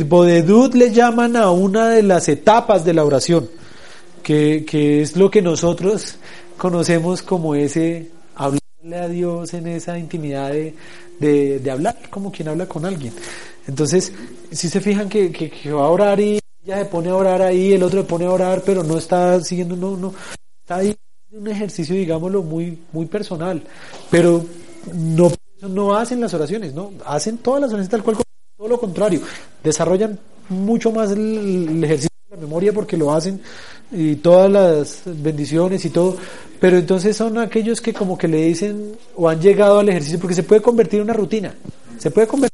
Bodedud 0.06 0.74
le 0.74 0.92
llaman 0.92 1.36
a 1.36 1.50
una 1.50 1.88
de 1.90 2.02
las 2.02 2.28
etapas 2.28 2.84
de 2.84 2.94
la 2.94 3.04
oración, 3.04 3.48
que, 4.22 4.64
que 4.66 5.02
es 5.02 5.16
lo 5.16 5.30
que 5.30 5.42
nosotros 5.42 6.16
conocemos 6.56 7.22
como 7.22 7.54
ese 7.54 8.10
hablar 8.36 8.60
a 8.94 9.08
Dios 9.08 9.52
en 9.54 9.66
esa 9.66 9.98
intimidad 9.98 10.50
de, 10.50 10.74
de, 11.58 11.70
hablar 11.70 11.98
como 12.10 12.30
quien 12.30 12.48
habla 12.48 12.66
con 12.66 12.84
alguien. 12.84 13.12
Entonces, 13.66 14.12
si 14.50 14.68
se 14.68 14.80
fijan 14.80 15.08
que, 15.08 15.30
que, 15.30 15.72
va 15.72 15.84
a 15.84 15.90
orar 15.90 16.20
y 16.20 16.40
ella 16.64 16.78
se 16.78 16.84
pone 16.86 17.10
a 17.10 17.16
orar 17.16 17.42
ahí, 17.42 17.72
el 17.72 17.82
otro 17.82 18.02
se 18.02 18.08
pone 18.08 18.26
a 18.26 18.30
orar, 18.30 18.62
pero 18.64 18.82
no 18.82 18.98
está 18.98 19.40
siguiendo, 19.40 19.76
no, 19.76 19.96
no, 19.96 20.14
está 20.60 20.76
ahí 20.76 20.94
un 21.30 21.48
ejercicio, 21.48 21.94
digámoslo, 21.94 22.42
muy, 22.42 22.78
muy 22.92 23.06
personal. 23.06 23.62
Pero 24.10 24.44
no, 24.94 25.32
no 25.62 25.94
hacen 25.94 26.20
las 26.20 26.34
oraciones, 26.34 26.74
¿no? 26.74 26.92
Hacen 27.06 27.38
todas 27.38 27.60
las 27.60 27.70
oraciones 27.70 27.90
tal 27.90 28.02
cual, 28.02 28.16
todo 28.56 28.68
lo 28.68 28.78
contrario. 28.78 29.20
Desarrollan 29.62 30.18
mucho 30.48 30.92
más 30.92 31.10
el 31.12 31.82
ejercicio 31.82 32.10
de 32.28 32.36
la 32.36 32.42
memoria 32.42 32.72
porque 32.72 32.96
lo 32.96 33.12
hacen 33.12 33.40
y 33.90 34.16
todas 34.16 34.50
las 34.50 35.02
bendiciones 35.04 35.84
y 35.84 35.90
todo, 35.90 36.16
pero 36.60 36.78
entonces 36.78 37.16
son 37.16 37.38
aquellos 37.38 37.80
que 37.80 37.92
como 37.92 38.16
que 38.16 38.28
le 38.28 38.46
dicen 38.46 38.96
o 39.16 39.28
han 39.28 39.40
llegado 39.40 39.78
al 39.78 39.88
ejercicio 39.88 40.18
porque 40.18 40.34
se 40.34 40.42
puede 40.42 40.62
convertir 40.62 41.00
en 41.00 41.04
una 41.04 41.12
rutina, 41.12 41.54
se 41.98 42.10
puede 42.10 42.26
convertir 42.26 42.51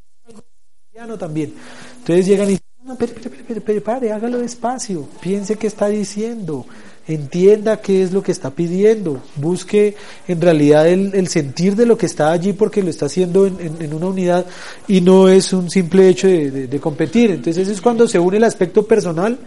también. 1.18 1.55
Entonces 1.99 2.26
llegan 2.26 2.49
y 2.49 2.53
dicen, 2.53 2.66
no, 2.84 2.96
pare, 2.96 3.12
pare, 3.12 3.61
pare, 3.61 3.80
pare, 3.80 4.12
hágalo 4.12 4.38
despacio, 4.38 5.09
piense 5.20 5.57
qué 5.57 5.66
está 5.66 5.88
diciendo, 5.88 6.66
entienda 7.07 7.80
qué 7.80 8.03
es 8.03 8.12
lo 8.12 8.22
que 8.22 8.32
está 8.32 8.51
pidiendo, 8.51 9.22
busque 9.36 9.94
en 10.26 10.40
realidad 10.40 10.88
el, 10.88 11.28
sentir 11.28 11.76
de 11.76 11.86
lo 11.86 11.96
que 11.96 12.07
está 12.07 12.32
allí 12.32 12.53
porque 12.53 12.82
lo 12.82 12.90
está 12.90 13.07
haciendo 13.07 13.46
en, 13.46 13.94
una 13.94 14.07
unidad 14.07 14.46
y 14.88 15.01
no 15.01 15.28
es 15.28 15.53
un 15.53 15.70
simple 15.70 16.09
hecho 16.09 16.26
de, 16.26 16.66
de 16.66 16.80
competir. 16.80 17.30
Entonces 17.30 17.68
es 17.68 17.80
cuando 17.80 18.09
se 18.09 18.18
une 18.18 18.38
el 18.38 18.44
aspecto 18.44 18.86
personal 18.86 19.38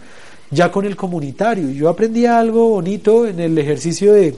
ya 0.50 0.70
con 0.70 0.84
el 0.84 0.96
comunitario. 0.96 1.70
Yo 1.70 1.88
aprendí 1.88 2.26
algo 2.26 2.70
bonito 2.70 3.26
en 3.26 3.40
el 3.40 3.58
ejercicio 3.58 4.12
de 4.12 4.36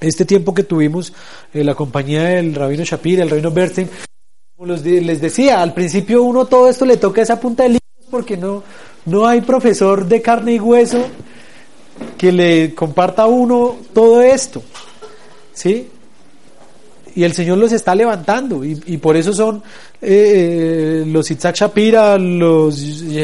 este 0.00 0.24
tiempo 0.24 0.54
que 0.54 0.62
tuvimos 0.62 1.12
en 1.52 1.66
la 1.66 1.74
compañía 1.74 2.22
del 2.24 2.54
rabino 2.54 2.84
Shapir, 2.84 3.20
el 3.20 3.30
rabino 3.30 3.50
Bernstein. 3.50 3.88
Como 4.56 4.72
les 4.72 5.20
decía, 5.20 5.60
al 5.60 5.74
principio 5.74 6.22
uno 6.22 6.46
todo 6.46 6.70
esto 6.70 6.86
le 6.86 6.96
toca 6.96 7.20
esa 7.20 7.38
punta 7.38 7.64
de 7.64 7.68
libros 7.70 8.08
porque 8.10 8.38
no, 8.38 8.62
no 9.04 9.26
hay 9.26 9.42
profesor 9.42 10.06
de 10.06 10.22
carne 10.22 10.54
y 10.54 10.58
hueso 10.58 11.04
que 12.16 12.32
le 12.32 12.74
comparta 12.74 13.24
a 13.24 13.26
uno 13.26 13.76
todo 13.92 14.22
esto. 14.22 14.62
¿Sí? 15.52 15.90
y 17.16 17.24
el 17.24 17.32
Señor 17.32 17.56
los 17.56 17.72
está 17.72 17.94
levantando 17.94 18.62
y, 18.62 18.98
por 18.98 19.16
eso 19.16 19.32
son 19.32 19.62
eh, 20.02 21.02
los 21.06 21.30
Isaac 21.30 21.56
Shapira, 21.56 22.18
los 22.18 22.76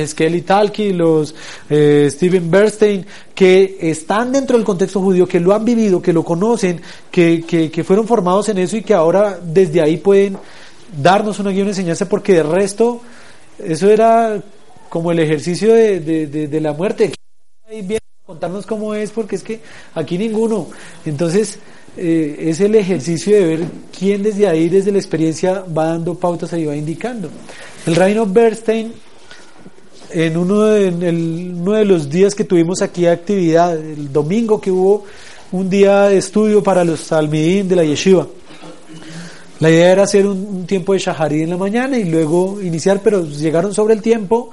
Skelly 0.07 0.41
Talki, 0.41 0.95
los 0.95 1.35
eh, 1.69 2.09
Steven 2.11 2.51
Bernstein, 2.51 3.05
que 3.35 3.77
están 3.83 4.33
dentro 4.33 4.57
del 4.57 4.65
contexto 4.65 4.99
judío, 4.99 5.27
que 5.27 5.39
lo 5.41 5.55
han 5.55 5.67
vivido, 5.67 6.01
que 6.01 6.15
lo 6.15 6.25
conocen, 6.25 6.81
que, 7.11 7.45
que 7.45 7.85
fueron 7.85 8.07
formados 8.07 8.49
en 8.49 8.59
eso 8.59 8.79
y 8.79 8.83
que 8.83 8.95
ahora 8.95 9.39
desde 9.45 9.83
ahí 9.83 9.99
pueden 9.99 10.39
darnos 11.01 11.39
una 11.39 11.51
guía, 11.51 11.63
una 11.63 11.71
enseñanza, 11.71 12.09
porque 12.09 12.35
de 12.35 12.43
resto 12.43 13.01
eso 13.59 13.91
era 13.91 14.43
como 14.89 15.13
el 15.13 15.19
ejercicio 15.19 15.73
de, 15.73 16.01
de, 16.01 16.49
de, 16.49 16.61
la 16.61 16.73
muerte. 16.73 17.13
contarnos 18.27 18.67
cómo 18.67 18.95
es, 18.95 19.11
porque 19.11 19.37
es 19.37 19.43
que 19.43 19.61
aquí 19.95 20.19
ninguno. 20.19 20.69
Entonces, 21.07 21.59
eh, 21.97 22.37
es 22.41 22.61
el 22.61 22.75
ejercicio 22.75 23.37
de 23.37 23.45
ver 23.45 23.61
quién 23.97 24.23
desde 24.23 24.49
ahí, 24.49 24.69
desde 24.69 24.93
la 24.93 24.99
experiencia, 24.99 25.65
va 25.77 25.87
dando 25.87 26.15
pautas 26.15 26.53
y 26.55 26.65
va 26.65 26.77
indicando. 26.77 27.31
El 27.87 27.97
Reino 27.97 28.27
Bernstein, 28.27 28.93
en 30.11 30.37
uno 30.37 30.63
de, 30.63 30.89
uno 30.89 31.73
de 31.73 31.85
los 31.85 32.11
días 32.11 32.35
que 32.35 32.45
tuvimos 32.45 32.83
aquí 32.83 33.07
actividad, 33.07 33.79
el 33.79 34.13
domingo 34.13 34.61
que 34.61 34.71
hubo 34.71 35.05
un 35.53 35.69
día 35.69 36.03
de 36.05 36.19
estudio 36.19 36.63
para 36.63 36.85
los 36.85 37.07
Talmidim 37.07 37.69
de 37.69 37.77
la 37.77 37.85
Yeshiva, 37.85 38.27
La 39.63 39.71
idea 39.71 39.93
era 39.93 40.03
hacer 40.03 40.27
un, 40.27 40.67
tiempo 40.67 40.93
de 40.93 40.99
shaharí 40.99 41.43
en 41.43 41.51
la 41.51 41.57
mañana 41.57 41.97
y 41.97 42.03
luego 42.03 42.61
iniciar, 42.61 42.99
pero 43.01 43.25
llegaron 43.25 43.73
sobre 43.73 43.95
el 43.95 44.03
tiempo 44.03 44.51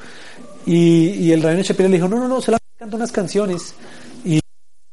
y, 0.68 1.32
el 1.32 1.41
rabino 1.41 1.64
Shapira 1.64 1.89
le 1.89 1.95
dijo, 1.95 2.07
no, 2.07 2.20
no, 2.20 2.28
no, 2.28 2.39
solamente 2.39 2.76
canto 2.78 2.95
unas 2.95 3.12
canciones. 3.12 3.74
Y 4.24 4.39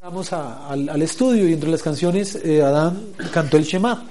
vamos 0.01 0.33
al, 0.33 1.03
estudio 1.03 1.47
y 1.47 1.53
entre 1.53 1.69
las 1.69 1.83
canciones 1.83 2.35
eh, 2.43 2.63
Adán 2.63 3.09
cantó 3.31 3.59
el 3.59 3.65
Shema. 3.65 4.07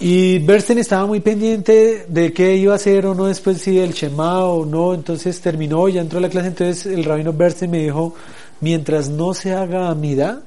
Y 0.00 0.38
Bernstein 0.38 0.78
estaba 0.78 1.04
muy 1.04 1.20
pendiente 1.20 2.06
de 2.08 2.32
qué 2.32 2.56
iba 2.56 2.72
a 2.72 2.76
hacer 2.76 3.04
o 3.04 3.14
no 3.14 3.26
después, 3.26 3.60
si 3.60 3.78
el 3.78 3.92
Shema 3.92 4.46
o 4.46 4.64
no. 4.64 4.94
Entonces 4.94 5.42
terminó, 5.42 5.90
ya 5.90 6.00
entró 6.00 6.20
a 6.20 6.22
la 6.22 6.30
clase. 6.30 6.48
Entonces 6.48 6.86
el 6.86 7.04
rabino 7.04 7.34
Bernstein 7.34 7.70
me 7.70 7.82
dijo: 7.82 8.14
mientras 8.62 9.10
no 9.10 9.34
se 9.34 9.52
haga 9.52 9.90
amida, 9.90 10.40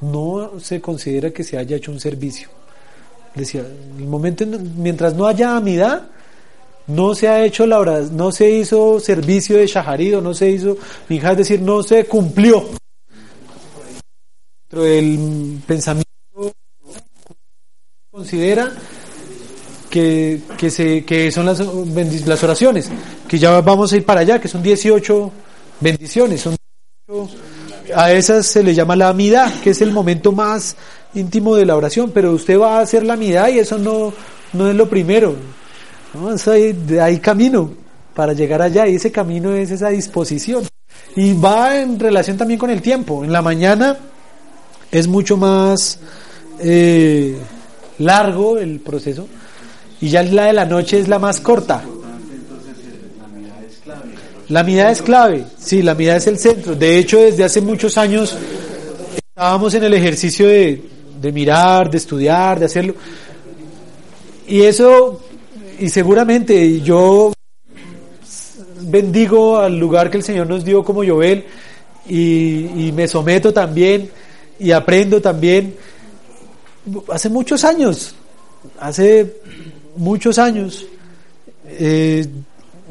no 0.00 0.60
se 0.60 0.80
considera 0.80 1.32
que 1.32 1.42
se 1.42 1.58
haya 1.58 1.78
hecho 1.78 1.90
un 1.90 1.98
servicio. 1.98 2.48
Decía: 3.36 3.60
el 3.60 4.06
momento, 4.06 4.44
mientras 4.76 5.14
no 5.14 5.26
haya 5.26 5.56
amida, 5.56 6.08
no 6.86 7.14
se 7.14 7.28
ha 7.28 7.44
hecho 7.44 7.66
la 7.66 7.78
hora, 7.78 8.00
no 8.00 8.32
se 8.32 8.50
hizo 8.50 8.98
servicio 9.00 9.58
de 9.58 9.66
shaharido, 9.66 10.20
no 10.20 10.34
se 10.34 10.50
hizo, 10.50 10.78
es 11.08 11.36
decir, 11.36 11.60
no 11.60 11.82
se 11.82 12.06
cumplió. 12.06 12.64
Dentro 14.62 14.82
del 14.82 15.60
pensamiento 15.66 16.06
considera 18.10 18.72
que, 19.90 20.40
que, 20.56 20.70
se, 20.70 21.04
que 21.04 21.30
son 21.30 21.46
las, 21.46 21.60
las 22.26 22.42
oraciones, 22.42 22.90
que 23.28 23.38
ya 23.38 23.60
vamos 23.60 23.92
a 23.92 23.96
ir 23.96 24.04
para 24.04 24.20
allá, 24.20 24.40
que 24.40 24.48
son 24.48 24.62
18 24.62 25.32
bendiciones, 25.80 26.40
son 26.40 26.56
a 27.94 28.12
esas 28.12 28.46
se 28.46 28.62
le 28.62 28.74
llama 28.74 28.96
la 28.96 29.08
amidad, 29.08 29.60
que 29.60 29.70
es 29.70 29.80
el 29.80 29.92
momento 29.92 30.32
más 30.32 30.76
íntimo 31.16 31.56
de 31.56 31.66
la 31.66 31.76
oración, 31.76 32.10
pero 32.12 32.32
usted 32.32 32.58
va 32.58 32.78
a 32.78 32.82
hacer 32.82 33.04
la 33.04 33.14
amidad 33.14 33.48
y 33.48 33.58
eso 33.58 33.78
no, 33.78 34.12
no 34.52 34.68
es 34.68 34.74
lo 34.74 34.88
primero, 34.88 35.34
hay, 36.46 36.98
hay 37.00 37.18
camino 37.18 37.70
para 38.14 38.32
llegar 38.32 38.62
allá 38.62 38.86
y 38.86 38.96
ese 38.96 39.12
camino 39.12 39.52
es 39.52 39.70
esa 39.70 39.90
disposición. 39.90 40.66
Y 41.14 41.34
va 41.34 41.78
en 41.78 41.98
relación 41.98 42.36
también 42.36 42.58
con 42.58 42.70
el 42.70 42.82
tiempo. 42.82 43.24
En 43.24 43.32
la 43.32 43.42
mañana 43.42 43.96
es 44.90 45.06
mucho 45.06 45.36
más 45.36 45.98
eh, 46.58 47.36
largo 47.98 48.58
el 48.58 48.80
proceso 48.80 49.26
y 50.00 50.08
ya 50.08 50.22
la 50.22 50.46
de 50.46 50.52
la 50.52 50.64
noche 50.64 50.98
es 50.98 51.08
la 51.08 51.18
más 51.18 51.40
corta. 51.40 51.82
La 54.48 54.62
mirada 54.62 54.92
es 54.92 55.02
clave, 55.02 55.44
sí, 55.58 55.82
la 55.82 55.94
mirada 55.94 56.18
es 56.18 56.26
el 56.28 56.38
centro. 56.38 56.74
De 56.76 56.98
hecho, 56.98 57.18
desde 57.18 57.44
hace 57.44 57.60
muchos 57.60 57.98
años 57.98 58.36
estábamos 59.16 59.74
en 59.74 59.84
el 59.84 59.94
ejercicio 59.94 60.46
de, 60.46 60.82
de 61.20 61.32
mirar, 61.32 61.90
de 61.90 61.96
estudiar, 61.96 62.58
de 62.58 62.66
hacerlo. 62.66 62.94
Y 64.48 64.62
eso, 64.62 65.20
y 65.78 65.88
seguramente 65.88 66.80
yo 66.80 67.32
bendigo 68.82 69.58
al 69.58 69.78
lugar 69.78 70.10
que 70.10 70.18
el 70.18 70.22
Señor 70.22 70.46
nos 70.46 70.64
dio 70.64 70.84
como 70.84 71.04
Jovel 71.04 71.44
y, 72.08 72.86
y 72.86 72.92
me 72.94 73.08
someto 73.08 73.52
también 73.52 74.10
y 74.58 74.70
aprendo 74.70 75.20
también 75.20 75.74
hace 77.10 77.28
muchos 77.28 77.64
años, 77.64 78.14
hace 78.78 79.36
muchos 79.96 80.38
años, 80.38 80.86
eh, 81.66 82.26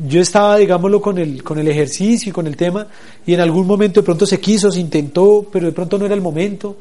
yo 0.07 0.21
estaba, 0.21 0.57
digámoslo, 0.57 1.01
con 1.01 1.17
el, 1.17 1.41
con 1.43 1.57
el 1.57 1.67
ejercicio 1.67 2.29
y 2.29 2.33
con 2.33 2.47
el 2.47 2.57
tema, 2.57 2.87
y 3.25 3.33
en 3.33 3.39
algún 3.39 3.65
momento 3.65 4.01
de 4.01 4.05
pronto 4.05 4.25
se 4.25 4.39
quiso, 4.39 4.71
se 4.71 4.79
intentó, 4.79 5.47
pero 5.51 5.67
de 5.67 5.71
pronto 5.71 5.97
no 5.97 6.05
era 6.05 6.13
el 6.13 6.21
momento, 6.21 6.77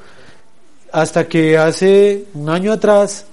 hasta 0.95 1.27
que 1.27 1.59
hace 1.59 2.27
un 2.35 2.49
año 2.49 2.73
atrás 2.73 3.25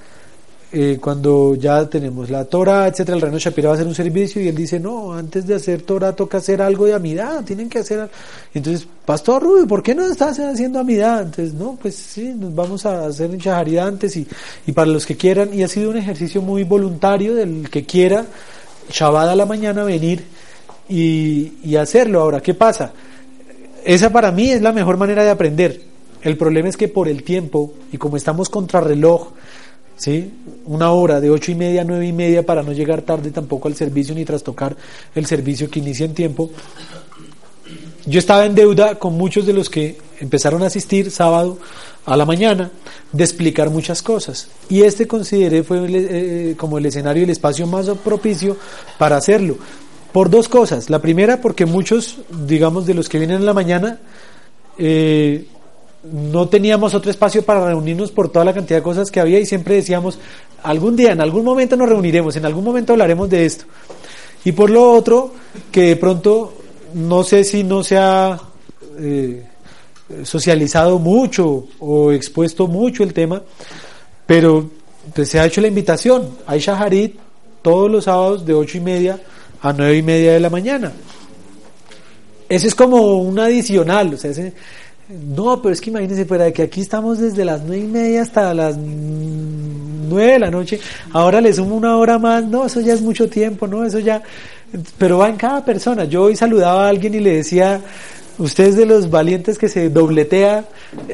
eh, 0.72 0.98
cuando 1.00 1.54
ya 1.54 1.88
tenemos 1.88 2.32
la 2.32 2.44
Torah, 2.46 2.88
etcétera, 2.88 3.18
el 3.18 3.22
reino 3.22 3.38
Shapira 3.38 3.70
va 3.70 3.74
a 3.74 3.76
hacer 3.76 3.86
un 3.86 3.94
servicio 3.94 4.42
y 4.42 4.48
él 4.48 4.56
dice, 4.56 4.80
no, 4.80 5.14
antes 5.14 5.46
de 5.46 5.54
hacer 5.54 5.84
Torah 5.84 6.16
toca 6.16 6.40
hacer 6.40 6.60
algo 6.60 6.86
de 6.86 6.96
amidad, 6.96 7.44
tienen 7.44 7.70
que 7.70 7.78
hacer 7.78 8.10
Entonces, 8.56 8.88
Pastor 9.06 9.44
Rubio, 9.44 9.68
¿por 9.68 9.84
qué 9.84 9.94
no 9.94 10.04
estás 10.08 10.40
haciendo 10.40 10.80
amidad? 10.80 11.22
Entonces, 11.22 11.54
no, 11.54 11.78
pues 11.80 11.94
sí, 11.96 12.34
nos 12.36 12.56
vamos 12.56 12.84
a 12.88 13.06
hacer 13.06 13.30
en 13.30 13.38
Shaharidad 13.38 13.90
antes 13.90 14.18
y, 14.18 14.26
y 14.66 14.72
para 14.72 14.88
los 14.88 15.06
que 15.06 15.16
quieran, 15.16 15.54
y 15.54 15.62
ha 15.62 15.68
sido 15.68 15.92
un 15.92 15.98
ejercicio 15.98 16.42
muy 16.42 16.64
voluntario 16.64 17.36
del 17.36 17.70
que 17.70 17.86
quiera, 17.86 18.26
Shabbat 18.90 19.30
a 19.30 19.36
la 19.36 19.46
mañana 19.46 19.84
venir 19.84 20.24
y, 20.90 21.60
y 21.64 21.76
hacerlo. 21.76 22.22
Ahora, 22.22 22.42
¿qué 22.42 22.56
pasa? 22.56 22.92
Esa 23.86 24.10
para 24.10 24.32
mí 24.32 24.50
es 24.50 24.64
la 24.64 24.72
mejor 24.72 24.98
manera 24.98 25.24
de 25.24 25.30
aprender. 25.30 25.91
El 26.22 26.38
problema 26.38 26.70
es 26.70 26.78
que 26.78 26.88
por 26.88 27.08
el 27.08 27.24
tiempo 27.24 27.74
y 27.92 27.98
como 27.98 28.18
estamos 28.18 28.50
contra 28.50 28.82
reloj, 28.82 29.30
¿sí? 29.98 30.32
Una 30.66 30.92
hora 30.92 31.20
de 31.20 31.30
ocho 31.30 31.52
y 31.52 31.56
media 31.56 31.84
nueve 31.84 32.08
y 32.08 32.14
media 32.14 32.46
para 32.46 32.64
no 32.64 32.72
llegar 32.72 33.02
tarde 33.02 33.32
tampoco 33.32 33.68
al 33.68 33.76
servicio 33.76 34.14
ni 34.14 34.26
trastocar 34.26 34.76
el 35.16 35.26
servicio 35.26 35.70
que 35.70 35.80
inicia 35.80 36.06
en 36.06 36.14
tiempo. 36.14 36.52
Yo 38.06 38.20
estaba 38.20 38.46
en 38.46 38.56
deuda 38.56 38.98
con 38.98 39.14
muchos 39.14 39.46
de 39.46 39.54
los 39.54 39.70
que 39.70 39.98
empezaron 40.20 40.64
a 40.64 40.68
asistir 40.68 41.12
sábado 41.12 41.58
a 42.06 42.18
la 42.18 42.26
mañana 42.26 42.72
de 43.12 43.24
explicar 43.24 43.70
muchas 43.70 44.02
cosas 44.02 44.48
y 44.70 44.82
este 44.84 45.08
consideré 45.08 45.64
fue 45.64 45.86
eh, 45.88 46.56
como 46.58 46.78
el 46.78 46.86
escenario 46.86 47.24
el 47.24 47.30
espacio 47.30 47.68
más 47.68 47.88
propicio 48.04 48.58
para 48.98 49.18
hacerlo 49.18 49.58
por 50.12 50.30
dos 50.30 50.48
cosas 50.48 50.90
la 50.90 51.00
primera 51.00 51.42
porque 51.42 51.66
muchos 51.66 52.18
digamos 52.48 52.86
de 52.86 52.94
los 52.96 53.08
que 53.08 53.20
vienen 53.20 53.38
en 53.38 53.46
la 53.46 53.54
mañana 53.54 54.00
eh, 54.78 55.46
no 56.04 56.48
teníamos 56.50 56.94
otro 56.94 57.12
espacio 57.12 57.44
para 57.44 57.66
reunirnos 57.66 58.12
por 58.12 58.30
toda 58.30 58.46
la 58.46 58.54
cantidad 58.54 58.80
de 58.80 58.84
cosas 58.84 59.12
que 59.12 59.20
había 59.20 59.40
y 59.40 59.46
siempre 59.46 59.76
decíamos, 59.76 60.18
algún 60.64 60.96
día, 60.96 61.12
en 61.12 61.22
algún 61.22 61.44
momento 61.44 61.76
nos 61.76 61.90
reuniremos, 61.90 62.36
en 62.36 62.46
algún 62.46 62.64
momento 62.64 62.94
hablaremos 62.94 63.30
de 63.30 63.46
esto. 63.46 63.66
Y 64.44 64.52
por 64.54 64.70
lo 64.70 64.92
otro, 64.92 65.34
que 65.72 65.82
de 65.82 65.96
pronto, 65.96 66.54
no 66.96 67.24
sé 67.24 67.44
si 67.44 67.64
no 67.64 67.84
se 67.84 67.98
ha 67.98 68.40
eh, 69.00 69.46
socializado 70.24 70.98
mucho 70.98 71.68
o 71.80 72.12
expuesto 72.12 72.68
mucho 72.68 73.04
el 73.04 73.14
tema, 73.14 73.42
pero 74.26 74.70
pues, 75.14 75.30
se 75.30 75.40
ha 75.40 75.46
hecho 75.46 75.62
la 75.62 75.68
invitación. 75.68 76.38
Hay 76.48 76.60
Shaharit 76.60 77.16
todos 77.62 77.92
los 77.92 78.06
sábados 78.06 78.46
de 78.46 78.54
ocho 78.54 78.78
y 78.78 78.82
media 78.82 79.20
a 79.62 79.74
nueve 79.74 79.98
y 79.98 80.02
media 80.02 80.34
de 80.34 80.40
la 80.40 80.50
mañana. 80.50 80.92
Ese 82.50 82.68
es 82.68 82.76
como 82.76 83.20
un 83.20 83.40
adicional, 83.40 84.16
o 84.16 84.18
sea, 84.18 84.32
ese, 84.32 84.54
no, 85.12 85.62
pero 85.62 85.74
es 85.74 85.82
que 85.82 85.90
imagínense, 85.90 86.26
fuera 86.26 86.46
de 86.46 86.54
que 86.54 86.64
aquí 86.64 86.82
estamos 86.82 87.20
desde 87.20 87.44
las 87.44 87.62
nueve 87.64 87.84
y 87.84 87.88
media 87.88 88.22
hasta 88.22 88.54
las 88.54 88.78
nueve 88.78 90.34
de 90.34 90.40
la 90.40 90.52
noche, 90.52 90.80
ahora 91.12 91.42
le 91.42 91.54
sumo 91.54 91.76
una 91.76 91.98
hora 91.98 92.18
más, 92.18 92.46
no, 92.46 92.66
eso 92.66 92.82
ya 92.82 92.94
es 92.94 93.02
mucho 93.02 93.30
tiempo, 93.30 93.68
no, 93.68 93.84
eso 93.86 94.00
ya, 94.00 94.22
pero 94.98 95.18
va 95.18 95.30
en 95.30 95.38
cada 95.38 95.64
persona. 95.64 96.06
Yo 96.06 96.24
hoy 96.24 96.36
saludaba 96.36 96.86
a 96.86 96.90
alguien 96.90 97.14
y 97.16 97.20
le 97.20 97.36
decía, 97.38 97.82
usted 98.38 98.66
es 98.66 98.76
de 98.76 98.86
los 98.86 99.10
valientes 99.10 99.58
que 99.58 99.70
se 99.70 99.90
dobletea, 99.90 100.66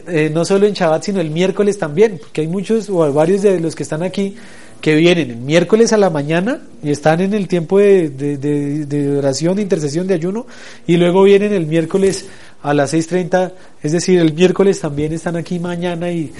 eh, 0.07 0.29
no 0.33 0.45
solo 0.45 0.67
en 0.67 0.73
Shabbat, 0.73 1.03
sino 1.03 1.21
el 1.21 1.31
miércoles 1.31 1.77
también, 1.77 2.19
porque 2.19 2.41
hay 2.41 2.47
muchos 2.47 2.89
o 2.89 3.11
varios 3.13 3.41
de 3.41 3.59
los 3.59 3.75
que 3.75 3.83
están 3.83 4.03
aquí 4.03 4.35
que 4.81 4.95
vienen 4.95 5.31
el 5.31 5.37
miércoles 5.37 5.93
a 5.93 5.97
la 5.97 6.09
mañana 6.09 6.61
y 6.83 6.91
están 6.91 7.21
en 7.21 7.33
el 7.33 7.47
tiempo 7.47 7.79
de, 7.79 8.09
de, 8.09 8.37
de 8.85 9.17
oración, 9.17 9.55
de 9.55 9.61
intercesión, 9.63 10.07
de 10.07 10.13
ayuno, 10.13 10.45
y 10.85 10.97
luego 10.97 11.23
vienen 11.23 11.53
el 11.53 11.65
miércoles 11.65 12.25
a 12.61 12.73
las 12.73 12.93
6.30, 12.93 13.53
es 13.81 13.91
decir, 13.91 14.19
el 14.19 14.33
miércoles 14.33 14.79
también 14.79 15.13
están 15.13 15.35
aquí 15.35 15.59
mañana 15.59 16.11
y, 16.11 16.31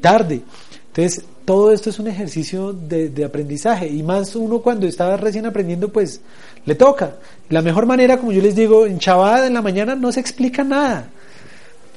tarde. 0.00 0.42
Entonces, 0.88 1.24
todo 1.44 1.72
esto 1.72 1.90
es 1.90 1.98
un 1.98 2.08
ejercicio 2.08 2.72
de, 2.72 3.24
aprendizaje 3.24 3.86
y 3.86 4.02
más 4.02 4.34
uno 4.34 4.60
cuando 4.60 4.86
está 4.86 5.16
recién 5.16 5.46
aprendiendo, 5.46 5.88
pues 5.90 6.20
le 6.64 6.74
toca. 6.74 7.16
La 7.50 7.62
mejor 7.62 7.86
manera, 7.86 8.18
como 8.18 8.32
yo 8.32 8.42
les 8.42 8.54
digo, 8.54 8.86
en 8.86 8.98
chavada 8.98 9.46
en 9.46 9.54
la 9.54 9.62
mañana 9.62 9.94
no 9.94 10.10
se 10.12 10.20
explica 10.20 10.64
nada. 10.64 11.10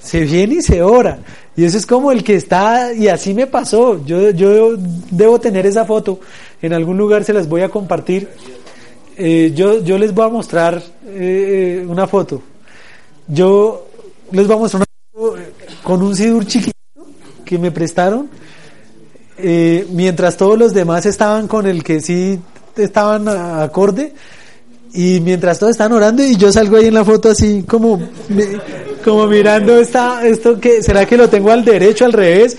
Se 0.02 0.22
viene 0.22 0.56
y 0.56 0.62
se 0.62 0.82
ora. 0.82 1.20
Y 1.56 1.66
eso 1.66 1.78
es 1.78 1.86
como 1.86 2.12
el 2.12 2.24
que 2.24 2.36
está, 2.36 2.93
y 2.93 3.08
así 3.08 3.34
me 3.34 3.47
pasó. 3.47 4.04
Yo, 4.06 4.32
yo 4.32 4.76
debo 5.12 5.39
tener 5.39 5.66
esa 5.66 5.86
foto. 5.86 6.20
En 6.62 6.74
algún 6.74 6.97
lugar 6.97 7.24
se 7.24 7.34
las 7.34 7.47
voy 7.47 7.62
a 7.62 7.70
compartir. 7.70 8.30
Eh, 9.18 9.52
yo, 9.56 9.84
yo 9.84 9.97
les 9.97 10.14
voy 10.14 10.26
a 10.26 10.30
mostrar 10.30 10.82
eh, 11.06 11.86
una 11.88 12.08
foto. 12.08 12.41
Yo 13.28 13.88
les 14.32 14.47
voy 14.47 14.56
a 14.56 14.60
mostrar 14.60 14.86
con 15.84 16.02
un 16.02 16.16
sidur 16.16 16.45
chiquito 16.45 16.78
que 17.45 17.58
me 17.58 17.72
prestaron, 17.72 18.30
eh, 19.38 19.86
mientras 19.91 20.38
todos 20.38 20.58
los 20.58 20.74
demás 20.74 21.06
estaban 21.06 21.47
con 21.47 21.68
el 21.68 21.84
que 21.84 21.99
sí 21.99 22.39
estaban 22.78 23.28
acorde, 23.28 24.14
y 24.93 25.20
mientras 25.22 25.60
todos 25.60 25.72
estaban 25.72 25.93
orando 25.93 26.24
y 26.24 26.36
yo 26.36 26.52
salgo 26.52 26.78
ahí 26.78 26.88
en 26.88 26.93
la 26.93 27.06
foto 27.06 27.30
así 27.30 27.64
como 27.64 27.99
como 29.02 29.28
mirando 29.28 29.80
esta, 29.80 30.26
esto 30.26 30.60
que 30.60 30.82
será 30.82 31.06
que 31.06 31.18
lo 31.18 31.30
tengo 31.30 31.52
al 31.52 31.66
derecho 31.66 32.06
al 32.06 32.14
revés 32.14 32.58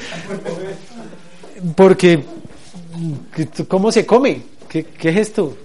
porque 1.75 2.25
cómo 3.69 3.91
se 3.93 4.05
come 4.05 4.43
qué, 4.69 4.85
qué 4.85 5.09
es 5.11 5.17
esto 5.17 5.57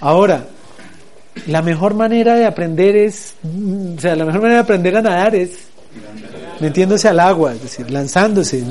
ahora 0.00 0.46
la 1.46 1.62
mejor 1.62 1.94
manera 1.94 2.34
de 2.34 2.46
aprender 2.46 2.96
es, 2.96 3.34
o 3.44 4.00
sea, 4.00 4.16
la 4.16 4.24
mejor 4.24 4.40
manera 4.40 4.60
de 4.60 4.64
aprender 4.64 4.96
a 4.96 5.02
nadar 5.02 5.34
es 5.34 5.50
metiéndose 6.60 7.08
al 7.08 7.20
agua, 7.20 7.52
es 7.52 7.62
decir, 7.62 7.90
lanzándose. 7.90 8.64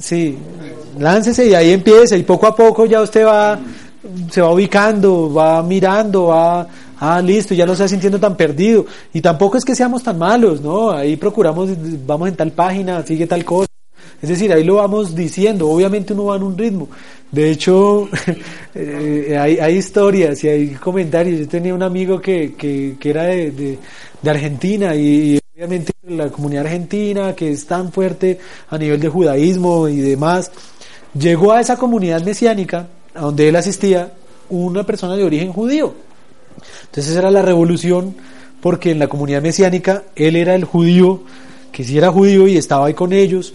Sí, 0.00 0.36
láncese 0.98 1.46
y 1.46 1.54
ahí 1.54 1.72
empieza 1.72 2.16
y 2.16 2.22
poco 2.22 2.46
a 2.46 2.56
poco 2.56 2.86
ya 2.86 3.00
usted 3.00 3.24
va, 3.24 3.58
se 4.30 4.40
va 4.40 4.50
ubicando, 4.50 5.32
va 5.32 5.62
mirando, 5.62 6.26
va, 6.26 6.66
ah, 7.04 7.22
listo, 7.22 7.54
ya 7.54 7.66
no 7.66 7.76
va 7.76 7.88
sintiendo 7.88 8.18
tan 8.18 8.36
perdido. 8.36 8.86
Y 9.12 9.20
tampoco 9.20 9.58
es 9.58 9.64
que 9.64 9.74
seamos 9.74 10.02
tan 10.02 10.18
malos, 10.18 10.60
¿no? 10.60 10.90
Ahí 10.90 11.16
procuramos, 11.16 11.70
vamos 12.06 12.28
en 12.28 12.36
tal 12.36 12.52
página, 12.52 13.04
sigue 13.04 13.26
tal 13.26 13.44
cosa. 13.44 13.68
Es 14.22 14.28
decir, 14.28 14.52
ahí 14.52 14.64
lo 14.64 14.76
vamos 14.76 15.14
diciendo, 15.14 15.68
obviamente 15.68 16.14
uno 16.14 16.26
va 16.26 16.36
en 16.36 16.44
un 16.44 16.56
ritmo. 16.56 16.88
De 17.30 17.50
hecho, 17.50 18.08
eh, 18.74 19.36
hay, 19.38 19.58
hay, 19.58 19.76
historias 19.76 20.42
y 20.44 20.48
hay 20.48 20.68
comentarios. 20.74 21.40
Yo 21.40 21.48
tenía 21.48 21.74
un 21.74 21.82
amigo 21.82 22.20
que, 22.20 22.54
que, 22.54 22.96
era 23.02 23.24
de, 23.24 23.50
de, 23.50 24.30
Argentina 24.30 24.94
y 24.94 25.38
obviamente 25.54 25.92
la 26.08 26.30
comunidad 26.30 26.64
argentina, 26.64 27.34
que 27.34 27.50
es 27.50 27.66
tan 27.66 27.92
fuerte 27.92 28.38
a 28.70 28.78
nivel 28.78 29.00
de 29.00 29.08
judaísmo 29.08 29.88
y 29.88 29.98
demás, 29.98 30.50
llegó 31.18 31.52
a 31.52 31.60
esa 31.60 31.76
comunidad 31.76 32.22
mesiánica, 32.22 32.88
a 33.14 33.20
donde 33.20 33.48
él 33.48 33.56
asistía, 33.56 34.12
una 34.48 34.84
persona 34.84 35.16
de 35.16 35.24
origen 35.24 35.52
judío. 35.52 35.94
Entonces 36.86 37.16
era 37.16 37.30
la 37.30 37.42
revolución, 37.42 38.14
porque 38.60 38.90
en 38.90 38.98
la 38.98 39.08
comunidad 39.08 39.42
mesiánica 39.42 40.04
él 40.16 40.36
era 40.36 40.54
el 40.54 40.64
judío, 40.64 41.22
que 41.72 41.84
sí 41.84 41.98
era 41.98 42.10
judío 42.10 42.46
y 42.48 42.56
estaba 42.56 42.86
ahí 42.86 42.94
con 42.94 43.12
ellos, 43.12 43.54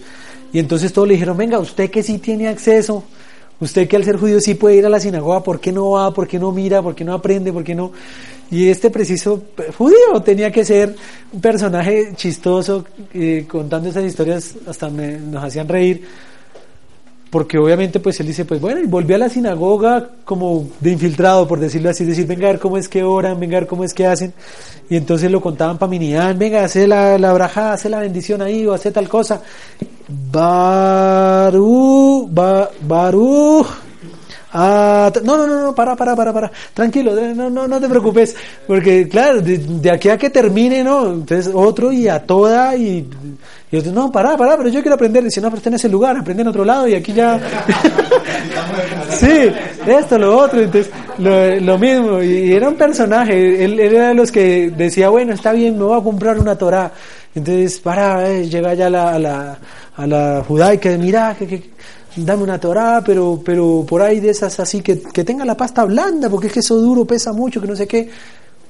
y 0.52 0.58
entonces 0.58 0.92
todos 0.92 1.08
le 1.08 1.14
dijeron, 1.14 1.36
venga, 1.36 1.58
usted 1.58 1.90
que 1.90 2.02
sí 2.02 2.18
tiene 2.18 2.48
acceso, 2.48 3.04
usted 3.60 3.88
que 3.88 3.96
al 3.96 4.04
ser 4.04 4.16
judío 4.16 4.40
sí 4.40 4.54
puede 4.54 4.76
ir 4.76 4.86
a 4.86 4.88
la 4.88 5.00
sinagoga, 5.00 5.42
¿por 5.42 5.60
qué 5.60 5.72
no 5.72 5.90
va? 5.90 6.12
¿Por 6.12 6.26
qué 6.26 6.38
no 6.38 6.52
mira? 6.52 6.82
¿Por 6.82 6.94
qué 6.94 7.04
no 7.04 7.14
aprende? 7.14 7.52
¿Por 7.52 7.64
qué 7.64 7.74
no? 7.74 7.92
Y 8.50 8.68
este 8.68 8.90
preciso 8.90 9.44
judío 9.78 10.20
tenía 10.24 10.50
que 10.50 10.64
ser 10.64 10.96
un 11.32 11.40
personaje 11.40 12.12
chistoso, 12.16 12.84
eh, 13.14 13.46
contando 13.48 13.88
esas 13.88 14.04
historias 14.04 14.56
hasta 14.66 14.90
me, 14.90 15.18
nos 15.18 15.44
hacían 15.44 15.68
reír, 15.68 16.02
porque 17.30 17.58
obviamente 17.58 18.00
pues 18.00 18.18
él 18.20 18.26
dice, 18.26 18.44
pues 18.44 18.60
bueno, 18.60 18.80
y 18.80 18.86
volvió 18.86 19.14
a 19.14 19.20
la 19.20 19.28
sinagoga 19.28 20.08
como 20.24 20.66
de 20.80 20.90
infiltrado, 20.90 21.46
por 21.46 21.60
decirlo 21.60 21.90
así, 21.90 22.04
decir, 22.04 22.26
venga 22.26 22.48
a 22.48 22.52
ver 22.52 22.60
cómo 22.60 22.76
es 22.76 22.88
que 22.88 23.04
oran, 23.04 23.38
venga 23.38 23.56
a 23.56 23.60
ver 23.60 23.68
cómo 23.68 23.84
es 23.84 23.94
que 23.94 24.06
hacen, 24.06 24.32
y 24.88 24.96
entonces 24.96 25.30
lo 25.30 25.40
contaban 25.40 25.78
para 25.78 25.90
Minian, 25.90 26.36
venga, 26.36 26.64
hace 26.64 26.88
la, 26.88 27.16
la 27.18 27.32
braja, 27.32 27.72
hace 27.72 27.88
la 27.88 28.00
bendición 28.00 28.42
ahí, 28.42 28.66
o 28.66 28.72
hace 28.72 28.90
tal 28.90 29.08
cosa, 29.08 29.40
Baru, 30.32 31.48
ba, 32.30 32.68
Baru, 32.82 33.64
Ah, 34.52 35.12
no, 35.22 35.36
no, 35.36 35.46
no, 35.46 35.62
no, 35.62 35.74
para, 35.74 35.94
para, 35.94 36.16
para, 36.16 36.32
para, 36.32 36.50
tranquilo, 36.74 37.14
no, 37.34 37.48
no, 37.48 37.68
no 37.68 37.80
te 37.80 37.88
preocupes, 37.88 38.34
porque 38.66 39.08
claro, 39.08 39.40
de, 39.40 39.90
aquí 39.90 40.08
a 40.08 40.18
que 40.18 40.28
termine, 40.28 40.82
¿no? 40.82 41.12
Entonces 41.12 41.52
otro 41.54 41.92
y 41.92 42.08
a 42.08 42.18
toda 42.18 42.74
y, 42.74 43.08
y 43.70 43.76
otro, 43.76 43.92
no, 43.92 44.10
para, 44.10 44.36
para, 44.36 44.56
pero 44.56 44.68
yo 44.68 44.80
quiero 44.80 44.96
aprender, 44.96 45.22
dice, 45.22 45.40
no, 45.40 45.48
pero 45.50 45.58
está 45.58 45.68
en 45.68 45.76
ese 45.76 45.88
lugar, 45.88 46.16
aprende 46.16 46.42
en 46.42 46.48
otro 46.48 46.64
lado 46.64 46.88
y 46.88 46.96
aquí 46.96 47.12
ya, 47.12 47.38
sí, 49.10 49.52
esto, 49.86 50.18
lo 50.18 50.36
otro, 50.36 50.60
entonces, 50.60 50.92
lo, 51.18 51.78
mismo, 51.78 52.20
y 52.20 52.52
era 52.52 52.70
un 52.70 52.76
personaje, 52.76 53.64
él, 53.64 53.78
él, 53.78 53.94
era 53.94 54.08
de 54.08 54.14
los 54.14 54.32
que 54.32 54.72
decía, 54.76 55.10
bueno, 55.10 55.32
está 55.32 55.52
bien, 55.52 55.78
me 55.78 55.84
voy 55.84 56.00
a 56.00 56.02
comprar 56.02 56.36
una 56.40 56.58
Torah, 56.58 56.90
entonces, 57.36 57.78
para, 57.78 58.28
eh, 58.28 58.48
llega 58.48 58.74
ya 58.74 58.86
a 58.88 58.90
la, 58.90 59.14
a 59.14 59.18
la, 59.20 59.58
a 59.96 60.06
la 60.08 60.44
judaica, 60.44 60.90
mira, 60.98 61.36
que, 61.38 61.46
que 61.46 61.70
dame 62.16 62.42
una 62.42 62.58
Torah, 62.58 63.02
pero, 63.04 63.40
pero 63.44 63.84
por 63.88 64.02
ahí 64.02 64.20
de 64.20 64.30
esas 64.30 64.58
así 64.60 64.82
que, 64.82 65.00
que 65.00 65.24
tenga 65.24 65.44
la 65.44 65.56
pasta 65.56 65.84
blanda, 65.84 66.28
porque 66.28 66.48
es 66.48 66.52
que 66.52 66.60
eso 66.60 66.76
duro 66.76 67.04
pesa 67.04 67.32
mucho, 67.32 67.60
que 67.60 67.66
no 67.66 67.76
sé 67.76 67.86
qué. 67.86 68.10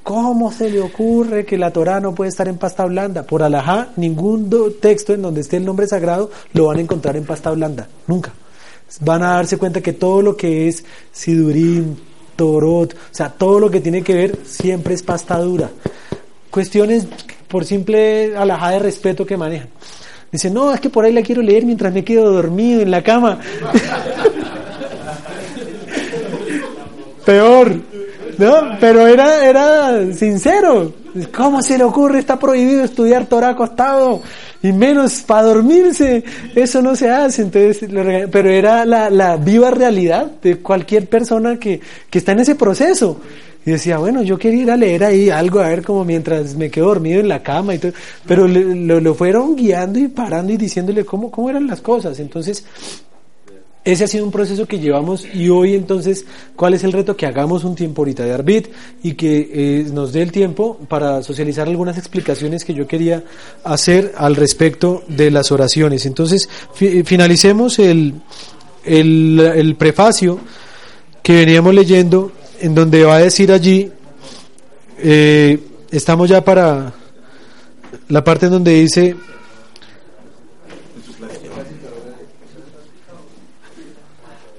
¿Cómo 0.02 0.50
se 0.50 0.70
le 0.70 0.80
ocurre 0.80 1.44
que 1.44 1.58
la 1.58 1.72
Torah 1.72 2.00
no 2.00 2.14
puede 2.14 2.30
estar 2.30 2.48
en 2.48 2.56
pasta 2.56 2.86
blanda? 2.86 3.22
Por 3.22 3.42
alajá, 3.42 3.90
ningún 3.96 4.50
texto 4.80 5.12
en 5.12 5.22
donde 5.22 5.42
esté 5.42 5.58
el 5.58 5.64
nombre 5.64 5.86
sagrado 5.86 6.30
lo 6.54 6.66
van 6.66 6.78
a 6.78 6.80
encontrar 6.80 7.16
en 7.16 7.24
pasta 7.24 7.50
blanda. 7.50 7.86
Nunca. 8.06 8.32
Van 9.00 9.22
a 9.22 9.34
darse 9.34 9.58
cuenta 9.58 9.80
que 9.80 9.92
todo 9.92 10.22
lo 10.22 10.36
que 10.36 10.68
es 10.68 10.84
Sidurim, 11.12 11.96
Torot, 12.34 12.94
o 12.94 12.96
sea, 13.14 13.28
todo 13.30 13.60
lo 13.60 13.70
que 13.70 13.80
tiene 13.80 14.02
que 14.02 14.14
ver 14.14 14.38
siempre 14.44 14.94
es 14.94 15.02
pasta 15.02 15.38
dura. 15.38 15.70
Cuestiones 16.50 17.06
por 17.46 17.64
simple 17.64 18.36
alajá 18.36 18.70
de 18.70 18.78
respeto 18.78 19.26
que 19.26 19.36
manejan. 19.36 19.68
Dice, 20.32 20.50
no, 20.50 20.72
es 20.72 20.80
que 20.80 20.90
por 20.90 21.04
ahí 21.04 21.12
la 21.12 21.22
quiero 21.22 21.42
leer 21.42 21.64
mientras 21.64 21.92
me 21.92 22.04
quedo 22.04 22.30
dormido 22.32 22.82
en 22.82 22.90
la 22.90 23.02
cama. 23.02 23.40
Peor, 27.24 27.74
¿no? 28.38 28.54
Pero 28.80 29.06
era, 29.06 29.44
era 29.44 30.12
sincero. 30.14 30.92
¿Cómo 31.36 31.60
se 31.62 31.76
le 31.76 31.84
ocurre? 31.84 32.20
Está 32.20 32.38
prohibido 32.38 32.84
estudiar 32.84 33.26
Torah 33.26 33.50
acostado 33.50 34.22
y 34.62 34.72
menos 34.72 35.22
para 35.22 35.42
dormirse. 35.42 36.22
Eso 36.54 36.80
no 36.80 36.94
se 36.94 37.10
hace. 37.10 37.42
Entonces, 37.42 37.88
pero 38.30 38.48
era 38.48 38.84
la, 38.84 39.10
la 39.10 39.36
viva 39.36 39.72
realidad 39.72 40.30
de 40.40 40.58
cualquier 40.58 41.08
persona 41.08 41.58
que, 41.58 41.80
que 42.08 42.18
está 42.18 42.32
en 42.32 42.40
ese 42.40 42.54
proceso. 42.54 43.20
Y 43.64 43.72
decía, 43.72 43.98
bueno, 43.98 44.22
yo 44.22 44.38
quería 44.38 44.62
ir 44.62 44.70
a 44.70 44.76
leer 44.76 45.04
ahí 45.04 45.28
algo, 45.28 45.60
a 45.60 45.68
ver 45.68 45.82
como 45.82 46.04
mientras 46.04 46.56
me 46.56 46.70
quedo 46.70 46.86
dormido 46.86 47.20
en 47.20 47.28
la 47.28 47.42
cama 47.42 47.74
y 47.74 47.78
todo. 47.78 47.92
Pero 48.26 48.48
lo, 48.48 49.00
lo 49.00 49.14
fueron 49.14 49.54
guiando 49.54 49.98
y 49.98 50.08
parando 50.08 50.52
y 50.52 50.56
diciéndole 50.56 51.04
cómo, 51.04 51.30
cómo 51.30 51.50
eran 51.50 51.66
las 51.66 51.80
cosas. 51.80 52.18
Entonces, 52.20 52.64
ese 53.82 54.04
ha 54.04 54.08
sido 54.08 54.24
un 54.26 54.30
proceso 54.30 54.66
que 54.66 54.78
llevamos 54.78 55.26
y 55.34 55.48
hoy 55.48 55.74
entonces, 55.74 56.26
¿cuál 56.54 56.74
es 56.74 56.84
el 56.84 56.92
reto? 56.92 57.16
Que 57.16 57.26
hagamos 57.26 57.64
un 57.64 57.74
tiempo 57.74 58.02
ahorita 58.02 58.24
de 58.24 58.32
Arbit 58.32 58.68
y 59.02 59.14
que 59.14 59.50
eh, 59.52 59.86
nos 59.90 60.12
dé 60.12 60.20
el 60.20 60.32
tiempo 60.32 60.78
para 60.88 61.22
socializar 61.22 61.66
algunas 61.66 61.96
explicaciones 61.96 62.64
que 62.64 62.74
yo 62.74 62.86
quería 62.86 63.24
hacer 63.64 64.12
al 64.18 64.36
respecto 64.36 65.02
de 65.08 65.30
las 65.30 65.50
oraciones. 65.50 66.04
Entonces, 66.04 66.48
fi 66.74 67.02
finalicemos 67.04 67.78
el, 67.78 68.14
el, 68.84 69.40
el 69.40 69.74
prefacio 69.76 70.38
que 71.22 71.36
veníamos 71.36 71.74
leyendo 71.74 72.32
en 72.60 72.74
donde 72.74 73.04
va 73.04 73.16
a 73.16 73.20
decir 73.20 73.50
allí, 73.50 73.90
eh, 74.98 75.58
estamos 75.90 76.28
ya 76.28 76.44
para 76.44 76.92
la 78.08 78.22
parte 78.22 78.46
en 78.46 78.52
donde 78.52 78.72
dice, 78.72 79.16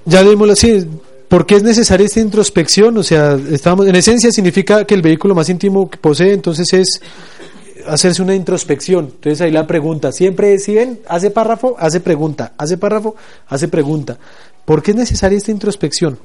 ya 0.05 0.23
dimos 0.23 0.49
así, 0.49 0.87
¿por 1.27 1.45
qué 1.45 1.57
es 1.57 1.63
necesaria 1.63 2.05
esta 2.05 2.19
introspección? 2.19 2.97
O 2.97 3.03
sea, 3.03 3.39
estamos, 3.49 3.87
en 3.87 3.95
esencia 3.95 4.31
significa 4.31 4.85
que 4.85 4.95
el 4.95 5.01
vehículo 5.01 5.35
más 5.35 5.49
íntimo 5.49 5.89
que 5.89 5.97
posee, 5.97 6.33
entonces 6.33 6.73
es 6.73 7.01
hacerse 7.87 8.21
una 8.21 8.35
introspección. 8.35 9.05
Entonces 9.05 9.41
ahí 9.41 9.51
la 9.51 9.67
pregunta, 9.67 10.11
siempre, 10.11 10.57
si 10.59 10.73
ven, 10.73 10.99
hace 11.07 11.29
párrafo, 11.29 11.75
hace 11.77 11.99
pregunta, 11.99 12.53
hace 12.57 12.77
párrafo, 12.77 13.15
hace 13.47 13.67
pregunta. 13.67 14.17
¿Por 14.65 14.81
qué 14.81 14.91
es 14.91 14.97
necesaria 14.97 15.37
esta 15.37 15.51
introspección? 15.51 16.17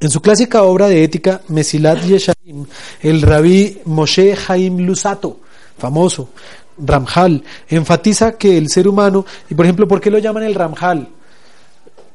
En 0.00 0.10
su 0.10 0.22
clásica 0.22 0.62
obra 0.62 0.88
de 0.88 1.04
ética, 1.04 1.42
Mesilat 1.48 2.02
Yesharim, 2.02 2.64
el 3.02 3.20
rabí 3.20 3.80
Moshe 3.84 4.34
Haim 4.48 4.78
Lusato, 4.78 5.40
famoso, 5.76 6.30
Ramjal, 6.78 7.42
enfatiza 7.68 8.32
que 8.38 8.56
el 8.56 8.70
ser 8.70 8.88
humano, 8.88 9.26
y 9.50 9.54
por 9.54 9.66
ejemplo, 9.66 9.86
¿por 9.86 10.00
qué 10.00 10.10
lo 10.10 10.18
llaman 10.18 10.44
el 10.44 10.54
Ramjal? 10.54 11.06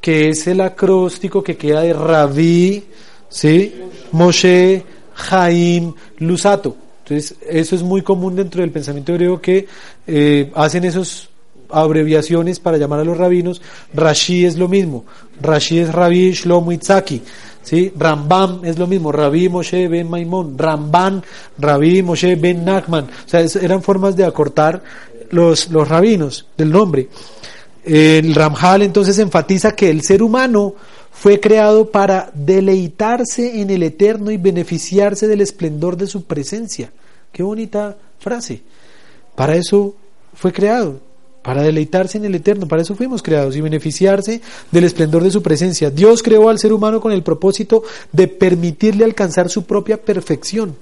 Que 0.00 0.30
es 0.30 0.46
el 0.48 0.60
acróstico 0.62 1.44
que 1.44 1.56
queda 1.56 1.82
de 1.82 1.92
rabí, 1.92 2.84
¿sí? 3.28 3.74
Moshe 4.10 4.84
Haim 5.30 5.94
Lusato. 6.18 6.76
Entonces, 7.04 7.36
eso 7.48 7.76
es 7.76 7.84
muy 7.84 8.02
común 8.02 8.34
dentro 8.34 8.62
del 8.62 8.72
pensamiento 8.72 9.14
griego 9.14 9.40
que 9.40 9.68
eh, 10.08 10.50
hacen 10.56 10.84
esos 10.84 11.28
abreviaciones 11.70 12.60
para 12.60 12.78
llamar 12.78 13.00
a 13.00 13.04
los 13.04 13.16
rabinos. 13.16 13.62
Rashi 13.94 14.44
es 14.44 14.56
lo 14.56 14.68
mismo. 14.68 15.04
Rashi 15.40 15.78
es 15.78 15.92
Rabbi 15.92 16.32
Shlomo 16.32 16.72
Itzaki. 16.72 17.22
¿Sí? 17.66 17.92
Rambam 17.98 18.64
es 18.64 18.78
lo 18.78 18.86
mismo, 18.86 19.10
Rabbi 19.10 19.48
Moshe 19.48 19.88
ben 19.88 20.08
Maimón, 20.08 20.56
Ramban, 20.56 21.22
Rabbi 21.58 22.02
Moshe 22.02 22.36
ben 22.36 22.64
Nachman, 22.64 23.04
o 23.04 23.28
sea, 23.28 23.40
eran 23.60 23.82
formas 23.82 24.16
de 24.16 24.24
acortar 24.24 24.82
los, 25.30 25.68
los 25.70 25.88
rabinos 25.88 26.46
del 26.56 26.70
nombre. 26.70 27.08
El 27.84 28.34
Ramjal 28.34 28.82
entonces 28.82 29.18
enfatiza 29.18 29.72
que 29.72 29.90
el 29.90 30.02
ser 30.02 30.22
humano 30.22 30.74
fue 31.12 31.40
creado 31.40 31.90
para 31.90 32.30
deleitarse 32.34 33.60
en 33.60 33.70
el 33.70 33.82
eterno 33.82 34.30
y 34.30 34.36
beneficiarse 34.36 35.26
del 35.26 35.40
esplendor 35.40 35.96
de 35.96 36.06
su 36.06 36.24
presencia. 36.24 36.92
Qué 37.32 37.42
bonita 37.42 37.96
frase. 38.18 38.62
Para 39.34 39.56
eso 39.56 39.94
fue 40.34 40.52
creado 40.52 41.00
para 41.46 41.62
deleitarse 41.62 42.18
en 42.18 42.24
el 42.24 42.34
eterno, 42.34 42.66
para 42.66 42.82
eso 42.82 42.96
fuimos 42.96 43.22
creados 43.22 43.54
y 43.54 43.60
beneficiarse 43.60 44.40
del 44.72 44.82
esplendor 44.82 45.22
de 45.22 45.30
su 45.30 45.44
presencia. 45.44 45.90
Dios 45.90 46.20
creó 46.20 46.48
al 46.48 46.58
ser 46.58 46.72
humano 46.72 47.00
con 47.00 47.12
el 47.12 47.22
propósito 47.22 47.84
de 48.10 48.26
permitirle 48.26 49.04
alcanzar 49.04 49.48
su 49.48 49.64
propia 49.64 49.96
perfección. 49.96 50.74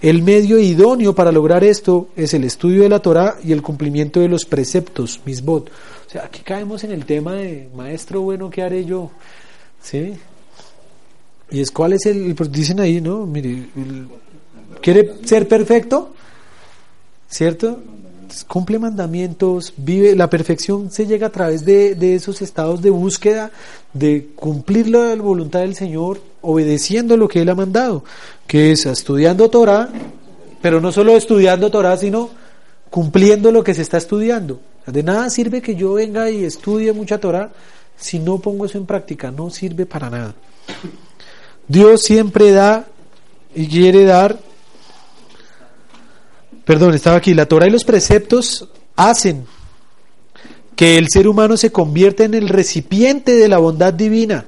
El 0.00 0.22
medio 0.22 0.58
idóneo 0.58 1.14
para 1.14 1.30
lograr 1.30 1.62
esto 1.62 2.08
es 2.16 2.32
el 2.32 2.44
estudio 2.44 2.84
de 2.84 2.88
la 2.88 3.00
Torah 3.00 3.36
y 3.44 3.52
el 3.52 3.60
cumplimiento 3.60 4.20
de 4.20 4.28
los 4.28 4.46
preceptos, 4.46 5.20
misbot. 5.26 5.68
O 5.68 6.10
sea, 6.10 6.24
aquí 6.24 6.40
caemos 6.40 6.84
en 6.84 6.92
el 6.92 7.04
tema 7.04 7.34
de 7.34 7.68
maestro 7.76 8.22
bueno, 8.22 8.48
¿qué 8.48 8.62
haré 8.62 8.86
yo? 8.86 9.10
¿Sí? 9.82 10.14
Y 11.50 11.60
es 11.60 11.70
cuál 11.70 11.92
es 11.92 12.06
el, 12.06 12.34
dicen 12.50 12.80
ahí, 12.80 13.02
¿no? 13.02 13.26
Mire, 13.26 13.68
¿quiere 14.80 15.16
ser 15.26 15.46
perfecto? 15.46 16.14
¿Cierto? 17.28 17.82
Cumple 18.46 18.78
mandamientos, 18.78 19.72
vive, 19.76 20.14
la 20.16 20.30
perfección 20.30 20.90
se 20.90 21.06
llega 21.06 21.28
a 21.28 21.32
través 21.32 21.64
de, 21.64 21.94
de 21.94 22.14
esos 22.14 22.42
estados 22.42 22.82
de 22.82 22.90
búsqueda, 22.90 23.50
de 23.92 24.28
cumplir 24.34 24.88
la 24.88 25.14
voluntad 25.16 25.60
del 25.60 25.74
Señor, 25.74 26.20
obedeciendo 26.40 27.16
lo 27.16 27.28
que 27.28 27.42
Él 27.42 27.48
ha 27.48 27.54
mandado, 27.54 28.04
que 28.46 28.72
es 28.72 28.86
estudiando 28.86 29.48
Torah, 29.50 29.88
pero 30.60 30.80
no 30.80 30.92
solo 30.92 31.16
estudiando 31.16 31.70
Torah, 31.70 31.96
sino 31.96 32.30
cumpliendo 32.90 33.52
lo 33.52 33.62
que 33.64 33.74
se 33.74 33.82
está 33.82 33.98
estudiando. 33.98 34.60
De 34.86 35.02
nada 35.02 35.28
sirve 35.28 35.60
que 35.60 35.74
yo 35.74 35.94
venga 35.94 36.30
y 36.30 36.44
estudie 36.44 36.92
mucha 36.92 37.18
Torah 37.18 37.50
si 37.98 38.18
no 38.18 38.38
pongo 38.38 38.64
eso 38.64 38.78
en 38.78 38.86
práctica, 38.86 39.30
no 39.30 39.50
sirve 39.50 39.84
para 39.84 40.08
nada. 40.08 40.34
Dios 41.66 42.02
siempre 42.02 42.52
da 42.52 42.86
y 43.54 43.66
quiere 43.66 44.04
dar, 44.04 44.38
perdón, 46.68 46.92
estaba 46.92 47.16
aquí, 47.16 47.32
la 47.32 47.46
Torah 47.46 47.66
y 47.66 47.70
los 47.70 47.84
preceptos 47.84 48.68
hacen 48.94 49.46
que 50.76 50.98
el 50.98 51.08
ser 51.08 51.26
humano 51.26 51.56
se 51.56 51.72
convierta 51.72 52.24
en 52.24 52.34
el 52.34 52.46
recipiente 52.46 53.36
de 53.36 53.48
la 53.48 53.56
bondad 53.56 53.94
divina. 53.94 54.44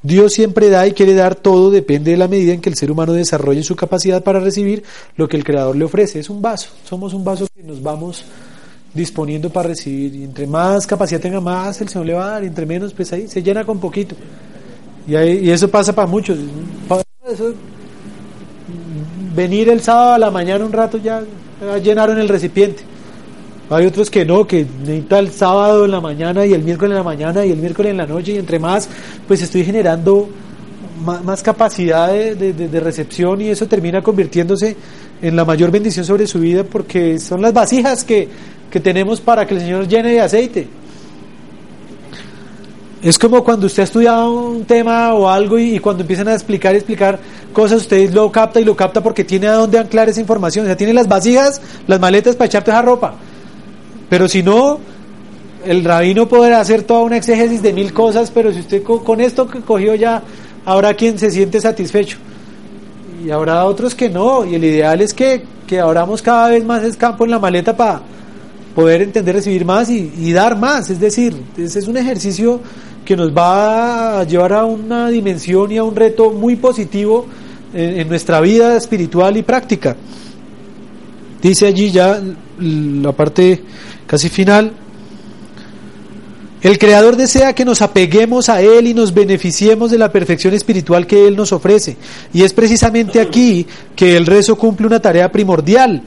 Dios 0.00 0.32
siempre 0.32 0.70
da 0.70 0.86
y 0.86 0.92
quiere 0.92 1.12
dar 1.14 1.34
todo, 1.34 1.72
depende 1.72 2.12
de 2.12 2.18
la 2.18 2.28
medida 2.28 2.52
en 2.52 2.60
que 2.60 2.70
el 2.70 2.76
ser 2.76 2.92
humano 2.92 3.14
desarrolle 3.14 3.64
su 3.64 3.74
capacidad 3.74 4.22
para 4.22 4.38
recibir 4.38 4.84
lo 5.16 5.28
que 5.28 5.36
el 5.36 5.42
Creador 5.42 5.74
le 5.74 5.86
ofrece. 5.86 6.20
Es 6.20 6.30
un 6.30 6.40
vaso, 6.40 6.68
somos 6.88 7.12
un 7.14 7.24
vaso 7.24 7.48
que 7.52 7.64
nos 7.64 7.82
vamos 7.82 8.24
disponiendo 8.94 9.50
para 9.50 9.70
recibir. 9.70 10.14
Y 10.14 10.22
entre 10.22 10.46
más 10.46 10.86
capacidad 10.86 11.20
tenga, 11.20 11.40
más 11.40 11.80
el 11.80 11.88
Señor 11.88 12.06
le 12.06 12.14
va 12.14 12.26
a 12.26 12.30
dar, 12.30 12.44
y 12.44 12.46
entre 12.46 12.64
menos, 12.64 12.94
pues 12.94 13.12
ahí 13.12 13.26
se 13.26 13.42
llena 13.42 13.64
con 13.64 13.80
poquito. 13.80 14.14
Y, 15.08 15.16
y 15.16 15.50
eso 15.50 15.68
pasa 15.68 15.92
para 15.92 16.06
muchos. 16.06 16.38
Venir 19.34 19.68
el 19.68 19.80
sábado 19.80 20.14
a 20.14 20.18
la 20.18 20.30
mañana 20.30 20.64
un 20.64 20.72
rato 20.72 20.98
ya 20.98 21.22
llenaron 21.82 22.18
el 22.18 22.28
recipiente. 22.28 22.82
Hay 23.70 23.86
otros 23.86 24.10
que 24.10 24.26
no, 24.26 24.46
que 24.46 24.66
necesita 24.80 25.18
el 25.18 25.30
sábado 25.30 25.86
en 25.86 25.90
la 25.90 26.00
mañana 26.00 26.44
y 26.44 26.52
el 26.52 26.62
miércoles 26.62 26.90
en 26.92 26.98
la 26.98 27.02
mañana 27.02 27.46
y 27.46 27.50
el 27.50 27.58
miércoles 27.58 27.90
en 27.90 27.96
la 27.96 28.06
noche 28.06 28.32
y 28.32 28.36
entre 28.36 28.58
más, 28.58 28.88
pues 29.26 29.40
estoy 29.40 29.64
generando 29.64 30.28
más, 31.02 31.42
capacidad 31.42 32.12
de, 32.12 32.80
recepción 32.80 33.40
y 33.40 33.48
eso 33.48 33.66
termina 33.66 34.02
convirtiéndose 34.02 34.76
en 35.20 35.34
la 35.34 35.44
mayor 35.44 35.70
bendición 35.70 36.04
sobre 36.04 36.26
su 36.26 36.38
vida 36.40 36.64
porque 36.64 37.18
son 37.18 37.40
las 37.40 37.52
vasijas 37.52 38.04
que, 38.04 38.28
que 38.70 38.80
tenemos 38.80 39.20
para 39.20 39.46
que 39.46 39.54
el 39.54 39.60
Señor 39.60 39.88
llene 39.88 40.12
de 40.12 40.20
aceite. 40.20 40.68
Es 43.04 43.18
como 43.18 43.44
cuando 43.44 43.66
usted 43.66 43.82
ha 43.82 43.84
estudiado 43.84 44.32
un 44.32 44.64
tema 44.64 45.12
o 45.12 45.28
algo 45.28 45.58
y, 45.58 45.78
cuando 45.78 46.00
empiezan 46.00 46.26
a 46.28 46.32
explicar 46.32 46.72
y 46.72 46.78
explicar 46.78 47.18
cosas, 47.52 47.82
usted 47.82 48.10
lo 48.14 48.32
capta 48.32 48.60
y 48.60 48.64
lo 48.64 48.74
capta 48.74 49.02
porque 49.02 49.24
tiene 49.24 49.46
a 49.46 49.52
dónde 49.52 49.78
anclar 49.78 50.08
esa 50.08 50.22
información. 50.22 50.64
O 50.64 50.68
sea, 50.68 50.74
tiene 50.74 50.94
las 50.94 51.06
vasijas, 51.06 51.60
las 51.86 52.00
maletas 52.00 52.34
para 52.34 52.46
echarte 52.46 52.70
esa 52.70 52.80
ropa. 52.80 53.14
Pero 54.08 54.26
si 54.26 54.42
no, 54.42 54.78
el 55.66 55.84
rabino 55.84 56.26
podrá 56.26 56.60
hacer 56.60 56.84
toda 56.84 57.02
una 57.02 57.18
exégesis 57.18 57.60
de 57.60 57.74
mil 57.74 57.92
cosas, 57.92 58.30
pero 58.30 58.50
si 58.54 58.60
usted 58.60 58.82
con, 58.82 59.20
esto 59.20 59.46
que 59.48 59.60
cogió 59.60 59.94
ya, 59.94 60.22
habrá 60.64 60.94
quien 60.94 61.18
se 61.18 61.30
siente 61.30 61.60
satisfecho. 61.60 62.16
Y 63.22 63.30
habrá 63.30 63.66
otros 63.66 63.94
que 63.94 64.08
no. 64.08 64.46
Y 64.46 64.54
el 64.54 64.64
ideal 64.64 65.02
es 65.02 65.12
que, 65.12 65.44
que 65.66 65.78
abramos 65.78 66.22
cada 66.22 66.48
vez 66.48 66.64
más 66.64 66.82
el 66.82 66.96
campo 66.96 67.26
en 67.26 67.32
la 67.32 67.38
maleta 67.38 67.76
para 67.76 68.00
poder 68.74 69.02
entender, 69.02 69.36
recibir 69.36 69.64
más 69.64 69.88
y, 69.90 70.32
dar 70.32 70.58
más. 70.58 70.90
Es 70.90 71.00
decir, 71.00 71.34
ese 71.56 71.78
es 71.78 71.88
un 71.88 71.96
ejercicio 71.96 72.60
que 73.04 73.16
nos 73.16 73.36
va 73.36 74.20
a 74.20 74.24
llevar 74.24 74.52
a 74.54 74.64
una 74.64 75.08
dimensión 75.08 75.70
y 75.70 75.78
a 75.78 75.84
un 75.84 75.94
reto 75.94 76.30
muy 76.30 76.56
positivo 76.56 77.26
en, 77.72 78.08
nuestra 78.08 78.40
vida 78.40 78.76
espiritual 78.76 79.36
y 79.36 79.42
práctica. 79.42 79.96
Dice 81.42 81.66
allí 81.66 81.90
ya 81.90 82.20
la 82.58 83.12
parte 83.12 83.62
casi 84.06 84.28
final, 84.28 84.72
el 86.62 86.78
Creador 86.78 87.16
desea 87.16 87.52
que 87.52 87.66
nos 87.66 87.82
apeguemos 87.82 88.48
a 88.48 88.62
Él 88.62 88.86
y 88.86 88.94
nos 88.94 89.12
beneficiemos 89.12 89.90
de 89.90 89.98
la 89.98 90.10
perfección 90.10 90.54
espiritual 90.54 91.06
que 91.06 91.26
Él 91.26 91.36
nos 91.36 91.52
ofrece. 91.52 91.98
Y 92.32 92.42
es 92.42 92.54
precisamente 92.54 93.20
aquí 93.20 93.66
que 93.94 94.16
el 94.16 94.24
rezo 94.24 94.56
cumple 94.56 94.86
una 94.86 95.00
tarea 95.00 95.30
primordial. 95.30 96.02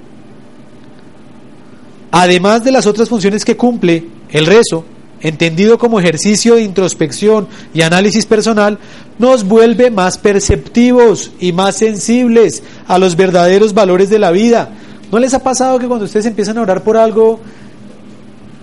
Además 2.11 2.63
de 2.63 2.71
las 2.71 2.87
otras 2.87 3.09
funciones 3.09 3.45
que 3.45 3.57
cumple, 3.57 4.05
el 4.29 4.45
rezo 4.45 4.85
entendido 5.21 5.77
como 5.77 5.99
ejercicio 5.99 6.55
de 6.55 6.61
introspección 6.61 7.47
y 7.73 7.81
análisis 7.81 8.25
personal, 8.25 8.77
nos 9.17 9.45
vuelve 9.45 9.89
más 9.89 10.17
perceptivos 10.17 11.31
y 11.39 11.51
más 11.51 11.75
sensibles 11.77 12.63
a 12.87 12.99
los 12.99 13.15
verdaderos 13.15 13.73
valores 13.73 14.09
de 14.09 14.19
la 14.19 14.31
vida. 14.31 14.69
¿No 15.11 15.19
les 15.19 15.33
ha 15.33 15.39
pasado 15.39 15.79
que 15.79 15.87
cuando 15.87 16.05
ustedes 16.05 16.25
empiezan 16.25 16.57
a 16.57 16.61
orar 16.61 16.83
por 16.83 16.97
algo, 16.97 17.39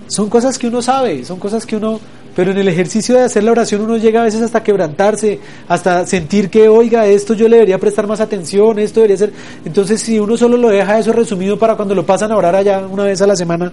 son 0.06 0.28
cosas 0.28 0.58
que 0.58 0.68
uno 0.68 0.82
sabe, 0.82 1.24
son 1.24 1.38
cosas 1.38 1.66
que 1.66 1.76
uno... 1.76 2.00
Pero 2.34 2.50
en 2.50 2.58
el 2.58 2.68
ejercicio 2.68 3.14
de 3.14 3.22
hacer 3.22 3.44
la 3.44 3.52
oración 3.52 3.82
uno 3.82 3.96
llega 3.96 4.20
a 4.20 4.24
veces 4.24 4.42
hasta 4.42 4.62
quebrantarse, 4.62 5.38
hasta 5.68 6.06
sentir 6.06 6.50
que, 6.50 6.68
oiga, 6.68 7.06
esto 7.06 7.34
yo 7.34 7.48
le 7.48 7.56
debería 7.56 7.78
prestar 7.78 8.06
más 8.06 8.20
atención, 8.20 8.78
esto 8.78 9.00
debería 9.00 9.16
ser... 9.16 9.32
Entonces 9.64 10.00
si 10.00 10.18
uno 10.18 10.36
solo 10.36 10.56
lo 10.56 10.68
deja 10.68 10.98
eso 10.98 11.12
resumido 11.12 11.58
para 11.58 11.76
cuando 11.76 11.94
lo 11.94 12.04
pasan 12.04 12.32
a 12.32 12.36
orar 12.36 12.56
allá 12.56 12.86
una 12.90 13.04
vez 13.04 13.22
a 13.22 13.26
la 13.26 13.36
semana, 13.36 13.72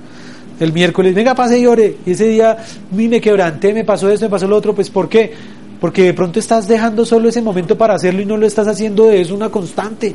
el 0.61 0.73
miércoles, 0.73 1.15
venga, 1.15 1.33
pase 1.33 1.57
y 1.57 1.65
ore. 1.65 1.97
Y 2.05 2.11
ese 2.11 2.27
día, 2.27 2.55
me 2.91 3.19
quebranté, 3.19 3.73
me 3.73 3.83
pasó 3.83 4.09
esto, 4.11 4.27
me 4.27 4.29
pasó 4.29 4.47
lo 4.47 4.55
otro. 4.55 4.75
Pues, 4.75 4.91
¿por 4.91 5.09
qué? 5.09 5.33
Porque 5.79 6.03
de 6.03 6.13
pronto 6.13 6.39
estás 6.39 6.67
dejando 6.67 7.03
solo 7.03 7.29
ese 7.29 7.41
momento 7.41 7.75
para 7.75 7.95
hacerlo 7.95 8.21
y 8.21 8.25
no 8.25 8.37
lo 8.37 8.45
estás 8.45 8.67
haciendo 8.67 9.07
de 9.07 9.21
eso 9.21 9.33
una 9.33 9.49
constante. 9.49 10.13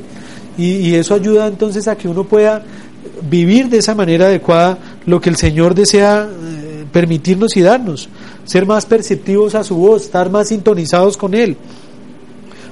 Y, 0.57 0.95
eso 0.95 1.15
ayuda 1.15 1.49
entonces 1.49 1.89
a 1.89 1.97
que 1.97 2.09
uno 2.09 2.25
pueda 2.25 2.63
vivir 3.29 3.69
de 3.69 3.79
esa 3.79 3.97
manera 3.97 4.27
adecuada 4.27 4.79
lo 5.05 5.21
que 5.21 5.31
el 5.31 5.37
Señor 5.37 5.75
desea 5.75 6.29
eh, 6.31 6.85
permitirnos 6.93 7.57
y 7.57 7.63
darnos. 7.63 8.09
Ser 8.47 8.65
más 8.65 8.87
perceptivos 8.87 9.55
a 9.55 9.63
su 9.63 9.77
voz, 9.77 10.05
estar 10.05 10.31
más 10.31 10.49
sintonizados 10.49 11.17
con 11.17 11.35
Él. 11.35 11.57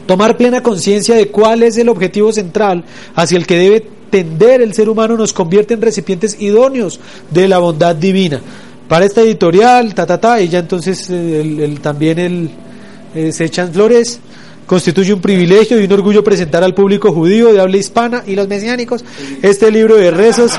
Tomar 0.06 0.36
plena 0.36 0.62
conciencia 0.62 1.14
de 1.16 1.28
cuál 1.28 1.62
es 1.62 1.76
el 1.76 1.88
objetivo 1.88 2.32
central 2.32 2.84
hacia 3.14 3.36
el 3.36 3.46
que 3.46 3.58
debe 3.58 3.76
entender 4.04 4.62
el 4.62 4.72
ser 4.74 4.88
humano 4.88 5.16
nos 5.16 5.32
convierte 5.32 5.74
en 5.74 5.82
recipientes 5.82 6.40
idóneos 6.40 7.00
de 7.30 7.48
la 7.48 7.58
bondad 7.58 7.96
divina. 7.96 8.40
Para 8.88 9.04
esta 9.04 9.22
editorial, 9.22 9.94
ta, 9.94 10.06
ta, 10.06 10.20
ta, 10.20 10.40
y 10.40 10.48
ya 10.48 10.60
entonces 10.60 11.08
eh, 11.10 11.40
el, 11.40 11.80
también 11.80 12.18
el, 12.18 12.50
eh, 13.14 13.32
se 13.32 13.46
echan 13.46 13.72
flores, 13.72 14.20
constituye 14.66 15.12
un 15.12 15.20
privilegio 15.20 15.80
y 15.80 15.84
un 15.84 15.92
orgullo 15.92 16.22
presentar 16.22 16.62
al 16.62 16.74
público 16.74 17.12
judío 17.12 17.52
de 17.52 17.60
habla 17.60 17.76
hispana 17.76 18.22
y 18.26 18.34
los 18.34 18.48
mesiánicos 18.48 19.04
este 19.42 19.70
libro 19.70 19.96
de 19.96 20.10
rezos 20.10 20.52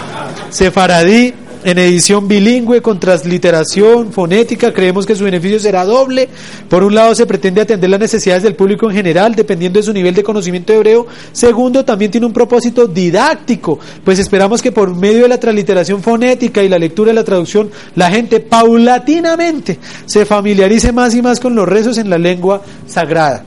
sefaradí 0.50 1.34
en 1.66 1.80
edición 1.80 2.28
bilingüe 2.28 2.80
con 2.80 3.00
transliteración 3.00 4.14
fonética. 4.14 4.72
Creemos 4.72 5.04
que 5.04 5.16
su 5.16 5.24
beneficio 5.24 5.60
será 5.60 5.84
doble. 5.84 6.30
Por 6.70 6.84
un 6.84 6.94
lado, 6.94 7.16
se 7.16 7.26
pretende 7.26 7.60
atender 7.60 7.90
las 7.90 8.00
necesidades 8.00 8.44
del 8.44 8.54
público 8.54 8.88
en 8.88 8.96
general, 8.96 9.34
dependiendo 9.34 9.80
de 9.80 9.84
su 9.84 9.92
nivel 9.92 10.14
de 10.14 10.22
conocimiento 10.22 10.74
hebreo. 10.74 11.08
Segundo, 11.32 11.84
también 11.84 12.12
tiene 12.12 12.28
un 12.28 12.34
propósito 12.34 12.86
didáctico, 12.86 13.80
pues 14.04 14.20
esperamos 14.20 14.62
que 14.62 14.72
por 14.72 14.96
medio 14.96 15.24
de 15.24 15.30
la 15.30 15.40
transliteración 15.40 16.04
fonética 16.04 16.62
y 16.62 16.70
la 16.70 16.78
lectura 16.78 17.10
de 17.10 17.16
la 17.16 17.24
traducción, 17.24 17.72
la 17.96 18.12
gente 18.12 18.42
paulatinamente 18.42 19.80
se 20.06 20.24
familiarice 20.24 20.92
más 20.92 21.16
y 21.16 21.24
más 21.24 21.40
con 21.40 21.56
los 21.56 21.68
rezos 21.68 21.98
en 21.98 22.12
la 22.12 22.20
lengua 22.20 22.62
sagrada. 22.86 23.44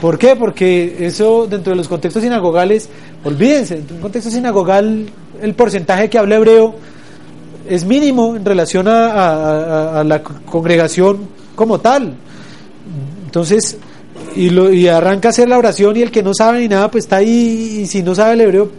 ¿Por 0.00 0.18
qué? 0.18 0.34
Porque 0.34 0.96
eso 0.98 1.46
dentro 1.48 1.70
de 1.70 1.76
los 1.76 1.86
contextos 1.86 2.24
sinagogales, 2.24 2.88
olvídense, 3.22 3.76
en 3.76 3.86
un 3.88 4.00
contexto 4.00 4.32
sinagogal 4.32 5.06
el 5.40 5.54
porcentaje 5.54 6.10
que 6.10 6.18
habla 6.18 6.36
hebreo 6.36 6.74
es 7.68 7.84
mínimo 7.84 8.36
en 8.36 8.44
relación 8.44 8.86
a, 8.88 10.02
la 10.04 10.22
congregación 10.22 11.28
como 11.54 11.80
tal. 11.80 12.14
Entonces, 13.24 13.76
y, 14.36 14.50
lo, 14.50 14.72
y 14.72 14.88
arranca 14.88 15.28
a 15.28 15.30
hacer 15.30 15.48
la 15.48 15.58
oración 15.58 15.96
y 15.96 16.02
el 16.02 16.10
que 16.10 16.22
no 16.22 16.34
sabe 16.34 16.60
ni 16.60 16.68
nada, 16.68 16.90
pues 16.90 17.04
está 17.04 17.16
ahí, 17.16 17.80
y 17.82 17.86
si 17.86 18.02
no 18.02 18.14
sabe 18.14 18.34
el 18.34 18.40
hebreo, 18.42 18.70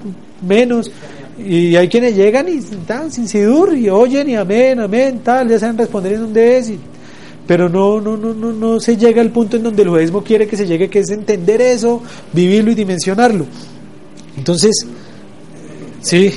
menos. 0.48 0.92
Y 1.38 1.76
hay 1.76 1.88
quienes 1.88 2.16
llegan 2.16 2.48
y 2.48 2.58
están 2.58 3.12
sin 3.12 3.28
sidur 3.28 3.76
y 3.76 3.90
oyen 3.90 4.30
y 4.30 4.36
amén, 4.36 4.80
amén, 4.80 5.22
tal, 5.24 5.50
ya 5.50 5.60
saben 5.60 5.78
responder 5.78 6.14
en 6.14 6.22
donde 6.22 6.58
es. 6.58 6.72
pero 7.48 7.68
no, 7.68 8.00
no, 8.00 8.16
no, 8.16 8.34
no, 8.34 8.54
no 8.54 8.80
se 8.80 8.96
llega 8.96 9.22
al 9.22 9.32
punto 9.32 9.58
en 9.58 9.64
donde 9.64 9.82
el 9.82 9.90
judaísmo 9.90 10.24
quiere 10.24 10.48
que 10.48 10.56
se 10.56 10.68
llegue, 10.68 10.90
que 10.90 11.00
es 11.00 11.10
entender 11.10 11.60
eso, 11.62 12.02
vivirlo 12.32 12.72
y 12.72 12.76
dimensionarlo. 12.76 13.46
Entonces, 14.38 14.86
sí 16.02 16.32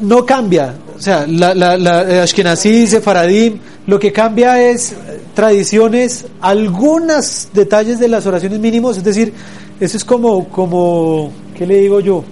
no 0.00 0.24
cambia. 0.24 0.74
O 0.96 1.00
sea, 1.00 1.26
la, 1.26 1.54
la, 1.54 1.76
la 1.76 2.10
eh, 2.10 2.20
Ashkenazi, 2.20 2.86
Sefaradim, 2.86 3.58
lo 3.86 3.98
que 3.98 4.12
cambia 4.12 4.60
es 4.60 4.94
tradiciones, 5.34 6.26
algunos 6.40 7.48
detalles 7.52 8.00
de 8.00 8.08
las 8.08 8.26
oraciones 8.26 8.58
mínimos, 8.58 8.96
es 8.96 9.04
decir, 9.04 9.32
eso 9.78 9.96
es 9.96 10.04
como, 10.04 10.48
como, 10.48 11.30
¿qué 11.56 11.64
le 11.66 11.78
digo 11.78 12.00
yo? 12.00 12.24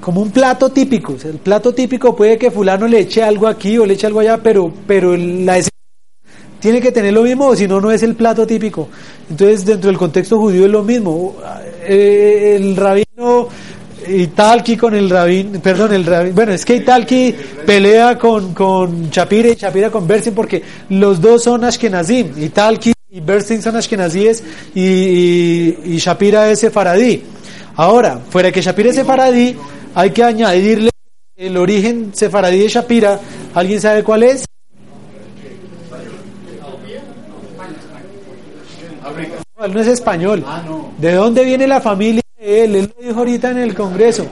Como 0.00 0.20
un 0.20 0.30
plato 0.30 0.70
típico. 0.70 1.14
el 1.24 1.38
plato 1.38 1.72
típico 1.72 2.16
puede 2.16 2.36
que 2.36 2.50
fulano 2.50 2.88
le 2.88 3.00
eche 3.00 3.22
algo 3.22 3.46
aquí 3.46 3.78
o 3.78 3.86
le 3.86 3.94
eche 3.94 4.06
algo 4.06 4.20
allá, 4.20 4.42
pero, 4.42 4.72
pero 4.86 5.16
la 5.16 5.60
tiene 6.60 6.80
que 6.80 6.90
tener 6.90 7.12
lo 7.12 7.22
mismo, 7.22 7.46
o 7.46 7.56
si 7.56 7.68
no, 7.68 7.80
no 7.80 7.90
es 7.92 8.02
el 8.02 8.16
plato 8.16 8.46
típico. 8.46 8.88
Entonces, 9.30 9.64
dentro 9.64 9.88
del 9.88 9.98
contexto 9.98 10.38
judío 10.38 10.64
es 10.64 10.70
lo 10.70 10.82
mismo. 10.82 11.36
Eh, 11.84 12.56
el 12.56 12.76
rabino 12.76 13.48
Italki 14.08 14.76
con 14.76 14.94
el 14.94 15.10
Rabin, 15.10 15.60
perdón, 15.60 15.92
el 15.92 16.04
Rabin, 16.04 16.34
bueno, 16.34 16.52
es 16.52 16.64
que 16.64 16.76
Italki 16.76 17.34
pelea 17.66 18.18
con, 18.18 18.54
con 18.54 19.10
Chapira 19.10 19.48
y 19.48 19.56
Chapira 19.56 19.90
con 19.90 20.06
Bersin 20.06 20.34
porque 20.34 20.62
los 20.90 21.20
dos 21.20 21.44
son 21.44 21.64
Ashkenazim, 21.64 22.32
Italki 22.42 22.92
y 23.10 23.20
Bersin 23.20 23.62
son 23.62 23.76
Ashkenazíes 23.76 24.42
y, 24.74 24.82
y, 24.82 25.78
y 25.84 25.96
Shapira 25.98 26.50
es 26.50 26.60
sefaradí. 26.60 27.22
Ahora, 27.76 28.20
fuera 28.30 28.50
que 28.50 28.62
Shapira 28.62 28.90
es 28.90 28.96
sefaradí, 28.96 29.56
hay 29.94 30.10
que 30.10 30.24
añadirle 30.24 30.90
el 31.36 31.56
origen 31.56 32.10
sefaradí 32.14 32.58
de 32.60 32.68
Shapira, 32.68 33.20
¿alguien 33.54 33.80
sabe 33.80 34.02
cuál 34.02 34.24
es? 34.24 34.44
No, 39.56 39.64
él 39.64 39.74
no 39.74 39.80
es 39.80 39.88
español. 39.88 40.44
¿De 40.98 41.12
dónde 41.12 41.44
viene 41.44 41.66
la 41.66 41.80
familia 41.80 42.22
él? 42.48 42.76
Él 42.76 42.92
lo 42.96 43.06
dijo 43.06 43.18
ahorita 43.18 43.50
en 43.50 43.58
el 43.58 43.74
Congreso. 43.74 44.26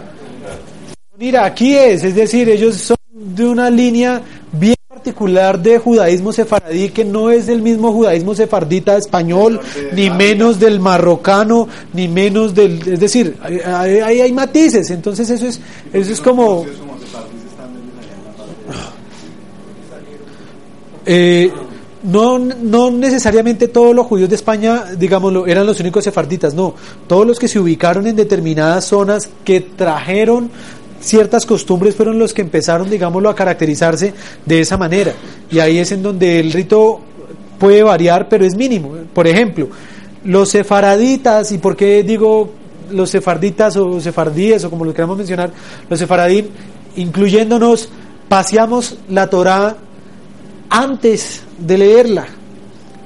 Mira, 1.18 1.44
aquí 1.44 1.74
es, 1.74 2.04
es 2.04 2.14
decir, 2.14 2.48
ellos 2.48 2.76
son 2.76 2.96
de 3.10 3.46
una 3.46 3.70
línea 3.70 4.20
bien 4.52 4.76
particular 5.06 5.58
de 5.58 5.78
judaísmo 5.78 6.32
sefaradí 6.32 6.88
que 6.88 7.04
no 7.04 7.30
es 7.30 7.48
el 7.48 7.62
mismo 7.62 7.92
judaísmo 7.92 8.34
sefardita 8.34 8.96
español, 8.96 9.60
ni 9.92 10.10
menos 10.10 10.58
del 10.58 10.80
marrocano, 10.80 11.68
ni 11.92 12.08
menos 12.08 12.54
del, 12.54 12.80
es 12.86 13.00
decir, 13.00 13.36
ahí 13.42 14.00
hay, 14.00 14.20
hay, 14.20 14.32
matices, 14.32 14.90
entonces 14.90 15.30
eso 15.30 15.46
es, 15.46 15.60
eso 15.92 16.12
es 16.12 16.20
como 16.20 16.66
eh, 21.06 21.52
no, 22.06 22.38
no 22.38 22.90
necesariamente 22.90 23.68
todos 23.68 23.94
los 23.94 24.06
judíos 24.06 24.28
de 24.28 24.36
España, 24.36 24.84
digámoslo, 24.96 25.46
eran 25.46 25.66
los 25.66 25.80
únicos 25.80 26.04
sefarditas, 26.04 26.54
no. 26.54 26.74
Todos 27.06 27.26
los 27.26 27.38
que 27.38 27.48
se 27.48 27.58
ubicaron 27.58 28.06
en 28.06 28.14
determinadas 28.14 28.84
zonas 28.84 29.28
que 29.44 29.60
trajeron 29.60 30.50
ciertas 31.00 31.44
costumbres 31.44 31.96
fueron 31.96 32.18
los 32.18 32.32
que 32.32 32.42
empezaron, 32.42 32.88
digámoslo, 32.88 33.28
a 33.28 33.34
caracterizarse 33.34 34.14
de 34.44 34.60
esa 34.60 34.76
manera. 34.76 35.14
Y 35.50 35.58
ahí 35.58 35.78
es 35.78 35.90
en 35.92 36.02
donde 36.02 36.38
el 36.38 36.52
rito 36.52 37.00
puede 37.58 37.82
variar, 37.82 38.28
pero 38.28 38.44
es 38.44 38.54
mínimo. 38.54 38.92
Por 39.12 39.26
ejemplo, 39.26 39.68
los 40.24 40.48
sefaraditas, 40.50 41.50
¿y 41.50 41.58
por 41.58 41.76
qué 41.76 42.02
digo 42.02 42.50
los 42.92 43.10
sefarditas 43.10 43.76
o 43.76 44.00
sefardíes 44.00 44.64
o 44.64 44.70
como 44.70 44.84
lo 44.84 44.94
queramos 44.94 45.16
mencionar? 45.16 45.50
Los 45.90 45.98
sefaradín, 45.98 46.50
incluyéndonos, 46.96 47.88
paseamos 48.28 48.96
la 49.08 49.28
Torá 49.28 49.76
antes 50.70 51.42
de 51.58 51.78
leerla 51.78 52.26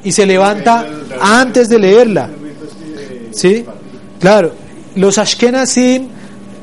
y 0.02 0.12
se 0.12 0.26
levanta 0.26 0.86
antes 1.20 1.68
de 1.68 1.78
leerla. 1.78 2.28
¿Sí? 3.32 3.64
Claro. 4.18 4.52
Los 4.96 5.18
Ashkenazim 5.18 6.08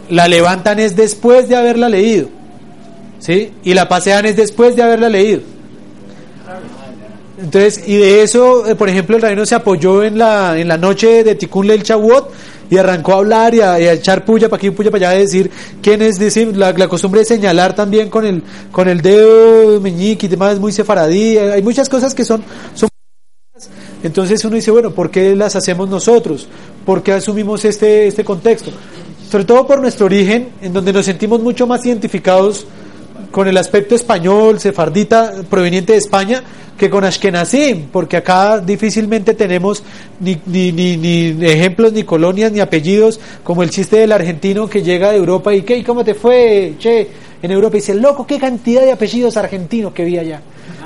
la 0.10 0.28
levantan 0.28 0.80
es 0.80 0.96
después 0.96 1.48
de 1.48 1.56
haberla 1.56 1.90
leído. 1.90 2.30
¿Sí? 3.20 3.52
Y 3.64 3.74
la 3.74 3.88
pasean 3.90 4.26
es 4.26 4.36
después 4.36 4.76
de 4.76 4.84
haberla 4.84 5.10
leído. 5.10 5.42
Entonces, 7.40 7.84
y 7.86 7.98
de 7.98 8.24
eso, 8.24 8.68
eh, 8.68 8.76
por 8.76 8.90
ejemplo, 8.90 9.16
el 9.16 9.22
reino 9.22 9.46
se 9.46 9.54
apoyó 9.54 10.04
en 10.04 10.18
la, 10.18 10.58
en 10.58 10.68
la 10.68 10.78
noche 10.78 11.24
de 11.24 11.36
Tikkun 11.36 11.68
Leil 11.68 11.84
Shavuot 11.84 12.32
y 12.70 12.78
arrancó 12.78 13.14
a 13.14 13.18
hablar 13.18 13.56
y 13.56 13.62
a, 13.62 13.78
echar 13.94 14.26
puya 14.26 14.50
para 14.50 14.58
aquí, 14.58 14.72
puya 14.72 14.92
para 14.92 15.10
allá, 15.10 15.18
a 15.18 15.22
decir 15.22 15.50
quién 15.82 16.02
es, 16.02 16.20
decir, 16.20 16.56
la, 16.56 16.74
costumbre 16.88 17.22
de 17.22 17.26
señalar 17.26 17.76
también 17.76 18.10
con 18.10 18.26
el, 18.26 18.44
con 18.72 18.88
el 18.88 19.02
dedo 19.02 19.80
meñique 19.80 20.26
y 20.26 20.30
demás, 20.30 20.60
muy 20.60 20.72
sefaradí, 20.72 21.38
hay 21.38 21.62
muchas 21.62 21.90
cosas 21.90 22.14
que 22.14 22.26
son, 22.26 22.44
son 22.74 22.90
entonces 24.04 24.44
uno 24.46 24.56
dice, 24.56 24.72
bueno, 24.72 24.92
¿por 24.92 25.10
qué 25.10 25.36
las 25.36 25.56
hacemos 25.56 25.90
nosotros? 25.90 26.48
¿Por 26.86 27.02
qué 27.02 27.14
asumimos 27.14 27.66
este, 27.66 28.08
este 28.08 28.24
contexto? 28.24 28.72
Sobre 29.30 29.44
todo 29.44 29.66
por 29.66 29.82
nuestro 29.82 30.06
origen, 30.06 30.50
en 30.62 30.72
donde 30.72 30.94
nos 30.94 31.06
sentimos 31.06 31.42
mucho 31.42 31.68
más 31.68 31.86
identificados 31.86 32.66
con 33.32 33.48
el 33.48 33.58
aspecto 33.58 33.96
español, 33.96 34.60
sefardita, 34.60 35.44
proveniente 35.50 35.94
de 35.94 36.00
España, 36.00 36.44
que 36.78 36.90
con 36.90 37.04
Ashkenazim, 37.04 37.88
porque 37.92 38.18
acá 38.18 38.60
difícilmente 38.60 39.34
tenemos 39.34 39.84
ni, 40.20 40.40
ni, 40.46 40.72
ni, 40.72 40.96
ni, 40.98 41.46
ejemplos, 41.46 41.92
ni 41.92 42.04
colonias, 42.04 42.52
ni 42.52 42.60
apellidos, 42.60 43.20
como 43.44 43.64
el 43.64 43.70
chiste 43.70 43.98
del 43.98 44.12
argentino 44.12 44.70
que 44.70 44.84
llega 44.84 45.12
de 45.12 45.18
Europa 45.18 45.54
y, 45.54 45.64
¿qué? 45.64 45.78
¿Y 45.78 45.84
cómo 45.84 46.04
te 46.04 46.14
fue, 46.14 46.76
che? 46.78 47.08
En 47.42 47.52
Europa 47.52 47.78
y 47.78 47.80
dice, 47.82 47.96
loco, 47.96 48.26
qué 48.26 48.40
cantidad 48.40 48.82
de 48.82 48.92
apellidos 48.92 49.38
argentinos 49.38 49.94
que 49.94 50.04
vi 50.06 50.18
allá. 50.18 50.42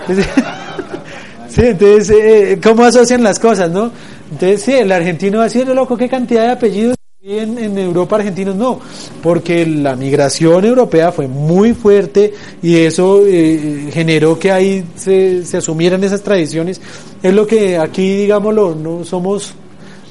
sí, 1.49 1.61
entonces, 1.63 2.09
eh, 2.09 2.59
¿cómo 2.61 2.83
asocian 2.83 3.23
las 3.23 3.39
cosas, 3.39 3.69
no? 3.69 3.91
Entonces, 4.31 4.61
sí, 4.61 4.73
el 4.73 4.91
argentino 4.91 5.37
va 5.37 5.45
a 5.45 5.47
decir, 5.47 5.67
loco, 5.67 5.97
qué 5.97 6.09
cantidad 6.09 6.43
de 6.43 6.51
apellidos 6.51 6.95
en, 7.24 7.59
en, 7.59 7.78
Europa 7.78 8.15
argentinos 8.15 8.55
no, 8.55 8.80
porque 9.22 9.63
la 9.63 9.95
migración 9.95 10.65
europea 10.65 11.11
fue 11.11 11.28
muy 11.28 11.74
fuerte 11.74 12.34
y 12.63 12.78
eso 12.78 13.22
eh, 13.28 13.89
generó 13.93 14.39
que 14.39 14.51
ahí 14.51 14.84
se, 14.95 15.45
se, 15.45 15.57
asumieran 15.57 16.03
esas 16.03 16.24
tradiciones. 16.24 16.82
Es 17.22 17.32
lo 17.32 17.45
que 17.45 17.78
aquí, 17.78 18.22
digámoslo, 18.22 18.74
no 18.74 19.05
somos 19.05 19.53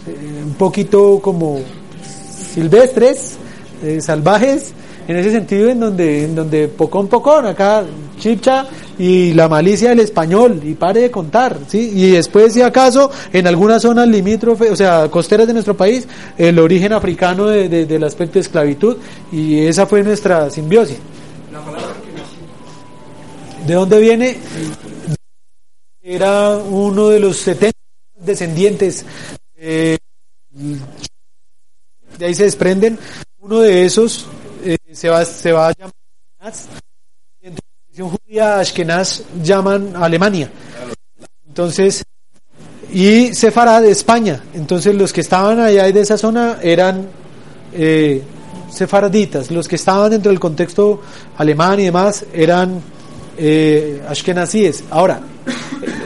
eh, 0.07 0.43
un 0.45 0.55
poquito 0.55 1.19
como 1.21 1.61
silvestres, 2.55 3.39
eh, 3.83 4.01
salvajes, 4.01 4.73
en 5.11 5.17
ese 5.17 5.33
sentido 5.33 5.69
en 5.69 5.81
donde, 5.81 6.25
en 6.25 6.37
donde 6.37 6.69
pocón 6.69 7.09
pocón, 7.09 7.45
acá 7.45 7.85
chipcha 8.17 8.65
y 8.97 9.33
la 9.33 9.49
malicia 9.49 9.89
del 9.89 9.99
español 9.99 10.61
y 10.63 10.75
pare 10.75 11.01
de 11.01 11.11
contar, 11.11 11.59
¿sí? 11.67 11.91
Y 11.93 12.13
después 12.13 12.53
si 12.53 12.63
acaso 12.63 13.11
en 13.33 13.49
algunas 13.49 13.83
zonas 13.83 14.07
limítrofes, 14.07 14.71
o 14.71 14.77
sea, 14.77 15.09
costeras 15.11 15.49
de 15.49 15.53
nuestro 15.53 15.77
país, 15.77 16.07
el 16.39 16.61
origen 16.61 16.93
africano 16.93 17.49
de, 17.49 17.69
de, 17.69 17.87
del 17.87 18.05
aspecto 18.05 18.35
de 18.35 18.41
esclavitud 18.41 18.99
y 19.33 19.59
esa 19.67 19.85
fue 19.85 20.05
nuestra 20.05 20.49
simbiosis. 20.49 20.99
¿De 23.67 23.75
dónde 23.75 23.99
viene? 23.99 24.39
Era 26.01 26.57
uno 26.57 27.09
de 27.09 27.19
los 27.19 27.37
70 27.39 27.77
descendientes 28.25 29.05
de 32.21 32.27
ahí 32.27 32.35
se 32.35 32.45
desprenden 32.45 32.99
uno 33.41 33.61
de 33.61 33.85
esos 33.85 34.27
se 34.93 35.09
va 35.09 35.25
se 35.25 35.53
va 35.53 35.69
a 35.69 35.73
llamar 35.73 35.95
en 37.43 37.55
tradición 37.55 38.11
judía 38.11 38.59
Ashkenaz 38.59 39.23
llaman 39.43 39.95
Alemania. 39.97 40.51
Entonces 41.47 42.05
y 42.93 43.35
Sefarad 43.35 43.83
de 43.83 43.91
España. 43.91 44.43
Entonces 44.55 44.95
los 44.95 45.13
que 45.13 45.21
estaban 45.21 45.61
allá 45.61 45.91
de 45.91 46.01
esa 46.01 46.19
zona 46.19 46.59
eran 46.63 47.09
eh, 47.73 48.23
sefaraditas. 48.71 49.51
Los 49.51 49.69
que 49.69 49.77
estaban 49.77 50.11
dentro 50.11 50.31
del 50.31 50.41
contexto 50.41 51.03
alemán 51.37 51.81
y 51.81 51.85
demás 51.85 52.25
eran 52.33 52.83
eh, 53.41 54.03
ashkenazíes 54.09 54.85
ahora 54.91 55.23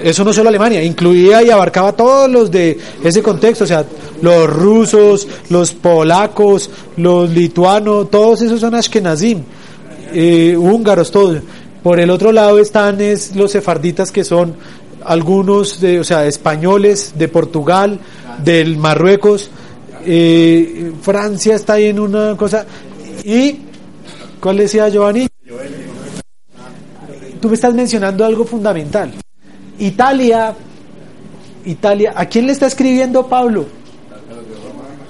eso 0.03 0.25
no 0.25 0.33
solo 0.33 0.51
Alemania, 0.51 0.83
incluía 0.83 1.43
y 1.43 1.51
abarcaba 1.51 1.93
todos 1.93 2.31
los 2.31 2.51
de 2.51 2.79
ese 3.03 3.23
contexto, 3.23 3.65
o 3.65 3.67
sea, 3.67 3.85
los 4.21 4.49
rusos, 4.49 5.27
los 5.49 5.73
polacos, 5.73 6.71
los 6.97 7.31
lituanos, 7.31 8.11
todos 8.11 8.43
esos 8.43 8.61
son 8.61 8.75
ashkenazim, 8.75 9.43
eh, 10.13 10.57
húngaros, 10.57 11.11
todos. 11.11 11.39
Por 11.83 12.01
el 12.01 12.11
otro 12.11 12.33
lado 12.33 12.59
están 12.59 13.01
es, 13.01 13.35
los 13.35 13.53
sefarditas 13.53 14.13
que 14.13 14.25
son 14.25 14.55
algunos, 15.05 15.81
de, 15.81 16.01
o 16.01 16.05
sea, 16.05 16.27
españoles 16.27 17.15
de 17.17 17.29
Portugal, 17.29 17.99
del 18.43 18.77
Marruecos, 18.77 19.51
eh, 20.07 20.93
Francia 21.01 21.55
está 21.57 21.75
ahí 21.75 21.87
en 21.87 21.99
una 21.99 22.37
cosa. 22.37 22.67
¿Y 23.25 23.57
cuál 24.41 24.59
decía 24.59 24.89
Giovanni? 24.89 25.29
Tú 27.45 27.51
me 27.51 27.57
estás 27.57 27.75
mencionando 27.75 28.25
algo 28.25 28.47
fundamental. 28.47 29.13
Italia, 29.79 30.55
Italia, 31.67 32.15
¿a 32.17 32.25
quién 32.25 32.47
le 32.47 32.53
está 32.53 32.69
escribiendo 32.69 33.27
Pablo? 33.27 33.67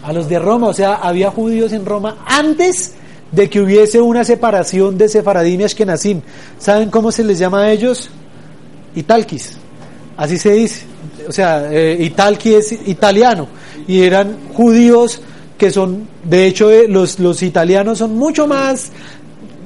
A 0.02 0.12
los 0.12 0.28
de 0.28 0.40
Roma, 0.40 0.66
o 0.66 0.74
sea, 0.74 0.94
había 0.94 1.30
judíos 1.30 1.72
en 1.72 1.86
Roma 1.86 2.24
antes 2.26 2.94
de 3.30 3.48
que 3.48 3.60
hubiese 3.60 4.00
una 4.00 4.24
separación 4.24 4.98
de 4.98 5.08
Sefaradim 5.08 5.60
y 5.60 5.62
Ashkenazim. 5.62 6.22
¿Saben 6.58 6.90
cómo 6.90 7.12
se 7.12 7.22
les 7.22 7.38
llama 7.38 7.60
a 7.60 7.70
ellos? 7.70 8.10
Italquis, 8.96 9.56
así 10.16 10.36
se 10.36 10.54
dice. 10.54 10.86
O 11.28 11.32
sea, 11.32 11.72
eh, 11.72 12.12
es 12.46 12.72
italiano 12.88 13.46
y 13.86 14.02
eran 14.02 14.38
judíos 14.54 15.20
que 15.56 15.70
son, 15.70 16.08
de 16.24 16.48
hecho, 16.48 16.68
eh, 16.68 16.88
los, 16.88 17.20
los 17.20 17.44
italianos 17.44 17.98
son 17.98 18.16
mucho 18.16 18.48
más 18.48 18.90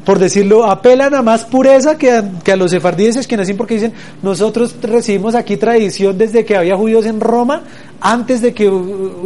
por 0.09 0.19
decirlo, 0.19 0.65
apelan 0.65 1.15
a 1.15 1.21
más 1.21 1.45
pureza 1.45 1.99
que 1.99 2.11
a, 2.11 2.57
los 2.57 2.71
sefardíes 2.71 3.27
que 3.27 3.37
nacen 3.37 3.59
porque 3.59 3.75
dicen, 3.75 3.93
nosotros 4.23 4.75
recibimos 4.81 5.35
aquí 5.35 5.59
tradición 5.59 6.17
desde 6.17 6.47
que 6.47 6.57
había 6.57 6.79
judíos 6.79 7.05
en 7.05 7.21
Roma, 7.21 7.65
antes 8.01 8.41
de 8.41 8.55
que 8.55 8.71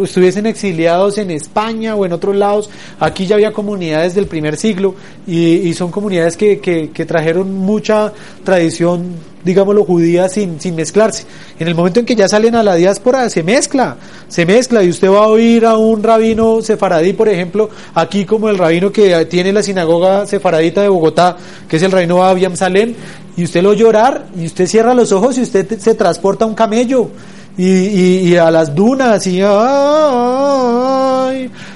estuviesen 0.02 0.46
exiliados 0.46 1.18
en 1.18 1.30
España 1.30 1.94
o 1.94 2.06
en 2.06 2.12
otros 2.12 2.34
lados, 2.34 2.70
aquí 2.98 3.26
ya 3.26 3.34
había 3.34 3.52
comunidades 3.52 4.14
del 4.14 4.26
primer 4.26 4.56
siglo 4.56 4.94
y, 5.26 5.72
son 5.74 5.90
comunidades 5.90 6.36
que, 6.36 6.90
trajeron 7.06 7.52
mucha 7.52 8.12
tradición 8.44 9.32
digámoslo, 9.44 9.84
judía 9.84 10.28
sin, 10.28 10.60
sin 10.60 10.76
mezclarse. 10.76 11.24
En 11.58 11.66
el 11.66 11.74
momento 11.74 11.98
en 11.98 12.06
que 12.06 12.14
ya 12.14 12.28
salen 12.28 12.54
a 12.54 12.62
la 12.62 12.76
diáspora, 12.76 13.28
se 13.28 13.42
mezcla, 13.42 13.96
se 14.28 14.46
mezcla, 14.46 14.84
y 14.84 14.88
usted 14.88 15.10
va 15.10 15.24
a 15.24 15.26
oír 15.26 15.66
a 15.66 15.76
un 15.76 16.00
rabino 16.00 16.62
sefaradí, 16.62 17.12
por 17.12 17.28
ejemplo, 17.28 17.68
aquí 17.92 18.24
como 18.24 18.48
el 18.48 18.56
rabino 18.56 18.92
que 18.92 19.24
tiene 19.24 19.52
la 19.52 19.64
sinagoga 19.64 20.26
sefaradita 20.28 20.82
de 20.82 20.88
Bogotá, 20.88 21.36
que 21.68 21.76
es 21.76 21.82
el 21.82 21.90
rabino 21.90 22.22
Abiam 22.22 22.54
Salem, 22.54 22.94
y 23.36 23.42
usted 23.42 23.62
lo 23.62 23.72
llorar, 23.72 24.26
y 24.36 24.46
usted 24.46 24.66
cierra 24.66 24.94
los 24.94 25.10
ojos 25.10 25.36
y 25.38 25.42
usted 25.42 25.78
se 25.78 25.94
transporta 25.94 26.44
a 26.44 26.48
un 26.48 26.54
camello, 26.54 27.10
y, 27.56 28.30
y, 28.30 28.36
a 28.36 28.50
las 28.50 28.74
dunas, 28.74 29.26
y 29.26 29.40
ay, 29.44 29.50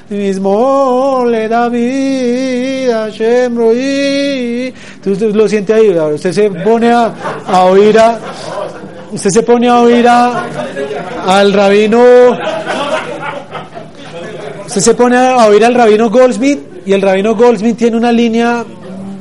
mismo 0.08 1.24
le 1.28 1.48
da 1.48 1.68
vida, 1.68 3.08
y 3.10 4.72
usted 5.04 5.34
lo 5.34 5.48
siente 5.48 5.74
ahí, 5.74 5.90
usted 5.90 6.32
se 6.32 6.50
pone 6.50 6.92
a, 6.92 7.12
a 7.46 7.64
oír 7.64 7.98
a, 7.98 8.18
usted 9.12 9.30
se 9.30 9.42
pone 9.42 9.68
a 9.68 9.80
oír 9.80 10.08
a, 10.08 10.46
al 11.26 11.52
rabino, 11.52 12.02
usted 14.66 14.80
se 14.80 14.94
pone 14.94 15.16
a 15.16 15.46
oír 15.46 15.64
al 15.64 15.74
rabino 15.74 16.08
Goldsmith, 16.08 16.60
y 16.86 16.92
el 16.92 17.02
rabino 17.02 17.34
Goldsmith 17.34 17.76
tiene 17.76 17.96
una 17.96 18.12
línea 18.12 18.64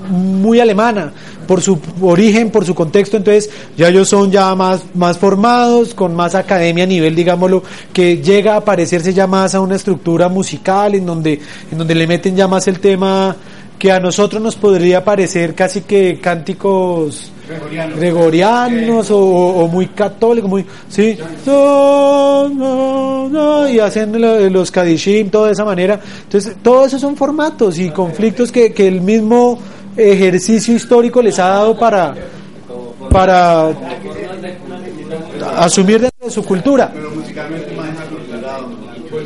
muy 0.10 0.60
alemana, 0.60 1.12
por 1.46 1.62
su 1.62 1.80
origen, 2.02 2.52
por 2.52 2.66
su 2.66 2.76
contexto, 2.76 3.18
entonces 3.18 3.50
ya 3.78 3.90
ellos 3.90 4.10
son 4.10 4.32
ya 4.32 4.54
más, 4.56 4.82
más 4.94 5.18
formados, 5.18 5.94
con 5.94 6.16
más 6.16 6.36
academia 6.36 6.84
a 6.84 6.88
nivel, 6.88 7.16
digámoslo, 7.16 7.64
que 7.94 8.18
llega 8.18 8.56
a 8.56 8.62
parecerse 8.62 9.14
ya 9.14 9.28
más 9.28 9.56
a 9.56 9.62
una 9.62 9.76
estructura 9.76 10.30
musical, 10.30 10.96
en 10.96 11.06
donde, 11.06 11.40
en 11.72 11.78
donde 11.78 11.96
le 11.96 12.08
meten 12.08 12.36
ya 12.36 12.48
más 12.48 12.68
el 12.68 12.80
tema 12.80 13.36
que 13.78 13.92
a 13.92 14.00
nosotros 14.00 14.42
nos 14.42 14.56
podría 14.56 15.04
parecer 15.04 15.54
casi 15.54 15.82
que 15.82 16.20
cánticos 16.22 17.32
gregorianos, 17.98 19.08
o, 19.12 19.68
muy 19.72 19.88
católicos, 19.88 20.50
muy, 20.50 20.66
sí, 20.88 21.18
y 23.70 23.80
hacen 23.80 24.52
los 24.52 24.72
kadishim, 24.72 25.30
toda 25.30 25.52
esa 25.52 25.66
manera. 25.66 26.00
Entonces, 26.24 26.56
todos 26.64 26.88
esos 26.88 27.02
son 27.02 27.16
formatos 27.16 27.78
y 27.78 27.92
conflictos 27.92 28.52
que, 28.52 28.74
que 28.74 28.88
el 28.88 29.02
mismo 29.02 29.60
ejercicio 29.98 30.76
histórico 30.76 31.22
les 31.22 31.40
ha 31.40 31.48
dado 31.48 31.78
para, 31.78 32.14
para 33.10 33.70
asumir 35.58 36.02
dentro 36.02 36.26
de 36.26 36.32
su 36.32 36.44
cultura. 36.44 36.92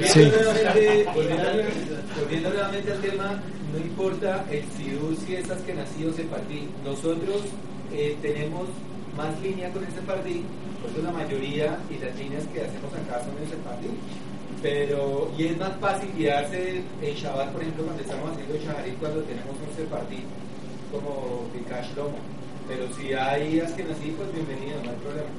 Sí. 0.06 0.32
Volviendo 2.20 2.50
nuevamente 2.50 2.92
al 2.92 3.02
tema, 3.02 3.40
no 3.74 3.80
importa 3.80 4.46
el 4.52 4.64
sidur 4.78 5.16
si 5.26 5.36
es 5.36 5.50
askenazí 5.50 6.06
o 6.06 6.14
sefardí, 6.14 6.68
nosotros 6.86 7.42
eh, 7.94 8.16
tenemos 8.22 8.68
más 9.18 9.40
línea 9.42 9.72
con 9.72 9.84
el 9.84 9.92
sefardí, 9.92 10.44
por 10.82 10.92
eso 10.92 11.02
la 11.04 11.12
mayoría 11.12 11.78
y 11.90 12.04
las 12.04 12.16
líneas 12.18 12.44
que 12.54 12.62
hacemos 12.62 12.94
acá 12.94 13.24
son 13.24 13.34
el 13.42 13.50
sefardí. 13.50 13.90
Pero, 14.62 15.32
y 15.38 15.46
es 15.46 15.58
más 15.58 15.72
fácil 15.80 16.10
guiarse 16.18 16.82
en 17.02 17.16
Shabbat, 17.16 17.50
por 17.54 17.62
ejemplo, 17.62 17.86
cuando 17.86 18.04
estamos 18.04 18.32
haciendo 18.32 18.56
Shaharit, 18.58 19.00
cuando 19.00 19.22
tenemos 19.22 19.56
un 19.56 19.76
sefardí 19.76 20.24
como 20.92 21.48
Pikash 21.54 21.96
Lomo. 21.96 22.18
Pero 22.68 22.86
si 22.96 23.14
hay 23.14 23.60
Askenazi, 23.60 24.14
pues 24.18 24.32
bienvenido, 24.34 24.78
no 24.84 24.92
hay 24.92 24.98
problema. 24.98 25.30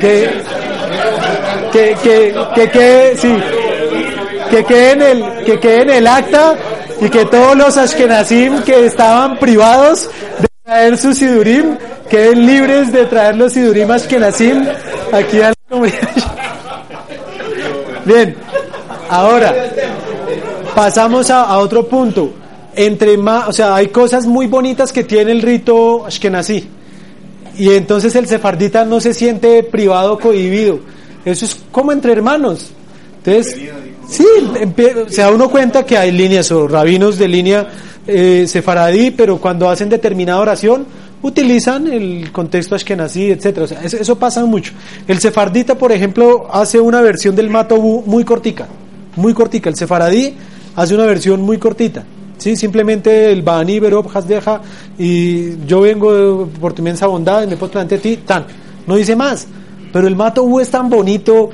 Que, 0.00 0.42
que, 1.72 1.96
que, 2.02 2.34
que 2.54 2.70
quede, 2.70 3.16
sí, 3.16 3.36
que 4.50 4.64
quede 4.64 4.92
en 4.92 5.02
el, 5.02 5.44
que 5.44 5.60
quede 5.60 5.82
en 5.82 5.90
el 5.90 6.06
acta 6.06 6.56
y 7.00 7.08
que 7.08 7.24
todos 7.26 7.56
los 7.56 7.76
Ashkenazim 7.76 8.62
que 8.62 8.86
estaban 8.86 9.38
privados 9.38 10.10
de 10.40 10.48
traer 10.64 10.98
su 10.98 11.14
Sidurim 11.14 11.76
queden 12.08 12.46
libres 12.46 12.92
de 12.92 13.06
traer 13.06 13.36
los 13.36 13.52
Sidurim 13.52 13.90
Ashkenazim 13.90 14.66
aquí 15.12 15.40
a 15.40 15.48
la 15.50 15.54
comunidad. 15.68 16.08
Bien, 18.04 18.36
ahora 19.08 19.54
pasamos 20.74 21.30
a, 21.30 21.58
otro 21.58 21.86
punto. 21.86 22.32
Entre 22.74 23.16
más, 23.16 23.48
o 23.48 23.52
sea, 23.52 23.74
hay 23.74 23.88
cosas 23.88 24.26
muy 24.26 24.46
bonitas 24.46 24.92
que 24.92 25.04
tiene 25.04 25.32
el 25.32 25.42
rito 25.42 26.04
Ashkenazi. 26.04 26.68
Y 27.58 27.70
entonces 27.70 28.14
el 28.16 28.26
sefardita 28.28 28.84
no 28.84 29.00
se 29.00 29.14
siente 29.14 29.62
privado 29.62 30.18
cohibido. 30.18 30.80
Eso 31.24 31.46
es 31.46 31.56
como 31.72 31.90
entre 31.90 32.12
hermanos. 32.12 32.70
Entonces, 33.24 33.58
sí, 34.08 34.26
se 35.08 35.22
da 35.22 35.30
uno 35.30 35.48
cuenta 35.48 35.84
que 35.84 35.96
hay 35.96 36.12
líneas 36.12 36.52
o 36.52 36.68
rabinos 36.68 37.18
de 37.18 37.28
línea 37.28 37.66
eh, 38.06 38.44
sefaradí, 38.46 39.10
pero 39.10 39.38
cuando 39.38 39.68
hacen 39.68 39.88
determinada 39.88 40.38
oración, 40.38 40.86
utilizan 41.26 41.86
el 41.86 42.30
contexto 42.32 42.74
ashkenazí, 42.74 43.30
etcétera. 43.30 43.64
O 43.64 43.68
sea, 43.68 43.82
eso, 43.82 44.16
pasa 44.16 44.44
mucho. 44.44 44.72
El 45.06 45.18
sefardita, 45.18 45.76
por 45.76 45.92
ejemplo, 45.92 46.46
hace 46.50 46.80
una 46.80 47.00
versión 47.00 47.34
del 47.36 47.50
matobu 47.50 48.02
muy 48.06 48.24
cortica, 48.24 48.66
muy 49.16 49.34
cortica. 49.34 49.68
El 49.68 49.76
sefaradí 49.76 50.34
hace 50.74 50.94
una 50.94 51.06
versión 51.06 51.42
muy 51.42 51.58
cortita. 51.58 52.04
Sí, 52.38 52.54
simplemente 52.54 53.32
el 53.32 53.42
Bani 53.42 53.80
Berob 53.80 54.10
Hasdeja 54.14 54.60
y 54.98 55.64
yo 55.66 55.80
vengo 55.80 56.48
por 56.60 56.74
tu 56.74 56.82
inmensa 56.82 57.06
bondad 57.06 57.42
y 57.42 57.46
me 57.46 57.56
pongo 57.56 57.72
delante 57.72 57.96
de 57.96 58.02
ti, 58.02 58.16
tan. 58.18 58.46
No 58.86 58.96
dice 58.96 59.16
más. 59.16 59.46
Pero 59.92 60.06
el 60.06 60.16
matobu 60.16 60.60
es 60.60 60.70
tan 60.70 60.90
bonito, 60.90 61.50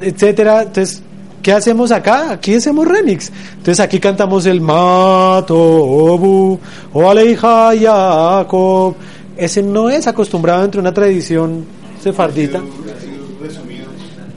etcétera. 0.00 0.62
Entonces, 0.62 1.02
¿Qué 1.48 1.54
hacemos 1.54 1.90
acá? 1.92 2.32
Aquí 2.32 2.56
hacemos 2.56 2.86
remix. 2.86 3.32
Entonces 3.52 3.80
aquí 3.80 3.98
cantamos 3.98 4.44
el 4.44 4.60
Mato 4.60 5.56
Obu 5.56 6.58
o 6.92 7.08
Aleija 7.08 7.70
Jacob. 7.74 8.94
Ese 9.34 9.62
no 9.62 9.88
es 9.88 10.06
acostumbrado 10.06 10.62
entre 10.62 10.78
una 10.78 10.92
tradición 10.92 11.64
sefardita. 12.02 12.60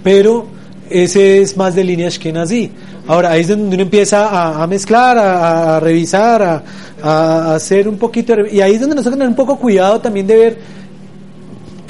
Pero 0.02 0.46
ese 0.90 1.42
es 1.42 1.58
más 1.58 1.76
de 1.76 1.84
líneas 1.84 2.18
que 2.18 2.32
nazi. 2.32 2.72
Ahora, 3.06 3.32
ahí 3.32 3.42
es 3.42 3.50
donde 3.50 3.76
uno 3.76 3.84
empieza 3.84 4.62
a, 4.64 4.66
mezclar, 4.66 5.18
a, 5.18 5.82
revisar, 5.82 6.42
a, 6.42 6.64
a, 7.04 7.56
hacer 7.56 7.90
un 7.90 7.98
poquito. 7.98 8.36
Y 8.50 8.62
ahí 8.62 8.76
es 8.76 8.80
donde 8.80 8.96
nosotros 8.96 9.20
tenemos 9.20 9.38
un 9.38 9.46
poco 9.46 9.60
cuidado 9.60 10.00
también 10.00 10.28
de 10.28 10.38
ver 10.38 10.58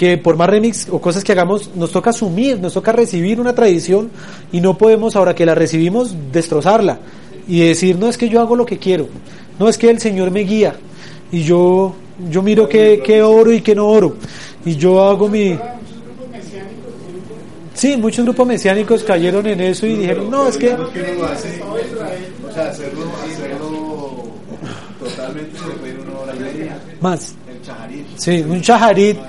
que 0.02 0.18
por 0.18 0.36
más 0.36 0.49
remix 0.49 0.88
o 0.89 0.99
cosas 0.99 1.24
que 1.24 1.32
hagamos, 1.32 1.76
nos 1.76 1.91
toca 1.91 2.10
asumir, 2.10 2.60
nos 2.60 2.74
toca 2.74 2.91
recibir 2.91 3.39
una 3.39 3.54
tradición 3.54 4.10
y 4.52 4.60
no 4.60 4.76
podemos, 4.76 5.16
ahora 5.16 5.36
que 5.36 5.45
la 5.45 5.54
recibimos, 5.54 6.16
destrozarla 6.32 6.97
y 7.47 7.60
decir, 7.60 7.99
no 7.99 8.08
es 8.08 8.18
que 8.18 8.28
yo 8.28 8.41
hago 8.41 8.56
lo 8.56 8.66
que 8.66 8.80
quiero, 8.80 9.08
no 9.60 9.70
es 9.70 9.78
que 9.78 9.91
el 9.91 9.99
Señor 9.99 10.32
me 10.32 10.39
guía 10.39 10.74
y 11.32 11.43
yo, 11.43 11.93
yo 12.32 12.41
miro 12.41 12.68
qué, 12.68 13.22
oro 13.22 13.54
y 13.54 13.62
qué 13.62 13.76
no 13.76 13.88
oro 13.89 14.16
y 14.66 14.76
yo 14.76 15.08
hago 15.08 15.30
mi... 15.30 15.56
Sí, 17.76 17.95
muchos 17.95 18.26
grupos 18.26 18.47
mesiánicos 18.47 19.04
cayeron 19.04 19.45
en 19.45 19.62
eso 19.62 19.86
y 19.86 19.97
dijeron, 19.97 20.32
no, 20.32 20.47
es 20.47 20.58
que... 20.58 20.76
Más. 26.99 27.36
Sí, 28.18 28.43
un 28.49 28.62
chaharit 28.62 29.20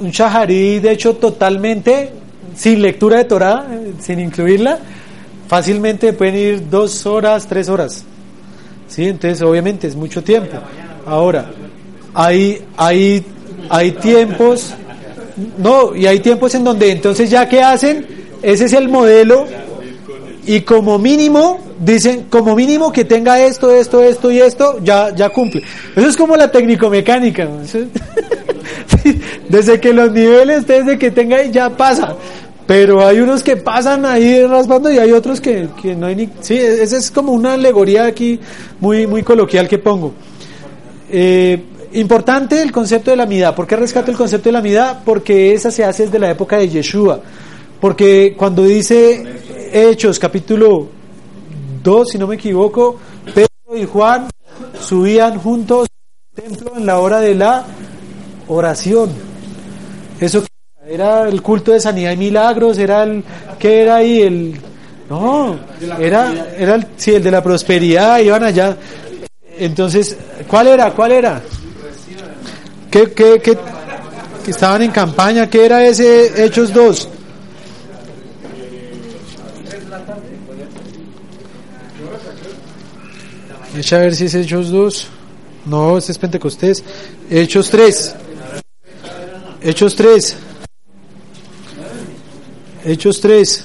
un 0.00 0.10
shaharí, 0.10 0.78
de 0.78 0.92
hecho, 0.92 1.14
totalmente 1.16 2.10
sin 2.56 2.82
lectura 2.82 3.18
de 3.18 3.24
Torah, 3.24 3.66
sin 4.00 4.20
incluirla, 4.20 4.78
fácilmente 5.48 6.12
pueden 6.12 6.36
ir 6.36 6.68
dos 6.68 7.06
horas, 7.06 7.46
tres 7.46 7.68
horas. 7.68 8.04
¿Sí? 8.88 9.08
Entonces, 9.08 9.40
obviamente, 9.42 9.86
es 9.86 9.94
mucho 9.94 10.22
tiempo. 10.22 10.56
Ahora, 11.06 11.50
hay, 12.14 12.62
hay, 12.76 13.24
hay 13.68 13.92
tiempos, 13.92 14.74
no, 15.58 15.94
y 15.94 16.06
hay 16.06 16.20
tiempos 16.20 16.54
en 16.54 16.64
donde 16.64 16.90
entonces 16.90 17.30
ya 17.30 17.48
que 17.48 17.62
hacen, 17.62 18.06
ese 18.42 18.64
es 18.64 18.72
el 18.72 18.88
modelo, 18.88 19.46
y 20.46 20.62
como 20.62 20.98
mínimo, 20.98 21.60
dicen, 21.78 22.26
como 22.28 22.56
mínimo 22.56 22.92
que 22.92 23.04
tenga 23.04 23.40
esto, 23.40 23.70
esto, 23.70 24.02
esto 24.02 24.30
y 24.30 24.40
esto, 24.40 24.80
ya, 24.82 25.14
ya 25.14 25.28
cumple. 25.28 25.62
Eso 25.94 26.08
es 26.08 26.16
como 26.16 26.36
la 26.36 26.50
técnico-mecánica. 26.50 27.48
desde 29.50 29.80
que 29.80 29.92
los 29.92 30.12
niveles, 30.12 30.66
desde 30.66 30.98
que 30.98 31.10
tenga 31.10 31.42
ya 31.44 31.70
pasa. 31.70 32.14
Pero 32.66 33.04
hay 33.04 33.18
unos 33.18 33.42
que 33.42 33.56
pasan 33.56 34.06
ahí 34.06 34.46
raspando 34.46 34.92
y 34.92 34.98
hay 34.98 35.10
otros 35.10 35.40
que, 35.40 35.68
que 35.82 35.96
no 35.96 36.06
hay 36.06 36.14
ni... 36.14 36.28
Sí, 36.40 36.56
esa 36.56 36.96
es 36.96 37.10
como 37.10 37.32
una 37.32 37.54
alegoría 37.54 38.06
aquí 38.06 38.38
muy, 38.78 39.08
muy 39.08 39.24
coloquial 39.24 39.66
que 39.66 39.78
pongo. 39.78 40.14
Eh, 41.10 41.64
importante 41.94 42.62
el 42.62 42.70
concepto 42.70 43.10
de 43.10 43.16
la 43.16 43.26
mida. 43.26 43.52
¿Por 43.56 43.66
qué 43.66 43.74
rescato 43.74 44.12
el 44.12 44.16
concepto 44.16 44.50
de 44.50 44.52
la 44.52 44.62
mida? 44.62 45.02
Porque 45.04 45.52
esa 45.52 45.72
se 45.72 45.84
hace 45.84 46.04
desde 46.04 46.20
la 46.20 46.30
época 46.30 46.58
de 46.58 46.68
Yeshua. 46.68 47.20
Porque 47.80 48.36
cuando 48.36 48.62
dice 48.62 49.24
Hechos 49.72 50.20
capítulo 50.20 50.86
2, 51.82 52.08
si 52.08 52.18
no 52.18 52.28
me 52.28 52.36
equivoco, 52.36 53.00
Pedro 53.34 53.76
y 53.76 53.84
Juan 53.84 54.28
subían 54.80 55.40
juntos 55.40 55.88
al 56.36 56.44
templo 56.44 56.72
en 56.76 56.86
la 56.86 57.00
hora 57.00 57.18
de 57.18 57.34
la 57.34 57.64
oración. 58.46 59.29
Eso 60.20 60.44
era 60.86 61.28
el 61.28 61.40
culto 61.40 61.72
de 61.72 61.80
sanidad 61.80 62.12
y 62.12 62.16
milagros, 62.16 62.78
era 62.78 63.04
el 63.04 63.24
que 63.58 63.82
era 63.82 63.96
ahí 63.96 64.22
el 64.22 64.60
No, 65.08 65.58
era, 65.98 66.48
era 66.56 66.74
el, 66.74 66.86
sí, 66.96 67.14
el 67.14 67.22
de 67.22 67.30
la 67.30 67.42
prosperidad, 67.42 68.18
iban 68.18 68.44
allá. 68.44 68.76
Entonces, 69.58 70.16
¿cuál 70.46 70.68
era? 70.68 70.90
¿Cuál 70.92 71.12
era? 71.12 71.42
¿Qué, 72.90 73.12
qué, 73.12 73.40
qué, 73.40 73.56
estaban 74.46 74.82
en 74.82 74.90
campaña? 74.90 75.48
¿Qué 75.48 75.64
era 75.64 75.84
ese 75.84 76.44
Hechos 76.44 76.72
2? 76.72 77.08
Echa 83.76 83.96
a 83.96 84.00
ver 84.00 84.16
si 84.16 84.24
es 84.24 84.34
Hechos 84.34 84.70
2. 84.70 85.06
No, 85.66 85.98
este 85.98 86.12
es 86.12 86.18
Pentecostés. 86.18 86.82
Hechos 87.30 87.70
3. 87.70 88.14
Hechos 89.62 89.94
3. 89.94 90.36
Hechos 92.86 93.20
3. 93.20 93.64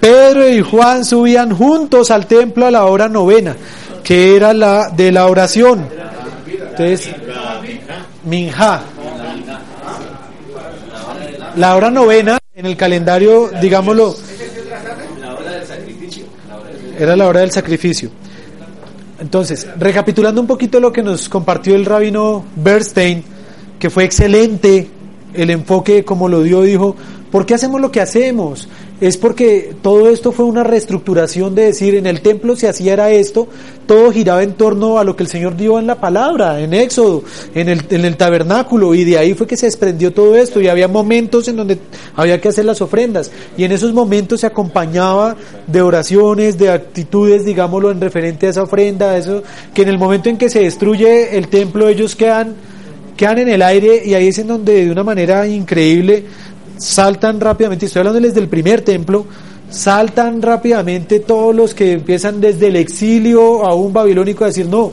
Pedro 0.00 0.48
y 0.48 0.60
Juan 0.62 1.04
subían 1.04 1.56
juntos 1.56 2.10
al 2.10 2.26
templo 2.26 2.66
a 2.66 2.70
la 2.70 2.86
hora 2.86 3.08
novena, 3.08 3.56
que 4.02 4.36
era 4.36 4.52
la 4.52 4.88
de 4.90 5.12
la 5.12 5.26
oración. 5.26 5.88
Entonces, 6.46 7.08
Minja. 8.24 8.82
La 11.56 11.76
hora 11.76 11.90
novena 11.90 12.38
en 12.52 12.66
el 12.66 12.76
calendario, 12.76 13.50
digámoslo, 13.60 14.14
era 16.98 17.16
la 17.16 17.26
hora 17.26 17.40
del 17.40 17.52
sacrificio. 17.52 18.10
Entonces, 19.18 19.66
recapitulando 19.78 20.40
un 20.40 20.46
poquito 20.46 20.78
lo 20.80 20.92
que 20.92 21.02
nos 21.02 21.28
compartió 21.28 21.74
el 21.74 21.84
rabino 21.84 22.44
Bernstein, 22.56 23.24
que 23.78 23.90
fue 23.90 24.04
excelente 24.04 24.88
el 25.34 25.50
enfoque 25.50 26.04
como 26.04 26.28
lo 26.28 26.42
dio, 26.42 26.62
dijo, 26.62 26.96
¿por 27.30 27.46
qué 27.46 27.54
hacemos 27.54 27.80
lo 27.80 27.90
que 27.90 28.00
hacemos? 28.00 28.68
Es 28.98 29.18
porque 29.18 29.74
todo 29.82 30.08
esto 30.08 30.32
fue 30.32 30.46
una 30.46 30.64
reestructuración 30.64 31.54
de 31.54 31.66
decir, 31.66 31.94
en 31.96 32.06
el 32.06 32.22
templo 32.22 32.56
se 32.56 32.66
hacía 32.66 32.94
era 32.94 33.10
esto, 33.10 33.46
todo 33.86 34.10
giraba 34.10 34.42
en 34.42 34.54
torno 34.54 34.98
a 34.98 35.04
lo 35.04 35.14
que 35.14 35.22
el 35.22 35.28
Señor 35.28 35.54
dio 35.54 35.78
en 35.78 35.86
la 35.86 36.00
palabra, 36.00 36.60
en 36.60 36.72
Éxodo, 36.72 37.22
en 37.54 37.68
el, 37.68 37.82
en 37.90 38.06
el 38.06 38.16
tabernáculo, 38.16 38.94
y 38.94 39.04
de 39.04 39.18
ahí 39.18 39.34
fue 39.34 39.46
que 39.46 39.58
se 39.58 39.66
desprendió 39.66 40.14
todo 40.14 40.34
esto, 40.34 40.62
y 40.62 40.68
había 40.68 40.88
momentos 40.88 41.46
en 41.48 41.56
donde 41.56 41.78
había 42.14 42.40
que 42.40 42.48
hacer 42.48 42.64
las 42.64 42.80
ofrendas, 42.80 43.30
y 43.58 43.64
en 43.64 43.72
esos 43.72 43.92
momentos 43.92 44.40
se 44.40 44.46
acompañaba 44.46 45.36
de 45.66 45.82
oraciones, 45.82 46.56
de 46.56 46.70
actitudes, 46.70 47.44
digámoslo, 47.44 47.90
en 47.90 48.00
referente 48.00 48.46
a 48.46 48.50
esa 48.50 48.62
ofrenda, 48.62 49.18
eso, 49.18 49.42
que 49.74 49.82
en 49.82 49.88
el 49.88 49.98
momento 49.98 50.30
en 50.30 50.38
que 50.38 50.48
se 50.48 50.60
destruye 50.60 51.36
el 51.36 51.48
templo 51.48 51.88
ellos 51.88 52.16
quedan 52.16 52.54
quedan 53.16 53.38
en 53.38 53.48
el 53.48 53.62
aire 53.62 54.02
y 54.04 54.12
ahí 54.12 54.28
es 54.28 54.38
en 54.38 54.46
donde 54.46 54.84
de 54.84 54.90
una 54.90 55.02
manera 55.02 55.46
increíble 55.46 56.24
saltan 56.78 57.40
rápidamente, 57.40 57.86
estoy 57.86 58.00
hablándoles 58.00 58.34
del 58.34 58.48
primer 58.48 58.82
templo, 58.82 59.26
saltan 59.70 60.42
rápidamente 60.42 61.20
todos 61.20 61.54
los 61.54 61.74
que 61.74 61.92
empiezan 61.92 62.40
desde 62.40 62.68
el 62.68 62.76
exilio 62.76 63.64
a 63.64 63.74
un 63.74 63.92
babilónico 63.92 64.44
a 64.44 64.48
decir, 64.48 64.66
no, 64.66 64.92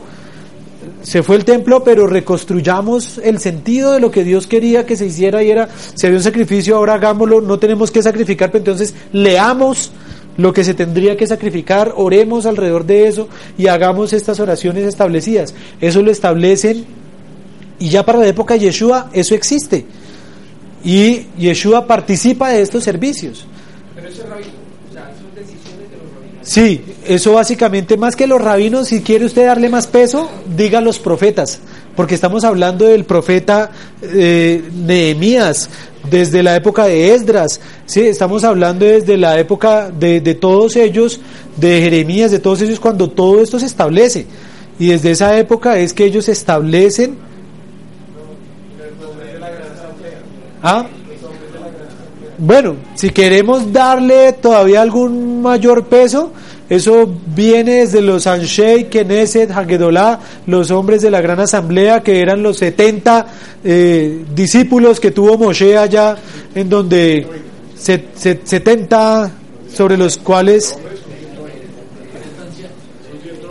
se 1.02 1.22
fue 1.22 1.36
el 1.36 1.46
templo, 1.46 1.84
pero 1.84 2.08
reconstruyamos 2.08 3.20
el 3.24 3.40
sentido 3.40 3.92
de 3.92 4.00
lo 4.00 4.10
que 4.10 4.24
Dios 4.24 4.48
quería 4.48 4.86
que 4.86 4.96
se 4.96 5.08
hiciera 5.08 5.44
y 5.44 5.52
era, 5.52 5.70
se 5.94 6.08
había 6.08 6.18
un 6.18 6.24
sacrificio, 6.24 6.76
ahora 6.76 6.96
hagámoslo, 6.96 7.42
no 7.42 7.60
tenemos 7.60 7.92
que 7.92 8.02
sacrificar, 8.02 8.52
pero 8.52 8.60
entonces 8.60 8.94
leamos 9.12 9.92
lo 10.38 10.54
que 10.54 10.64
se 10.64 10.74
tendría 10.74 11.16
que 11.16 11.28
sacrificar, 11.28 11.94
oremos 11.96 12.46
alrededor 12.46 12.86
de 12.86 13.08
eso 13.08 13.28
y 13.58 13.68
hagamos 13.68 14.14
estas 14.14 14.40
oraciones 14.40 14.86
establecidas. 14.86 15.54
Eso 15.80 16.02
lo 16.02 16.10
establecen 16.10 16.86
y 17.80 17.90
ya 17.90 18.04
para 18.06 18.20
la 18.20 18.28
época 18.28 18.56
de 18.56 18.62
Yeshua 18.62 19.10
eso 19.14 19.36
existe. 19.36 19.86
Y 20.84 21.28
Yeshua 21.38 21.88
participa 21.88 22.50
de 22.50 22.62
estos 22.62 22.84
servicios. 22.84 23.46
Pero 23.96 24.08
eso 24.08 24.24
es 24.24 24.30
rabino, 24.30 24.50
o 24.90 24.94
sea, 24.94 25.12
son 25.18 25.34
decisiones 25.34 25.90
de 25.90 25.98
los 25.98 26.14
rabinos. 26.14 26.48
Sí, 26.48 26.82
eso 27.08 27.34
básicamente 27.34 27.98
más 27.98 28.16
que 28.16 28.28
los 28.28 28.42
rabinos, 28.42 28.88
si 28.90 29.02
quiere 29.02 29.26
usted 29.26 29.46
darle 29.46 29.70
más 29.70 29.88
peso, 29.88 30.30
diga 30.56 30.82
los 30.82 31.00
profetas, 31.00 31.60
porque 31.96 32.16
estamos 32.16 32.44
hablando 32.44 32.86
del 32.86 33.06
profeta 33.06 33.72
eh, 34.02 34.64
Nehemías, 34.74 35.70
desde 36.10 36.44
la 36.44 36.56
época 36.56 36.86
de 36.86 37.14
Esdras, 37.14 37.62
sí, 37.86 38.02
estamos 38.02 38.44
hablando 38.44 38.86
desde 38.86 39.16
la 39.16 39.40
época 39.40 39.90
de, 39.90 40.20
de 40.20 40.36
todos 40.36 40.76
ellos, 40.76 41.22
de 41.56 41.82
Jeremías, 41.82 42.30
de 42.32 42.40
todos 42.40 42.62
ellos, 42.62 42.80
cuando 42.80 43.10
todo 43.10 43.42
esto 43.42 43.58
se 43.58 43.68
establece. 43.68 44.26
Y 44.80 44.88
desde 44.88 45.12
esa 45.12 45.38
época 45.38 45.78
es 45.78 45.94
que 45.94 46.04
ellos 46.04 46.28
establecen 46.28 47.16
¿Ah? 50.64 50.86
Bueno, 52.38 52.78
si 52.96 53.10
queremos 53.10 53.72
darle 53.72 54.34
todavía 54.34 54.82
algún 54.82 55.42
mayor 55.42 55.86
peso, 55.86 56.32
eso 56.70 57.08
viene 57.36 57.82
desde 57.82 58.02
los 58.02 58.26
Anshei, 58.26 58.86
Knesset, 58.86 59.52
Hagedolá, 59.52 60.20
los 60.48 60.72
hombres 60.72 61.02
de 61.02 61.12
la 61.12 61.22
gran 61.22 61.42
asamblea, 61.42 62.02
que 62.02 62.20
eran 62.22 62.42
los 62.42 62.58
70 62.58 63.28
eh, 63.64 64.26
discípulos 64.34 65.00
que 65.00 65.12
tuvo 65.12 65.38
Moshe 65.38 65.78
allá, 65.78 66.16
en 66.56 66.70
donde 66.70 67.28
se, 67.78 68.06
se, 68.16 68.40
70 68.44 69.32
sobre 69.72 69.98
los 69.98 70.18
cuales 70.18 70.78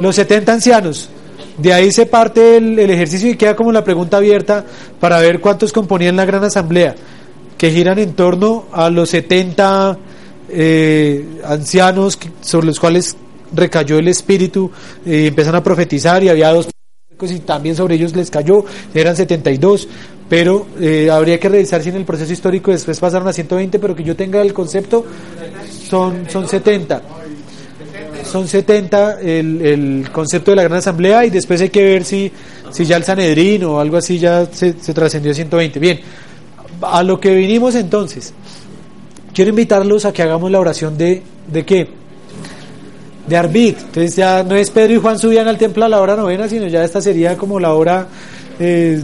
los 0.01 0.17
70 0.17 0.53
ancianos. 0.55 1.12
De 1.59 1.73
ahí 1.73 1.93
se 1.93 2.07
parte 2.07 2.57
el, 2.57 2.79
ejercicio 2.79 3.31
y 3.31 3.37
queda 3.37 3.55
como 3.55 3.73
la 3.73 3.85
pregunta 3.85 4.17
abierta 4.17 4.65
para 4.99 5.21
ver 5.21 5.41
cuántos 5.41 5.73
componían 5.73 6.17
la 6.17 6.25
gran 6.25 6.43
asamblea, 6.45 6.95
que 7.59 7.71
giran 7.71 7.99
en 7.99 8.15
torno 8.15 8.65
a 8.73 8.89
los 8.89 9.11
70 9.11 9.99
eh, 10.49 11.41
ancianos 11.45 12.19
sobre 12.41 12.67
los 12.67 12.81
cuales 12.81 13.17
recayó 13.55 13.99
el 13.99 14.09
espíritu 14.09 14.71
y 15.05 15.27
empiezan 15.27 15.55
a 15.55 15.63
profetizar 15.63 16.23
y 16.25 16.31
había 16.31 16.53
dos 16.53 16.69
y 17.21 17.39
también 17.39 17.77
sobre 17.77 17.95
ellos 17.95 18.17
les 18.17 18.33
cayó, 18.33 18.65
eran 18.93 19.15
72, 19.15 19.87
pero 20.29 20.67
eh, 20.81 21.09
habría 21.09 21.39
que 21.39 21.49
revisar 21.49 21.81
si 21.81 21.91
en 21.91 21.95
el 21.95 22.05
proceso 22.05 22.33
histórico 22.33 22.73
después 22.73 22.99
pasaron 22.99 23.29
a 23.29 23.33
120, 23.33 23.79
pero 23.79 23.95
que 23.95 24.03
yo 24.03 24.17
tenga 24.17 24.43
el 24.43 24.53
concepto, 24.53 25.05
son, 25.89 26.29
son 26.29 26.49
70 26.49 27.22
son 28.25 28.49
70 28.49 29.21
el, 29.21 29.61
el, 29.63 30.11
concepto 30.11 30.51
de 30.53 30.57
la 30.57 30.63
Gran 30.65 30.79
Asamblea 30.79 31.25
y 31.25 31.31
después 31.31 31.61
hay 31.61 31.71
que 31.71 31.83
ver 31.83 32.05
si, 32.05 32.31
si 32.71 32.85
ya 32.85 32.97
el 32.97 33.05
Sanedrín 33.05 33.65
o 33.65 33.81
algo 33.81 33.97
así 33.97 34.19
ya 34.19 34.47
se, 34.47 34.73
trascendió 34.73 35.33
a 35.33 35.35
120. 35.35 35.79
Bien, 35.79 36.01
a 36.83 37.03
lo 37.03 37.21
que 37.21 37.35
vinimos 37.35 37.75
entonces, 37.75 38.33
quiero 39.35 39.51
invitarlos 39.51 40.05
a 40.05 40.13
que 40.13 40.23
hagamos 40.23 40.51
la 40.51 40.61
oración 40.61 40.97
de, 40.97 41.23
¿de 41.47 41.65
qué? 41.65 41.89
De 43.27 43.37
Arbit. 43.37 43.79
Entonces 43.79 44.17
ya 44.17 44.43
no 44.43 44.57
es 44.57 44.71
Pedro 44.71 44.95
y 44.95 44.99
Juan 44.99 45.19
subían 45.19 45.49
al 45.49 45.59
templo 45.59 45.85
a 45.85 45.89
la 45.89 46.01
hora 46.01 46.17
novena, 46.17 46.49
sino 46.49 46.67
ya 46.67 46.85
esta 46.85 47.01
sería 47.01 47.37
como 47.37 47.61
la 47.61 47.75
hora 47.75 48.09
eh, 48.59 49.03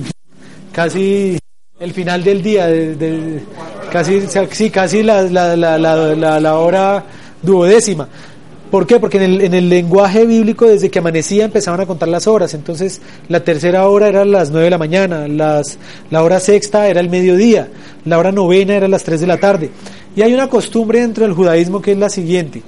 casi 0.73 1.39
el 1.81 1.93
final 1.93 2.25
del 2.25 2.43
día, 2.43 2.67
de, 2.67 2.97
de, 2.97 3.41
casi, 3.93 4.23
sí, 4.51 4.71
casi 4.71 5.03
la, 5.03 5.23
la, 5.23 5.57
la, 5.57 6.41
la 6.41 6.59
hora 6.59 7.05
duodécima. 7.43 8.09
¿Por 8.71 8.87
qué? 8.87 9.01
Porque 9.01 9.17
en 9.17 9.23
el, 9.23 9.41
en 9.41 9.55
el, 9.55 9.69
lenguaje 9.69 10.27
bíblico 10.27 10.67
desde 10.67 10.91
que 10.91 10.99
amanecía 10.99 11.47
empezaban 11.47 11.81
a 11.81 11.87
contar 11.87 12.09
las 12.09 12.27
horas. 12.27 12.53
Entonces 12.55 13.01
la 13.29 13.41
tercera 13.41 13.89
hora 13.89 14.09
era 14.09 14.25
las 14.25 14.51
nueve 14.51 14.65
de 14.65 14.71
la 14.71 14.79
mañana, 14.79 15.27
las, 15.27 15.79
la 16.11 16.23
hora 16.23 16.39
sexta 16.39 16.89
era 16.89 17.01
el 17.01 17.09
mediodía, 17.09 17.69
la 18.05 18.19
hora 18.19 18.31
novena 18.31 18.75
era 18.75 18.89
las 18.89 19.05
tres 19.05 19.21
de 19.21 19.27
la 19.27 19.39
tarde. 19.39 19.71
Y 20.15 20.23
hay 20.23 20.35
una 20.35 20.49
costumbre 20.49 21.01
dentro 21.01 21.25
del 21.25 21.35
judaísmo 21.35 21.81
que 21.81 21.93
es 21.93 21.99
la 21.99 22.11
siguiente. 22.11 22.63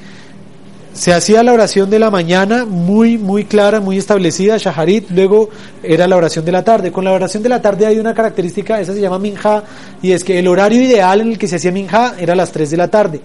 Se 0.93 1.13
hacía 1.13 1.43
la 1.45 1.53
oración 1.53 1.89
de 1.89 2.01
la 2.01 2.11
mañana 2.11 2.67
muy, 2.67 3.17
muy 3.17 3.45
clara, 3.45 3.81
muy 3.81 3.97
establecida, 3.97 4.57
Shaharit, 4.59 5.09
luego 5.11 5.49
era 5.85 6.09
la 6.09 6.17
oración 6.17 6.45
de 6.45 6.53
la 6.53 6.65
tarde. 6.65 6.91
Con 6.91 7.05
la 7.05 7.13
oración 7.13 7.43
de 7.45 7.49
la 7.49 7.63
tarde 7.63 7.87
hay 7.87 7.99
una 7.99 8.13
característica, 8.13 8.81
esa 8.81 8.93
se 8.93 9.01
llama 9.01 9.19
Minja, 9.19 9.63
y 10.03 10.11
es 10.11 10.25
que 10.25 10.39
el 10.39 10.49
horario 10.49 10.83
ideal 10.83 11.21
en 11.21 11.29
el 11.29 11.39
que 11.39 11.47
se 11.47 11.57
hacía 11.57 11.71
Minja 11.71 12.17
era 12.19 12.35
las 12.35 12.51
tres 12.51 12.71
de 12.71 12.77
la 12.77 12.89
tarde. 12.89 13.21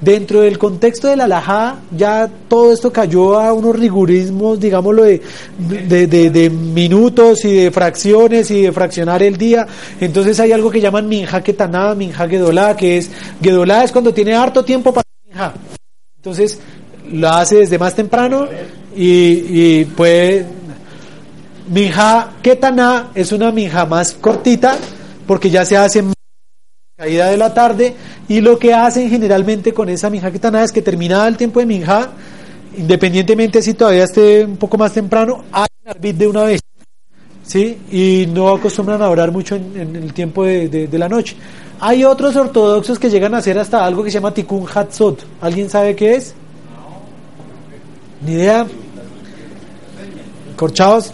Dentro 0.00 0.40
del 0.40 0.58
contexto 0.58 1.06
de 1.06 1.16
la 1.16 1.24
alajá, 1.24 1.76
ya 1.96 2.28
todo 2.48 2.72
esto 2.72 2.92
cayó 2.92 3.38
a 3.38 3.52
unos 3.52 3.78
rigurismos, 3.78 4.58
digámoslo, 4.58 5.04
de, 5.04 5.22
de, 5.88 6.06
de, 6.08 6.30
de, 6.30 6.50
minutos 6.50 7.44
y 7.44 7.54
de 7.54 7.70
fracciones 7.70 8.50
y 8.50 8.62
de 8.62 8.72
fraccionar 8.72 9.22
el 9.22 9.38
día. 9.38 9.66
Entonces 10.00 10.38
hay 10.40 10.50
algo 10.50 10.68
que 10.68 10.80
llaman 10.80 11.08
minja 11.08 11.42
ketaná, 11.42 11.94
minja 11.94 12.28
gedolá, 12.28 12.76
que 12.76 12.98
es, 12.98 13.08
gedolá 13.40 13.84
es 13.84 13.92
cuando 13.92 14.12
tiene 14.12 14.34
harto 14.34 14.64
tiempo 14.64 14.92
para 14.92 15.06
minja. 15.26 15.54
Entonces 16.16 16.58
lo 17.14 17.28
hace 17.30 17.56
desde 17.56 17.78
más 17.78 17.94
temprano 17.94 18.46
y, 18.96 19.80
y 19.80 19.84
puede... 19.86 20.46
Minja 21.68 22.32
ketaná 22.42 23.10
es 23.14 23.32
una 23.32 23.50
minja 23.50 23.86
más 23.86 24.12
cortita 24.12 24.76
porque 25.26 25.48
ya 25.48 25.64
se 25.64 25.76
hace 25.78 26.04
caída 26.96 27.28
de 27.30 27.38
la 27.38 27.54
tarde 27.54 27.94
y 28.28 28.40
lo 28.42 28.58
que 28.58 28.74
hacen 28.74 29.08
generalmente 29.08 29.72
con 29.72 29.88
esa 29.88 30.10
minja 30.10 30.30
ketaná 30.30 30.62
es 30.62 30.72
que 30.72 30.82
terminada 30.82 31.26
el 31.26 31.38
tiempo 31.38 31.60
de 31.60 31.66
minja, 31.66 32.10
independientemente 32.76 33.62
si 33.62 33.72
todavía 33.72 34.04
esté 34.04 34.44
un 34.44 34.58
poco 34.58 34.76
más 34.76 34.92
temprano, 34.92 35.44
hay 35.52 35.66
arbit 35.86 36.16
de 36.16 36.26
una 36.26 36.44
vez. 36.44 36.60
¿sí? 37.42 37.78
Y 37.90 38.26
no 38.32 38.50
acostumbran 38.50 39.00
a 39.00 39.08
orar 39.08 39.32
mucho 39.32 39.54
en, 39.56 39.72
en 39.78 39.96
el 39.96 40.12
tiempo 40.12 40.44
de, 40.44 40.68
de- 40.68 40.86
de 40.88 40.98
la 40.98 41.08
noche. 41.08 41.34
Hay 41.80 42.04
otros 42.04 42.36
ortodoxos 42.36 42.98
que 42.98 43.08
llegan 43.10 43.34
a 43.34 43.38
hacer 43.38 43.58
hasta 43.58 43.84
algo 43.84 44.04
que 44.04 44.10
se 44.10 44.14
llama 44.18 44.32
Tikkun 44.34 44.66
Hatzot. 44.72 45.24
¿Alguien 45.40 45.68
sabe 45.70 45.96
qué 45.96 46.14
es? 46.16 46.34
Ni 48.24 48.32
idea. 48.32 48.66
Corchados. 50.56 51.12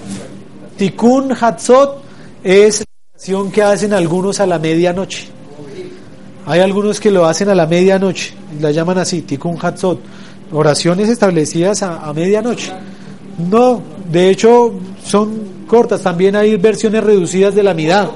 Tikkun 0.76 1.32
Hatzot 1.38 2.02
es 2.42 2.80
la 2.80 2.84
oración 3.14 3.50
que 3.50 3.62
hacen 3.62 3.92
algunos 3.92 4.40
a 4.40 4.46
la 4.46 4.58
medianoche. 4.58 5.28
Hay 6.46 6.60
algunos 6.60 7.00
que 7.00 7.10
lo 7.10 7.26
hacen 7.26 7.50
a 7.50 7.54
la 7.54 7.66
medianoche, 7.66 8.32
la 8.60 8.70
llaman 8.70 8.98
así, 8.98 9.22
Tikkun 9.22 9.58
Hatzot, 9.60 10.00
oraciones 10.52 11.08
establecidas 11.08 11.82
a, 11.82 11.98
a 11.98 12.14
medianoche. 12.14 12.72
No, 13.50 13.82
de 14.10 14.30
hecho 14.30 14.72
son 15.04 15.64
cortas, 15.66 16.02
también 16.02 16.34
hay 16.34 16.56
versiones 16.56 17.04
reducidas 17.04 17.54
de 17.54 17.62
la 17.62 17.74
mitad. 17.74 18.08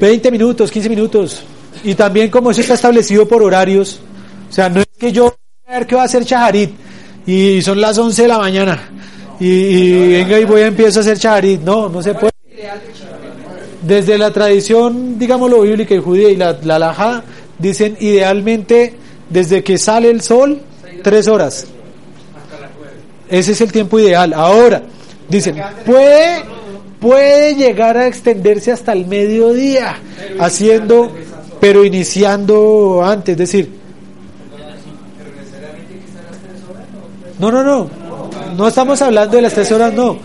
20 0.00 0.30
minutos, 0.30 0.70
15 0.70 0.88
minutos. 0.88 1.42
Y 1.82 1.94
también 1.94 2.30
como 2.30 2.50
eso 2.50 2.62
está 2.62 2.74
establecido 2.74 3.28
por 3.28 3.42
horarios, 3.42 4.00
o 4.48 4.52
sea, 4.52 4.68
no 4.68 4.80
es 4.80 4.86
que 4.98 5.12
yo 5.12 5.34
a 5.66 5.78
ver 5.78 5.86
qué 5.86 5.94
va 5.94 6.02
a 6.02 6.04
hacer 6.04 6.26
Chaharit 6.26 6.70
y 7.26 7.62
son 7.62 7.80
las 7.80 7.96
11 7.96 8.22
de 8.22 8.28
la 8.28 8.38
mañana 8.38 8.90
y, 9.40 10.12
venga 10.12 10.38
y 10.38 10.44
voy 10.44 10.60
a 10.60 10.66
empiezo 10.66 11.00
a 11.00 11.02
hacer 11.02 11.18
Chaharit, 11.18 11.62
no, 11.62 11.88
no 11.88 12.02
se 12.02 12.12
puede. 12.12 12.32
Desde 13.82 14.18
la 14.18 14.30
tradición, 14.30 15.18
digámoslo, 15.18 15.62
bíblica 15.62 15.94
y 15.94 15.98
judía 15.98 16.28
y 16.28 16.36
la, 16.36 16.58
la 16.62 16.76
alajá, 16.76 17.24
dicen 17.58 17.96
idealmente 17.98 18.94
desde 19.30 19.64
que 19.64 19.78
sale 19.78 20.10
el 20.10 20.20
sol, 20.20 20.60
tres 21.02 21.28
horas. 21.28 21.66
Ese 23.30 23.52
es 23.52 23.60
el 23.62 23.72
tiempo 23.72 23.98
ideal. 23.98 24.34
Ahora, 24.34 24.82
dicen, 25.28 25.56
puede, 25.86 26.44
puede 27.00 27.54
llegar 27.54 27.96
a 27.96 28.06
extenderse 28.06 28.70
hasta 28.70 28.92
el 28.92 29.06
mediodía, 29.06 29.96
haciendo, 30.38 31.10
pero 31.58 31.84
iniciando 31.84 33.02
antes, 33.02 33.32
es 33.32 33.38
decir, 33.38 33.83
no, 37.50 37.62
no, 37.62 37.62
no, 37.62 37.90
no 38.56 38.68
estamos 38.68 39.00
hablando 39.02 39.36
de 39.36 39.42
las 39.42 39.52
tres 39.54 39.70
horas, 39.72 39.92
no, 39.92 40.16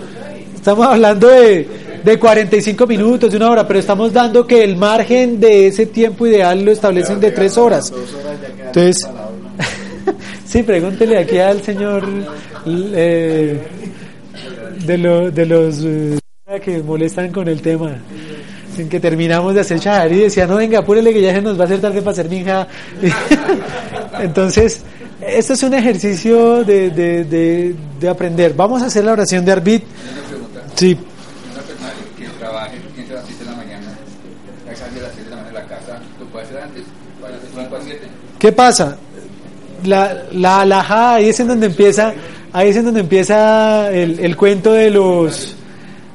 estamos 0.56 0.86
hablando 0.88 1.28
de, 1.28 1.68
de 2.04 2.20
45 2.20 2.86
minutos, 2.88 3.32
de 3.32 3.38
una 3.38 3.50
hora, 3.52 3.68
pero 3.68 3.80
estamos 3.80 4.12
dando 4.14 4.46
que 4.46 4.64
el 4.64 4.76
margen 4.78 5.40
de 5.40 5.68
ese 5.68 5.86
tiempo 5.88 6.26
ideal 6.28 6.64
lo 6.64 6.72
establecen 6.72 7.20
de 7.20 7.32
tres 7.32 7.58
horas. 7.58 7.92
Entonces, 8.66 9.08
sí, 10.46 10.64
pregúntele 10.64 11.18
aquí 11.18 11.38
al 11.40 11.62
señor 11.62 12.04
eh, 12.66 13.60
de, 14.86 14.98
lo- 14.98 15.32
de 15.32 15.46
los 15.46 15.80
eh, 15.84 16.20
que 16.64 16.82
molestan 16.84 17.32
con 17.32 17.48
el 17.48 17.62
tema. 17.62 17.98
En 18.78 18.88
que 18.88 19.00
terminamos 19.02 19.54
de 19.56 19.60
hacer 19.60 19.78
shahar 19.80 20.10
y 20.14 20.20
decía, 20.20 20.48
no, 20.48 20.56
venga, 20.56 20.80
apúrele 20.80 21.12
que 21.12 21.22
ya 21.22 21.34
se 21.34 21.42
nos 21.42 21.58
va 21.60 21.64
a 21.64 21.66
hacer 21.66 21.82
tarde 21.82 22.00
para 22.02 22.12
hacer 22.12 22.30
minja. 22.30 22.66
Entonces, 24.22 24.82
esto 25.22 25.54
es 25.54 25.64
un 25.64 25.74
ejercicio 25.74 26.64
de, 26.64 26.90
de, 26.90 27.24
de, 27.26 27.76
de 28.00 28.10
aprender. 28.10 28.54
Vamos 28.54 28.82
a 28.82 28.86
hacer 28.86 29.04
la 29.04 29.14
oración 29.14 29.44
de 29.44 29.52
Arbit. 29.52 29.84
Sí, 30.76 30.98
Una 31.52 31.62
persona 31.62 31.92
que 32.18 32.26
trabaje, 32.40 32.78
a 32.78 33.14
las 33.14 33.26
7 33.26 33.44
de 33.44 33.50
la 33.52 33.58
mañana, 33.58 33.88
ya 34.66 34.76
sale 34.76 35.00
a 35.00 35.04
las 35.04 35.12
7 35.14 35.24
de 35.24 35.30
la 35.30 35.36
mañana 35.42 35.60
la 35.60 35.66
casa, 35.66 36.00
¿lo 36.20 36.26
puede 36.28 36.46
hacer 36.46 36.58
antes? 36.60 36.84
¿Para 37.20 37.34
las 37.34 37.42
5 37.54 37.76
a 37.76 37.82
7? 37.84 38.00
¿Qué 38.40 38.52
pasa? 38.52 38.98
La, 39.84 40.24
la 40.32 40.62
alajá, 40.62 41.16
ahí 41.16 41.30
es 41.30 41.40
en 41.40 41.48
donde 41.48 41.68
empieza, 41.68 42.14
ahí 42.54 42.70
es 42.70 42.78
en 42.78 42.86
donde 42.86 43.02
empieza 43.02 43.92
el, 43.92 44.20
el 44.20 44.36
cuento 44.38 44.74
de 44.74 44.90
los, 44.90 45.56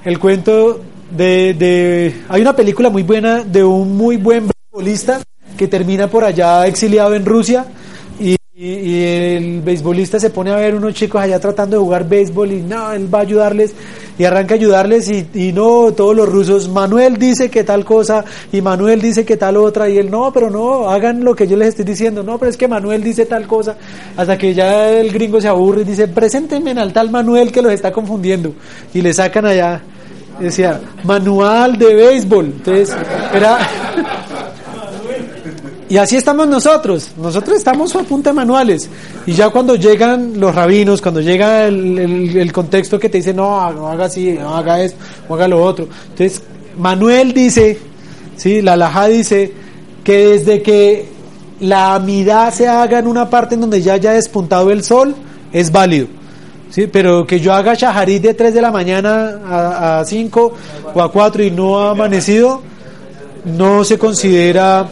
el 0.04 0.18
cuento 0.18 0.80
de, 1.10 1.54
de, 1.54 2.22
hay 2.28 2.42
una 2.42 2.56
película 2.56 2.90
muy 2.90 3.02
buena 3.02 3.44
de 3.44 3.64
un 3.64 3.96
muy 3.96 4.16
buen 4.16 4.48
beisbolista 4.48 5.20
que 5.56 5.68
termina 5.68 6.08
por 6.08 6.24
allá 6.24 6.66
exiliado 6.66 7.14
en 7.14 7.24
Rusia 7.24 7.66
y, 8.64 9.04
el 9.04 9.60
beisbolista 9.60 10.18
se 10.18 10.30
pone 10.30 10.50
a 10.50 10.56
ver 10.56 10.74
unos 10.74 10.94
chicos 10.94 11.20
allá 11.20 11.38
tratando 11.38 11.76
de 11.76 11.82
jugar 11.82 12.08
béisbol 12.08 12.52
y 12.52 12.62
no, 12.62 12.92
él 12.92 13.12
va 13.12 13.18
a 13.18 13.22
ayudarles 13.22 13.74
y 14.18 14.24
arranca 14.24 14.54
a 14.54 14.56
ayudarles 14.56 15.08
y, 15.10 15.26
y 15.34 15.52
no, 15.52 15.92
todos 15.92 16.16
los 16.16 16.28
rusos, 16.28 16.68
Manuel 16.68 17.18
dice 17.18 17.50
que 17.50 17.62
tal 17.64 17.84
cosa 17.84 18.24
y 18.52 18.62
Manuel 18.62 19.02
dice 19.02 19.24
que 19.24 19.36
tal 19.36 19.58
otra 19.58 19.88
y 19.88 19.98
él 19.98 20.10
no, 20.10 20.32
pero 20.32 20.50
no, 20.50 20.88
hagan 20.88 21.22
lo 21.24 21.34
que 21.34 21.46
yo 21.46 21.56
les 21.56 21.68
estoy 21.68 21.84
diciendo, 21.84 22.22
no, 22.22 22.38
pero 22.38 22.50
es 22.50 22.56
que 22.56 22.68
Manuel 22.68 23.02
dice 23.02 23.26
tal 23.26 23.46
cosa, 23.46 23.76
hasta 24.16 24.38
que 24.38 24.54
ya 24.54 24.90
el 24.90 25.12
gringo 25.12 25.40
se 25.40 25.48
aburre 25.48 25.82
y 25.82 25.84
dice, 25.84 26.08
preséntenme 26.08 26.70
al 26.72 26.92
tal 26.92 27.10
Manuel 27.10 27.52
que 27.52 27.60
los 27.60 27.72
está 27.72 27.92
confundiendo 27.92 28.54
y 28.94 29.02
le 29.02 29.12
sacan 29.12 29.44
allá, 29.44 29.82
decía, 30.40 30.80
manual 31.04 31.76
de 31.76 31.94
béisbol, 31.94 32.46
entonces 32.46 32.96
era... 33.34 33.58
Y 35.94 35.96
así 35.96 36.16
estamos 36.16 36.48
nosotros. 36.48 37.10
Nosotros 37.16 37.56
estamos 37.56 37.94
a 37.94 38.00
punta 38.02 38.30
de 38.30 38.34
manuales. 38.34 38.90
Y 39.26 39.32
ya 39.32 39.50
cuando 39.50 39.76
llegan 39.76 40.40
los 40.40 40.52
rabinos, 40.52 41.00
cuando 41.00 41.20
llega 41.20 41.68
el, 41.68 42.36
el- 42.36 42.52
contexto 42.52 42.98
que 42.98 43.08
te 43.08 43.18
dice, 43.18 43.32
no, 43.32 43.72
no 43.72 43.86
haga 43.86 44.06
así, 44.06 44.32
no 44.32 44.56
haga 44.56 44.82
eso, 44.82 44.96
no 45.28 45.36
haga 45.36 45.46
lo 45.46 45.62
otro. 45.62 45.86
Entonces, 46.10 46.42
Manuel 46.76 47.32
dice, 47.32 47.78
sí, 48.36 48.60
la 48.60 48.72
alajá 48.72 49.06
dice, 49.06 49.52
que 50.02 50.30
desde 50.30 50.62
que 50.62 51.06
la 51.60 51.94
amidad 51.94 52.52
se 52.52 52.66
haga 52.66 52.98
en 52.98 53.06
una 53.06 53.30
parte 53.30 53.54
en 53.54 53.60
donde 53.60 53.80
ya 53.80 53.92
haya 53.92 54.14
despuntado 54.14 54.72
el 54.72 54.82
sol, 54.82 55.14
es 55.52 55.70
válido. 55.70 56.08
Sí, 56.70 56.88
pero 56.88 57.24
que 57.24 57.38
yo 57.38 57.52
haga 57.54 57.74
shaharit 57.74 58.20
de 58.20 58.34
3 58.34 58.52
de 58.52 58.60
la 58.62 58.72
mañana 58.72 59.38
a, 59.48 60.00
a 60.00 60.04
5 60.04 60.52
o 60.92 61.00
a 61.00 61.12
4 61.12 61.44
y 61.44 61.52
no 61.52 61.78
ha 61.78 61.90
amanecido, 61.92 62.62
no 63.44 63.84
se 63.84 63.96
considera 63.96 64.88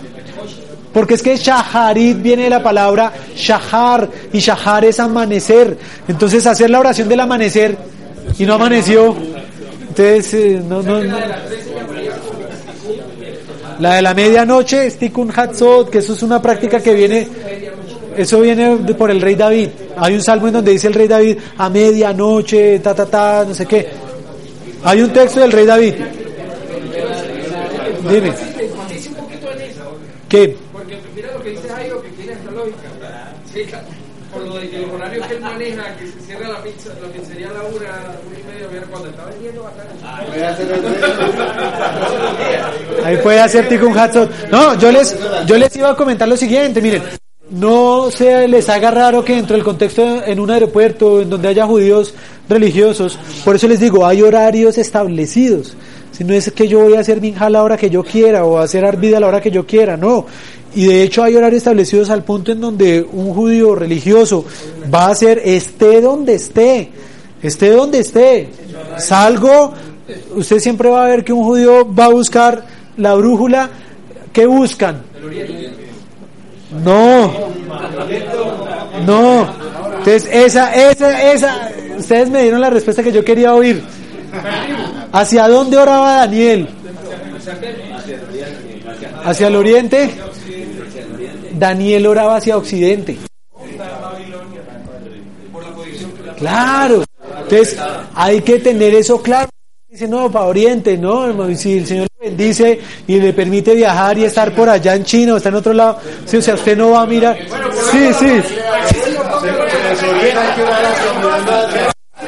porque 0.93 1.15
es 1.15 1.23
que 1.23 1.37
shaharit 1.37 2.21
viene 2.21 2.45
de 2.45 2.51
la 2.51 2.63
palabra 2.63 3.13
shahar 3.35 4.09
y 4.33 4.39
shahar 4.39 4.85
es 4.85 5.01
amanecer. 5.01 5.77
Entonces 6.07 6.47
hacer 6.47 6.71
la 6.71 6.81
oración 6.81 7.09
del 7.09 7.21
amanecer 7.21 7.77
y 8.39 8.45
no 8.45 8.55
amaneció. 8.55 9.17
Entonces, 9.81 10.35
eh, 10.35 10.63
no, 10.67 10.83
no. 10.83 11.01
La 13.79 13.97
de 13.97 14.03
la 14.03 14.15
medianoche 14.15 14.87
es 14.87 14.97
tikkun 14.97 15.33
hatzot, 15.35 15.91
que 15.91 15.99
eso 15.99 16.13
es 16.13 16.23
una 16.23 16.41
práctica 16.41 16.81
que 16.81 16.95
viene, 16.95 17.27
eso 18.17 18.41
viene 18.41 18.77
por 18.95 19.11
el 19.11 19.21
rey 19.21 19.35
David. 19.35 19.71
Hay 19.97 20.15
un 20.15 20.23
salmo 20.23 20.47
en 20.47 20.55
donde 20.55 20.73
dice 20.73 20.89
el 20.89 20.95
rey 20.95 21.09
David 21.09 21.39
a 21.59 21.69
medianoche, 21.69 22.79
ta, 22.79 22.95
ta, 22.95 23.07
ta, 23.07 23.45
no 23.47 23.55
sé 23.55 23.67
qué. 23.67 23.89
Hay 24.85 25.03
un 25.03 25.13
texto 25.13 25.41
del 25.41 25.53
rey 25.53 25.67
David. 25.67 25.95
Dime. 28.09 28.33
¿Qué? 30.29 30.57
Porque 30.73 30.99
mira 31.15 31.33
lo 31.33 31.43
que 31.43 31.51
dice 31.51 31.69
Jairo, 31.69 32.03
que 32.03 32.09
tiene 32.11 32.33
esta 32.33 32.51
lógica. 32.51 33.33
Sí, 33.53 33.65
claro. 33.65 33.85
Por 34.33 34.43
lo 34.47 34.55
de 34.57 34.71
que 34.71 34.79
los 34.79 34.89
que 35.63 36.07
se 36.07 36.21
cierra 36.27 36.49
la 36.49 36.63
pizza, 36.63 36.91
la 37.01 37.09
pizzería 37.09 37.49
a 37.49 37.53
la 37.53 37.63
una, 37.63 38.17
una 38.27 38.39
y 38.39 38.43
media, 38.43 38.83
cuando 38.91 39.09
está 39.09 39.25
vendiendo 39.27 39.67
a 39.67 39.71
estar 39.71 39.87
Ahí 43.05 43.17
puede 43.19 43.41
hacer 43.41 43.69
Tikkun 43.69 43.97
Hatzot. 43.97 44.51
No, 44.51 44.77
yo 44.79 44.91
les, 44.91 45.17
yo 45.47 45.57
les 45.57 45.77
iba 45.77 45.91
a 45.91 45.97
comentar 45.97 46.27
lo 46.27 46.37
siguiente, 46.37 46.83
miren, 46.83 47.03
no 47.51 48.11
se 48.11 48.49
les 48.49 48.69
haga 48.69 48.91
raro 48.91 49.25
que 49.25 49.37
dentro 49.37 49.55
del 49.55 49.65
contexto 49.65 50.25
en 50.25 50.41
un 50.41 50.51
aeropuerto, 50.51 51.21
en 51.21 51.31
donde 51.31 51.49
haya 51.49 51.65
judíos 51.67 52.15
religiosos, 52.49 53.19
por 53.45 53.55
eso 53.57 53.69
les 53.69 53.79
digo, 53.79 54.05
hay 54.05 54.23
horarios 54.23 54.79
establecidos. 54.79 55.77
Si 56.11 56.25
no 56.25 56.35
es 56.35 56.51
que 56.53 56.69
yo 56.69 56.81
voy 56.81 56.95
a 56.95 57.01
hacer 57.01 57.21
minja 57.21 57.47
a 57.47 57.51
la 57.51 57.63
hora 57.63 57.77
que 57.77 57.89
yo 57.89 58.03
quiera 58.03 58.45
o 58.45 58.59
hacer 58.59 58.85
arbida 58.85 59.17
a 59.17 59.21
la 59.21 59.29
hora 59.29 59.41
que 59.41 59.51
yo 59.51 59.67
quiera, 59.67 59.97
no. 59.97 60.27
Y 60.75 60.87
de 60.87 61.03
hecho 61.03 61.23
hay 61.23 61.37
horarios 61.37 61.59
establecidos 61.59 62.09
al 62.11 62.25
punto 62.25 62.53
en 62.53 62.61
donde 62.61 63.03
un 63.03 63.35
judío 63.35 63.75
religioso 63.75 64.45
va 64.93 65.07
a 65.07 65.11
hacer 65.11 65.43
esté 65.45 66.01
donde 66.01 66.35
esté, 66.35 66.91
esté 67.43 67.71
donde 67.71 67.99
esté. 67.99 68.49
Salgo, 68.99 69.73
usted 70.35 70.59
siempre 70.61 70.89
va 70.89 71.05
a 71.05 71.09
ver 71.09 71.25
que 71.25 71.33
un 71.33 71.45
judío 71.45 71.93
va 71.93 72.07
a 72.07 72.09
buscar 72.09 72.65
la 72.97 73.15
brújula. 73.15 73.69
¿Qué 74.33 74.47
buscan? 74.47 75.03
No, 76.85 77.33
no. 79.07 79.47
Entonces, 79.99 80.29
esa, 80.33 80.75
esa, 80.75 81.33
esa, 81.33 81.71
ustedes 81.99 82.31
me 82.31 82.43
dieron 82.43 82.61
la 82.61 82.71
respuesta 82.71 83.03
que 83.03 83.13
yo 83.13 83.23
quería 83.25 83.55
oír. 83.55 83.83
¿Hacia 85.13 85.49
dónde 85.49 85.77
oraba 85.77 86.17
Daniel? 86.17 86.69
¿Hacia 89.25 89.47
el 89.49 89.57
oriente? 89.57 90.11
Daniel 91.53 92.07
oraba 92.07 92.37
hacia 92.37 92.57
occidente. 92.57 93.19
Claro. 96.39 97.05
Entonces, 97.43 97.79
hay 98.15 98.41
que 98.43 98.59
tener 98.59 98.95
eso 98.95 99.21
claro. 99.23 99.49
Dice, 99.89 100.09
no, 100.09 100.31
para 100.31 100.47
Oriente, 100.47 100.97
¿no? 100.97 101.55
Si 101.55 101.77
el 101.77 101.87
Señor 101.87 102.09
le 102.19 102.29
bendice 102.31 102.81
y 103.07 103.21
le 103.21 103.35
permite 103.35 103.75
viajar 103.75 104.17
y 104.17 104.25
estar 104.25 104.55
por 104.55 104.69
allá 104.71 104.95
en 104.95 105.05
China 105.05 105.35
o 105.35 105.37
está 105.37 105.51
en 105.51 105.57
otro 105.57 105.75
lado, 105.75 105.99
sí, 106.25 106.39
o 106.39 106.43
sea, 106.43 106.55
usted 106.55 106.79
no 106.79 106.93
va 106.93 107.03
a 107.03 107.07
mirar. 107.07 107.37
Sí, 107.91 108.11
sí. 108.15 108.43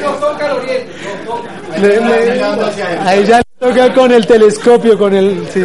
nos 0.00 0.20
toca 0.20 0.54
toca 3.58 3.92
con 3.94 4.12
el 4.12 4.26
telescopio, 4.26 4.98
con 4.98 5.14
el... 5.14 5.46
sí. 5.52 5.64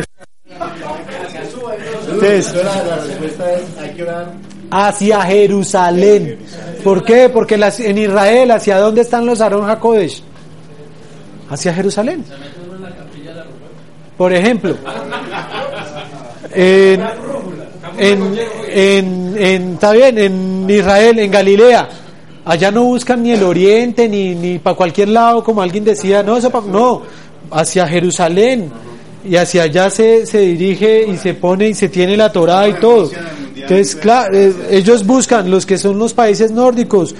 Hacia 4.71 5.21
Jerusalén. 5.21 6.37
¿Por 6.83 7.03
qué? 7.03 7.29
Porque 7.29 7.55
en 7.55 7.97
Israel, 7.97 8.51
¿hacia 8.51 8.77
dónde 8.79 9.01
están 9.01 9.25
los 9.25 9.41
Aarón 9.41 9.69
HaKodesh? 9.69 10.23
Hacia 11.49 11.73
Jerusalén. 11.73 12.23
Por 14.17 14.33
ejemplo, 14.33 14.75
en, 16.53 17.01
en, 17.97 18.39
en, 18.67 19.35
en- 19.37 19.73
está 19.73 19.91
bien, 19.93 20.17
en 20.17 20.69
Israel, 20.69 21.19
en 21.19 21.31
Galilea, 21.31 21.87
allá 22.43 22.69
no 22.69 22.83
buscan 22.83 23.23
ni 23.23 23.31
el 23.31 23.43
oriente 23.43 24.09
ni, 24.09 24.35
ni 24.35 24.59
para 24.59 24.75
cualquier 24.75 25.07
lado, 25.09 25.41
como 25.43 25.61
alguien 25.61 25.85
decía, 25.85 26.21
no, 26.21 26.35
eso 26.35 26.49
pa- 26.49 26.61
no, 26.67 27.01
hacia 27.51 27.88
Jerusalén. 27.88 28.71
Y 29.23 29.35
hacia 29.35 29.63
allá 29.63 29.89
se, 29.89 30.26
se 30.26 30.39
dirige 30.39 31.05
y 31.05 31.17
se 31.17 31.34
pone 31.34 31.69
y 31.69 31.73
se 31.73 31.89
tiene 31.89 32.15
la 32.15 32.31
Torá 32.31 32.67
y 32.69 32.73
todo. 32.73 33.11
Entonces, 33.55 33.95
claro, 33.95 34.35
eh, 34.35 34.53
ellos 34.71 35.05
buscan 35.05 35.51
los 35.51 35.65
que 35.65 35.77
son 35.77 35.99
los 35.99 36.13
países 36.13 36.51
nórdicos 36.51 37.13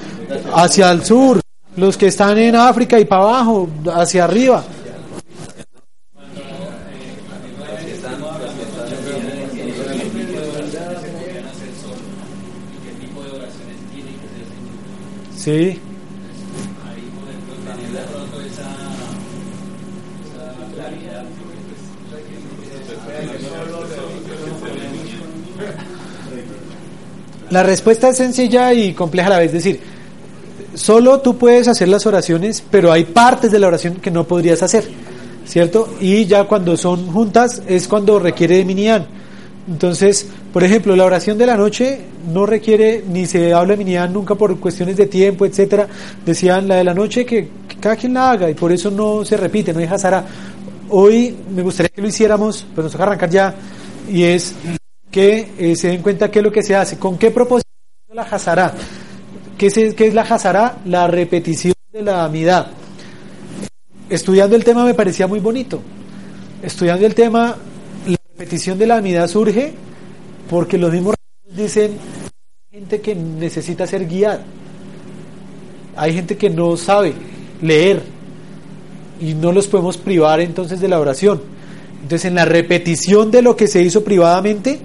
hacia 0.53 0.91
el 0.91 1.03
sur, 1.03 1.41
los 1.76 1.97
que 1.97 2.07
están 2.07 2.38
en 2.38 2.56
África 2.56 2.99
y 2.99 3.06
para 3.06 3.23
abajo, 3.23 3.69
hacia 3.93 4.23
arriba. 4.23 4.64
Sí. 15.35 15.80
La 27.51 27.63
respuesta 27.63 28.09
es 28.09 28.17
sencilla 28.17 28.73
y 28.73 28.93
compleja 28.93 29.27
a 29.27 29.31
la 29.31 29.39
vez, 29.39 29.47
es 29.47 29.63
decir, 29.63 29.80
solo 30.76 31.19
tú 31.19 31.38
puedes 31.38 31.67
hacer 31.67 31.88
las 31.88 32.05
oraciones, 32.05 32.63
pero 32.69 32.91
hay 32.91 33.05
partes 33.05 33.51
de 33.51 33.59
la 33.59 33.67
oración 33.67 33.95
que 33.95 34.11
no 34.11 34.26
podrías 34.26 34.61
hacer, 34.61 34.88
¿cierto? 35.45 35.89
Y 35.99 36.26
ya 36.26 36.43
cuando 36.43 36.77
son 36.77 37.07
juntas 37.07 37.63
es 37.67 37.88
cuando 37.88 38.19
requiere 38.19 38.57
de 38.57 38.65
minián. 38.65 39.07
Entonces, 39.67 40.27
por 40.53 40.63
ejemplo, 40.63 40.95
la 40.95 41.05
oración 41.05 41.38
de 41.38 41.45
la 41.45 41.55
noche 41.55 41.99
no 42.31 42.45
requiere 42.45 43.03
ni 43.07 43.26
se 43.26 43.53
habla 43.53 43.73
de 43.73 43.77
minián 43.77 44.13
nunca 44.13 44.35
por 44.35 44.59
cuestiones 44.59 44.97
de 44.97 45.05
tiempo, 45.07 45.45
etcétera. 45.45 45.88
Decían 46.26 46.67
la 46.67 46.76
de 46.76 46.84
la 46.84 46.93
noche 46.93 47.26
que, 47.26 47.49
cada 47.80 47.95
quien 47.95 48.13
la 48.13 48.31
haga 48.31 48.49
y 48.49 48.53
por 48.53 48.71
eso 48.71 48.91
no 48.91 49.23
se 49.26 49.38
repite, 49.38 49.73
no 49.73 49.80
hay 49.80 49.85
hazara. 49.85 50.26
Hoy 50.89 51.35
me 51.55 51.61
gustaría 51.61 51.89
que 51.89 52.01
lo 52.01 52.07
hiciéramos, 52.07 52.65
pero 52.71 52.84
nos 52.84 52.91
toca 52.91 53.03
arrancar 53.03 53.30
ya 53.30 53.55
y 54.11 54.23
es 54.23 54.55
que 55.11 55.52
eh, 55.57 55.76
se 55.76 55.90
den 55.90 56.02
cuenta 56.02 56.30
qué 56.30 56.40
es 56.40 56.45
lo 56.45 56.52
que 56.52 56.64
se 56.64 56.76
hace, 56.76 56.98
con 56.98 57.18
qué 57.18 57.31
propósito 57.31 57.69
la 58.14 58.23
hazara. 58.23 58.73
¿Qué 59.57 59.69
qué 59.95 60.07
es 60.07 60.14
la 60.14 60.22
hazara? 60.22 60.80
La 60.86 61.07
repetición 61.07 61.73
de 61.91 62.02
la 62.02 62.23
amidad. 62.23 62.72
Estudiando 64.10 64.56
el 64.56 64.64
tema 64.64 64.86
me 64.86 64.94
parecía 64.94 65.27
muy 65.27 65.40
bonito. 65.40 65.81
Estudiando 66.64 67.06
el 67.06 67.15
tema, 67.15 67.56
la 68.07 68.18
repetición 68.30 68.77
de 68.77 68.88
la 68.88 68.98
amidad 68.98 69.27
surge 69.27 69.73
porque 70.49 70.77
los 70.77 70.91
mismos 70.91 71.15
dicen 71.56 71.98
gente 72.72 73.02
que 73.02 73.15
necesita 73.15 73.86
ser 73.86 74.07
guiada. 74.07 74.44
Hay 75.95 76.14
gente 76.14 76.38
que 76.38 76.49
no 76.49 76.77
sabe 76.77 77.14
leer 77.61 78.02
y 79.19 79.34
no 79.34 79.52
los 79.52 79.68
podemos 79.68 79.98
privar 79.98 80.40
entonces 80.40 80.80
de 80.80 80.88
la 80.88 80.99
oración. 80.99 81.41
Entonces 82.02 82.26
en 82.26 82.36
la 82.36 82.45
repetición 82.45 83.30
de 83.30 83.41
lo 83.41 83.56
que 83.56 83.68
se 83.68 83.81
hizo 83.81 84.03
privadamente 84.03 84.80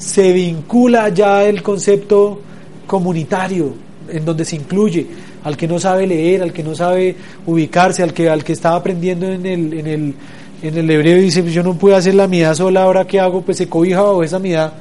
se 0.00 0.32
vincula 0.32 1.10
ya 1.10 1.44
el 1.44 1.62
concepto 1.62 2.40
comunitario 2.86 3.74
en 4.08 4.24
donde 4.24 4.46
se 4.46 4.56
incluye 4.56 5.06
al 5.44 5.56
que 5.56 5.68
no 5.68 5.78
sabe 5.78 6.06
leer, 6.06 6.42
al 6.42 6.52
que 6.52 6.62
no 6.62 6.74
sabe 6.74 7.14
ubicarse, 7.46 8.02
al 8.02 8.14
que 8.14 8.28
al 8.30 8.42
que 8.42 8.54
estaba 8.54 8.76
aprendiendo 8.76 9.26
en 9.26 9.44
el 9.44 9.72
en 9.74 9.86
el 9.86 10.14
en 10.62 10.76
el 10.76 10.90
hebreo 10.90 11.18
y 11.18 11.22
dice, 11.22 11.42
pues 11.42 11.54
yo 11.54 11.62
no 11.62 11.74
puedo 11.74 11.96
hacer 11.96 12.14
la 12.14 12.26
mitad 12.26 12.54
sola, 12.54 12.82
ahora 12.82 13.06
qué 13.06 13.20
hago, 13.20 13.42
pues 13.42 13.58
se 13.58 13.68
cobija 13.68 14.02
bajo 14.02 14.22
esa 14.22 14.38
mitad 14.38 14.72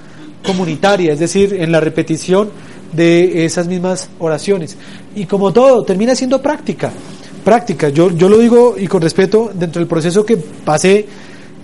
comunitaria, 0.44 1.14
es 1.14 1.20
decir, 1.20 1.54
en 1.54 1.72
la 1.72 1.82
repetición 1.82 2.50
de 2.94 3.46
esas 3.46 3.68
mismas 3.68 4.10
oraciones. 4.20 4.78
Y 5.16 5.26
como 5.26 5.52
todo, 5.54 5.84
termina 5.84 6.16
siendo 6.16 6.42
práctica, 6.42 6.92
práctica. 7.44 7.90
Yo, 7.90 8.12
yo 8.12 8.30
lo 8.30 8.38
digo 8.38 8.76
y 8.78 8.88
con 8.88 9.02
respeto, 9.02 9.52
dentro 9.54 9.80
del 9.80 9.88
proceso 9.88 10.26
que 10.26 10.38
pasé, 10.38 11.06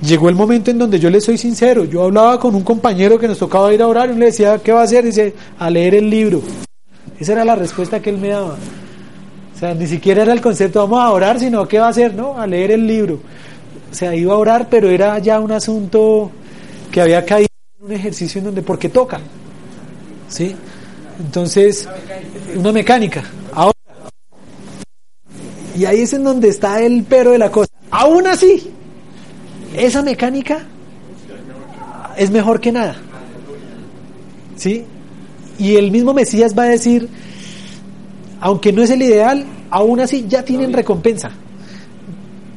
llegó 0.01 0.29
el 0.29 0.35
momento 0.35 0.71
en 0.71 0.77
donde 0.77 0.99
yo 0.99 1.09
le 1.09 1.21
soy 1.21 1.37
sincero. 1.37 1.85
Yo 1.85 2.03
hablaba 2.03 2.39
con 2.39 2.55
un 2.55 2.63
compañero 2.63 3.19
que 3.19 3.27
nos 3.27 3.37
tocaba 3.37 3.73
ir 3.73 3.81
a 3.81 3.87
orar 3.87 4.09
y 4.09 4.15
le 4.15 4.27
decía, 4.27 4.59
¿qué 4.59 4.71
va 4.71 4.81
a 4.81 4.83
hacer? 4.83 5.05
Dice, 5.05 5.33
a 5.57 5.69
leer 5.69 5.95
el 5.95 6.09
libro. 6.09 6.41
Esa 7.19 7.33
era 7.33 7.45
la 7.45 7.55
respuesta 7.55 8.01
que 8.01 8.09
él 8.09 8.17
me 8.17 8.29
daba. 8.29 8.55
O 9.55 9.57
sea, 9.57 9.73
ni 9.73 9.87
siquiera 9.87 10.23
era 10.23 10.33
el 10.33 10.41
concepto, 10.41 10.81
vamos 10.81 10.99
a 10.99 11.11
orar, 11.11 11.39
sino, 11.39 11.65
¿qué 11.67 11.79
va 11.79 11.87
a 11.87 11.89
hacer? 11.89 12.13
No, 12.13 12.37
a 12.37 12.45
leer 12.45 12.71
el 12.71 12.85
libro. 12.85 13.19
O 13.89 13.95
sea, 13.95 14.13
iba 14.13 14.33
a 14.33 14.37
orar, 14.37 14.67
pero 14.69 14.89
era 14.89 15.17
ya 15.19 15.39
un 15.39 15.51
asunto 15.51 16.29
que 16.91 16.99
había 16.99 17.23
caído 17.25 17.47
en 17.79 17.85
un 17.85 17.91
ejercicio 17.93 18.39
en 18.39 18.45
donde, 18.45 18.61
porque 18.61 18.89
toca. 18.89 19.19
¿Sí? 20.27 20.53
Entonces, 21.19 21.87
una 22.57 22.73
mecánica. 22.73 23.23
Ahora, 23.53 23.71
y 25.77 25.85
ahí 25.85 26.01
es 26.01 26.11
en 26.13 26.25
donde 26.25 26.49
está 26.49 26.81
el 26.81 27.05
pero 27.07 27.31
de 27.31 27.37
la 27.37 27.49
cosa. 27.49 27.71
Aún 27.91 28.27
así, 28.27 28.74
esa 29.77 30.01
mecánica 30.01 30.65
es 32.17 32.31
mejor 32.31 32.59
que 32.61 32.71
nada. 32.71 32.95
¿Sí? 34.55 34.83
Y 35.59 35.75
el 35.75 35.91
mismo 35.91 36.13
Mesías 36.13 36.57
va 36.57 36.63
a 36.63 36.67
decir, 36.67 37.07
aunque 38.41 38.71
no 38.73 38.81
es 38.83 38.89
el 38.89 39.01
ideal, 39.01 39.45
aún 39.69 39.99
así 39.99 40.25
ya 40.27 40.43
tienen 40.43 40.73
recompensa. 40.73 41.31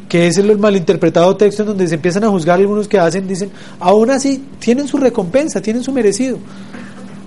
Que 0.09 0.27
es 0.28 0.39
el 0.39 0.57
malinterpretado 0.59 1.36
texto 1.36 1.62
en 1.62 1.69
donde 1.69 1.86
se 1.86 1.97
empiezan 1.97 2.24
a 2.24 2.28
juzgar 2.28 2.59
algunos 2.59 2.89
que 2.89 2.99
hacen, 2.99 3.28
dicen, 3.28 3.51
aún 3.78 4.11
así 4.11 4.43
tienen 4.59 4.89
su 4.89 4.97
recompensa, 4.97 5.61
tienen 5.61 5.82
su 5.82 5.93
merecido. 5.93 6.39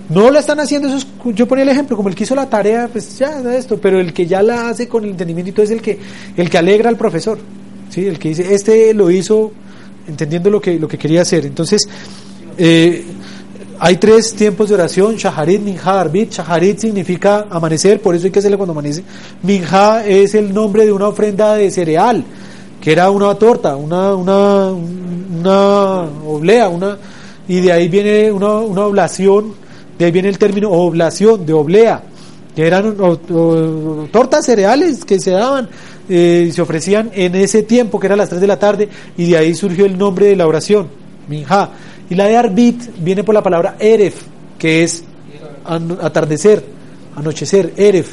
No 0.08 0.30
lo 0.30 0.38
están 0.38 0.58
haciendo, 0.60 0.88
eso 0.88 0.96
es- 0.98 1.06
yo 1.34 1.46
ponía 1.46 1.62
el 1.62 1.68
ejemplo, 1.70 1.96
como 1.96 2.08
el 2.08 2.14
que 2.14 2.24
hizo 2.24 2.34
la 2.34 2.50
tarea, 2.50 2.88
pues 2.92 3.18
ya 3.18 3.38
esto, 3.56 3.78
pero 3.80 4.00
el 4.00 4.12
que 4.12 4.26
ya 4.26 4.42
la 4.42 4.68
hace 4.68 4.88
con 4.88 5.04
el 5.04 5.10
entendimiento 5.10 5.62
es 5.62 5.70
el 5.70 5.80
que, 5.80 5.98
el 6.36 6.50
que 6.50 6.58
alegra 6.58 6.88
al 6.88 6.96
profesor, 6.96 7.38
¿sí? 7.88 8.04
el 8.06 8.18
que 8.18 8.30
dice, 8.30 8.52
este 8.52 8.92
lo 8.94 9.10
hizo 9.10 9.52
entendiendo 10.06 10.50
lo 10.50 10.60
que, 10.60 10.78
lo 10.78 10.88
que 10.88 10.98
quería 10.98 11.22
hacer. 11.22 11.46
Entonces, 11.46 11.88
eh, 12.58 13.04
hay 13.84 13.96
tres 13.96 14.34
tiempos 14.34 14.68
de 14.68 14.76
oración, 14.76 15.16
Shaharit, 15.16 15.60
Minha, 15.60 16.00
Arbit. 16.00 16.30
Shaharit 16.30 16.78
significa 16.78 17.46
amanecer, 17.50 18.00
por 18.00 18.14
eso 18.14 18.26
hay 18.26 18.30
que 18.30 18.38
hacerle 18.38 18.56
cuando 18.56 18.72
amanece. 18.72 19.02
Minha 19.42 20.06
es 20.06 20.34
el 20.34 20.54
nombre 20.54 20.84
de 20.84 20.92
una 20.92 21.08
ofrenda 21.08 21.54
de 21.56 21.70
cereal, 21.70 22.24
que 22.80 22.92
era 22.92 23.10
una 23.10 23.34
torta, 23.34 23.74
una, 23.74 24.14
una, 24.14 24.68
una 24.70 26.02
oblea, 26.26 26.68
una, 26.68 26.96
y 27.48 27.60
de 27.60 27.72
ahí 27.72 27.88
viene 27.88 28.30
una, 28.30 28.58
una 28.58 28.86
oblación, 28.86 29.54
de 29.98 30.04
ahí 30.04 30.12
viene 30.12 30.28
el 30.28 30.38
término 30.38 30.70
oblación, 30.70 31.44
de 31.44 31.52
oblea, 31.52 32.02
que 32.54 32.66
eran 32.66 32.96
tortas 34.12 34.44
cereales 34.44 35.04
que 35.04 35.18
se 35.18 35.32
daban, 35.32 35.68
eh, 36.08 36.50
se 36.52 36.62
ofrecían 36.62 37.10
en 37.14 37.34
ese 37.34 37.62
tiempo, 37.62 38.00
que 38.00 38.06
era 38.06 38.16
las 38.16 38.28
3 38.28 38.40
de 38.40 38.46
la 38.46 38.58
tarde, 38.58 38.88
y 39.16 39.30
de 39.30 39.36
ahí 39.36 39.54
surgió 39.54 39.86
el 39.86 39.96
nombre 39.96 40.26
de 40.26 40.36
la 40.36 40.46
oración, 40.46 40.88
Minha. 41.28 41.70
Y 42.10 42.14
la 42.14 42.26
de 42.26 42.36
Arbit 42.36 42.82
viene 42.98 43.24
por 43.24 43.34
la 43.34 43.42
palabra 43.42 43.76
Eref, 43.78 44.14
que 44.58 44.82
es 44.82 45.04
atardecer, 45.64 46.64
anochecer, 47.16 47.72
Eref. 47.76 48.10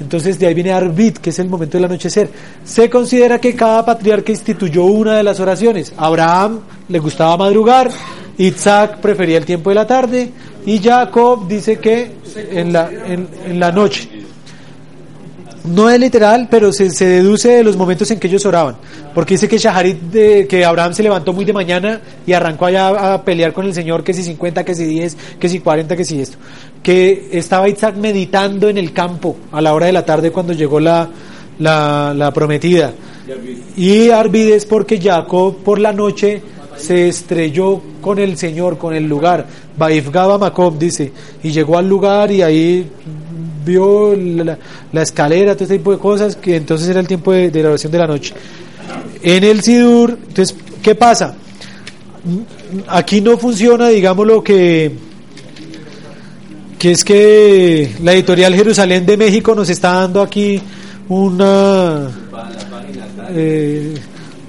Entonces 0.00 0.38
de 0.38 0.46
ahí 0.46 0.54
viene 0.54 0.72
Arbit, 0.72 1.18
que 1.18 1.30
es 1.30 1.38
el 1.38 1.48
momento 1.48 1.78
del 1.78 1.86
anochecer. 1.86 2.28
Se 2.64 2.90
considera 2.90 3.40
que 3.40 3.54
cada 3.54 3.84
patriarca 3.84 4.32
instituyó 4.32 4.84
una 4.84 5.16
de 5.16 5.22
las 5.22 5.40
oraciones. 5.40 5.92
Abraham 5.96 6.60
le 6.88 6.98
gustaba 6.98 7.36
madrugar, 7.36 7.90
Isaac 8.36 8.98
prefería 9.00 9.38
el 9.38 9.44
tiempo 9.44 9.70
de 9.70 9.74
la 9.76 9.86
tarde 9.86 10.30
y 10.66 10.78
Jacob 10.80 11.46
dice 11.46 11.78
que 11.78 12.12
en 12.50 12.72
la, 12.72 12.90
en 12.90 13.60
la 13.60 13.70
noche. 13.70 14.23
No 15.64 15.88
es 15.88 15.98
literal, 15.98 16.48
pero 16.50 16.72
se, 16.74 16.90
se 16.90 17.06
deduce 17.06 17.48
de 17.48 17.64
los 17.64 17.76
momentos 17.76 18.10
en 18.10 18.20
que 18.20 18.28
ellos 18.28 18.44
oraban. 18.44 18.76
Porque 19.14 19.34
dice 19.34 19.48
que 19.48 19.56
Shaharit, 19.56 20.12
que 20.46 20.64
Abraham 20.64 20.92
se 20.92 21.02
levantó 21.02 21.32
muy 21.32 21.46
de 21.46 21.54
mañana 21.54 22.02
y 22.26 22.34
arrancó 22.34 22.66
allá 22.66 23.14
a 23.14 23.22
pelear 23.24 23.54
con 23.54 23.64
el 23.64 23.72
Señor, 23.72 24.04
que 24.04 24.12
si 24.12 24.22
50, 24.22 24.62
que 24.62 24.74
si 24.74 24.84
10, 24.84 25.16
que 25.40 25.48
si 25.48 25.60
40, 25.60 25.96
que 25.96 26.04
si 26.04 26.20
esto. 26.20 26.36
Que 26.82 27.28
estaba 27.32 27.66
Isaac 27.68 27.96
meditando 27.96 28.68
en 28.68 28.76
el 28.76 28.92
campo 28.92 29.36
a 29.52 29.62
la 29.62 29.72
hora 29.72 29.86
de 29.86 29.92
la 29.92 30.04
tarde 30.04 30.30
cuando 30.30 30.52
llegó 30.52 30.80
la, 30.80 31.08
la, 31.58 32.30
prometida. 32.34 32.92
Y 33.76 34.10
Arvid 34.10 34.50
es 34.50 34.66
porque 34.66 35.00
Jacob 35.00 35.56
por 35.64 35.78
la 35.78 35.94
noche 35.94 36.42
se 36.76 37.08
estrelló 37.08 37.80
con 38.02 38.18
el 38.18 38.36
Señor, 38.36 38.76
con 38.76 38.94
el 38.94 39.08
lugar. 39.08 39.46
Baifgaba 39.78 40.36
Macob 40.36 40.78
dice, 40.78 41.10
y 41.42 41.50
llegó 41.50 41.78
al 41.78 41.88
lugar 41.88 42.30
y 42.30 42.42
ahí 42.42 42.90
vio 43.64 44.14
la, 44.16 44.58
la 44.92 45.02
escalera, 45.02 45.54
todo 45.54 45.64
este 45.64 45.78
tipo 45.78 45.92
de 45.92 45.98
cosas, 45.98 46.36
que 46.36 46.56
entonces 46.56 46.88
era 46.88 47.00
el 47.00 47.06
tiempo 47.06 47.32
de, 47.32 47.50
la 47.62 47.68
oración 47.70 47.92
de 47.92 47.98
la 47.98 48.06
noche. 48.06 48.34
En 49.22 49.44
el 49.44 49.62
Sidur, 49.62 50.18
entonces, 50.28 50.56
¿qué 50.82 50.94
pasa? 50.94 51.34
Aquí 52.88 53.20
no 53.20 53.36
funciona, 53.38 53.88
digamos, 53.88 54.26
lo 54.26 54.42
que, 54.42 54.92
que 56.78 56.92
es 56.92 57.04
que 57.04 57.94
la 58.02 58.12
editorial 58.12 58.54
Jerusalén 58.54 59.06
de 59.06 59.16
México 59.16 59.54
nos 59.54 59.68
está 59.70 59.92
dando 59.92 60.20
aquí 60.22 60.60
una 61.08 62.10
eh, 63.30 63.94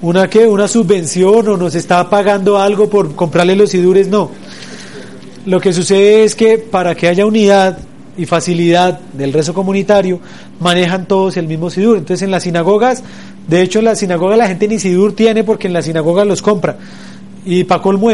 una 0.02 0.28
que 0.28 0.46
una 0.46 0.68
subvención 0.68 1.48
o 1.48 1.56
nos 1.56 1.74
está 1.74 2.08
pagando 2.08 2.58
algo 2.58 2.88
por 2.88 3.14
comprarle 3.14 3.56
los 3.56 3.70
sidures, 3.70 4.08
no. 4.08 4.30
Lo 5.46 5.60
que 5.60 5.72
sucede 5.72 6.24
es 6.24 6.34
que 6.34 6.58
para 6.58 6.94
que 6.94 7.08
haya 7.08 7.24
unidad 7.24 7.78
y 8.16 8.26
facilidad 8.26 9.00
del 9.12 9.32
rezo 9.32 9.54
comunitario, 9.54 10.20
manejan 10.60 11.06
todos 11.06 11.36
el 11.36 11.46
mismo 11.48 11.70
sidur. 11.70 11.98
Entonces 11.98 12.22
en 12.22 12.30
las 12.30 12.44
sinagogas, 12.44 13.02
de 13.48 13.62
hecho 13.62 13.80
en 13.80 13.86
la 13.86 13.96
sinagoga 13.96 14.36
la 14.36 14.48
gente 14.48 14.68
ni 14.68 14.78
sidur 14.78 15.14
tiene 15.14 15.44
porque 15.44 15.66
en 15.66 15.72
la 15.72 15.82
sinagoga 15.82 16.24
los 16.24 16.42
compra. 16.42 16.76
Y 17.44 17.64
para 17.64 17.80
colmo 17.80 18.08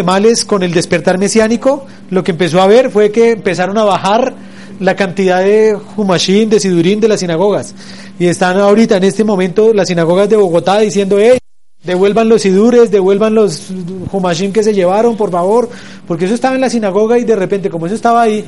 con 0.46 0.62
el 0.62 0.74
despertar 0.74 1.18
mesiánico, 1.18 1.86
lo 2.10 2.22
que 2.22 2.32
empezó 2.32 2.60
a 2.60 2.66
ver 2.66 2.90
fue 2.90 3.10
que 3.10 3.30
empezaron 3.30 3.78
a 3.78 3.84
bajar 3.84 4.34
la 4.78 4.96
cantidad 4.96 5.42
de 5.42 5.78
Humashim, 5.96 6.50
de 6.50 6.60
Sidurín 6.60 7.00
de 7.00 7.08
las 7.08 7.20
sinagogas. 7.20 7.74
Y 8.18 8.26
están 8.26 8.58
ahorita 8.58 8.96
en 8.96 9.04
este 9.04 9.24
momento 9.24 9.72
las 9.72 9.88
sinagogas 9.88 10.28
de 10.28 10.36
Bogotá 10.36 10.80
diciendo, 10.80 11.16
hey, 11.18 11.38
devuelvan 11.84 12.28
los 12.28 12.42
Sidures, 12.42 12.90
devuelvan 12.90 13.34
los 13.34 13.70
Humashim 14.10 14.52
que 14.52 14.62
se 14.62 14.74
llevaron, 14.74 15.16
por 15.16 15.30
favor, 15.30 15.68
porque 16.06 16.26
eso 16.26 16.34
estaba 16.34 16.54
en 16.54 16.60
la 16.60 16.70
sinagoga 16.70 17.18
y 17.18 17.24
de 17.24 17.36
repente, 17.36 17.70
como 17.70 17.86
eso 17.86 17.94
estaba 17.94 18.22
ahí, 18.22 18.44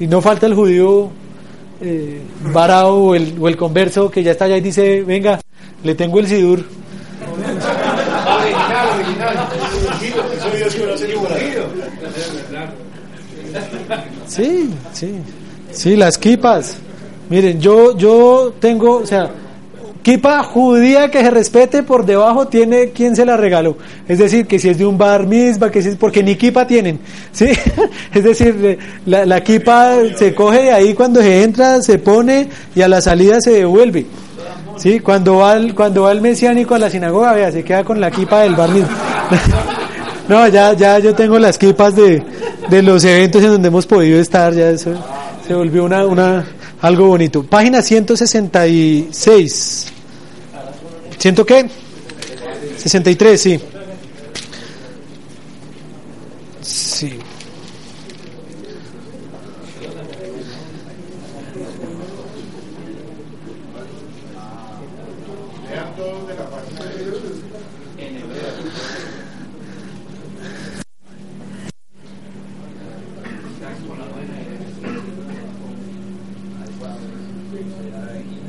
y 0.00 0.06
no 0.06 0.20
falta 0.20 0.46
el 0.46 0.54
judío 0.54 1.10
eh, 1.80 2.20
o 2.54 3.14
el, 3.14 3.36
o 3.40 3.48
el 3.48 3.56
converso 3.56 4.10
que 4.10 4.22
ya 4.22 4.32
está 4.32 4.46
allá 4.46 4.56
y 4.56 4.60
dice, 4.60 5.02
venga, 5.02 5.40
le 5.82 5.94
tengo 5.94 6.18
el 6.18 6.26
Sidur. 6.26 6.64
Sí, 14.26 14.70
sí. 14.92 15.14
Sí, 15.70 15.96
las 15.96 16.18
kipas. 16.18 16.76
Miren, 17.28 17.60
yo, 17.60 17.96
yo 17.96 18.54
tengo, 18.58 18.96
o 18.96 19.06
sea, 19.06 19.30
kipa 20.02 20.42
judía 20.42 21.10
que 21.10 21.20
se 21.20 21.30
respete 21.30 21.82
por 21.82 22.06
debajo 22.06 22.48
tiene 22.48 22.90
quien 22.90 23.16
se 23.16 23.24
la 23.24 23.36
regaló. 23.36 23.76
Es 24.06 24.18
decir, 24.18 24.46
que 24.46 24.58
si 24.58 24.68
es 24.68 24.78
de 24.78 24.86
un 24.86 24.98
bar 24.98 25.26
misma, 25.26 25.70
que 25.70 25.82
si 25.82 25.88
es 25.90 25.96
porque 25.96 26.22
ni 26.22 26.36
kipa 26.36 26.66
tienen. 26.66 27.00
¿sí? 27.32 27.46
Es 28.14 28.24
decir, 28.24 28.78
la, 29.06 29.26
la 29.26 29.42
kipa 29.42 29.96
se 30.16 30.34
coge 30.34 30.62
de 30.62 30.72
ahí 30.72 30.94
cuando 30.94 31.20
se 31.20 31.42
entra, 31.42 31.82
se 31.82 31.98
pone 31.98 32.48
y 32.74 32.82
a 32.82 32.88
la 32.88 33.00
salida 33.00 33.40
se 33.40 33.52
devuelve. 33.52 34.06
¿Sí? 34.76 35.00
Cuando 35.00 35.38
va 35.38 35.56
el, 35.56 35.74
cuando 35.74 36.02
va 36.02 36.12
el 36.12 36.20
mesiánico 36.20 36.74
a 36.74 36.78
la 36.78 36.90
sinagoga, 36.90 37.32
vea, 37.32 37.50
se 37.50 37.64
queda 37.64 37.84
con 37.84 38.00
la 38.00 38.10
kipa 38.10 38.40
del 38.40 38.54
bar 38.54 38.70
mismo. 38.70 38.88
No, 40.28 40.46
ya, 40.46 40.74
ya 40.74 40.98
yo 40.98 41.14
tengo 41.14 41.38
las 41.38 41.56
kipas 41.56 41.96
de, 41.96 42.22
de 42.68 42.82
los 42.82 43.02
eventos 43.02 43.42
en 43.42 43.48
donde 43.48 43.68
hemos 43.68 43.86
podido 43.86 44.20
estar, 44.20 44.52
ya 44.52 44.68
eso 44.68 44.92
se 45.48 45.54
volvió 45.54 45.84
una, 45.84 46.04
una, 46.04 46.44
algo 46.80 47.08
bonito. 47.08 47.42
Página 47.42 47.82
166. 47.82 49.86
¿Ciento 51.18 51.44
qué? 51.44 51.68
63, 52.76 53.40
sí. 53.40 53.58
Sí. 53.58 53.77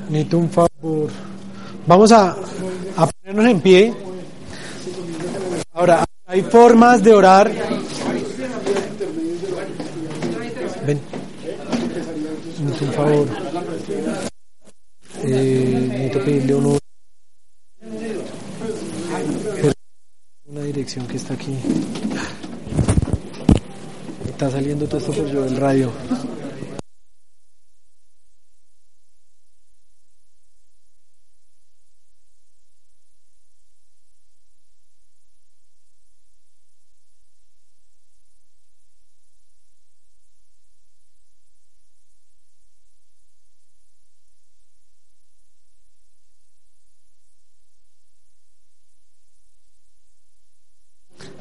Necesito 0.09 0.37
un 0.39 0.49
favor. 0.49 1.09
Vamos 1.85 2.11
a, 2.11 2.35
ponernos 3.21 3.45
en 3.45 3.61
pie. 3.61 3.93
Ahora, 5.73 6.03
hay 6.25 6.41
formas 6.41 7.03
de 7.03 7.13
orar. 7.13 7.51
Ven. 10.85 10.99
Necesito 12.63 12.85
un 12.85 12.93
favor. 12.93 13.27
Eh, 15.23 15.87
necesito 15.89 16.25
pedirle 16.25 16.55
uno. 16.55 16.77
Una 20.47 20.61
dirección 20.63 21.05
que 21.05 21.17
está 21.17 21.35
aquí. 21.35 21.55
Está 24.27 24.49
saliendo 24.49 24.87
todo 24.87 24.97
esto 24.97 25.11
por 25.11 25.27
yo 25.27 25.43
del 25.43 25.57
radio. 25.57 25.91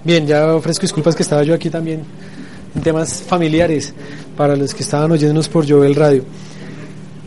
Bien, 0.08 0.26
ya 0.26 0.54
ofrezco 0.54 0.80
disculpas 0.80 1.14
que 1.14 1.22
estaba 1.22 1.42
yo 1.42 1.52
aquí 1.52 1.68
también 1.68 2.00
en 2.74 2.80
temas 2.80 3.22
familiares 3.22 3.92
para 4.38 4.56
los 4.56 4.72
que 4.74 4.82
estaban 4.82 5.12
oyéndonos 5.12 5.50
por 5.50 5.68
Jovel 5.68 5.94
Radio. 5.94 6.24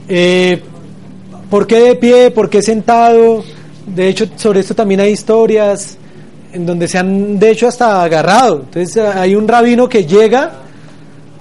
Eh, 0.09 0.59
¿Por 1.47 1.67
qué 1.67 1.79
de 1.81 1.95
pie? 1.95 2.31
¿Por 2.31 2.49
qué 2.49 2.63
sentado? 2.63 3.43
De 3.85 4.07
hecho, 4.07 4.25
sobre 4.35 4.61
esto 4.61 4.73
también 4.73 4.99
hay 4.99 5.11
historias 5.11 5.95
en 6.53 6.65
donde 6.65 6.87
se 6.87 6.97
han, 6.97 7.37
de 7.37 7.51
hecho, 7.51 7.67
hasta 7.67 8.01
agarrado. 8.01 8.61
Entonces, 8.61 8.97
hay 8.97 9.35
un 9.35 9.47
rabino 9.47 9.87
que 9.87 10.03
llega 10.03 10.51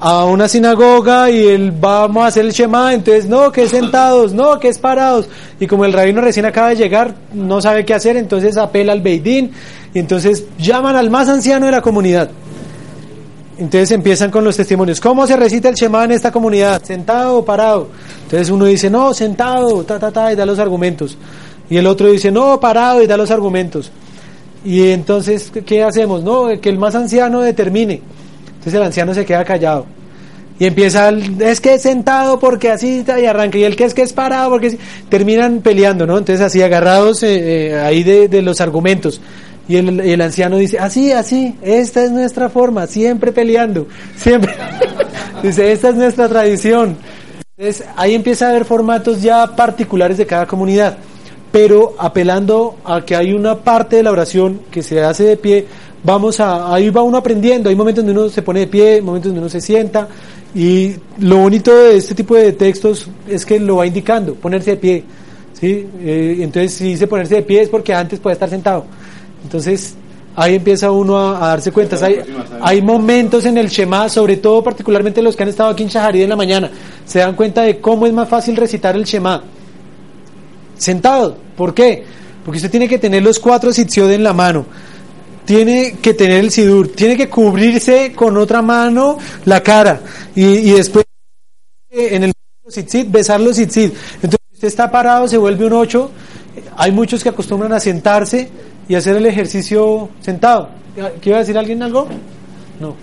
a 0.00 0.24
una 0.24 0.48
sinagoga 0.48 1.30
y 1.30 1.46
él 1.46 1.72
vamos 1.72 2.24
a 2.24 2.28
hacer 2.28 2.46
el 2.46 2.52
Shema, 2.52 2.94
entonces 2.94 3.28
no, 3.28 3.52
que 3.52 3.64
es 3.64 3.70
sentados, 3.70 4.32
no, 4.32 4.58
que 4.58 4.68
es 4.68 4.78
parados. 4.78 5.28
Y 5.60 5.66
como 5.66 5.84
el 5.84 5.92
rabino 5.92 6.22
recién 6.22 6.46
acaba 6.46 6.70
de 6.70 6.76
llegar, 6.76 7.14
no 7.34 7.60
sabe 7.60 7.84
qué 7.84 7.92
hacer, 7.92 8.16
entonces 8.16 8.56
apela 8.56 8.92
al 8.92 9.02
Beidín 9.02 9.52
y 9.92 9.98
entonces 9.98 10.46
llaman 10.58 10.96
al 10.96 11.10
más 11.10 11.28
anciano 11.28 11.66
de 11.66 11.72
la 11.72 11.82
comunidad. 11.82 12.30
Entonces 13.58 13.90
empiezan 13.90 14.30
con 14.30 14.42
los 14.42 14.56
testimonios. 14.56 15.02
¿Cómo 15.02 15.26
se 15.26 15.36
recita 15.36 15.68
el 15.68 15.74
Shema 15.74 16.04
en 16.04 16.12
esta 16.12 16.32
comunidad? 16.32 16.82
¿Sentado 16.82 17.36
o 17.36 17.44
parado? 17.44 17.88
Entonces 18.22 18.48
uno 18.48 18.64
dice, 18.64 18.88
no, 18.88 19.12
sentado, 19.12 19.84
ta, 19.84 19.98
ta, 19.98 20.10
ta, 20.10 20.32
y 20.32 20.36
da 20.36 20.46
los 20.46 20.58
argumentos. 20.58 21.18
Y 21.68 21.76
el 21.76 21.86
otro 21.86 22.10
dice, 22.10 22.32
no, 22.32 22.58
parado, 22.58 23.02
y 23.02 23.06
da 23.06 23.18
los 23.18 23.30
argumentos. 23.30 23.92
Y 24.64 24.88
entonces, 24.88 25.52
¿qué 25.66 25.82
hacemos? 25.82 26.24
No, 26.24 26.48
que 26.58 26.70
el 26.70 26.78
más 26.78 26.94
anciano 26.94 27.42
determine. 27.42 28.00
Entonces 28.60 28.74
el 28.74 28.82
anciano 28.82 29.14
se 29.14 29.24
queda 29.24 29.42
callado. 29.42 29.86
Y 30.58 30.66
empieza, 30.66 31.08
el, 31.08 31.40
es 31.40 31.58
que 31.58 31.74
es 31.74 31.82
sentado 31.82 32.38
porque 32.38 32.70
así 32.70 32.98
está, 32.98 33.18
y 33.18 33.24
arranca. 33.24 33.56
Y 33.56 33.64
el 33.64 33.76
que 33.76 33.84
es 33.84 33.94
que 33.94 34.02
es 34.02 34.12
parado 34.12 34.50
porque 34.50 34.76
terminan 35.08 35.62
peleando, 35.62 36.06
¿no? 36.06 36.18
Entonces 36.18 36.44
así 36.44 36.60
agarrados 36.60 37.22
eh, 37.22 37.70
eh, 37.70 37.80
ahí 37.80 38.02
de, 38.02 38.28
de, 38.28 38.42
los 38.42 38.60
argumentos. 38.60 39.22
Y 39.66 39.76
el, 39.76 40.00
el, 40.00 40.20
anciano 40.20 40.58
dice, 40.58 40.78
así, 40.78 41.12
así, 41.12 41.56
esta 41.62 42.04
es 42.04 42.10
nuestra 42.10 42.50
forma, 42.50 42.86
siempre 42.86 43.32
peleando, 43.32 43.86
siempre. 44.16 44.52
dice, 45.42 45.72
esta 45.72 45.88
es 45.88 45.94
nuestra 45.94 46.28
tradición. 46.28 46.98
Entonces 47.56 47.86
ahí 47.96 48.14
empieza 48.14 48.46
a 48.46 48.50
haber 48.50 48.66
formatos 48.66 49.22
ya 49.22 49.46
particulares 49.56 50.18
de 50.18 50.26
cada 50.26 50.46
comunidad, 50.46 50.98
pero 51.50 51.94
apelando 51.98 52.76
a 52.84 53.02
que 53.02 53.16
hay 53.16 53.32
una 53.32 53.56
parte 53.56 53.96
de 53.96 54.02
la 54.02 54.12
oración 54.12 54.60
que 54.70 54.82
se 54.82 55.02
hace 55.02 55.24
de 55.24 55.36
pie, 55.38 55.66
vamos 56.02 56.40
a, 56.40 56.74
ahí 56.74 56.90
va 56.90 57.02
uno 57.02 57.18
aprendiendo, 57.18 57.68
hay 57.68 57.76
momentos 57.76 58.04
donde 58.04 58.18
uno 58.18 58.30
se 58.30 58.42
pone 58.42 58.60
de 58.60 58.66
pie, 58.66 59.02
momentos 59.02 59.28
donde 59.28 59.40
uno 59.40 59.48
se 59.48 59.60
sienta, 59.60 60.08
y 60.54 60.94
lo 61.18 61.38
bonito 61.38 61.74
de 61.76 61.96
este 61.96 62.14
tipo 62.14 62.34
de 62.34 62.52
textos 62.52 63.08
es 63.28 63.44
que 63.44 63.60
lo 63.60 63.76
va 63.76 63.86
indicando, 63.86 64.34
ponerse 64.34 64.72
de 64.72 64.76
pie, 64.76 65.04
¿sí? 65.52 65.86
Eh, 66.00 66.38
entonces 66.40 66.74
si 66.74 66.84
dice 66.84 67.06
ponerse 67.06 67.36
de 67.36 67.42
pie 67.42 67.62
es 67.62 67.68
porque 67.68 67.94
antes 67.94 68.18
puede 68.18 68.34
estar 68.34 68.48
sentado, 68.48 68.84
entonces 69.42 69.94
ahí 70.36 70.56
empieza 70.56 70.90
uno 70.90 71.18
a, 71.18 71.44
a 71.44 71.48
darse 71.48 71.70
cuenta, 71.72 71.96
hay, 72.04 72.20
hay 72.62 72.82
momentos 72.82 73.44
en 73.44 73.58
el 73.58 73.68
Shema, 73.68 74.08
sobre 74.08 74.38
todo 74.38 74.62
particularmente 74.62 75.22
los 75.22 75.36
que 75.36 75.42
han 75.42 75.50
estado 75.50 75.70
aquí 75.70 75.82
en 75.82 75.88
Shaharid 75.88 76.22
en 76.22 76.30
la 76.30 76.36
mañana, 76.36 76.70
se 77.04 77.18
dan 77.18 77.34
cuenta 77.34 77.62
de 77.62 77.78
cómo 77.78 78.06
es 78.06 78.12
más 78.12 78.28
fácil 78.28 78.56
recitar 78.56 78.96
el 78.96 79.04
Shema, 79.04 79.42
sentado, 80.78 81.36
¿por 81.56 81.74
qué? 81.74 82.04
Porque 82.44 82.56
usted 82.56 82.70
tiene 82.70 82.88
que 82.88 82.98
tener 82.98 83.22
los 83.22 83.38
cuatro 83.38 83.70
sitziot 83.70 84.10
en 84.10 84.24
la 84.24 84.32
mano, 84.32 84.64
tiene 85.50 85.96
que 86.00 86.14
tener 86.14 86.44
el 86.44 86.52
sidur, 86.52 86.92
tiene 86.92 87.16
que 87.16 87.28
cubrirse 87.28 88.12
con 88.12 88.36
otra 88.36 88.62
mano 88.62 89.18
la 89.46 89.60
cara 89.60 90.00
y, 90.32 90.70
después 90.70 91.04
en 91.90 92.22
el 92.22 92.32
tzitzit, 92.68 93.10
besar 93.10 93.40
los 93.40 93.56
tzitzit. 93.56 93.92
Entonces, 94.22 94.38
usted 94.52 94.68
está 94.68 94.88
parado, 94.92 95.26
se 95.26 95.36
vuelve 95.36 95.66
un 95.66 95.72
8. 95.72 96.10
Hay 96.76 96.92
muchos 96.92 97.24
que 97.24 97.30
acostumbran 97.30 97.72
a 97.72 97.80
sentarse 97.80 98.48
y 98.88 98.94
hacer 98.94 99.16
el 99.16 99.26
ejercicio 99.26 100.10
sentado. 100.20 100.68
¿Quiere 101.20 101.40
decir 101.40 101.58
alguien 101.58 101.82
algo? 101.82 102.06
No. 102.78 102.94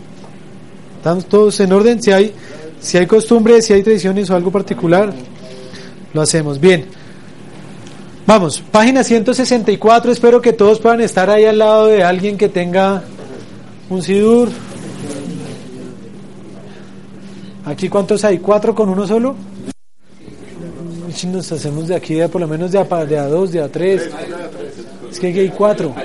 Estamos 0.96 1.26
todos 1.26 1.60
en 1.60 1.74
orden. 1.74 2.02
Si 2.02 2.14
hay, 2.14 2.34
si 2.80 2.98
hay 2.98 3.08
costumbres, 3.08 3.66
si 3.66 3.74
hay 3.74 3.84
tradiciones 3.84 4.30
o 4.30 4.38
algo 4.38 4.52
particular, 4.54 5.14
lo 6.14 6.22
hacemos. 6.22 6.62
Bien. 6.62 6.86
Vamos, 8.28 8.62
página 8.74 9.06
164. 9.06 10.12
Espero 10.12 10.42
que 10.42 10.52
todos 10.52 10.82
puedan 10.82 11.00
estar 11.00 11.30
ahí 11.30 11.46
al 11.46 11.60
lado 11.60 11.88
de 11.88 12.04
alguien 12.04 12.38
que 12.38 12.50
tenga 12.50 13.02
un 13.90 14.04
sidur. 14.04 14.50
¿Aquí 17.64 17.88
cuántos 17.88 18.26
hay? 18.26 18.40
¿Cuatro 18.40 18.76
con 18.76 18.90
uno 18.90 19.08
solo? 19.08 19.34
Si 21.14 21.26
nos 21.28 21.50
hacemos 21.54 21.88
de 21.88 21.96
aquí 21.96 22.16
de 22.16 22.28
por 22.28 22.42
lo 22.42 22.50
menos 22.50 22.74
de 22.74 22.80
a, 22.80 23.28
dos, 23.28 23.54
de 23.54 23.62
a 23.62 23.70
tres. 23.70 24.10
Es 25.10 25.20
que 25.22 25.28
hay 25.28 25.50
cuatro. 25.50 25.96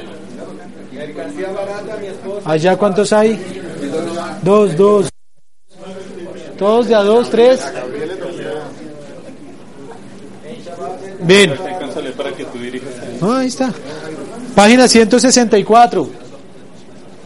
¿Allá 2.44 2.76
cuántos 2.76 3.12
hay? 3.12 3.36
Dos, 4.42 4.76
dos. 4.76 5.08
Todos 6.56 6.86
de 6.86 6.94
a 6.94 7.02
dos, 7.02 7.28
tres. 7.30 7.60
Bien. 11.24 11.54
Ah, 13.20 13.38
ahí 13.38 13.48
está. 13.48 13.72
Página 14.54 14.88
164. 14.88 16.10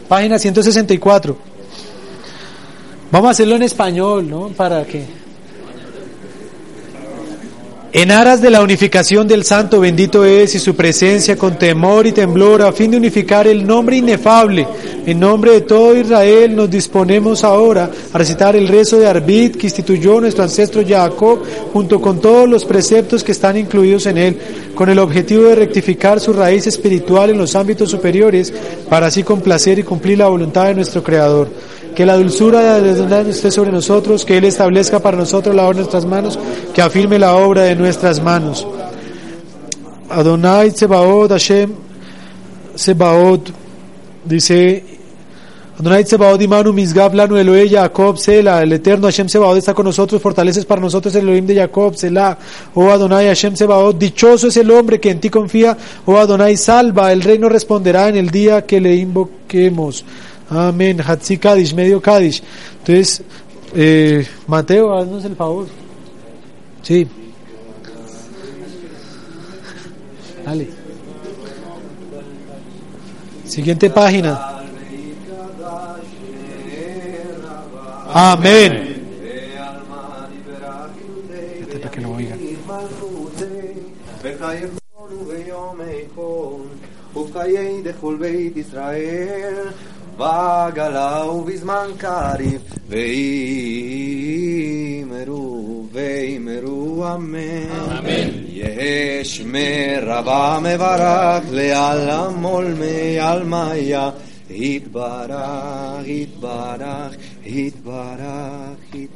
Página 0.07 0.39
164. 0.39 1.37
Vamos 3.11 3.27
a 3.27 3.31
hacerlo 3.31 3.55
en 3.55 3.63
español, 3.63 4.29
¿no? 4.29 4.49
Para 4.49 4.85
que 4.85 5.16
en 7.97 8.11
aras 8.11 8.43
de 8.43 8.51
la 8.51 8.61
unificación 8.61 9.27
del 9.27 9.43
Santo 9.43 9.79
bendito 9.79 10.23
es 10.23 10.53
y 10.53 10.59
su 10.59 10.75
presencia 10.75 11.35
con 11.35 11.57
temor 11.57 12.05
y 12.05 12.11
temblor 12.11 12.61
a 12.61 12.71
fin 12.71 12.91
de 12.91 12.97
unificar 12.97 13.47
el 13.47 13.65
nombre 13.65 13.97
inefable, 13.97 14.67
en 15.03 15.19
nombre 15.19 15.53
de 15.53 15.61
todo 15.61 15.97
Israel 15.97 16.55
nos 16.55 16.69
disponemos 16.69 17.43
ahora 17.43 17.89
a 18.13 18.17
recitar 18.19 18.55
el 18.55 18.67
rezo 18.67 18.99
de 18.99 19.07
Arbit 19.07 19.55
que 19.57 19.65
instituyó 19.65 20.21
nuestro 20.21 20.43
ancestro 20.43 20.83
Jacob 20.87 21.39
junto 21.73 21.99
con 21.99 22.21
todos 22.21 22.47
los 22.47 22.65
preceptos 22.65 23.23
que 23.23 23.31
están 23.31 23.57
incluidos 23.57 24.05
en 24.05 24.19
él, 24.19 24.37
con 24.75 24.89
el 24.89 24.99
objetivo 24.99 25.45
de 25.45 25.55
rectificar 25.55 26.19
su 26.19 26.33
raíz 26.33 26.67
espiritual 26.67 27.31
en 27.31 27.39
los 27.39 27.55
ámbitos 27.55 27.89
superiores 27.89 28.53
para 28.87 29.07
así 29.07 29.23
complacer 29.23 29.79
y 29.79 29.83
cumplir 29.83 30.19
la 30.19 30.27
voluntad 30.27 30.65
de 30.65 30.75
nuestro 30.75 31.01
Creador 31.01 31.49
que 31.97 32.05
la 32.05 32.15
dulzura 32.15 32.79
de 32.79 32.93
Dios 32.93 33.27
esté 33.27 33.49
sobre 33.49 33.71
nosotros, 33.71 34.23
que 34.23 34.37
Él 34.37 34.43
establezca 34.45 34.99
para 34.99 35.17
nosotros 35.17 35.55
la 35.55 35.63
obra 35.63 35.77
de 35.77 35.81
nuestras 35.81 36.05
manos, 36.05 36.37
que 36.71 36.79
afirme 36.79 37.17
la 37.17 37.35
obra 37.35 37.63
de 37.63 37.75
nuestras 37.75 38.21
manos. 38.21 38.67
Adonai 40.07 40.69
Tsebaot, 40.69 41.31
Hashem 41.31 41.73
Sebaot, 42.75 43.51
dice 44.23 44.83
Adonai 45.79 46.03
Tsebaot 46.03 46.39
Imanu 46.39 46.71
Misgab 46.71 47.15
Lanu 47.15 47.35
Elohe 47.35 47.67
Jacob 47.67 48.17
Sela, 48.19 48.61
el 48.61 48.73
eterno 48.73 49.07
Hashem 49.07 49.27
Sebaot 49.27 49.57
está 49.57 49.73
con 49.73 49.85
nosotros, 49.85 50.21
fortaleces 50.21 50.65
para 50.65 50.79
nosotros 50.79 51.15
el 51.15 51.23
Elohim 51.23 51.47
de 51.47 51.55
Jacob 51.55 51.95
Sela, 51.95 52.37
oh 52.75 52.91
Adonai 52.91 53.25
Hashem 53.25 53.55
Sebaot, 53.55 53.97
dichoso 53.97 54.49
es 54.49 54.57
el 54.57 54.69
hombre 54.69 54.99
que 54.99 55.09
en 55.09 55.19
ti 55.19 55.31
confía, 55.31 55.75
oh 56.05 56.17
Adonai 56.17 56.57
salva, 56.57 57.11
el 57.11 57.23
reino 57.23 57.49
responderá 57.49 58.07
en 58.07 58.17
el 58.17 58.29
día 58.29 58.67
que 58.67 58.79
le 58.79 58.95
invoquemos. 58.97 60.05
Amén. 60.49 61.01
Hatzi 61.01 61.37
Kadish, 61.37 61.73
medio 61.73 62.01
Kadish. 62.01 62.41
Entonces, 62.79 63.21
eh, 63.75 64.25
Mateo, 64.47 64.97
haznos 64.97 65.25
el 65.25 65.35
favor. 65.35 65.67
Sí. 66.81 67.07
Dale. 70.45 70.69
Siguiente 73.45 73.89
página. 73.89 74.63
Amén. 78.13 78.95
Este 81.59 81.79
para 81.79 81.91
que 81.91 82.01
lo 82.01 82.11
oigan. 82.11 82.39
וחיי 90.16 90.22
דכל 90.22 90.22
בית 90.22 90.22
ישראל 90.22 90.22
ועגלה 90.22 91.26
ובזמן 91.26 91.86
קריב 91.98 92.60
ואימרו 94.88 95.86
ואימרו 95.92 97.04
אמן 97.14 98.32
יש 98.48 99.40
מרבה 99.40 100.58
מברך 100.62 101.44
לעלם 101.50 102.42
עולמי 102.42 103.18
עלמיה 103.20 104.10
יתברך, 104.50 106.06
יתברך, 106.06 107.12
יתברך, 107.44 108.74
יתברך, 108.94 109.15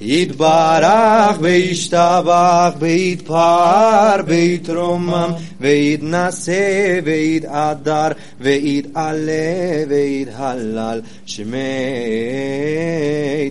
יתברך 0.00 1.36
וישתבח 1.40 2.74
ויתפאר 2.78 4.20
ויתרומם 4.26 5.30
ויתנשא 5.60 7.00
ויתהדר 7.04 8.08
ויתעלה 8.40 9.84
ויתהלל. 9.88 11.00
שמי 11.26 11.58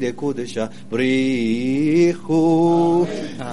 דקודשה 0.01 0.65
בריחו 0.89 2.25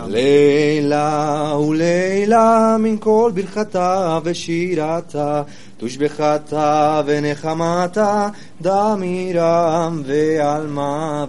לילה 0.07 1.55
ולילה 1.69 2.77
מן 2.79 2.97
כל 3.01 3.33
ברכתה 3.35 4.19
ושירתה 4.25 5.43
תושבחתה 5.80 7.02
ונחמתה 7.06 8.30
דמירם 8.62 10.02
ועלמה 10.06 11.26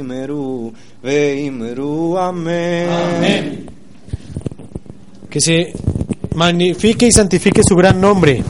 ואימרו 0.00 0.72
ואימרו 1.04 2.18
אמן. 2.28 3.50
Que 5.30 5.40
se 5.40 5.72
magnifique 6.34 7.06
y 7.06 7.12
santifique 7.12 7.62
su 7.62 7.76
gran 7.76 8.00
nombre. 8.00 8.42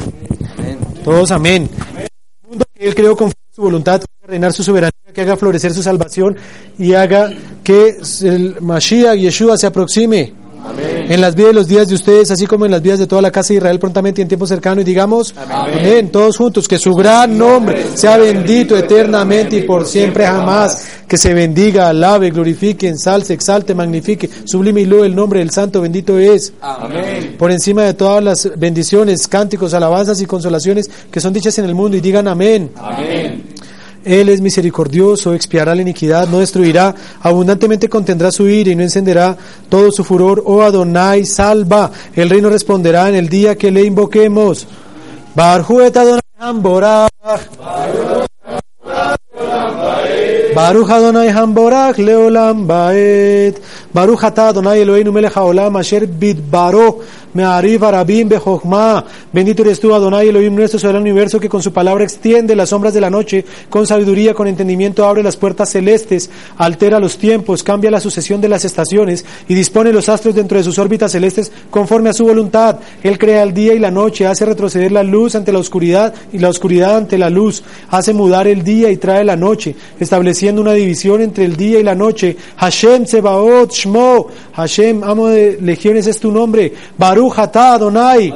Todos 1.04 1.30
amén. 1.30 1.68
El 1.96 2.08
mundo 2.48 2.64
que 2.74 2.88
Él 2.88 2.94
creó 2.94 3.14
con 3.16 3.32
su 3.54 3.62
voluntad, 3.62 4.00
que 4.00 4.06
haga 4.22 4.30
reinar 4.30 4.52
su 4.52 4.62
soberanía, 4.62 5.12
que 5.12 5.20
haga 5.20 5.36
florecer 5.36 5.72
su 5.74 5.82
salvación 5.82 6.36
y 6.78 6.94
haga 6.94 7.30
que 7.62 7.96
el 8.22 8.60
Mashiach 8.60 9.18
Yeshua 9.18 9.58
se 9.58 9.66
aproxime 9.66 10.32
en 10.79 11.21
las 11.21 11.35
vidas 11.35 11.49
de 11.51 11.53
los 11.53 11.67
días 11.67 11.87
de 11.87 11.95
ustedes, 11.95 12.31
así 12.31 12.45
como 12.45 12.65
en 12.65 12.71
las 12.71 12.81
vidas 12.81 12.99
de 12.99 13.07
toda 13.07 13.21
la 13.21 13.31
casa 13.31 13.49
de 13.49 13.57
Israel 13.57 13.79
prontamente 13.79 14.21
y 14.21 14.23
en 14.23 14.27
tiempo 14.27 14.47
cercano. 14.47 14.81
Y 14.81 14.83
digamos, 14.83 15.33
amén. 15.37 16.11
todos 16.11 16.37
juntos, 16.37 16.67
que 16.67 16.79
su 16.79 16.93
gran 16.93 17.37
nombre 17.37 17.85
sea 17.95 18.17
bendito 18.17 18.77
eternamente 18.77 19.57
y 19.57 19.61
por 19.63 19.85
siempre 19.85 20.25
jamás. 20.25 20.87
Que 21.07 21.17
se 21.17 21.35
bendiga, 21.35 21.89
alabe, 21.89 22.31
glorifique, 22.31 22.87
ensalce, 22.87 23.33
exalte, 23.33 23.75
magnifique, 23.75 24.27
sublime 24.45 24.81
y 24.81 24.85
lo 24.85 25.05
el 25.05 25.15
nombre 25.15 25.39
del 25.39 25.51
santo 25.51 25.79
bendito 25.81 26.17
es. 26.17 26.53
Amén. 26.61 27.35
Por 27.37 27.51
encima 27.51 27.83
de 27.83 27.93
todas 27.93 28.23
las 28.23 28.51
bendiciones, 28.57 29.27
cánticos, 29.27 29.75
alabanzas 29.75 30.19
y 30.21 30.25
consolaciones 30.25 30.89
que 31.11 31.21
son 31.21 31.31
dichas 31.31 31.57
en 31.59 31.65
el 31.65 31.75
mundo 31.75 31.95
y 31.95 32.01
digan 32.01 32.27
amén. 32.27 32.71
Amén. 32.75 33.44
Él 34.05 34.29
es 34.29 34.39
misericordioso, 34.39 35.33
expiará 35.33 35.73
la 35.73 35.81
iniquidad, 35.81 36.27
no 36.27 36.39
destruirá, 36.39 36.93
abundantemente 37.21 37.89
contendrá 37.89 38.31
su 38.31 38.47
ira 38.47 38.71
y 38.71 38.75
no 38.75 38.83
encenderá 38.83 39.35
todo 39.67 39.91
su 39.91 40.03
furor. 40.03 40.43
Oh 40.45 40.61
Adonai, 40.61 41.25
salva, 41.25 41.91
el 42.13 42.29
reino 42.29 42.49
responderá 42.49 43.09
en 43.09 43.15
el 43.15 43.27
día 43.27 43.55
que 43.57 43.71
le 43.71 43.83
invoquemos. 43.83 44.67
Barjuet 45.33 45.97
Adonai 45.97 46.21
Hamborach. 46.37 47.09
Baruch 50.55 50.89
Adonai 50.89 51.29
Hamborach 51.29 51.97
Leolam 51.97 52.65
Baet. 52.67 53.59
Baruch 53.91 54.23
Adonai 54.23 54.81
Eloheinu 54.81 55.11
Melech 55.11 55.33
Haolam 55.33 55.75
Asher 55.77 56.07
Me'ariv 57.35 57.83
Arabim 57.83 58.29
Bejochma. 58.29 59.03
Bendito 59.33 59.61
eres 59.61 59.81
tú 59.81 59.93
Adonai 59.93 60.29
Elohim 60.29 60.55
nuestro 60.55 60.79
sobre 60.79 60.97
el 60.97 61.01
universo 61.01 61.37
que 61.37 61.49
con 61.49 61.61
su 61.61 61.73
palabra 61.73 62.05
extiende 62.05 62.55
las 62.55 62.69
sombras 62.69 62.93
de 62.93 63.01
la 63.01 63.09
noche, 63.09 63.43
con 63.69 63.85
sabiduría, 63.85 64.33
con 64.33 64.47
entendimiento 64.47 65.05
abre 65.05 65.21
las 65.21 65.35
puertas 65.35 65.69
celestes, 65.69 66.29
altera 66.55 66.97
los 66.97 67.17
tiempos, 67.17 67.61
cambia 67.61 67.91
la 67.91 67.99
sucesión 67.99 68.39
de 68.39 68.47
las 68.47 68.63
estaciones 68.63 69.25
y 69.49 69.53
dispone 69.53 69.91
los 69.91 70.07
astros 70.07 70.33
dentro 70.33 70.57
de 70.57 70.63
sus 70.63 70.79
órbitas 70.79 71.11
celestes 71.11 71.51
conforme 71.69 72.09
a 72.09 72.13
su 72.13 72.23
voluntad. 72.23 72.79
Él 73.03 73.19
crea 73.19 73.43
el 73.43 73.53
día 73.53 73.73
y 73.73 73.79
la 73.79 73.91
noche, 73.91 74.25
hace 74.25 74.45
retroceder 74.45 74.93
la 74.93 75.03
luz 75.03 75.35
ante 75.35 75.51
la 75.51 75.59
oscuridad 75.59 76.13
y 76.31 76.39
la 76.39 76.47
oscuridad 76.47 76.95
ante 76.95 77.17
la 77.17 77.29
luz, 77.29 77.63
hace 77.89 78.13
mudar 78.13 78.47
el 78.47 78.63
día 78.63 78.89
y 78.91 78.95
trae 78.95 79.25
la 79.25 79.35
noche, 79.35 79.75
estableciendo 79.99 80.61
una 80.61 80.71
división 80.71 81.19
entre 81.19 81.43
el 81.43 81.57
día 81.57 81.81
y 81.81 81.83
la 81.83 81.95
noche. 81.95 82.37
Hashem 82.55 83.05
Sebaot 83.05 83.73
Shmo, 83.73 84.27
Hashem, 84.53 85.03
amo 85.03 85.27
de 85.27 85.59
legiones 85.59 86.07
es 86.07 86.17
tu 86.17 86.31
nombre. 86.31 86.71
Baruch 86.97 87.24
Adonai. 87.33 88.33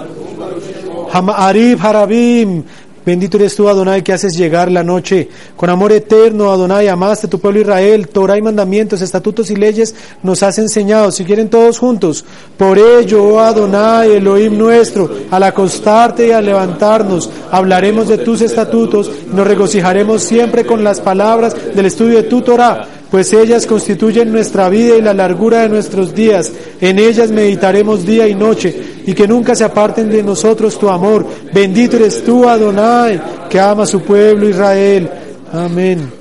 Arif 1.11 1.83
Harabim, 1.83 2.63
Bendito 3.09 3.37
eres 3.37 3.55
tú, 3.55 3.67
Adonai, 3.67 4.03
que 4.03 4.13
haces 4.13 4.37
llegar 4.37 4.71
la 4.71 4.83
noche. 4.83 5.29
Con 5.55 5.69
amor 5.71 5.91
eterno, 5.91 6.51
Adonai, 6.51 6.87
amaste 6.89 7.27
tu 7.27 7.39
pueblo 7.39 7.61
Israel. 7.61 8.07
Torah 8.09 8.37
y 8.37 8.41
mandamientos, 8.43 9.01
estatutos 9.01 9.49
y 9.49 9.55
leyes 9.55 9.95
nos 10.21 10.43
has 10.43 10.59
enseñado. 10.59 11.11
Si 11.11 11.23
quieren 11.23 11.49
todos 11.49 11.79
juntos. 11.79 12.23
Por 12.55 12.77
ello, 12.77 13.23
oh 13.23 13.39
Adonai, 13.39 14.11
Elohim 14.11 14.55
nuestro, 14.57 15.09
al 15.31 15.41
acostarte 15.41 16.27
y 16.27 16.31
al 16.31 16.45
levantarnos, 16.45 17.31
hablaremos 17.49 18.09
de 18.09 18.19
tus 18.19 18.41
estatutos 18.41 19.09
nos 19.33 19.47
regocijaremos 19.47 20.21
siempre 20.21 20.63
con 20.63 20.83
las 20.83 20.99
palabras 20.99 21.55
del 21.73 21.87
estudio 21.87 22.17
de 22.17 22.23
tu 22.23 22.41
Torah 22.41 22.98
pues 23.11 23.33
ellas 23.33 23.65
constituyen 23.65 24.31
nuestra 24.31 24.69
vida 24.69 24.95
y 24.95 25.01
la 25.01 25.13
largura 25.13 25.61
de 25.61 25.69
nuestros 25.69 26.13
días. 26.13 26.51
En 26.79 26.99
ellas 26.99 27.31
meditaremos 27.31 28.05
día 28.05 28.27
y 28.27 28.35
noche, 28.35 29.01
y 29.05 29.13
que 29.13 29.27
nunca 29.27 29.55
se 29.55 29.63
aparten 29.63 30.09
de 30.09 30.21
nosotros 30.21 30.77
tu 30.77 30.89
amor. 30.89 31.25
Bendito 31.51 31.95
eres 31.95 32.23
tú, 32.23 32.47
Adonai, 32.47 33.19
que 33.49 33.59
ama 33.59 33.83
a 33.83 33.87
su 33.87 34.01
pueblo 34.01 34.47
Israel. 34.47 35.09
Amén. 35.51 36.11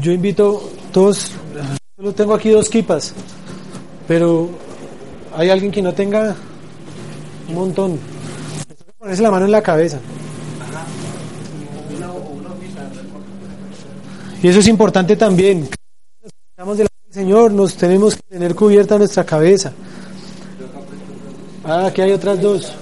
Yo 0.00 0.12
invito 0.12 0.70
a 0.88 0.92
todos, 0.92 1.32
solo 1.96 2.12
tengo 2.12 2.34
aquí 2.34 2.50
dos 2.50 2.68
kipas, 2.68 3.12
pero 4.06 4.48
hay 5.36 5.50
alguien 5.50 5.72
que 5.72 5.82
no 5.82 5.92
tenga 5.92 6.36
un 7.48 7.54
montón. 7.54 7.98
Ponerse 8.98 9.22
la 9.22 9.32
mano 9.32 9.46
en 9.46 9.52
la 9.52 9.62
cabeza. 9.62 9.98
Y 14.42 14.48
eso 14.48 14.58
es 14.58 14.66
importante 14.66 15.14
también. 15.14 15.68
Estamos 16.50 16.76
del 16.76 16.88
Señor, 17.10 17.52
nos 17.52 17.76
tenemos 17.76 18.16
que 18.16 18.22
tener 18.28 18.56
cubierta 18.56 18.98
nuestra 18.98 19.24
cabeza. 19.24 19.72
Ah, 21.64 21.86
aquí 21.86 22.00
hay 22.00 22.10
otras 22.10 22.40
dos. 22.40 22.72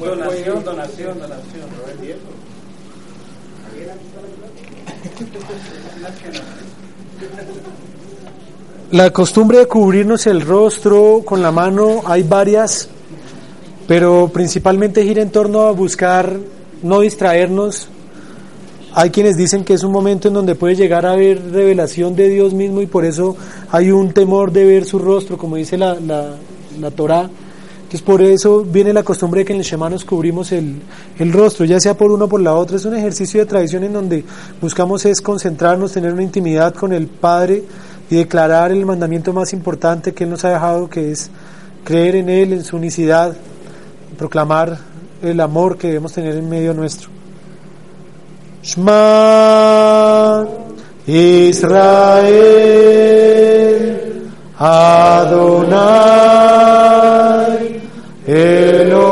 Donación, 0.00 0.64
donación, 0.64 1.18
donación. 1.18 1.64
La 8.92 9.10
costumbre 9.10 9.58
de 9.58 9.66
cubrirnos 9.66 10.28
el 10.28 10.42
rostro 10.42 11.22
con 11.24 11.42
la 11.42 11.50
mano 11.50 12.02
hay 12.06 12.22
varias, 12.22 12.88
pero 13.88 14.30
principalmente 14.32 15.02
gira 15.02 15.20
en 15.20 15.30
torno 15.30 15.62
a 15.62 15.72
buscar 15.72 16.38
no 16.82 17.00
distraernos 17.00 17.88
hay 18.96 19.10
quienes 19.10 19.36
dicen 19.36 19.64
que 19.64 19.74
es 19.74 19.82
un 19.82 19.90
momento 19.90 20.28
en 20.28 20.34
donde 20.34 20.54
puede 20.54 20.76
llegar 20.76 21.04
a 21.04 21.12
haber 21.12 21.50
revelación 21.50 22.14
de 22.14 22.28
Dios 22.28 22.54
mismo 22.54 22.80
y 22.80 22.86
por 22.86 23.04
eso 23.04 23.36
hay 23.72 23.90
un 23.90 24.12
temor 24.12 24.52
de 24.52 24.64
ver 24.64 24.84
su 24.84 25.00
rostro, 25.00 25.36
como 25.36 25.56
dice 25.56 25.76
la, 25.76 25.98
la, 25.98 26.36
la 26.78 26.90
Torah. 26.92 27.28
Entonces 27.78 28.02
por 28.02 28.22
eso 28.22 28.62
viene 28.62 28.92
la 28.92 29.02
costumbre 29.02 29.40
de 29.40 29.46
que 29.46 29.52
en 29.52 29.58
el 29.58 29.64
Shema 29.64 29.90
nos 29.90 30.04
cubrimos 30.04 30.52
el, 30.52 30.80
el, 31.18 31.32
rostro, 31.32 31.64
ya 31.64 31.80
sea 31.80 31.96
por 31.96 32.12
uno 32.12 32.26
o 32.26 32.28
por 32.28 32.40
la 32.40 32.54
otra. 32.54 32.76
Es 32.76 32.84
un 32.84 32.94
ejercicio 32.94 33.40
de 33.40 33.46
tradición 33.46 33.82
en 33.82 33.94
donde 33.94 34.24
buscamos 34.60 35.04
es 35.06 35.20
concentrarnos, 35.20 35.90
tener 35.90 36.12
una 36.12 36.22
intimidad 36.22 36.72
con 36.72 36.92
el 36.92 37.08
Padre 37.08 37.64
y 38.08 38.14
declarar 38.14 38.70
el 38.70 38.86
mandamiento 38.86 39.32
más 39.32 39.52
importante 39.52 40.14
que 40.14 40.22
Él 40.22 40.30
nos 40.30 40.44
ha 40.44 40.50
dejado, 40.50 40.88
que 40.88 41.10
es 41.10 41.30
creer 41.82 42.14
en 42.14 42.28
Él, 42.28 42.52
en 42.52 42.62
su 42.62 42.76
unicidad, 42.76 43.36
proclamar 44.16 44.78
el 45.20 45.40
amor 45.40 45.78
que 45.78 45.88
debemos 45.88 46.12
tener 46.12 46.36
en 46.36 46.48
medio 46.48 46.74
nuestro. 46.74 47.23
Shema 48.64 50.48
Israel 51.06 52.24
Adonai 54.58 55.84
Eloheinu 58.26 59.04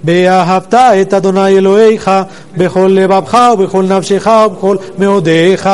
ואהבת 0.07 0.73
את 0.73 1.13
אדוני 1.13 1.57
אלוהיך 1.57 2.11
בכל 2.57 2.89
לבבך 2.91 3.37
ובכל 3.53 3.83
נפשך 3.83 4.27
ובכל 4.47 4.77
מאודיך. 4.97 5.69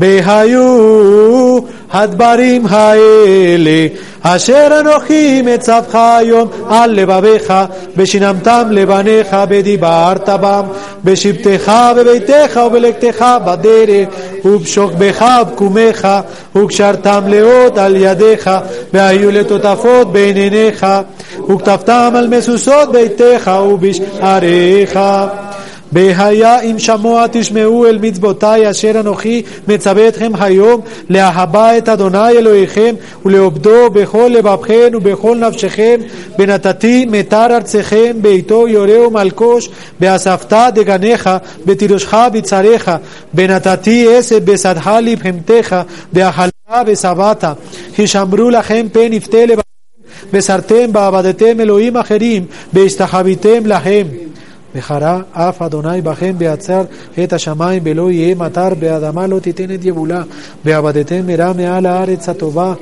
והיו 0.00 1.58
הדברים 1.92 2.66
האלה 2.70 3.86
אשר 4.22 4.80
אנוכי 4.80 5.42
מצווך 5.42 5.94
היום 5.94 6.48
על 6.68 6.90
לבביך 6.90 7.52
ושינמתם 7.96 8.68
לבניך 8.70 9.36
ודיברת 9.48 10.28
בם 10.28 10.62
בשבתך 11.04 11.72
בביתך 11.96 12.60
ובלכתך 12.66 13.24
בדרך 13.46 14.08
ובשוכבך 14.44 15.24
ובקומך 15.42 16.08
וקשרתם 16.56 17.24
לאות 17.26 17.78
על 17.78 17.96
ידיך 17.96 18.50
והיו 18.92 19.30
לטוטפות 19.30 20.12
בין 20.12 20.36
עיניך 20.36 20.86
וכתבתם 21.48 22.12
על 22.16 22.28
משושות 22.28 22.92
ביתך 22.92 23.50
ובשעריך 23.68 24.98
והיה 25.92 26.60
אם 26.60 26.78
שמוע 26.78 27.26
תשמעו 27.32 27.86
אל 27.86 27.98
מצוותי 28.02 28.70
אשר 28.70 29.00
אנוכי 29.00 29.42
מצווה 29.68 30.08
אתכם 30.08 30.32
היום 30.40 30.80
להבא 31.08 31.78
את 31.78 31.88
אדוני 31.88 32.28
אלוהיכם 32.28 32.94
ולעובדו 33.24 33.90
בכל 33.90 34.30
לבבכם 34.34 34.90
ובכל 34.94 35.36
נפשכם 35.36 36.00
ונתתי 36.38 37.06
מטר 37.10 37.56
ארצכם 37.56 38.16
בעתו 38.20 38.68
יורה 38.68 39.06
ומלקוש 39.06 39.68
באספת 40.00 40.56
דגניך 40.74 41.30
בתירושך 41.66 42.14
בצריך 42.32 42.90
ונתתי 43.34 44.16
עשב 44.16 44.52
בשדך 44.52 44.90
לבהמתך 45.02 45.76
ואכלת 46.12 46.52
ושבעת. 46.86 47.44
הישמרו 47.98 48.50
לכם 48.50 48.86
פן 48.92 49.12
יפתה 49.12 49.46
לבבכם 49.46 49.71
וסרתם 50.32 50.90
ועבדתם 50.92 51.60
אלוהים 51.60 51.96
אחרים 51.96 52.44
והשתחוויתם 52.72 53.66
להם. 53.66 54.06
וחרה 54.74 55.20
אף 55.32 55.62
אדוני 55.62 56.00
בכם 56.00 56.32
בעצר 56.38 56.82
את 57.24 57.32
השמיים 57.32 57.82
ולא 57.84 58.10
יהיה 58.10 58.34
מטר 58.34 58.74
באדמה 58.80 59.26
לא 59.26 59.38
תיתן 59.38 59.74
את 59.74 59.84
יבולה. 59.84 60.22
ועבדתם 60.64 61.26
מרע 61.26 61.52
מעל 61.52 61.86
הארץ 61.86 62.28
הטובה 62.28 62.74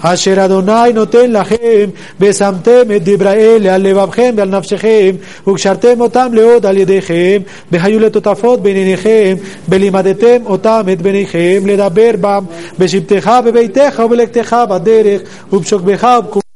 אשר 0.00 0.44
אדוני 0.44 0.92
נותן 0.94 1.30
לכם 1.30 1.90
ושמתם 2.20 2.82
את 2.96 3.04
דברי 3.04 3.56
אלה 3.56 3.74
על 3.74 3.82
לבבכם 3.82 4.34
ועל 4.36 4.48
נפשכם 4.48 5.10
וקשרתם 5.46 6.00
אותם 6.00 6.28
לעוד 6.32 6.66
על 6.66 6.76
ידיכם 6.76 7.40
והיו 7.72 8.00
לטוטפות 8.00 8.62
בין 8.62 8.76
עיניכם 8.76 9.36
ולימדתם 9.68 10.46
אותם 10.46 10.82
את 10.92 11.02
בניכם 11.02 11.62
לדבר 11.66 12.10
בם 12.20 12.44
בשבתך 12.78 13.30
בביתך 13.46 14.02
ובלכתך 14.04 14.56
בדרך 14.70 15.20
ובשוכבך 15.52 16.06
ובקומך 16.18 16.47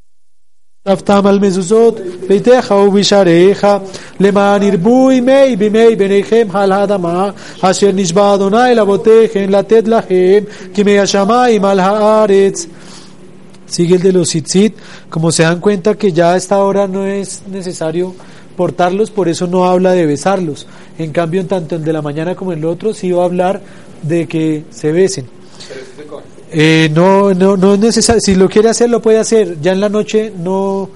כתבתם 0.88 1.26
על 1.26 1.38
מזוזות 1.38 2.00
ביתך 2.28 2.74
ובשעריך 2.86 3.66
למען 4.20 4.62
ירבו 4.62 5.12
ימי 5.12 5.56
בימי 5.56 5.96
בניכם 5.96 6.48
על 6.52 6.72
האדמה 6.72 7.30
אשר 7.60 7.90
נשבע 7.94 8.34
אדוני 8.34 8.74
לאבותיכם 8.74 9.46
לתת 9.48 9.88
לכם 9.88 10.38
כמי 10.74 10.98
השמיים 10.98 11.64
על 11.64 11.80
הארץ. 11.80 12.66
Sigue 13.70 13.96
el 13.96 14.02
de 14.02 14.12
los 14.12 14.30
tzitzit, 14.30 14.74
como 15.10 15.30
se 15.30 15.42
dan 15.42 15.60
cuenta 15.60 15.94
que 15.94 16.10
ya 16.10 16.32
a 16.32 16.36
esta 16.38 16.56
hora 16.64 16.86
no 16.86 17.04
es 17.04 17.42
necesario 17.46 18.14
portarlos, 18.56 19.10
por 19.10 19.28
eso 19.28 19.46
no 19.46 19.66
habla 19.66 19.92
de 19.92 20.06
besarlos. 20.06 20.66
En 20.98 21.12
cambio, 21.12 21.42
en 21.42 21.48
tanto 21.48 21.76
el 21.76 21.84
de 21.84 21.92
la 21.92 22.00
mañana 22.00 22.34
como 22.34 22.52
el 22.52 22.64
otro, 22.64 22.94
sí 22.94 23.12
va 23.12 23.22
a 23.22 23.26
hablar 23.26 23.60
de 24.02 24.26
que 24.26 24.64
se 24.70 24.90
besen. 24.90 25.26
eh, 26.53 26.89
no, 26.93 27.33
no, 27.33 27.57
no 27.57 27.73
es 27.73 27.79
necesario. 27.79 28.21
Si 28.21 28.35
lo 28.35 28.47
quiere 28.47 28.69
hacer, 28.69 28.89
lo 28.89 29.01
puede 29.01 29.17
hacer. 29.19 29.59
Ya 29.61 29.71
en 29.71 29.79
la 29.79 29.89
noche 29.89 30.31
no, 30.37 30.89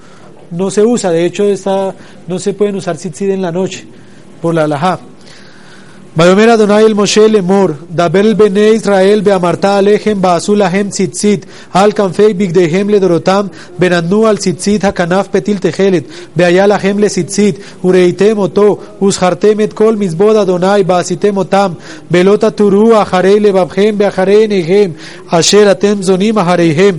no 0.52 0.70
se 0.70 0.84
usa. 0.84 1.10
De 1.10 1.24
hecho, 1.24 1.44
está, 1.44 1.94
no 2.26 2.38
se 2.38 2.54
pueden 2.54 2.76
usar 2.76 2.96
tzitzit 2.96 3.30
en 3.30 3.42
la 3.42 3.50
noche 3.50 3.86
por 4.40 4.54
la 4.54 4.64
alajá. 4.64 5.00
ויאמר 6.16 6.54
אדוני 6.54 6.78
אל 6.78 6.94
משה 6.94 7.28
לאמור, 7.28 7.68
דבר 7.90 8.20
אל 8.20 8.34
בני 8.34 8.60
ישראל 8.60 9.20
ואמרת 9.24 9.64
עליכם 9.64 10.18
ועשו 10.22 10.54
להם 10.54 10.88
ציצית 10.88 11.46
על 11.72 11.92
כנפי 11.92 12.34
בגדיהם 12.34 12.90
לדורותם 12.90 13.46
ונתנו 13.80 14.26
על 14.26 14.36
ציצית 14.36 14.84
הכנף 14.84 15.28
פתיל 15.28 15.58
תכלת 15.58 16.02
והיה 16.36 16.66
לכם 16.66 16.98
לציצית 16.98 17.58
וראיתם 17.84 18.38
אותו 18.38 18.78
וזכרתם 19.02 19.60
את 19.60 19.72
כל 19.72 19.96
מזבוד 19.96 20.36
אדוני 20.36 20.82
ועשיתם 20.86 21.36
אותם 21.36 21.72
ולא 22.10 22.36
תתורו 22.36 23.02
אחרי 23.02 23.40
לבבכם 23.40 23.94
ואחרי 23.98 24.36
עיניכם 24.36 24.90
אשר 25.30 25.70
אתם 25.70 26.02
זונים 26.02 26.38
אחריהם 26.38 26.94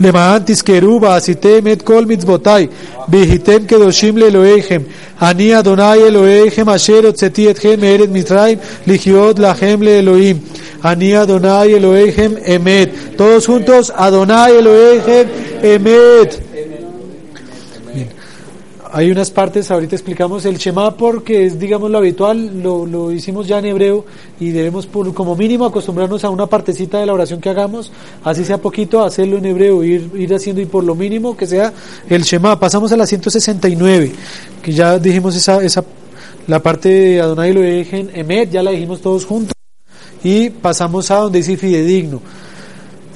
למען 0.00 0.42
תזכרו 0.44 1.00
ועשיתם 1.02 1.66
את 1.72 1.82
כל 1.82 2.04
מצוותיי, 2.04 2.66
והייתם 3.08 3.66
קדושים 3.66 4.18
לאלוהיכם. 4.18 4.80
אני 5.22 5.58
אדוני 5.58 5.94
אלוהיכם 5.94 6.68
אשר 6.68 7.00
הוצאתי 7.06 7.50
אתכם 7.50 7.74
מארץ 7.80 8.08
מצרים 8.12 8.58
לחיות 8.86 9.38
לכם 9.38 9.82
לאלוהים. 9.82 10.36
אני 10.84 11.22
אדוני 11.22 11.64
אלוהיכם 11.64 12.32
אמת. 12.56 12.88
Todos 13.18 13.46
juntos, 13.46 13.92
אדוני 13.92 14.46
אלוהיכם 14.46 15.22
אמת. 15.64 16.45
Hay 18.91 19.11
unas 19.11 19.31
partes, 19.31 19.69
ahorita 19.71 19.95
explicamos 19.95 20.45
el 20.45 20.57
Shema 20.57 20.95
porque 20.95 21.45
es, 21.45 21.59
digamos, 21.59 21.91
lo 21.91 21.97
habitual, 21.97 22.61
lo, 22.61 22.85
lo 22.85 23.11
hicimos 23.11 23.47
ya 23.47 23.59
en 23.59 23.65
hebreo 23.65 24.05
y 24.39 24.51
debemos 24.51 24.87
por, 24.87 25.13
como 25.13 25.35
mínimo 25.35 25.65
acostumbrarnos 25.65 26.23
a 26.23 26.29
una 26.29 26.45
partecita 26.45 26.99
de 26.99 27.05
la 27.05 27.13
oración 27.13 27.41
que 27.41 27.49
hagamos, 27.49 27.91
así 28.23 28.45
sea 28.45 28.59
poquito, 28.59 29.03
hacerlo 29.03 29.37
en 29.37 29.45
hebreo, 29.45 29.83
ir, 29.83 30.11
ir 30.15 30.33
haciendo 30.33 30.61
y 30.61 30.65
por 30.65 30.83
lo 30.83 30.95
mínimo 30.95 31.35
que 31.35 31.47
sea 31.47 31.73
el 32.09 32.23
Shema. 32.23 32.59
Pasamos 32.59 32.91
a 32.91 32.97
la 32.97 33.05
169, 33.05 34.11
que 34.61 34.71
ya 34.71 34.99
dijimos 34.99 35.35
esa, 35.35 35.63
esa 35.63 35.83
la 36.47 36.61
parte 36.61 36.89
de 36.89 37.21
Adonai 37.21 37.53
lo 37.53 37.61
dejen, 37.61 38.09
Emet, 38.13 38.51
ya 38.51 38.63
la 38.63 38.71
dijimos 38.71 39.01
todos 39.01 39.25
juntos, 39.25 39.53
y 40.23 40.49
pasamos 40.49 41.11
a 41.11 41.17
donde 41.17 41.39
dice 41.39 41.57
fidedigno. 41.57 42.21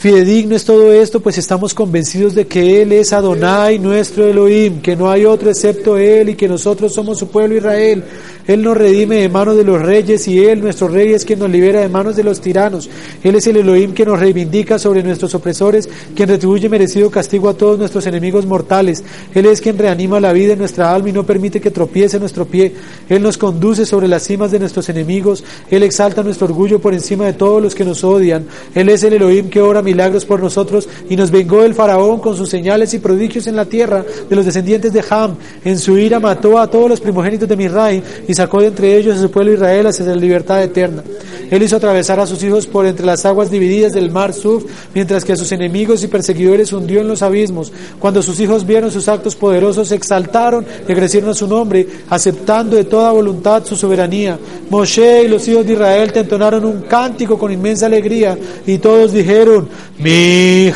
Fidedigno 0.02 0.56
es 0.56 0.66
todo 0.66 0.92
esto, 0.92 1.20
pues 1.20 1.38
estamos 1.38 1.76
convencidos 1.76 2.34
de 2.34 2.48
que 2.48 2.82
Él 2.82 2.92
es 2.92 3.14
Adonai, 3.14 3.78
nuestro 3.78 4.28
Elohim, 4.28 4.82
que 4.82 4.96
no 4.96 5.12
hay 5.12 5.26
otro 5.26 5.52
excepto 5.52 5.96
Él 5.96 6.30
y 6.30 6.36
que 6.36 6.48
nosotros 6.48 6.92
somos 6.92 7.20
su 7.20 7.28
pueblo 7.28 7.58
Israel. 7.58 8.04
Él 8.52 8.64
nos 8.64 8.76
redime 8.76 9.22
de 9.22 9.30
manos 9.30 9.56
de 9.56 9.64
los 9.64 9.82
reyes 9.82 10.28
y 10.28 10.44
Él, 10.44 10.60
nuestro 10.60 10.90
rey, 10.90 11.14
es 11.14 11.24
quien 11.24 11.40
nos 11.40 11.50
libera 11.50 11.80
de 11.80 11.88
manos 11.88 12.18
de 12.18 12.24
los 12.26 12.42
tiranos. 12.42 12.90
Él 13.24 13.36
es 13.36 13.48
el 13.48 13.56
Elohim 13.56 13.94
que 13.94 14.06
nos 14.06 14.20
reivindica 14.20 14.78
sobre 14.78 15.04
nuestros 15.04 15.34
opresores, 15.36 15.88
quien 16.14 16.28
retribuye 16.28 16.68
merecido 16.68 17.10
castigo 17.10 17.48
a 17.48 17.54
todos 17.54 17.80
nuestros 17.80 18.06
enemigos 18.08 18.46
mortales. 18.46 19.06
Él 19.34 19.46
es 19.46 19.62
quien 19.62 19.78
reanima 19.78 20.20
la 20.20 20.34
vida 20.34 20.52
en 20.52 20.60
nuestra 20.60 20.94
alma 20.94 21.08
y 21.08 21.14
no 21.14 21.26
permite 21.26 21.62
que 21.62 21.72
tropiece 21.72 22.20
nuestro 22.20 22.46
pie. 22.46 22.74
Él 23.08 23.22
nos 23.24 23.38
conduce 23.38 23.86
sobre 23.86 24.10
las 24.10 24.24
cimas 24.24 24.52
de 24.52 24.60
nuestros 24.60 24.90
enemigos. 24.90 25.46
Él 25.70 25.84
exalta 25.84 26.22
nuestro 26.22 26.48
orgullo 26.48 26.80
por 26.80 26.94
encima 26.94 27.26
de 27.28 27.34
todos 27.34 27.64
los 27.64 27.74
que 27.74 27.86
nos 27.86 28.04
odian. 28.04 28.46
Él 28.76 28.90
es 28.90 29.02
el 29.04 29.14
Elohim 29.14 29.50
que 29.50 29.62
ora 29.62 29.82
milagros 29.82 30.26
por 30.26 30.42
nosotros 30.42 30.90
y 31.10 31.16
nos 31.16 31.32
vengó 31.32 31.64
el 31.64 31.74
faraón 31.74 32.20
con 32.20 32.36
sus 32.36 32.50
señales 32.50 32.94
y 32.94 33.00
prodigios 33.00 33.48
en 33.48 33.56
la 33.56 33.64
tierra 33.64 34.04
de 34.30 34.36
los 34.36 34.46
descendientes 34.46 34.92
de 34.92 35.06
Ham. 35.10 35.38
En 35.64 35.80
su 35.80 35.98
ira 35.98 36.20
mató 36.20 36.60
a 36.60 36.70
todos 36.70 36.90
los 36.90 37.00
primogénitos 37.00 37.48
de 37.48 37.56
Misraim 37.56 38.04
y 38.28 38.34
sacó 38.42 38.60
de 38.60 38.68
entre 38.68 38.98
ellos 38.98 39.18
a 39.18 39.22
su 39.22 39.30
pueblo 39.30 39.54
Israel 39.54 39.86
hacia 39.86 40.04
la 40.04 40.16
libertad 40.16 40.64
eterna. 40.64 41.04
Él 41.52 41.62
hizo 41.62 41.76
atravesar 41.76 42.20
a 42.20 42.26
sus 42.26 42.42
hijos 42.42 42.66
por 42.66 42.88
entre 42.88 43.06
las 43.06 43.24
aguas 43.24 43.52
divididas 43.52 43.92
del 43.92 44.10
mar 44.10 44.34
Suf, 44.34 44.64
mientras 44.96 45.24
que 45.24 45.34
a 45.34 45.36
sus 45.36 45.52
enemigos 45.52 46.04
y 46.04 46.08
perseguidores 46.08 46.74
hundió 46.74 47.02
en 47.02 47.08
los 47.08 47.22
abismos. 47.22 47.72
Cuando 48.00 48.24
sus 48.24 48.40
hijos 48.40 48.66
vieron 48.66 48.90
sus 48.90 49.08
actos 49.08 49.36
poderosos, 49.36 49.90
se 49.90 49.96
exaltaron 49.96 50.66
y 50.88 50.92
agradecieron 50.92 51.30
a 51.30 51.36
su 51.36 51.46
nombre, 51.46 51.86
aceptando 52.10 52.78
de 52.78 52.86
toda 52.86 53.12
voluntad 53.12 53.64
su 53.64 53.76
soberanía. 53.76 54.40
Moshe 54.72 55.26
y 55.26 55.28
los 55.28 55.48
hijos 55.48 55.68
de 55.68 55.74
Israel 55.74 56.12
te 56.12 56.22
entonaron 56.22 56.66
un 56.66 56.82
cántico 56.82 57.38
con 57.38 57.52
inmensa 57.52 57.86
alegría 57.86 58.36
y 58.66 58.80
todos 58.80 59.14
dijeron, 59.14 59.70
Mi 60.00 60.72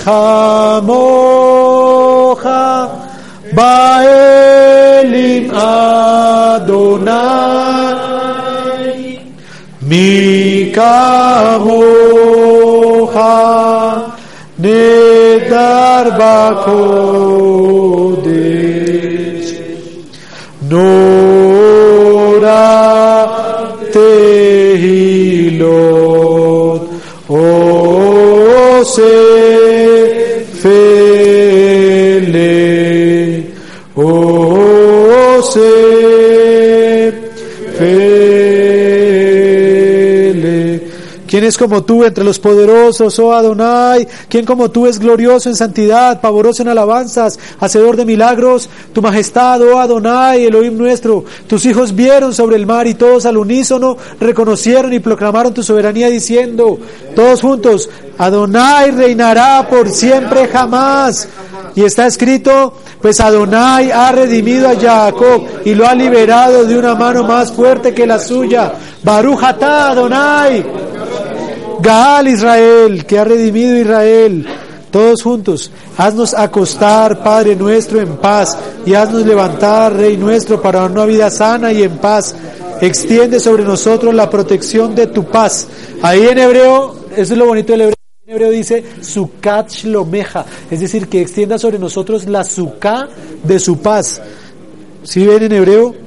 Baelim 3.53 5.45
Adonai 5.53 6.65
Mi 9.81 10.71
kamocha 10.73 11.75
Nedar 14.57 16.05
Bakodesh 16.17 17.05
Nora 20.69 21.85
Tehilot 23.93 25.35
Ose 27.29 29.15
Say, 35.55 37.11
faith. 37.77 38.14
¿Quién 41.35 41.43
es 41.43 41.57
como 41.57 41.83
tú 41.83 42.05
entre 42.05 42.23
los 42.23 42.39
poderosos, 42.39 43.19
oh 43.19 43.33
Adonai? 43.33 44.07
¿Quién 44.29 44.45
como 44.45 44.71
tú 44.71 44.87
es 44.87 44.99
glorioso 44.99 45.49
en 45.49 45.57
santidad, 45.57 46.21
pavoroso 46.21 46.61
en 46.61 46.69
alabanzas, 46.69 47.37
hacedor 47.59 47.97
de 47.97 48.05
milagros? 48.05 48.69
Tu 48.93 49.01
majestad, 49.01 49.61
oh 49.61 49.77
Adonai, 49.77 50.45
Elohim 50.45 50.77
nuestro. 50.77 51.25
Tus 51.45 51.65
hijos 51.65 51.93
vieron 51.93 52.33
sobre 52.33 52.55
el 52.55 52.65
mar 52.65 52.87
y 52.87 52.93
todos 52.93 53.25
al 53.25 53.35
unísono 53.35 53.97
reconocieron 54.17 54.93
y 54.93 54.99
proclamaron 54.99 55.53
tu 55.53 55.61
soberanía 55.61 56.07
diciendo, 56.07 56.79
todos 57.17 57.41
juntos, 57.41 57.89
Adonai 58.17 58.91
reinará 58.91 59.67
por 59.69 59.89
siempre 59.89 60.47
jamás. 60.47 61.27
Y 61.75 61.83
está 61.83 62.07
escrito, 62.07 62.75
pues 63.01 63.19
Adonai 63.19 63.91
ha 63.91 64.09
redimido 64.13 64.69
a 64.69 64.79
Jacob 64.79 65.43
y 65.65 65.75
lo 65.75 65.85
ha 65.85 65.93
liberado 65.93 66.63
de 66.63 66.77
una 66.77 66.95
mano 66.95 67.25
más 67.25 67.51
fuerte 67.51 67.93
que 67.93 68.07
la 68.07 68.19
suya. 68.19 68.71
Baruch 69.03 69.43
atah 69.43 69.91
Adonai. 69.91 70.94
Gaal 71.81 72.27
Israel, 72.27 73.05
que 73.05 73.19
ha 73.19 73.23
redimido 73.23 73.77
Israel. 73.77 74.47
Todos 74.91 75.23
juntos, 75.23 75.71
haznos 75.97 76.33
acostar, 76.33 77.21
Padre 77.21 77.55
nuestro, 77.55 77.99
en 77.99 78.15
paz, 78.17 78.57
y 78.85 78.93
haznos 78.93 79.25
levantar, 79.25 79.93
Rey 79.93 80.15
nuestro, 80.15 80.61
para 80.61 80.85
una 80.85 81.05
vida 81.05 81.29
sana 81.29 81.73
y 81.73 81.83
en 81.83 81.97
paz. 81.97 82.35
Extiende 82.79 83.39
sobre 83.39 83.63
nosotros 83.63 84.13
la 84.13 84.29
protección 84.29 84.95
de 84.95 85.07
tu 85.07 85.25
paz. 85.25 85.67
Ahí 86.01 86.25
en 86.27 86.37
hebreo, 86.37 86.95
eso 87.11 87.33
es 87.33 87.37
lo 87.37 87.45
bonito 87.45 87.73
del 87.73 87.81
hebreo. 87.81 87.95
En 88.25 88.33
hebreo 88.33 88.49
dice 88.49 88.83
Sukat 89.01 89.69
Shlomeja, 89.69 90.45
es 90.71 90.79
decir, 90.79 91.07
que 91.07 91.21
extienda 91.21 91.59
sobre 91.59 91.77
nosotros 91.77 92.25
la 92.27 92.43
Suká 92.43 93.07
de 93.43 93.59
su 93.59 93.79
paz. 93.79 94.21
¿Sí 95.03 95.27
ven 95.27 95.43
en 95.43 95.51
hebreo? 95.51 96.04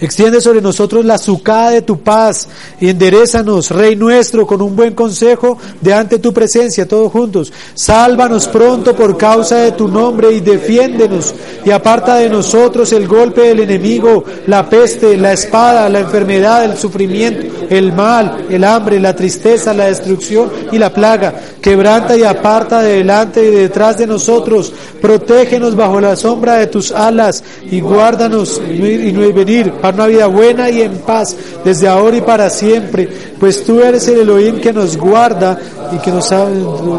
Extiende 0.00 0.40
sobre 0.40 0.60
nosotros 0.60 1.04
la 1.04 1.18
sucada 1.18 1.70
de 1.70 1.82
tu 1.82 1.98
paz 1.98 2.48
y 2.80 2.88
enderezanos, 2.88 3.70
Rey 3.72 3.96
nuestro, 3.96 4.46
con 4.46 4.62
un 4.62 4.76
buen 4.76 4.94
consejo 4.94 5.58
de 5.80 5.92
ante 5.92 6.20
tu 6.20 6.32
presencia, 6.32 6.86
todos 6.86 7.10
juntos. 7.10 7.52
Sálvanos 7.74 8.46
pronto 8.46 8.94
por 8.94 9.16
causa 9.18 9.56
de 9.56 9.72
tu 9.72 9.88
nombre 9.88 10.30
y 10.32 10.40
defiéndenos 10.40 11.34
y 11.64 11.70
aparta 11.70 12.16
de 12.16 12.28
nosotros 12.28 12.92
el 12.92 13.08
golpe 13.08 13.40
del 13.40 13.60
enemigo, 13.60 14.24
la 14.46 14.70
peste, 14.70 15.16
la 15.16 15.32
espada, 15.32 15.88
la 15.88 16.00
enfermedad, 16.00 16.64
el 16.64 16.76
sufrimiento, 16.76 17.66
el 17.68 17.92
mal, 17.92 18.46
el 18.48 18.62
hambre, 18.62 19.00
la 19.00 19.16
tristeza, 19.16 19.74
la 19.74 19.86
destrucción 19.86 20.50
y 20.70 20.78
la 20.78 20.92
plaga. 20.92 21.34
Quebranta 21.60 22.16
y 22.16 22.22
aparta 22.22 22.82
de 22.82 22.98
delante 22.98 23.44
y 23.44 23.50
detrás 23.50 23.98
de 23.98 24.06
nosotros. 24.06 24.72
Protégenos 25.02 25.74
bajo 25.74 26.00
la 26.00 26.14
sombra 26.14 26.54
de 26.54 26.68
tus 26.68 26.92
alas 26.92 27.42
y 27.70 27.80
guárdanos 27.80 28.60
y 28.70 29.12
no 29.12 29.32
venir 29.32 29.72
para 29.87 29.95
una 29.95 30.07
vida 30.07 30.27
buena 30.27 30.69
y 30.69 30.81
en 30.81 30.97
paz 30.99 31.35
desde 31.63 31.87
ahora 31.87 32.17
y 32.17 32.21
para 32.21 32.49
siempre, 32.49 33.07
pues 33.39 33.63
tú 33.63 33.81
eres 33.81 34.07
el 34.07 34.19
Elohim 34.19 34.59
que 34.59 34.73
nos 34.73 34.97
guarda 34.97 35.57
y 35.91 35.97
que 35.97 36.11
nos 36.11 36.27
sabe 36.27 36.55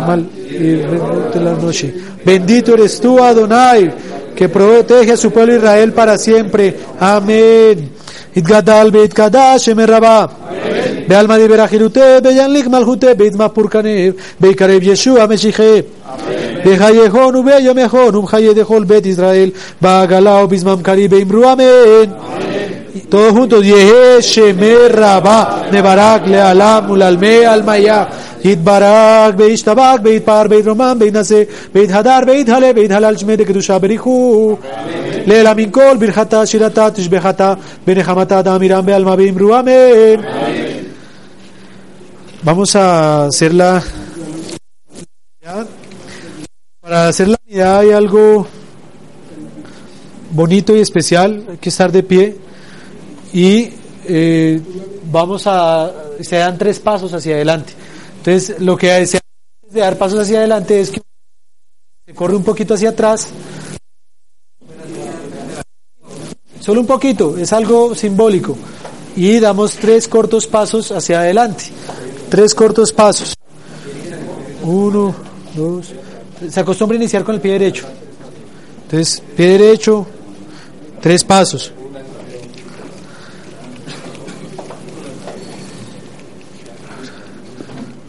mal 0.07 0.27
de 0.59 1.41
la 1.41 1.53
noche. 1.53 1.95
Bendito 2.25 2.75
eres 2.75 3.01
tú, 3.01 3.23
Adonai, 3.23 3.93
que 4.35 4.49
protege 4.49 5.13
a 5.13 5.17
su 5.17 5.31
pueblo 5.31 5.57
Israel 5.57 5.93
para 5.93 6.17
siempre. 6.19 6.75
Amén. 7.01 7.95
התגדל 8.37 8.91
והתקדש 8.93 9.65
שמר 9.65 9.85
רבה. 9.89 10.27
בעלמא 11.09 11.39
דיבר 11.39 11.67
חירותי, 11.67 12.01
ביינליק 12.23 12.67
מלכותי, 12.67 13.07
ביתמה 13.17 13.49
פורקניב, 13.49 14.15
ויקרב 14.41 14.83
ישוע 14.83 15.27
משיחי. 15.27 15.81
בחייכון 16.67 17.37
וביומכון 17.37 18.17
ומחיי 18.17 18.55
דכל 18.55 18.85
בית 18.85 19.07
ישראל, 19.07 19.51
בעגלה 19.81 20.45
ובזמם 20.45 20.77
קרי 20.83 21.09
באמרו 21.09 21.53
אמן. 21.53 22.11
Todos 23.09 23.33
juntos, 23.33 23.65
Yehe 23.65 24.23
Shemer 24.23 24.93
Rabá, 24.95 25.69
Nebarak, 25.71 26.27
Lealam, 26.27 26.91
Ulalme, 26.91 27.47
Almaya, 27.47 28.09
יתברך 28.45 29.35
וישתבח 29.39 29.95
ויתפאר 30.05 30.43
ויתרומם 30.51 30.97
ויתנשא 31.01 31.43
ויתהדר 31.75 32.19
ויתהלה 32.27 32.71
ויתהלל 32.77 33.17
שמי 33.17 33.37
דקדושה 33.37 33.79
בריחו 33.79 34.57
לעילה 35.27 35.55
מן 35.55 35.71
כל 35.71 35.97
ברכתה 36.01 36.47
שירתה 36.47 36.91
תשבחתה 36.91 37.55
בנחמתה 37.87 38.43
דאמירם 38.43 38.87
בעלמא 38.87 39.17
באמרו 39.17 39.59
אמן 39.59 40.21
Vamos 42.45 42.77
a 42.77 43.25
hacer 43.25 43.55
la 43.55 43.83
para 46.83 47.09
hacer 47.09 47.29
la 47.29 47.39
unidad 47.47 47.79
hay 47.81 47.93
algo 47.93 48.47
bonito 50.31 50.77
y 50.77 50.81
especial, 50.81 51.31
hay 51.49 51.57
que 51.57 51.71
estar 51.71 51.91
de 51.91 52.03
pie 52.03 52.37
y 53.34 53.70
eh, 54.06 54.62
vamos 55.12 55.44
a 55.46 55.92
se 56.22 56.38
dan 56.38 56.58
tres 56.58 56.80
pasos 56.80 57.14
hacia 57.14 57.36
adelante. 57.36 57.74
Entonces, 58.18 58.60
lo 58.60 58.76
que 58.76 59.06
se 59.06 59.20
de 59.70 59.82
dar 59.82 59.98
pasos 59.98 60.20
hacia 60.20 60.40
adelante 60.40 60.80
es 60.80 60.92
que 60.92 61.02
Se 62.06 62.14
corre 62.14 62.36
un 62.36 62.44
poquito 62.44 62.74
hacia 62.74 62.90
atrás. 62.90 63.30
Solo 66.60 66.82
un 66.82 66.88
poquito, 66.88 67.38
es 67.38 67.54
algo 67.54 67.96
simbólico. 67.96 68.58
Y 69.16 69.40
damos 69.40 69.76
tres 69.76 70.08
cortos 70.08 70.48
pasos 70.48 70.92
hacia 70.92 71.20
adelante. 71.20 71.66
Tres 72.30 72.54
cortos 72.54 72.92
pasos. 72.94 73.34
Uno, 74.64 75.16
dos. 75.56 75.94
Se 76.50 76.60
acostumbra 76.60 76.96
a 76.96 77.00
iniciar 77.00 77.24
con 77.24 77.36
el 77.36 77.42
pie 77.42 77.54
derecho. 77.54 77.86
Entonces, 78.84 79.22
pie 79.36 79.58
derecho, 79.58 80.06
tres 81.02 81.24
pasos. 81.24 81.74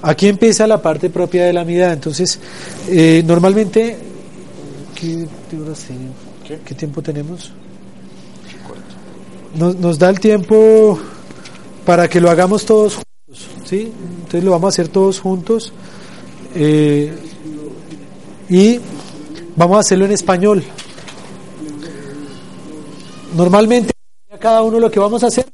Aquí 0.03 0.29
empieza 0.29 0.67
la 0.67 0.81
parte 0.81 1.11
propia 1.11 1.45
de 1.45 1.53
la 1.53 1.65
mirada. 1.65 1.93
Entonces, 1.93 2.39
eh, 2.89 3.23
normalmente, 3.27 3.99
¿qué, 4.95 5.27
¿qué 6.65 6.75
tiempo 6.75 7.03
tenemos? 7.03 7.53
Nos, 9.55 9.77
nos, 9.77 9.99
da 9.99 10.09
el 10.11 10.21
tiempo 10.21 10.99
para 11.85 12.09
que 12.09 12.21
lo 12.21 12.31
hagamos 12.31 12.65
todos 12.65 12.95
juntos, 12.95 13.49
¿sí? 13.65 13.93
Entonces 14.17 14.45
lo 14.45 14.53
vamos 14.53 14.67
a 14.67 14.69
hacer 14.69 14.89
todos 14.89 15.19
juntos 15.19 15.73
eh, 16.55 17.13
y 18.49 18.81
vamos 19.57 19.77
a 19.77 19.81
hacerlo 19.81 20.05
en 20.05 20.13
español. 20.13 20.63
Normalmente 23.37 23.93
cada 24.39 24.63
uno 24.63 24.81
lo 24.81 24.91
que 24.91 24.99
vamos 24.99 25.23
a 25.23 25.27
hacer 25.27 25.47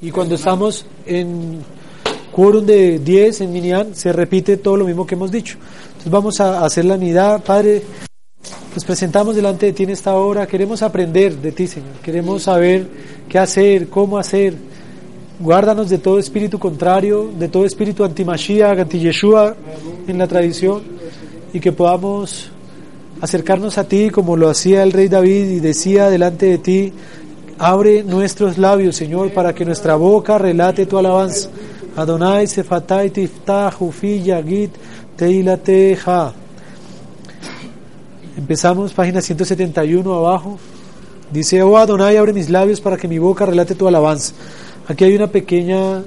y 0.00 0.10
cuando 0.10 0.34
estamos 0.34 0.84
en 1.06 1.64
quórum 2.34 2.66
de 2.66 2.98
10 2.98 3.42
en 3.42 3.52
Minian 3.52 3.94
se 3.94 4.12
repite 4.12 4.56
todo 4.56 4.76
lo 4.76 4.84
mismo 4.84 5.06
que 5.06 5.14
hemos 5.14 5.30
dicho. 5.30 5.56
Entonces 5.86 6.10
vamos 6.10 6.40
a 6.40 6.64
hacer 6.64 6.84
la 6.84 6.94
unidad, 6.94 7.44
Padre. 7.44 7.80
Nos 8.74 8.84
presentamos 8.84 9.36
delante 9.36 9.66
de 9.66 9.72
ti 9.72 9.84
en 9.84 9.90
esta 9.90 10.14
hora. 10.14 10.44
Queremos 10.44 10.82
aprender 10.82 11.36
de 11.36 11.52
ti, 11.52 11.68
Señor. 11.68 11.92
Queremos 12.02 12.42
saber 12.42 12.88
qué 13.28 13.38
hacer, 13.38 13.88
cómo 13.88 14.18
hacer. 14.18 14.54
Guárdanos 15.38 15.88
de 15.88 15.98
todo 15.98 16.18
espíritu 16.18 16.58
contrario, 16.58 17.30
de 17.38 17.48
todo 17.48 17.64
espíritu 17.64 18.02
anti-Mashiach, 18.02 18.80
anti-Yeshua 18.80 19.54
en 20.08 20.18
la 20.18 20.26
tradición 20.26 20.82
y 21.52 21.60
que 21.60 21.70
podamos 21.70 22.50
acercarnos 23.20 23.78
a 23.78 23.84
ti 23.84 24.10
como 24.10 24.36
lo 24.36 24.50
hacía 24.50 24.82
el 24.82 24.90
rey 24.90 25.06
David 25.06 25.50
y 25.50 25.60
decía 25.60 26.10
delante 26.10 26.46
de 26.46 26.58
ti, 26.58 26.92
abre 27.58 28.02
nuestros 28.02 28.58
labios, 28.58 28.96
Señor, 28.96 29.32
para 29.32 29.54
que 29.54 29.64
nuestra 29.64 29.94
boca 29.94 30.36
relate 30.36 30.86
tu 30.86 30.98
alabanza. 30.98 31.48
Adonai 31.96 32.46
sefatai 32.46 33.10
tiftah 33.10 33.72
ufi 33.80 34.20
yagit 34.20 34.70
teilateja. 35.16 36.32
Empezamos, 38.36 38.92
página 38.92 39.20
171 39.20 40.12
abajo. 40.12 40.58
Dice, 41.30 41.62
oh 41.62 41.76
Adonai, 41.76 42.16
abre 42.16 42.32
mis 42.32 42.50
labios 42.50 42.80
para 42.80 42.96
que 42.96 43.06
mi 43.06 43.18
boca 43.18 43.46
relate 43.46 43.76
tu 43.76 43.86
alabanza. 43.86 44.34
Aquí 44.88 45.04
hay 45.04 45.14
una 45.14 45.28
pequeña, 45.28 46.02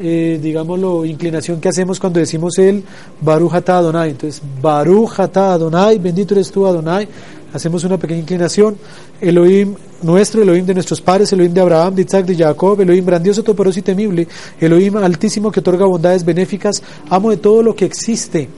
eh, 0.00 0.40
digámoslo, 0.42 1.04
inclinación 1.04 1.60
que 1.60 1.68
hacemos 1.68 2.00
cuando 2.00 2.18
decimos 2.18 2.58
el 2.58 2.82
Baruch 3.20 3.54
Adonai. 3.54 4.10
Entonces, 4.10 4.42
Baruch 4.62 5.20
Adonai, 5.20 5.98
bendito 5.98 6.32
eres 6.32 6.50
tú 6.50 6.66
Adonai. 6.66 7.06
Hacemos 7.52 7.84
una 7.84 7.96
pequeña 7.96 8.20
inclinación. 8.20 8.76
Elohim 9.20 9.74
nuestro, 10.02 10.42
Elohim 10.42 10.66
de 10.66 10.74
nuestros 10.74 11.00
padres, 11.00 11.32
Elohim 11.32 11.54
de 11.54 11.60
Abraham, 11.60 11.94
de 11.94 12.02
Isaac, 12.02 12.26
de 12.26 12.36
Jacob, 12.36 12.80
Elohim 12.80 13.04
grandioso, 13.04 13.42
todopoderoso 13.42 13.78
y 13.80 13.82
temible, 13.82 14.28
Elohim 14.60 14.96
altísimo 14.96 15.50
que 15.50 15.60
otorga 15.60 15.86
bondades 15.86 16.24
benéficas, 16.24 16.82
amo 17.08 17.30
de 17.30 17.38
todo 17.38 17.62
lo 17.62 17.74
que 17.74 17.84
existe, 17.84 18.48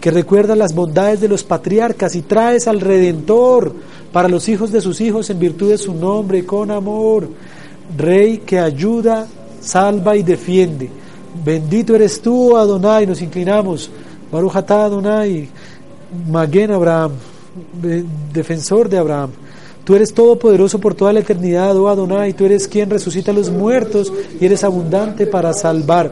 que 0.00 0.10
recuerda 0.10 0.56
las 0.56 0.74
bondades 0.74 1.20
de 1.20 1.28
los 1.28 1.44
patriarcas 1.44 2.14
y 2.14 2.22
traes 2.22 2.66
al 2.66 2.80
Redentor 2.80 3.74
para 4.12 4.28
los 4.28 4.48
hijos 4.48 4.72
de 4.72 4.80
sus 4.80 5.00
hijos 5.00 5.28
en 5.30 5.38
virtud 5.38 5.70
de 5.70 5.78
su 5.78 5.94
nombre, 5.94 6.46
con 6.46 6.70
amor, 6.70 7.28
Rey 7.96 8.38
que 8.38 8.58
ayuda, 8.58 9.26
salva 9.60 10.16
y 10.16 10.22
defiende. 10.22 10.88
Bendito 11.44 11.94
eres 11.94 12.20
tú, 12.20 12.56
Adonai, 12.56 13.06
nos 13.06 13.20
inclinamos. 13.20 13.90
Baruch 14.32 14.56
Adonai, 14.56 15.48
Maguen 16.28 16.72
Abraham, 16.72 17.12
defensor 18.32 18.88
de 18.88 18.98
Abraham. 18.98 19.30
Tú 19.84 19.94
eres 19.94 20.12
todopoderoso 20.12 20.80
por 20.80 20.94
toda 20.94 21.12
la 21.12 21.20
eternidad, 21.20 21.76
oh 21.76 21.88
Adonai, 21.88 22.32
tú 22.32 22.44
eres 22.44 22.66
quien 22.66 22.90
resucita 22.90 23.30
a 23.30 23.34
los 23.34 23.50
muertos 23.50 24.12
y 24.40 24.44
eres 24.44 24.64
abundante 24.64 25.26
para 25.26 25.52
salvar. 25.52 26.10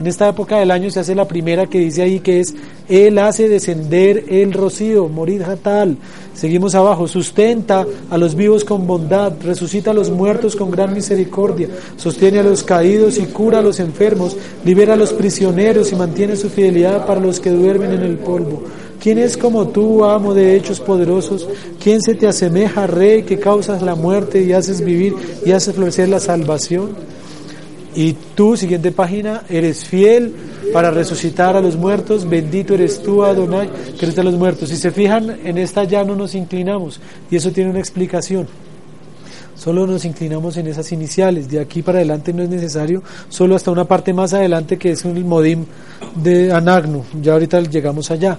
En 0.00 0.06
esta 0.06 0.28
época 0.28 0.58
del 0.58 0.70
año 0.70 0.92
se 0.92 1.00
hace 1.00 1.16
la 1.16 1.26
primera 1.26 1.66
que 1.66 1.80
dice 1.80 2.02
ahí 2.02 2.20
que 2.20 2.38
es 2.38 2.54
Él 2.88 3.18
hace 3.18 3.48
descender 3.48 4.26
el 4.28 4.52
rocío, 4.52 5.08
morir 5.08 5.42
jatal. 5.42 5.96
Seguimos 6.34 6.76
abajo, 6.76 7.08
sustenta 7.08 7.84
a 8.08 8.16
los 8.16 8.36
vivos 8.36 8.64
con 8.64 8.86
bondad, 8.86 9.32
resucita 9.42 9.90
a 9.90 9.94
los 9.94 10.10
muertos 10.10 10.54
con 10.54 10.70
gran 10.70 10.94
misericordia, 10.94 11.68
sostiene 11.96 12.38
a 12.38 12.44
los 12.44 12.62
caídos 12.62 13.18
y 13.18 13.26
cura 13.26 13.58
a 13.58 13.62
los 13.62 13.80
enfermos, 13.80 14.36
libera 14.64 14.94
a 14.94 14.96
los 14.96 15.12
prisioneros 15.12 15.90
y 15.90 15.96
mantiene 15.96 16.36
su 16.36 16.48
fidelidad 16.48 17.04
para 17.04 17.20
los 17.20 17.40
que 17.40 17.50
duermen 17.50 17.90
en 17.90 18.02
el 18.02 18.18
polvo. 18.18 18.62
¿Quién 19.00 19.18
es 19.18 19.36
como 19.36 19.68
tú, 19.68 20.04
amo 20.04 20.34
de 20.34 20.56
hechos 20.56 20.80
poderosos? 20.80 21.48
¿Quién 21.82 22.02
se 22.02 22.14
te 22.14 22.26
asemeja, 22.26 22.86
rey, 22.86 23.22
que 23.22 23.38
causas 23.38 23.80
la 23.82 23.94
muerte 23.94 24.42
y 24.42 24.52
haces 24.52 24.84
vivir 24.84 25.14
y 25.46 25.52
haces 25.52 25.74
florecer 25.74 26.08
la 26.08 26.18
salvación? 26.18 26.90
Y 27.94 28.14
tú, 28.34 28.56
siguiente 28.56 28.92
página, 28.92 29.44
eres 29.48 29.84
fiel 29.84 30.34
para 30.72 30.90
resucitar 30.90 31.56
a 31.56 31.60
los 31.60 31.76
muertos. 31.76 32.28
Bendito 32.28 32.74
eres 32.74 33.02
tú, 33.02 33.24
Adonai, 33.24 33.70
que 33.98 34.06
eres 34.06 34.18
a 34.18 34.22
los 34.24 34.34
muertos. 34.34 34.68
Si 34.68 34.76
se 34.76 34.90
fijan, 34.90 35.38
en 35.44 35.58
esta 35.58 35.84
ya 35.84 36.04
no 36.04 36.14
nos 36.14 36.34
inclinamos. 36.34 37.00
Y 37.30 37.36
eso 37.36 37.50
tiene 37.52 37.70
una 37.70 37.78
explicación. 37.80 38.48
Solo 39.54 39.86
nos 39.86 40.04
inclinamos 40.04 40.56
en 40.56 40.68
esas 40.68 40.92
iniciales. 40.92 41.48
De 41.48 41.58
aquí 41.58 41.82
para 41.82 41.98
adelante 41.98 42.32
no 42.32 42.42
es 42.42 42.48
necesario. 42.48 43.02
Solo 43.28 43.56
hasta 43.56 43.70
una 43.72 43.84
parte 43.84 44.12
más 44.12 44.32
adelante 44.32 44.76
que 44.76 44.92
es 44.92 45.04
el 45.04 45.24
modim 45.24 45.64
de 46.14 46.52
Anagno. 46.52 47.04
Ya 47.20 47.32
ahorita 47.32 47.62
llegamos 47.62 48.10
allá. 48.10 48.38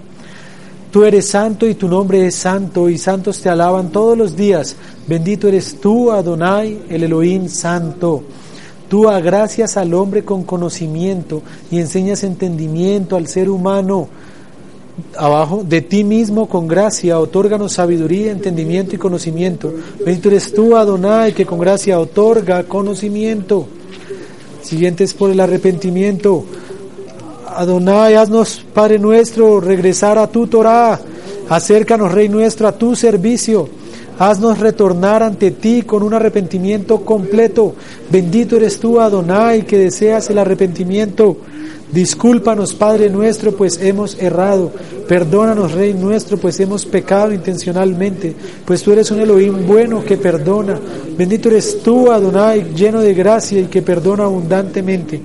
Tú 0.92 1.04
eres 1.04 1.28
santo 1.28 1.68
y 1.68 1.76
tu 1.76 1.88
nombre 1.88 2.26
es 2.26 2.36
santo 2.36 2.90
y 2.90 2.98
santos 2.98 3.40
te 3.42 3.50
alaban 3.50 3.92
todos 3.92 4.18
los 4.18 4.36
días. 4.36 4.76
Bendito 5.08 5.48
eres 5.48 5.80
tú, 5.80 6.12
Adonai, 6.12 6.82
el 6.90 7.04
Elohim 7.04 7.48
santo. 7.48 8.24
Tú 8.90 9.08
agracias 9.08 9.78
al 9.78 9.94
hombre 9.94 10.26
con 10.26 10.44
conocimiento 10.44 11.44
y 11.70 11.80
enseñas 11.80 12.24
entendimiento 12.24 13.16
al 13.16 13.28
ser 13.28 13.52
humano. 13.52 14.08
Abajo, 15.16 15.64
de 15.64 15.82
ti 15.82 16.04
mismo 16.04 16.50
con 16.50 16.68
gracia, 16.68 17.20
otórganos 17.20 17.74
sabiduría, 17.74 18.32
entendimiento 18.32 18.96
y 18.96 18.98
conocimiento. 18.98 19.72
Bendito 20.04 20.30
eres 20.30 20.52
tú, 20.52 20.76
Adonai, 20.76 21.34
que 21.34 21.46
con 21.46 21.60
gracia 21.60 22.00
otorga 22.00 22.64
conocimiento. 22.64 23.68
Siguiente 24.64 25.04
es 25.04 25.14
por 25.14 25.30
el 25.30 25.40
arrepentimiento. 25.40 26.46
Adonai, 27.60 28.16
haznos, 28.16 28.64
Padre 28.74 28.98
nuestro, 29.00 29.60
regresar 29.60 30.18
a 30.18 30.28
tu 30.28 30.48
Torah. 30.48 30.98
Acércanos, 31.50 32.14
Rey 32.14 32.30
nuestro, 32.30 32.70
a 32.70 32.72
tu 32.72 32.96
servicio. 32.96 33.68
Haznos 34.18 34.60
retornar 34.60 35.24
ante 35.24 35.52
ti 35.52 35.82
con 35.82 36.02
un 36.04 36.14
arrepentimiento 36.14 37.04
completo. 37.04 37.76
Bendito 38.10 38.56
eres 38.56 38.80
tú, 38.80 39.02
Adonai, 39.02 39.66
que 39.66 39.78
deseas 39.78 40.30
el 40.30 40.38
arrepentimiento. 40.38 41.36
Discúlpanos, 41.92 42.74
Padre 42.76 43.10
nuestro, 43.10 43.52
pues 43.52 43.78
hemos 43.82 44.18
errado. 44.22 44.72
Perdónanos, 45.10 45.74
Rey 45.74 45.94
nuestro, 45.94 46.38
pues 46.38 46.62
hemos 46.62 46.86
pecado 46.86 47.34
intencionalmente. 47.34 48.34
Pues 48.64 48.82
tú 48.84 48.94
eres 48.94 49.12
un 49.12 49.20
Elohim 49.20 49.68
bueno 49.68 50.02
que 50.06 50.16
perdona. 50.16 50.80
Bendito 51.18 51.50
eres 51.50 51.84
tú, 51.84 52.10
Adonai, 52.10 52.74
lleno 52.74 53.02
de 53.02 53.14
gracia 53.14 53.60
y 53.60 53.66
que 53.66 53.82
perdona 53.82 54.24
abundantemente. 54.24 55.20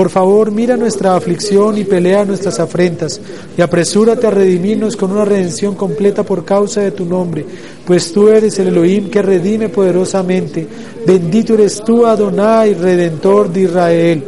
Por 0.00 0.08
favor, 0.08 0.50
mira 0.50 0.78
nuestra 0.78 1.14
aflicción 1.14 1.76
y 1.76 1.84
pelea 1.84 2.24
nuestras 2.24 2.58
afrentas, 2.58 3.20
y 3.54 3.60
apresúrate 3.60 4.26
a 4.26 4.30
redimirnos 4.30 4.96
con 4.96 5.12
una 5.12 5.26
redención 5.26 5.74
completa 5.74 6.22
por 6.22 6.42
causa 6.42 6.80
de 6.80 6.92
tu 6.92 7.04
nombre, 7.04 7.44
pues 7.84 8.10
tú 8.10 8.30
eres 8.30 8.58
el 8.58 8.68
Elohim 8.68 9.10
que 9.10 9.20
redime 9.20 9.68
poderosamente. 9.68 10.66
Bendito 11.06 11.52
eres 11.52 11.84
tú, 11.84 12.06
Adonai, 12.06 12.72
Redentor 12.72 13.52
de 13.52 13.60
Israel. 13.60 14.24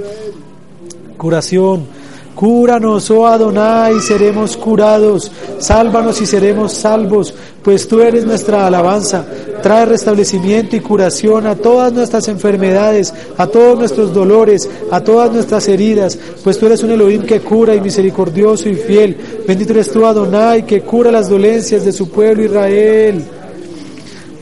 Curación. 1.16 2.01
Cúranos, 2.34 3.10
oh 3.10 3.26
Adonai, 3.26 3.96
y 3.96 4.00
seremos 4.00 4.56
curados. 4.56 5.30
Sálvanos 5.58 6.20
y 6.20 6.26
seremos 6.26 6.72
salvos, 6.72 7.34
pues 7.62 7.86
tú 7.86 8.00
eres 8.00 8.24
nuestra 8.24 8.66
alabanza. 8.66 9.24
Trae 9.62 9.86
restablecimiento 9.86 10.74
y 10.74 10.80
curación 10.80 11.46
a 11.46 11.54
todas 11.54 11.92
nuestras 11.92 12.26
enfermedades, 12.28 13.14
a 13.36 13.46
todos 13.46 13.78
nuestros 13.78 14.12
dolores, 14.12 14.68
a 14.90 15.00
todas 15.00 15.32
nuestras 15.32 15.68
heridas, 15.68 16.18
pues 16.42 16.58
tú 16.58 16.66
eres 16.66 16.82
un 16.82 16.90
Elohim 16.90 17.22
que 17.22 17.40
cura 17.40 17.74
y 17.74 17.80
misericordioso 17.80 18.68
y 18.68 18.74
fiel. 18.74 19.16
Bendito 19.46 19.72
eres 19.72 19.90
tú, 19.90 20.04
Adonai, 20.04 20.66
que 20.66 20.80
cura 20.80 21.12
las 21.12 21.28
dolencias 21.28 21.84
de 21.84 21.92
su 21.92 22.10
pueblo 22.10 22.44
Israel. 22.44 23.24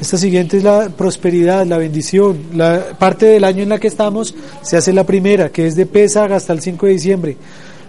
Esta 0.01 0.17
siguiente 0.17 0.57
es 0.57 0.65
la 0.65 0.89
prosperidad, 0.89 1.67
la 1.67 1.77
bendición. 1.77 2.39
La 2.55 2.83
parte 2.99 3.27
del 3.27 3.45
año 3.45 3.63
en 3.65 3.69
la 3.69 3.79
que 3.79 3.89
estamos 3.89 4.35
se 4.63 4.79
hace 4.79 4.95
la 4.95 5.05
primera, 5.05 5.51
que 5.51 5.67
es 5.67 5.77
de 5.77 5.85
Pesach 5.85 6.33
hasta 6.33 6.55
el 6.55 6.63
5 6.63 6.87
de 6.87 6.93
diciembre. 6.93 7.37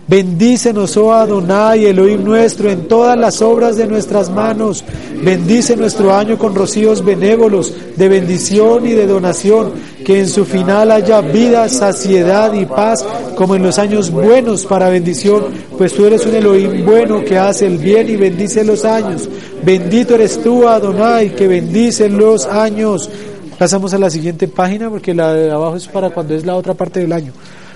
Bendícenos, 0.07 0.98
oh 0.98 1.14
Adonai, 1.14 1.86
Elohim 1.86 2.23
nuestro, 2.23 2.69
en 2.69 2.88
todas 2.88 3.18
las 3.18 3.41
obras 3.41 3.78
de 3.78 3.88
nuestras 3.88 4.30
manos. 4.30 4.84
Bendice 5.23 5.78
nuestro 5.78 6.14
año 6.14 6.38
con 6.38 6.56
rocíos 6.56 7.06
benévolos, 7.06 7.73
de 7.95 8.10
bendición 8.10 8.86
y 8.88 8.91
de 8.91 9.06
donación, 9.06 9.72
que 10.03 10.19
en 10.19 10.28
su 10.28 10.44
final 10.44 10.91
haya 10.91 11.22
vida, 11.22 11.69
saciedad 11.69 12.53
y 12.53 12.65
paz, 12.65 13.06
como 13.36 13.56
en 13.56 13.64
los 13.64 13.80
años 13.80 14.11
buenos 14.11 14.65
para 14.65 14.90
bendición, 14.90 15.45
pues 15.78 15.94
tú 15.94 16.06
eres 16.06 16.26
un 16.26 16.36
Elohim 16.36 16.84
bueno 16.86 17.23
que 17.23 17.38
hace 17.38 17.68
el 17.68 17.78
bien 17.78 18.10
y 18.10 18.15
bendice 18.15 18.64
los 18.64 18.84
años. 18.84 19.30
Bendito 19.64 20.15
eres 20.15 20.41
tú, 20.41 20.68
Adonai, 20.68 21.36
que 21.36 21.48
bendice 21.48 22.10
los 22.10 22.48
años. 22.48 23.10
Pasamos 23.57 23.94
a 23.94 23.99
la 23.99 24.10
siguiente 24.10 24.48
página 24.48 24.90
porque 24.90 25.14
la 25.14 25.34
de 25.34 25.52
abajo 25.52 25.76
es 25.76 25.88
para 25.88 26.10
cuando 26.10 26.34
es 26.34 26.45
la 26.45 26.56
otra 26.56 26.73
parte 26.73 26.99
del 26.99 27.14
año. 27.14 27.32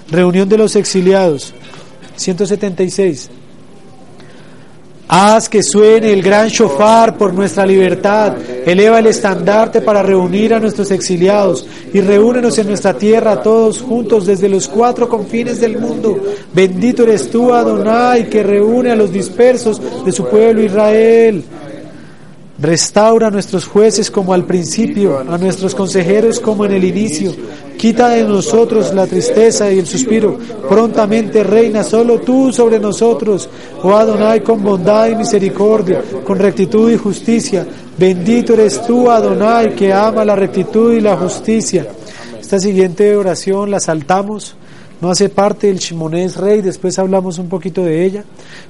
Reunión 0.09 0.49
de 0.49 0.57
los 0.57 0.75
exiliados. 0.75 1.53
176. 2.15 3.29
Haz 5.07 5.47
que 5.47 5.61
suene 5.61 6.11
el 6.11 6.23
gran 6.23 6.47
shofar 6.47 7.15
por 7.15 7.31
nuestra 7.31 7.63
libertad. 7.63 8.33
Eleva 8.65 8.97
el 8.97 9.05
estandarte 9.05 9.81
para 9.81 10.01
reunir 10.01 10.53
a 10.53 10.59
nuestros 10.59 10.89
exiliados 10.89 11.67
y 11.93 12.01
reúnenos 12.01 12.57
en 12.57 12.67
nuestra 12.67 12.95
tierra 12.95 13.43
todos 13.43 13.81
juntos 13.81 14.25
desde 14.25 14.49
los 14.49 14.67
cuatro 14.67 15.07
confines 15.07 15.61
del 15.61 15.77
mundo. 15.77 16.19
Bendito 16.53 17.03
eres 17.03 17.29
tú, 17.29 17.53
Adonai, 17.53 18.27
que 18.29 18.41
reúne 18.41 18.91
a 18.91 18.95
los 18.95 19.13
dispersos 19.13 19.79
de 20.03 20.11
su 20.11 20.27
pueblo 20.27 20.63
Israel. 20.63 21.43
Restaura 22.57 23.27
a 23.27 23.31
nuestros 23.31 23.65
jueces 23.65 24.09
como 24.09 24.33
al 24.33 24.45
principio, 24.45 25.19
a 25.19 25.37
nuestros 25.37 25.75
consejeros 25.75 26.39
como 26.39 26.65
en 26.65 26.71
el 26.71 26.85
inicio. 26.85 27.33
Quita 27.77 28.07
de 28.09 28.23
nosotros 28.23 28.93
la 28.93 29.05
tristeza 29.05 29.69
y 29.69 29.79
el 29.79 29.85
suspiro. 29.85 30.37
Prontamente 30.69 31.43
reina 31.43 31.83
solo 31.83 32.21
tú 32.21 32.53
sobre 32.53 32.79
nosotros, 32.79 33.49
oh 33.83 33.93
Adonai, 33.93 34.41
con 34.41 34.63
bondad 34.63 35.09
y 35.09 35.15
misericordia, 35.15 36.01
con 36.23 36.39
rectitud 36.39 36.89
y 36.89 36.95
justicia. 36.95 37.67
Bendito 37.97 38.53
eres 38.53 38.81
tú, 38.87 39.11
Adonai, 39.11 39.75
que 39.75 39.91
ama 39.91 40.23
la 40.23 40.37
rectitud 40.37 40.93
y 40.93 41.01
la 41.01 41.17
justicia. 41.17 41.85
Esta 42.39 42.57
siguiente 42.57 43.17
oración 43.17 43.69
la 43.69 43.81
saltamos. 43.81 44.55
No 45.01 45.11
hace 45.11 45.27
parte 45.27 45.67
del 45.67 45.79
Shimonés 45.79 46.37
Rey, 46.37 46.61
después 46.61 46.97
hablamos 46.99 47.37
un 47.37 47.49
poquito 47.49 47.83
de 47.83 48.05
ella. 48.05 48.23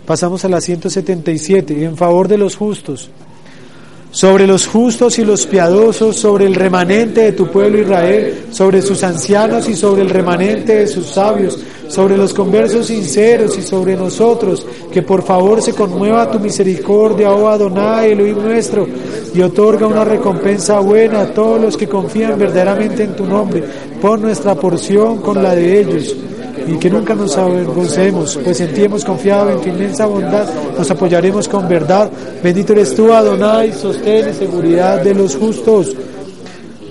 Pasamos 0.07 0.43
a 0.43 0.49
la 0.49 0.59
177, 0.59 1.85
en 1.85 1.95
favor 1.95 2.27
de 2.27 2.39
los 2.39 2.55
justos 2.55 3.11
sobre 4.15 4.47
los 4.47 4.65
justos 4.65 5.19
y 5.19 5.25
los 5.25 5.45
piadosos, 5.45 6.15
sobre 6.15 6.45
el 6.45 6.55
remanente 6.55 7.19
de 7.19 7.31
tu 7.33 7.47
pueblo 7.47 7.81
Israel, 7.81 8.45
sobre 8.49 8.81
sus 8.81 9.03
ancianos 9.03 9.67
y 9.67 9.75
sobre 9.75 10.03
el 10.03 10.09
remanente 10.09 10.73
de 10.73 10.87
sus 10.87 11.07
sabios, 11.07 11.59
sobre 11.89 12.15
los 12.15 12.33
conversos 12.33 12.85
sinceros 12.85 13.57
y 13.57 13.61
sobre 13.61 13.97
nosotros, 13.97 14.65
que 14.89 15.01
por 15.01 15.21
favor 15.21 15.61
se 15.61 15.73
conmueva 15.73 16.31
tu 16.31 16.39
misericordia, 16.39 17.29
oh 17.33 17.49
Adonai, 17.49 18.13
Elohim 18.13 18.41
nuestro, 18.41 18.87
y 19.33 19.41
otorga 19.41 19.85
una 19.85 20.05
recompensa 20.05 20.79
buena 20.79 21.19
a 21.23 21.33
todos 21.33 21.59
los 21.59 21.75
que 21.75 21.89
confían 21.89 22.39
verdaderamente 22.39 23.03
en 23.03 23.17
tu 23.17 23.25
nombre. 23.25 23.65
Pon 24.01 24.21
nuestra 24.21 24.55
porción 24.55 25.17
con 25.17 25.43
la 25.43 25.53
de 25.53 25.81
ellos 25.81 26.15
y 26.67 26.77
que 26.77 26.89
nunca 26.89 27.15
nos 27.15 27.37
avergoncemos, 27.37 28.39
pues 28.43 28.59
en 28.61 28.73
ti 28.73 28.87
confiado 29.05 29.51
en 29.51 29.61
tu 29.61 29.69
inmensa 29.69 30.05
bondad, 30.05 30.47
nos 30.77 30.89
apoyaremos 30.89 31.47
con 31.47 31.67
verdad. 31.67 32.09
Bendito 32.43 32.73
eres 32.73 32.95
tú, 32.95 33.11
Adonai, 33.13 33.73
sostén 33.73 34.29
y 34.29 34.33
seguridad 34.33 35.01
de 35.01 35.13
los 35.13 35.35
justos. 35.35 35.95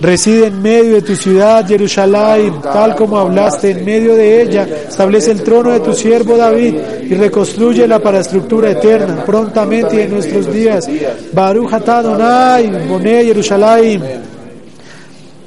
Reside 0.01 0.47
en 0.47 0.61
medio 0.61 0.95
de 0.95 1.01
tu 1.01 1.15
ciudad, 1.15 1.65
Jerusalén, 1.65 2.61
tal 2.61 2.95
como 2.95 3.17
hablaste, 3.17 3.71
en 3.71 3.85
medio 3.85 4.13
de 4.15 4.41
ella. 4.41 4.67
Establece 4.89 5.31
el 5.31 5.41
trono 5.41 5.71
de 5.71 5.79
tu 5.79 5.93
siervo 5.93 6.35
David 6.35 6.75
y 7.09 7.15
reconstrúyela 7.15 7.99
para 7.99 8.19
estructura 8.19 8.71
eterna, 8.71 9.23
prontamente 9.25 10.03
en 10.03 10.11
nuestros 10.11 10.51
días. 10.53 10.87
Baruch 11.33 11.73
Adonai, 11.73 12.87
Boné 12.87 13.23
Jerusalén. 13.23 14.34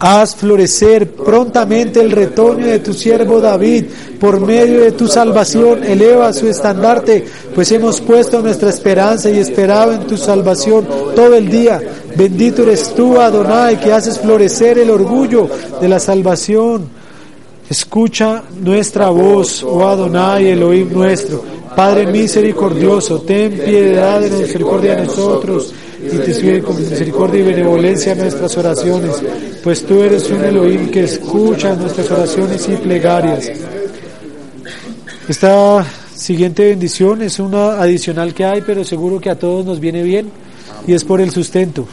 Haz 0.01 0.37
florecer 0.37 1.11
prontamente 1.11 2.01
el 2.01 2.13
retoño 2.13 2.67
de 2.67 2.79
tu 2.79 2.95
siervo 2.95 3.41
David 3.41 3.87
por 4.21 4.41
medio 4.41 4.81
de 4.81 4.93
tu 4.93 5.09
salvación. 5.09 5.83
Eleva 5.83 6.33
su 6.33 6.47
estandarte, 6.47 7.25
pues 7.55 7.73
hemos 7.73 8.01
puesto 8.01 8.41
nuestra 8.41 8.71
esperanza 8.71 9.29
y 9.29 9.39
esperado 9.39 9.93
en 9.93 10.07
tu 10.07 10.17
salvación 10.17 10.87
todo 11.17 11.35
el 11.35 11.49
día. 11.49 11.81
Bendito 12.17 12.63
eres 12.63 12.95
tú, 12.95 13.21
Adonai, 13.21 13.81
que 13.81 13.93
haces 13.93 14.19
florecer 14.21 14.79
el 14.79 14.91
orgullo 14.91 15.49
de 15.81 15.89
la 15.89 15.99
salvación. 15.99 16.89
Escucha 17.69 18.45
nuestra 18.63 19.11
voz, 19.11 19.65
oh 19.65 19.87
Adonai, 19.87 20.47
Elohim 20.49 20.93
nuestro. 20.93 21.43
Padre 21.75 22.07
misericordioso, 22.07 23.21
ten 23.21 23.53
piedad 23.53 24.21
de 24.21 24.31
misericordia 24.31 24.97
de 24.97 25.07
nosotros 25.07 25.73
y 26.01 26.17
te 26.17 26.35
sirve 26.35 26.63
con 26.63 26.77
misericordia 26.77 27.41
y 27.41 27.45
benevolencia 27.45 28.15
nuestras 28.15 28.57
oraciones, 28.57 29.17
pues 29.63 29.85
tú 29.85 30.03
eres 30.03 30.31
un 30.31 30.45
Elohim 30.45 30.91
que 30.91 31.05
escucha 31.05 31.75
nuestras 31.75 32.11
oraciones 32.11 32.69
y 32.69 32.77
plegarias. 32.77 33.51
Esta 35.29 35.85
siguiente 36.15 36.69
bendición 36.69 37.23
es 37.23 37.39
una 37.39 37.81
adicional 37.81 38.35
que 38.35 38.45
hay, 38.45 38.63
pero 38.63 38.85
seguro 38.85 39.21
que 39.21 39.31
a 39.31 39.39
todos 39.39 39.65
nos 39.65 39.81
viene 39.81 40.03
bien 40.03 40.31
y 40.87 40.95
es 40.95 41.05
por 41.05 41.21
el 41.21 41.31
sustento. 41.31 41.87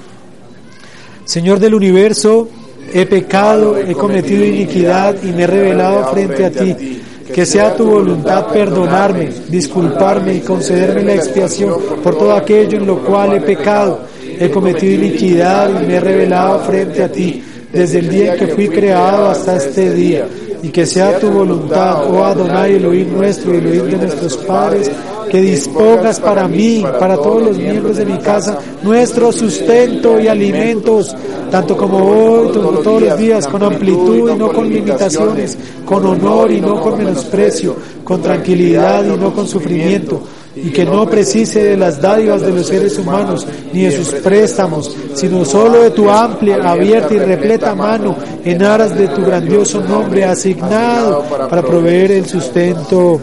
Señor 1.25 1.59
del 1.59 1.73
universo, 1.73 2.47
he 2.93 3.05
pecado, 3.05 3.77
he 3.77 3.93
cometido 3.93 4.45
iniquidad 4.45 5.15
y 5.23 5.31
me 5.31 5.43
he 5.43 5.47
revelado 5.47 6.11
frente 6.11 6.45
a 6.45 6.51
ti 6.51 7.01
que 7.33 7.45
sea 7.45 7.75
tu 7.75 7.85
voluntad 7.85 8.47
perdonarme, 8.47 9.29
disculparme 9.49 10.35
y 10.35 10.39
concederme 10.41 11.03
la 11.03 11.15
expiación 11.15 11.75
por 12.03 12.17
todo 12.17 12.33
aquello 12.33 12.77
en 12.77 12.85
lo 12.85 13.03
cual 13.03 13.33
he 13.33 13.41
pecado. 13.41 14.01
He 14.39 14.49
cometido 14.49 14.93
iniquidad 14.93 15.81
y 15.81 15.87
me 15.87 15.95
he 15.95 15.99
revelado 15.99 16.59
frente 16.59 17.03
a 17.03 17.11
ti 17.11 17.43
desde 17.75 17.99
el 17.99 18.09
día 18.09 18.35
que 18.35 18.47
fui 18.47 18.69
creado 18.69 19.27
hasta 19.27 19.57
este 19.57 19.93
día. 19.93 20.27
Y 20.63 20.69
que 20.69 20.85
sea 20.85 21.19
tu 21.19 21.29
voluntad, 21.29 22.09
oh 22.09 22.23
Adonai, 22.23 22.75
Elohim 22.75 23.15
nuestro 23.15 23.53
y 23.53 23.57
Elohim 23.57 23.91
de 23.91 23.97
nuestros 23.97 24.37
padres, 24.37 24.89
que 25.29 25.41
dispongas 25.41 26.19
para 26.19 26.47
mí, 26.47 26.83
para 26.99 27.17
todos 27.17 27.43
los 27.43 27.57
miembros 27.57 27.97
de 27.97 28.05
mi 28.05 28.17
casa, 28.17 28.57
nuestro 28.81 29.31
sustento 29.31 30.19
y 30.19 30.27
alimentos, 30.27 31.15
tanto 31.51 31.77
como 31.77 31.97
hoy, 31.97 32.51
todos 32.51 33.01
los 33.01 33.17
días, 33.17 33.47
con 33.47 33.61
amplitud 33.61 34.31
y 34.31 34.35
no 34.35 34.51
con 34.51 34.67
limitaciones, 34.67 35.57
con 35.85 36.05
honor 36.05 36.51
y 36.51 36.61
no 36.61 36.81
con 36.81 36.97
menosprecio, 36.97 37.75
con 38.03 38.21
tranquilidad 38.21 39.03
y 39.05 39.17
no 39.17 39.33
con 39.33 39.47
sufrimiento 39.47 40.23
y 40.55 40.69
que 40.69 40.85
no 40.85 41.09
precise 41.09 41.63
de 41.63 41.77
las 41.77 42.01
dádivas 42.01 42.41
de 42.41 42.51
los 42.51 42.67
seres 42.67 42.97
humanos, 42.97 43.45
ni 43.73 43.83
de 43.83 43.91
sus 43.91 44.09
préstamos, 44.21 44.95
sino 45.13 45.43
solo 45.43 45.83
de 45.83 45.91
tu 45.91 46.09
amplia, 46.09 46.57
abierta 46.69 47.13
y 47.13 47.19
repleta 47.19 47.75
mano 47.75 48.15
en 48.43 48.63
aras 48.63 48.97
de 48.97 49.07
tu 49.09 49.21
grandioso 49.23 49.81
nombre 49.81 50.23
asignado 50.23 51.23
para 51.49 51.61
proveer 51.61 52.11
el 52.11 52.25
sustento 52.25 53.21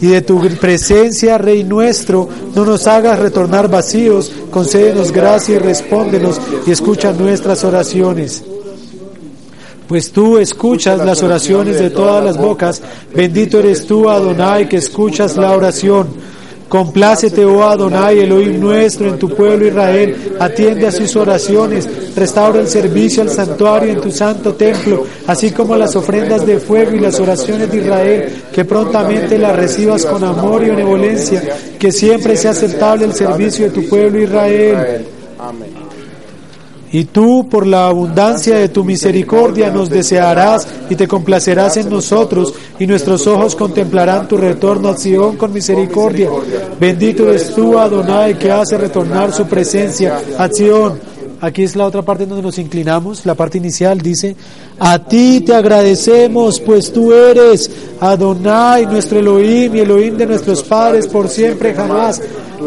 y 0.00 0.06
de 0.06 0.22
tu 0.22 0.40
presencia, 0.60 1.36
Rey 1.36 1.62
nuestro, 1.64 2.28
no 2.54 2.64
nos 2.64 2.86
hagas 2.86 3.18
retornar 3.18 3.68
vacíos, 3.68 4.32
concédenos 4.50 5.12
gracia 5.12 5.56
y 5.56 5.58
respóndenos 5.58 6.40
y 6.66 6.70
escucha 6.70 7.12
nuestras 7.12 7.64
oraciones. 7.64 8.42
Pues 9.86 10.12
tú 10.12 10.38
escuchas 10.38 11.04
las 11.04 11.22
oraciones 11.22 11.78
de 11.78 11.90
todas 11.90 12.24
las 12.24 12.38
bocas, 12.38 12.80
bendito 13.14 13.58
eres 13.58 13.86
tú, 13.86 14.08
Adonai, 14.08 14.68
que 14.68 14.76
escuchas 14.76 15.36
la 15.36 15.50
oración. 15.50 16.29
Complácete, 16.70 17.44
oh 17.44 17.64
Adonai, 17.64 18.20
Elohim 18.20 18.60
nuestro, 18.60 19.08
en 19.08 19.18
tu 19.18 19.28
pueblo 19.28 19.66
Israel, 19.66 20.36
atiende 20.38 20.86
a 20.86 20.92
sus 20.92 21.16
oraciones, 21.16 22.14
restaura 22.14 22.60
el 22.60 22.68
servicio 22.68 23.24
al 23.24 23.30
santuario 23.30 23.94
en 23.94 24.00
tu 24.00 24.12
santo 24.12 24.54
templo, 24.54 25.04
así 25.26 25.50
como 25.50 25.74
las 25.74 25.96
ofrendas 25.96 26.46
de 26.46 26.60
fuego 26.60 26.94
y 26.94 27.00
las 27.00 27.18
oraciones 27.18 27.72
de 27.72 27.78
Israel, 27.78 28.32
que 28.52 28.64
prontamente 28.64 29.36
las 29.36 29.56
recibas 29.56 30.06
con 30.06 30.22
amor 30.22 30.62
y 30.62 30.70
benevolencia, 30.70 31.42
que 31.76 31.90
siempre 31.90 32.36
sea 32.36 32.52
aceptable 32.52 33.04
el 33.04 33.14
servicio 33.14 33.64
de 33.64 33.72
tu 33.72 33.88
pueblo 33.88 34.22
Israel. 34.22 35.04
Amén. 35.40 35.89
Y 36.92 37.04
tú, 37.04 37.48
por 37.48 37.66
la 37.66 37.86
abundancia 37.86 38.56
de 38.56 38.68
tu 38.68 38.84
misericordia, 38.84 39.70
nos 39.70 39.88
desearás 39.88 40.66
y 40.88 40.96
te 40.96 41.06
complacerás 41.06 41.76
en 41.76 41.88
nosotros, 41.88 42.52
y 42.80 42.86
nuestros 42.86 43.26
ojos 43.26 43.54
contemplarán 43.54 44.26
tu 44.26 44.36
retorno 44.36 44.88
a 44.88 44.96
Sion 44.96 45.36
con 45.36 45.52
misericordia. 45.52 46.28
Bendito 46.80 47.32
es 47.32 47.54
tú, 47.54 47.78
Adonai, 47.78 48.36
que 48.36 48.50
hace 48.50 48.76
retornar 48.76 49.32
su 49.32 49.46
presencia 49.46 50.20
a 50.36 50.48
Sion. 50.48 51.09
Aquí 51.40 51.62
es 51.62 51.74
la 51.74 51.86
otra 51.86 52.02
parte 52.02 52.26
donde 52.26 52.42
nos 52.42 52.58
inclinamos. 52.58 53.24
La 53.24 53.34
parte 53.34 53.58
inicial 53.58 53.98
dice, 53.98 54.36
a 54.78 54.98
ti 54.98 55.40
te 55.40 55.54
agradecemos, 55.54 56.60
pues 56.60 56.92
tú 56.92 57.12
eres 57.12 57.70
Adonai, 58.00 58.86
nuestro 58.86 59.18
Elohim 59.18 59.74
y 59.74 59.80
Elohim 59.80 60.16
de 60.16 60.26
nuestros 60.26 60.62
padres 60.62 61.06
por 61.06 61.28
siempre 61.28 61.72
jamás. 61.72 62.20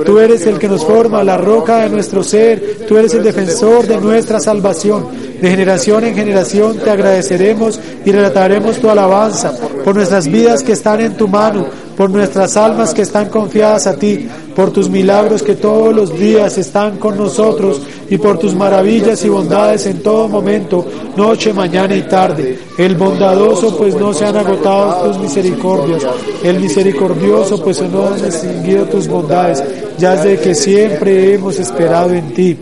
Tú 0.06 0.18
eres 0.18 0.48
el 0.48 0.58
que 0.58 0.68
nos 0.68 0.84
forma, 0.84 1.24
la 1.24 1.38
roca 1.38 1.82
de 1.82 1.90
nuestro 1.90 2.24
ser. 2.24 2.86
Tú 2.88 2.98
eres 2.98 3.14
el 3.14 3.24
defensor 3.24 3.86
de 3.86 4.02
nuestra 4.02 4.40
salvación. 4.40 5.08
De 5.40 5.50
generación 5.50 6.06
en 6.06 6.16
generación 6.16 6.78
te 6.78 6.90
agradeceremos 6.90 7.80
y 8.04 8.12
relataremos 8.12 8.78
tu 8.78 8.90
alabanza 8.90 9.54
por 9.84 9.94
nuestras 9.94 10.28
vidas 10.28 10.64
que 10.64 10.72
están 10.72 11.02
en 11.02 11.16
tu 11.16 11.28
mano, 11.28 11.68
por 11.96 12.10
nuestras 12.10 12.58
almas 12.58 12.94
que 12.94 13.04
están 13.04 13.30
confiadas 13.30 13.86
a 13.86 13.96
ti, 13.96 14.28
por 14.56 14.72
tus 14.72 14.90
milagros 14.90 15.44
que 15.44 15.56
todos 15.56 15.96
los 15.96 16.18
días 16.18 16.58
están 16.58 16.98
con 16.98 17.18
nosotros 17.18 17.82
y 18.10 18.18
por 18.18 18.38
tus 18.38 18.54
maravillas 18.56 19.24
y 19.26 19.30
bondades 19.30 19.86
en 19.88 20.02
todo 20.02 20.28
momento, 20.28 20.86
noche, 21.16 21.54
mañana 21.54 21.96
y 21.96 22.04
tarde. 22.04 22.60
El 22.78 22.96
bondadoso 22.96 23.78
pues 23.78 23.96
no 23.96 24.14
se 24.14 24.26
han 24.26 24.38
agotado 24.38 25.12
tus 25.12 25.20
misericordias, 25.20 26.04
el 26.44 26.60
misericordioso 26.60 27.64
pues 27.64 27.82
no 27.82 28.08
han 28.08 28.24
extinguido 28.26 28.86
tus 28.86 29.08
bondades, 29.08 29.64
ya 29.98 30.16
desde 30.16 30.40
que 30.40 30.56
siempre 30.56 31.34
hemos 31.34 31.60
esperado 31.60 32.12
en 32.14 32.34
ti. 32.34 32.58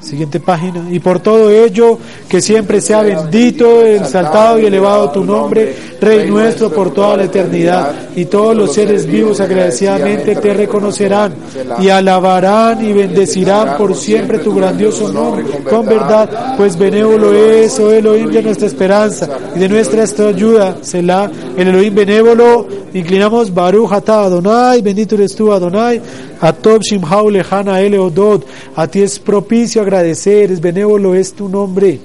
Siguiente 0.00 0.40
página. 0.40 0.86
Y 0.90 1.00
por 1.00 1.20
todo 1.20 1.50
ello, 1.50 1.98
que 2.28 2.40
siempre 2.40 2.80
sea 2.80 3.02
bendito, 3.02 3.84
exaltado 3.84 4.58
y 4.58 4.66
elevado 4.66 5.10
tu 5.10 5.24
nombre, 5.24 5.74
Rey 6.00 6.30
nuestro, 6.30 6.70
por 6.70 6.94
toda 6.94 7.16
la 7.16 7.24
eternidad. 7.24 7.92
Y 8.14 8.26
todos 8.26 8.56
los 8.56 8.72
seres 8.72 9.06
vivos 9.06 9.40
agradecidamente 9.40 10.36
te 10.36 10.54
reconocerán 10.54 11.34
y 11.80 11.88
alabarán 11.88 12.84
y 12.84 12.92
bendecirán 12.92 13.76
por 13.76 13.94
siempre 13.94 14.38
tu 14.38 14.54
grandioso 14.54 15.12
nombre, 15.12 15.44
con 15.68 15.86
verdad, 15.86 16.56
pues 16.56 16.76
benévolo 16.76 17.34
es, 17.34 17.78
oh 17.78 17.92
Elohim 17.92 18.30
de 18.30 18.42
nuestra 18.42 18.66
esperanza 18.66 19.28
y 19.54 19.58
de 19.58 19.68
nuestra 19.68 20.04
ayuda, 20.28 20.76
Selah, 20.80 21.30
el 21.56 21.68
Elohim 21.68 21.94
benévolo, 21.94 22.66
inclinamos 22.94 23.52
Baruch 23.52 23.92
Atah 23.92 24.24
Adonai, 24.24 24.82
bendito 24.82 25.14
eres 25.14 25.34
tú 25.34 25.52
Adonai, 25.52 26.00
Atob 26.40 26.82
Shimhau 26.82 27.30
Lejana 27.30 27.80
Eleodod, 27.80 28.44
a 28.76 28.86
ti 28.86 29.02
es 29.02 29.18
propicio 29.18 29.82
agradecer, 29.82 30.52
es 30.52 30.60
benévolo 30.60 31.14
es 31.14 31.32
tu 31.32 31.48
nombre. 31.48 32.00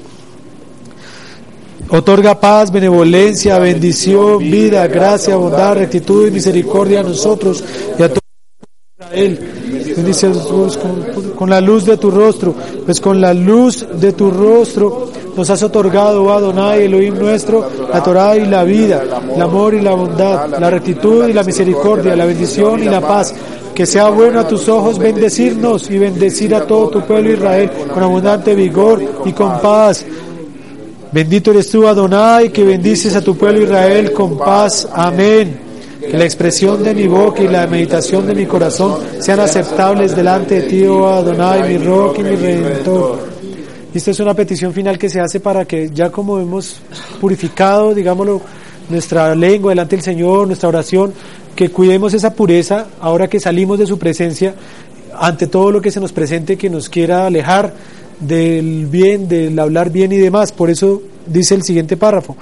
Otorga 1.90 2.40
paz, 2.40 2.72
benevolencia, 2.72 3.60
bendición, 3.60 4.40
vida, 4.40 4.88
gracia, 4.88 5.36
bondad, 5.36 5.76
rectitud 5.76 6.28
y 6.28 6.32
misericordia 6.32 7.02
a 7.02 7.04
nosotros 7.04 7.64
y 8.00 8.04
a 8.04 8.10
todo 8.10 8.20
Israel. 9.00 9.40
Bendice 9.96 10.32
con, 10.82 11.32
con 11.36 11.50
la 11.50 11.62
luz 11.62 11.86
de 11.86 11.98
tu 11.98 12.10
rostro, 12.10 12.56
pues 12.86 13.00
con 13.00 13.22
la 13.22 13.34
luz 13.34 13.86
de 14.00 14.14
tu 14.14 14.32
rostro 14.32 15.12
nos 15.36 15.50
has 15.50 15.64
otorgado, 15.64 16.24
oh 16.24 16.32
Adonai, 16.32 16.84
Elohim 16.84 17.18
nuestro, 17.18 17.68
la 17.92 18.04
Torah 18.04 18.38
y 18.38 18.46
la 18.46 18.64
vida, 18.64 19.04
el 19.36 19.42
amor 19.42 19.74
y 19.74 19.82
la 19.82 19.94
bondad, 19.94 20.48
la 20.60 20.70
rectitud 20.70 21.28
y 21.28 21.34
la 21.34 21.44
misericordia, 21.44 22.16
la 22.16 22.26
bendición 22.26 22.82
y 22.82 22.86
la 22.86 23.02
paz. 23.02 23.34
Que 23.74 23.88
sea 23.88 24.10
bueno 24.10 24.40
a 24.40 24.48
tus 24.48 24.70
ojos 24.70 25.00
bendecirnos 25.00 25.90
y 25.90 25.98
bendecir 25.98 26.54
a 26.54 26.68
todo 26.68 26.90
tu 26.90 27.02
pueblo 27.02 27.34
Israel 27.34 27.72
con 27.92 28.04
abundante 28.04 28.54
vigor 28.54 29.02
y 29.26 29.34
con 29.34 29.60
paz. 29.60 30.06
Bendito 31.12 31.50
eres 31.50 31.70
tú, 31.70 31.88
Adonai, 31.88 32.52
que 32.52 32.64
bendices 32.64 33.16
a 33.16 33.22
tu 33.22 33.36
pueblo 33.36 33.64
Israel 33.64 34.12
con 34.14 34.38
paz. 34.38 34.88
Amén. 34.94 35.60
Que 36.00 36.18
la 36.18 36.26
expresión 36.26 36.84
de 36.84 36.94
mi 36.94 37.08
boca 37.08 37.42
y 37.42 37.48
la 37.48 37.66
meditación 37.66 38.28
de 38.28 38.36
mi 38.36 38.46
corazón 38.46 39.00
sean 39.20 39.40
aceptables 39.40 40.16
delante 40.16 40.62
de 40.62 40.62
ti, 40.64 40.86
oh 40.86 41.08
Adonai, 41.08 41.68
mi 41.70 41.84
roca 41.84 42.20
y 42.20 42.24
mi 42.24 42.36
redentor. 42.36 43.33
Esta 43.94 44.10
es 44.10 44.20
una 44.20 44.34
petición 44.34 44.74
final 44.74 44.98
que 44.98 45.08
se 45.08 45.20
hace 45.20 45.40
para 45.40 45.66
que 45.66 45.92
ya 45.94 46.12
como 46.12 46.40
hemos 46.40 46.78
purificado, 47.22 47.94
digámoslo, 47.94 48.42
nuestra 48.90 49.36
lengua 49.36 49.72
delante 49.72 49.96
del 49.96 50.04
Señor, 50.04 50.48
nuestra 50.48 50.70
oración, 50.70 51.14
que 51.56 51.70
cuidemos 51.70 52.14
esa 52.16 52.34
pureza 52.34 52.88
ahora 53.00 53.28
que 53.28 53.40
salimos 53.40 53.78
de 53.78 53.86
su 53.86 54.00
presencia, 54.00 54.56
ante 55.16 55.46
todo 55.46 55.72
lo 55.72 55.80
que 55.80 55.92
se 55.92 56.00
nos 56.00 56.12
presente 56.12 56.58
que 56.58 56.72
nos 56.72 56.90
quiera 56.90 57.28
alejar 57.28 57.76
del 58.20 58.88
bien, 58.88 59.28
del 59.28 59.60
hablar 59.60 59.92
bien 59.92 60.12
y 60.12 60.18
demás. 60.18 60.52
Por 60.52 60.72
eso 60.72 61.04
dice 61.28 61.54
el 61.54 61.62
siguiente 61.62 61.96
párrafo. 61.96 62.36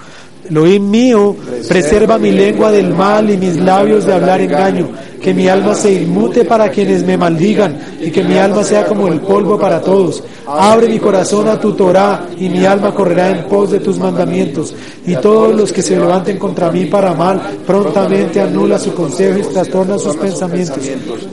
Elohim 0.52 0.90
mío, 0.90 1.34
preserva 1.70 2.18
mi 2.18 2.30
lengua 2.30 2.72
del 2.72 2.94
mal 2.94 3.30
y 3.30 3.38
mis 3.38 3.56
labios 3.56 4.06
de 4.06 4.14
hablar 4.14 4.42
engaño, 4.42 4.90
que 5.22 5.34
mi 5.34 5.48
alma 5.48 5.74
se 5.74 5.94
inmute 5.94 6.44
para 6.44 6.70
quienes 6.70 7.06
me 7.06 7.16
maldigan 7.16 7.80
y 8.02 8.12
que 8.12 8.22
mi 8.22 8.38
alma 8.38 8.62
sea 8.62 8.86
como 8.86 9.08
el 9.08 9.22
polvo 9.22 9.58
para 9.58 9.80
todos. 9.80 10.22
Abre 10.46 10.90
mi 10.90 11.00
corazón 11.00 11.48
a 11.48 11.58
tu 11.58 11.72
Torah 11.72 12.28
y 12.38 12.50
mi 12.50 12.66
alma 12.66 12.94
correrá 12.94 13.30
en 13.30 13.46
pos 13.46 13.72
de 13.72 13.80
tus 13.80 13.98
mandamientos. 13.98 14.76
Y 15.08 15.16
todos 15.16 15.56
los 15.56 15.72
que 15.72 15.82
se 15.82 15.96
levanten 15.96 16.38
contra 16.38 16.70
mí 16.70 16.84
para 16.86 17.14
mal, 17.14 17.40
prontamente 17.66 18.42
anula 18.42 18.78
su 18.78 18.94
consejo 18.94 19.40
y 19.40 19.54
trastorna 19.54 19.98
sus 19.98 20.18
pensamientos. 20.18 20.80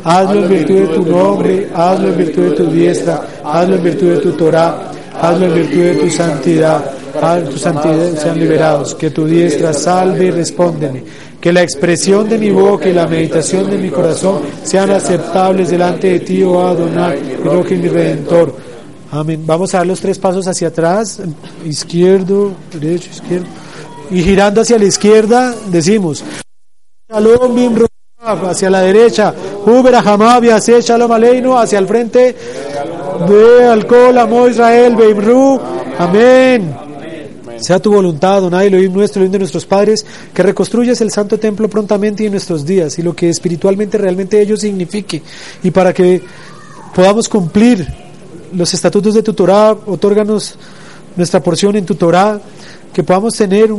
Hazlo 0.05 0.45
en 0.45 0.49
virtud 0.49 0.75
de 0.75 0.87
tu 0.95 1.03
nombre, 1.05 1.69
hazlo 1.75 2.09
en 2.11 2.19
virtud 2.19 2.43
de 2.43 2.51
tu 2.51 2.67
diestra, 2.67 3.27
hazlo 3.43 3.75
en 3.75 3.83
virtud 3.83 4.11
de 4.11 4.19
tu 4.19 4.31
Torah, 4.33 4.93
hazlo 5.21 5.47
en 5.47 5.55
virtud 5.55 5.83
de 5.83 5.95
tu 5.97 6.09
santidad 6.09 6.98
a 7.21 7.45
tu 7.45 7.59
santidad 7.59 8.15
sean 8.17 8.39
liberados, 8.39 8.95
que 8.95 9.11
tu 9.11 9.25
diestra 9.27 9.73
salve 9.73 10.27
y 10.27 10.31
respóndeme, 10.31 11.05
que 11.41 11.53
la 11.53 11.63
expresión 11.63 12.29
de 12.29 12.39
mi 12.39 12.51
boca 12.51 12.89
y 12.89 12.93
la 12.93 13.07
meditación 13.07 13.71
de 13.71 13.79
mi 13.79 13.91
corazón 13.91 14.43
sean 14.63 14.91
aceptables 14.91 15.71
delante 15.71 16.09
de 16.09 16.21
ti, 16.21 16.43
oh 16.43 16.67
Adonai, 16.67 17.19
que 17.67 17.77
mi 17.77 17.89
Redentor. 17.89 18.55
Amén. 19.11 19.43
Vamos 19.47 19.75
a 19.75 19.79
dar 19.79 19.87
los 19.87 20.01
tres 20.01 20.19
pasos 20.19 20.47
hacia 20.47 20.69
atrás, 20.69 21.21
izquierdo, 21.65 22.53
derecho, 22.73 23.11
izquierdo, 23.11 23.47
y 24.11 24.23
girando 24.23 24.61
hacia 24.61 24.79
la 24.79 24.85
izquierda 24.85 25.55
decimos, 25.71 26.25
hacia 28.21 28.71
la 28.71 28.81
derecha, 28.81 29.33
Uber 29.65 29.95
Hamabia, 29.95 30.59
Shalom 30.59 31.13
Aleinu, 31.13 31.57
hacia 31.57 31.79
el 31.79 31.87
frente, 31.87 32.37
de 33.27 33.65
alcohol, 33.65 34.19
amo 34.19 34.49
Israel, 34.49 34.95
Beimru, 34.95 35.61
amén. 35.99 36.88
Sea 37.61 37.81
tu 37.81 37.93
voluntad, 37.93 38.41
Donai, 38.41 38.69
Elohim 38.69 38.93
nuestro, 38.93 39.21
Elohim 39.21 39.33
de 39.33 39.39
nuestros 39.41 39.67
padres, 39.67 40.05
que 40.33 40.43
reconstruyas 40.43 41.01
el 41.01 41.11
santo 41.11 41.39
templo 41.39 41.69
prontamente 41.69 42.23
y 42.23 42.27
en 42.27 42.33
nuestros 42.33 42.65
días, 42.65 42.99
y 42.99 43.03
lo 43.03 43.15
que 43.15 43.29
espiritualmente 43.29 43.99
realmente 43.99 44.41
ello 44.41 44.57
signifique, 44.57 45.23
y 45.63 45.71
para 45.71 45.93
que 45.93 46.23
podamos 46.95 47.29
cumplir 47.29 47.87
los 48.53 48.73
estatutos 48.73 49.15
de 49.15 49.23
tu 49.23 49.35
Torah, 49.35 49.77
otórganos 49.87 50.57
nuestra 51.17 51.43
porción 51.43 51.77
en 51.77 51.85
tu 51.85 51.97
Torah, 51.97 52.41
que 52.99 53.05
podamos 53.05 53.35
tener 53.35 53.71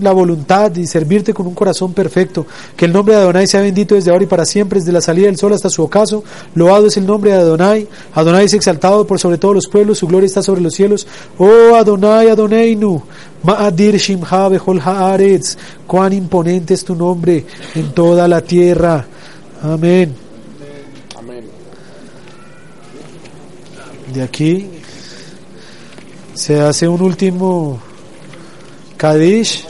la 0.00 0.12
voluntad 0.12 0.74
y 0.76 0.86
servirte 0.86 1.34
con 1.34 1.46
un 1.46 1.52
corazón 1.52 1.92
perfecto. 1.92 2.46
Que 2.74 2.86
el 2.86 2.92
nombre 2.94 3.14
de 3.14 3.20
Adonai 3.20 3.46
sea 3.46 3.60
bendito 3.60 3.94
desde 3.94 4.10
ahora 4.10 4.24
y 4.24 4.26
para 4.26 4.46
siempre, 4.46 4.78
desde 4.78 4.92
la 4.92 5.02
salida 5.02 5.26
del 5.26 5.36
sol 5.36 5.52
hasta 5.52 5.68
su 5.68 5.82
ocaso. 5.82 6.24
Loado 6.54 6.86
es 6.86 6.96
el 6.96 7.04
nombre 7.04 7.32
de 7.32 7.36
Adonai. 7.36 7.86
Adonai 8.14 8.46
es 8.46 8.54
exaltado 8.54 9.06
por 9.06 9.18
sobre 9.18 9.36
todos 9.36 9.54
los 9.54 9.68
pueblos, 9.68 9.98
su 9.98 10.06
gloria 10.06 10.26
está 10.26 10.42
sobre 10.42 10.62
los 10.62 10.72
cielos. 10.72 11.06
Oh 11.36 11.74
Adonai, 11.74 12.30
Adoneinu, 12.30 13.02
Ma'adir 13.42 13.98
Shimha 13.98 14.48
Behol 14.48 14.80
Haaretz. 14.80 15.58
Cuán 15.86 16.14
imponente 16.14 16.72
es 16.72 16.82
tu 16.82 16.94
nombre 16.94 17.44
en 17.74 17.92
toda 17.92 18.26
la 18.26 18.40
tierra. 18.40 19.04
Amén. 19.62 20.14
De 24.14 24.22
aquí 24.22 24.66
se 26.32 26.58
hace 26.58 26.88
un 26.88 27.02
último 27.02 27.91
Kadish 29.02 29.66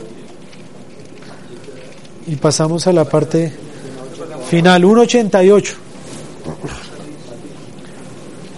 y 2.26 2.36
pasamos 2.36 2.86
a 2.86 2.92
la 2.92 3.06
parte 3.06 3.50
final. 4.50 4.84
1.88 4.84 5.74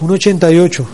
1.88 0.01 0.85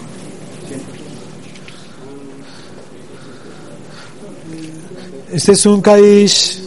este 5.32 5.52
es 5.53 5.66
un 5.66 5.82
Kadish 5.82 6.62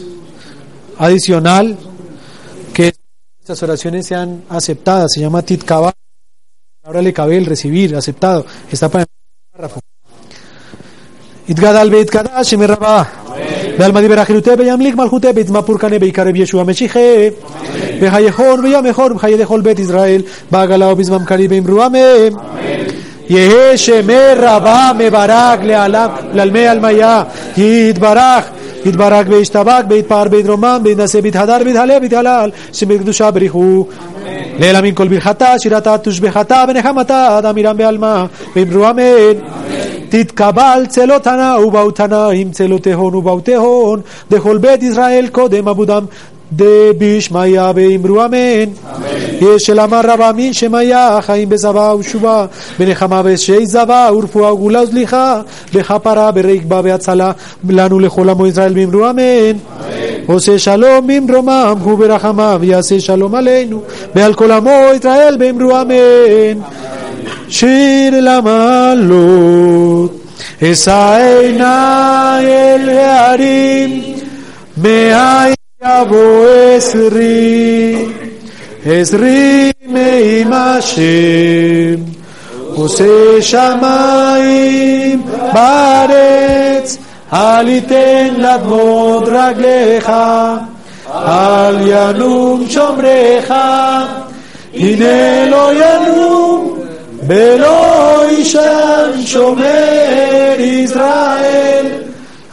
adicional 0.97 1.77
que 2.73 2.93
estas 3.39 3.63
oraciones 3.63 4.07
sean 4.07 4.43
aceptadas. 4.49 5.13
Se 5.13 5.21
llama 5.21 5.41
Titkaba 5.41 5.93
ahora 6.83 7.01
le 7.01 7.13
cabe 7.13 7.37
el 7.37 7.45
recibir 7.45 7.95
aceptado. 7.95 8.45
Está 8.69 8.89
para 8.89 9.03
el 9.03 9.07
párrafo 9.53 9.79
יתגדל 11.49 11.89
ויתקדש 11.91 12.49
שמי 12.49 12.65
רבה. 12.65 13.03
ועלמא 13.77 14.01
דיבר 14.01 14.21
אחריותי 14.21 14.49
וימליך 14.57 14.95
מלכותי 14.95 15.33
בהתמפור 15.33 15.77
קנה 15.77 15.99
בעיקר 15.99 16.27
רבי 16.27 16.39
ישוע 16.39 16.63
משיחי 16.63 17.29
וחייכון 18.01 18.65
וימכון 18.65 19.11
וחיי 19.11 19.37
לכל 19.37 19.61
בית 19.61 19.79
ישראל 19.79 20.21
בעגלה 20.51 20.91
ובזמם 20.91 21.25
קרי 21.25 21.47
באמרו 21.47 21.85
אמן. 21.85 22.35
יהא 23.29 23.77
שמי 23.77 24.33
רבה 24.37 24.91
מברק 24.97 25.59
לעלם, 25.63 26.09
לעלמי 26.33 26.67
עלמיה 26.67 27.23
יתברך 27.57 28.45
יתברך 28.85 29.27
וישתבק 29.29 29.83
ויתפאר 29.89 30.25
ויתרומם 30.31 30.81
ויתנשא 30.83 31.19
ויתהדר 31.23 31.57
ויתהלל 31.65 31.99
ויתהלל 32.01 32.49
קדושה 32.99 33.31
בריחו 33.31 33.85
לעילמים 34.59 34.95
כל 34.95 35.07
ברכתה 35.07 35.59
שירתה 35.59 35.97
תושבחתה 35.97 36.65
ונחמתה 36.67 37.39
דמירם 37.43 37.77
בעלמה 37.77 38.25
ואמרו 38.55 38.89
אמן 38.89 39.33
תתקבל 40.23 40.83
צלותנה 40.87 41.55
ובאותנה 41.65 42.27
עם 42.27 42.51
צלותיהון 42.51 43.15
ובאותיהון 43.15 44.01
דכל 44.31 44.57
בית 44.57 44.83
ישראל 44.83 45.27
קודם 45.31 45.67
עבודם 45.67 46.05
דבישמיא 46.53 47.61
ואמרו 47.75 48.25
אמן. 48.25 48.71
יש 49.41 49.69
אל 49.69 49.79
אמר 49.79 50.01
רב 50.03 50.21
אמין 50.21 50.53
שמיה 50.53 51.19
חיים 51.21 51.49
בזבה 51.49 51.95
ושובה 51.99 52.45
בנחמה 52.79 53.23
בשי 53.23 53.65
זבה 53.65 54.09
ורפואה 54.13 54.53
וגאולה 54.53 54.83
וסליחה 54.83 55.41
בכפרה 55.73 56.31
ברקבה 56.31 56.81
והצלה 56.83 57.31
לנו 57.69 57.99
לכל 57.99 58.29
עמו 58.29 58.47
ישראל 58.47 58.73
ואמרו 58.75 59.09
אמן. 59.09 59.57
עושה 60.27 60.59
שלום 60.59 61.07
במרומם 61.07 61.75
וברחמיו 61.85 62.59
יעשה 62.63 62.99
שלום 62.99 63.35
עלינו. 63.35 63.81
ועל 64.15 64.33
כל 64.33 64.51
עמו 64.51 64.81
ישראל 64.95 65.35
באמרו 65.37 65.81
אמן 65.81 66.61
שיר 67.49 68.13
למעלות 68.21 70.21
אשא 70.63 71.17
עיני 71.41 72.47
אל 72.47 72.89
ההרים 72.89 74.01
מאין 74.77 75.53
יבוא 75.83 76.47
עזרי 76.75 78.05
עזרי 78.85 79.71
מעם 79.85 80.53
השם. 80.53 81.95
עושה 82.73 83.41
שמיים 83.41 85.21
בארץ 85.53 86.97
אל 87.33 87.67
יתן 87.67 88.27
לדמות 88.37 89.23
רגליך. 89.27 90.11
אל 91.15 91.75
ינום 91.87 92.65
שומריך 92.69 93.53
הנה 94.73 95.45
לא 95.45 95.71
ינום 95.73 96.44
ולא 97.27 98.21
יישן 98.29 99.11
שומר 99.25 100.55
ישראל. 100.57 101.85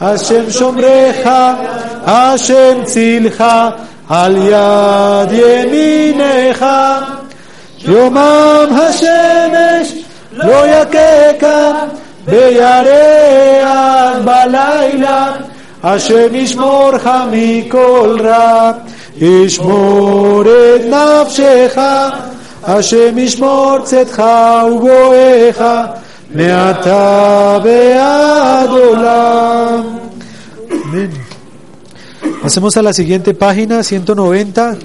השם 0.01 0.51
שומרך 0.51 1.29
השם 2.05 2.83
צילך 2.85 3.43
על 4.09 4.37
יד 4.37 5.31
ימינך. 5.31 6.65
יומם 7.79 8.65
השמש 8.71 9.93
לא 10.33 10.67
יככה 10.67 11.71
בירח 12.25 14.17
בלילה. 14.23 15.31
השם 15.83 16.35
ישמורך 16.35 17.09
מכל 17.31 18.17
רע 18.23 18.71
ישמור 19.17 20.41
את 20.41 20.81
נפשך 20.85 21.77
השם 22.64 23.18
ישמור 23.18 23.76
צאתך 23.84 24.22
ובואך 24.72 25.62
מעתה 26.34 27.58
ועד 27.64 28.70
עולם. 28.70 29.82
Amén. 30.70 31.10
Pasemos 32.42 32.76
a 32.76 32.82
la 32.82 32.92
siguiente 32.92 33.34
página, 33.34 33.82
190. 33.82 34.76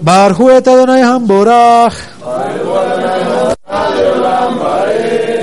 Barhu 0.00 0.50
et 0.50 0.66
Adonai 0.66 1.02
Hamborach. 1.02 1.94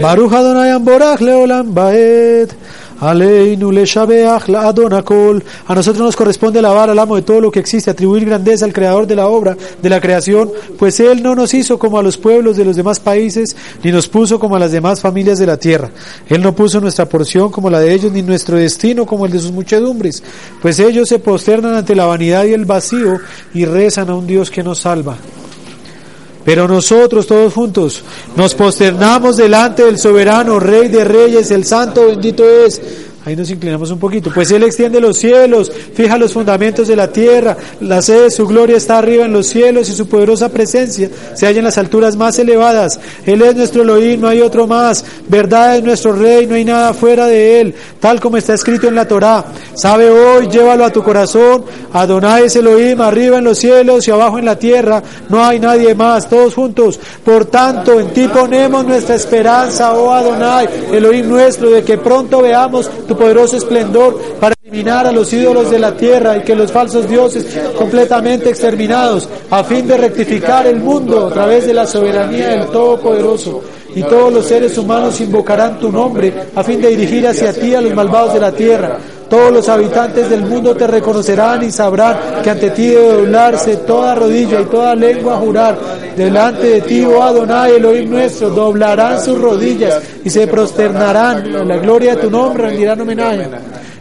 Baruch 0.01 0.33
Adonai 0.33 0.69
Hamborach 0.71 1.19
leolam 1.19 1.73
baed. 1.73 2.49
A 5.66 5.74
nosotros 5.74 5.98
nos 5.98 6.16
corresponde 6.16 6.58
alabar 6.58 6.88
al 6.88 6.98
amo 6.98 7.16
de 7.16 7.22
todo 7.22 7.40
lo 7.40 7.50
que 7.50 7.60
existe, 7.60 7.90
atribuir 7.90 8.24
grandeza 8.24 8.64
al 8.64 8.72
creador 8.72 9.06
de 9.06 9.14
la 9.14 9.26
obra, 9.28 9.56
de 9.82 9.90
la 9.90 10.00
creación, 10.00 10.50
pues 10.78 10.98
él 11.00 11.22
no 11.22 11.34
nos 11.34 11.52
hizo 11.52 11.78
como 11.78 11.98
a 11.98 12.02
los 12.02 12.16
pueblos 12.16 12.56
de 12.56 12.64
los 12.64 12.76
demás 12.76 13.00
países, 13.00 13.54
ni 13.82 13.92
nos 13.92 14.08
puso 14.08 14.38
como 14.38 14.56
a 14.56 14.58
las 14.58 14.72
demás 14.72 15.02
familias 15.02 15.38
de 15.38 15.46
la 15.46 15.58
tierra. 15.58 15.90
Él 16.28 16.40
no 16.40 16.54
puso 16.54 16.80
nuestra 16.80 17.06
porción 17.06 17.50
como 17.50 17.68
la 17.68 17.80
de 17.80 17.92
ellos, 17.92 18.10
ni 18.10 18.22
nuestro 18.22 18.56
destino 18.56 19.04
como 19.04 19.26
el 19.26 19.32
de 19.32 19.40
sus 19.40 19.52
muchedumbres, 19.52 20.22
pues 20.62 20.78
ellos 20.78 21.08
se 21.08 21.18
posternan 21.18 21.74
ante 21.74 21.94
la 21.94 22.06
vanidad 22.06 22.44
y 22.44 22.54
el 22.54 22.64
vacío 22.64 23.18
y 23.52 23.66
rezan 23.66 24.08
a 24.08 24.14
un 24.14 24.26
Dios 24.26 24.50
que 24.50 24.62
nos 24.62 24.78
salva. 24.78 25.18
Pero 26.44 26.68
nosotros 26.68 27.26
todos 27.26 27.52
juntos 27.52 28.02
nos 28.36 28.54
posternamos 28.54 29.36
delante 29.36 29.84
del 29.84 29.98
soberano, 29.98 30.60
Rey 30.60 30.88
de 30.88 31.04
Reyes, 31.04 31.50
el 31.50 31.64
Santo 31.64 32.06
bendito 32.06 32.44
es. 32.44 32.80
Ahí 33.24 33.34
nos 33.34 33.50
inclinamos 33.50 33.90
un 33.90 33.98
poquito. 33.98 34.30
Pues 34.34 34.50
Él 34.50 34.62
extiende 34.64 35.00
los 35.00 35.16
cielos, 35.16 35.72
fija 35.94 36.18
los 36.18 36.34
fundamentos 36.34 36.88
de 36.88 36.96
la 36.96 37.10
tierra. 37.10 37.56
La 37.80 38.02
sede 38.02 38.24
de 38.24 38.30
su 38.30 38.46
gloria 38.46 38.76
está 38.76 38.98
arriba 38.98 39.24
en 39.24 39.32
los 39.32 39.46
cielos 39.46 39.88
y 39.88 39.92
su 39.92 40.06
poderosa 40.06 40.50
presencia 40.50 41.08
se 41.34 41.46
halla 41.46 41.58
en 41.58 41.64
las 41.64 41.78
alturas 41.78 42.16
más 42.16 42.38
elevadas. 42.38 43.00
Él 43.24 43.40
es 43.40 43.56
nuestro 43.56 43.82
Elohim, 43.82 44.20
no 44.20 44.28
hay 44.28 44.42
otro 44.42 44.66
más. 44.66 45.04
Verdad 45.26 45.78
es 45.78 45.84
nuestro 45.84 46.12
Rey, 46.12 46.46
no 46.46 46.54
hay 46.54 46.66
nada 46.66 46.92
fuera 46.92 47.26
de 47.26 47.60
Él. 47.60 47.74
Tal 47.98 48.20
como 48.20 48.36
está 48.36 48.52
escrito 48.52 48.88
en 48.88 48.94
la 48.94 49.08
Torá. 49.08 49.44
Sabe 49.74 50.10
hoy, 50.10 50.48
llévalo 50.48 50.84
a 50.84 50.92
tu 50.92 51.02
corazón. 51.02 51.64
Adonai 51.94 52.44
es 52.44 52.56
Elohim, 52.56 53.00
arriba 53.00 53.38
en 53.38 53.44
los 53.44 53.58
cielos 53.58 54.06
y 54.06 54.10
abajo 54.10 54.38
en 54.38 54.44
la 54.44 54.58
tierra. 54.58 55.02
No 55.30 55.42
hay 55.42 55.58
nadie 55.58 55.94
más. 55.94 56.28
Todos 56.28 56.54
juntos. 56.54 57.00
Por 57.24 57.46
tanto, 57.46 57.98
en 57.98 58.10
ti 58.12 58.28
ponemos 58.28 58.84
nuestra 58.84 59.14
esperanza, 59.14 59.94
oh 59.94 60.12
Adonai, 60.12 60.68
Elohim 60.92 61.28
nuestro, 61.28 61.70
de 61.70 61.82
que 61.82 61.96
pronto 61.96 62.42
veamos 62.42 62.90
tu 63.06 63.13
poderoso 63.16 63.56
esplendor 63.56 64.20
para 64.40 64.54
eliminar 64.62 65.06
a 65.06 65.12
los 65.12 65.32
ídolos 65.32 65.70
de 65.70 65.78
la 65.78 65.96
tierra 65.96 66.36
y 66.36 66.42
que 66.42 66.54
los 66.54 66.72
falsos 66.72 67.08
dioses 67.08 67.46
completamente 67.76 68.50
exterminados, 68.50 69.28
a 69.50 69.62
fin 69.64 69.86
de 69.86 69.96
rectificar 69.96 70.66
el 70.66 70.80
mundo 70.80 71.26
a 71.26 71.32
través 71.32 71.66
de 71.66 71.74
la 71.74 71.86
soberanía 71.86 72.48
del 72.48 72.66
Todopoderoso. 72.66 73.62
Y 73.94 74.02
todos 74.02 74.32
los 74.32 74.46
seres 74.46 74.76
humanos 74.76 75.20
invocarán 75.20 75.78
tu 75.78 75.90
nombre 75.90 76.32
a 76.54 76.64
fin 76.64 76.80
de 76.80 76.88
dirigir 76.88 77.28
hacia 77.28 77.52
ti 77.52 77.74
a 77.74 77.80
los 77.80 77.94
malvados 77.94 78.34
de 78.34 78.40
la 78.40 78.50
tierra. 78.50 78.98
Todos 79.28 79.52
los 79.52 79.68
habitantes 79.68 80.28
del 80.28 80.42
mundo 80.42 80.74
te 80.74 80.86
reconocerán 80.86 81.62
y 81.64 81.70
sabrán 81.70 82.42
que 82.42 82.50
ante 82.50 82.70
ti 82.70 82.88
debe 82.88 83.12
doblarse 83.12 83.78
toda 83.78 84.14
rodilla 84.14 84.60
y 84.60 84.64
toda 84.64 84.94
lengua 84.94 85.36
jurar. 85.36 85.78
Delante 86.16 86.66
de 86.68 86.80
ti, 86.82 87.04
oh 87.04 87.22
Adonai, 87.22 87.76
Elohim 87.76 88.10
nuestro, 88.10 88.50
doblarán 88.50 89.20
sus 89.20 89.40
rodillas 89.40 90.00
y 90.24 90.30
se 90.30 90.46
prosternarán. 90.46 91.46
En 91.46 91.68
la 91.68 91.76
gloria 91.78 92.14
de 92.14 92.22
tu 92.22 92.30
nombre 92.30 92.68
rendirán 92.68 93.00
homenaje. 93.00 93.48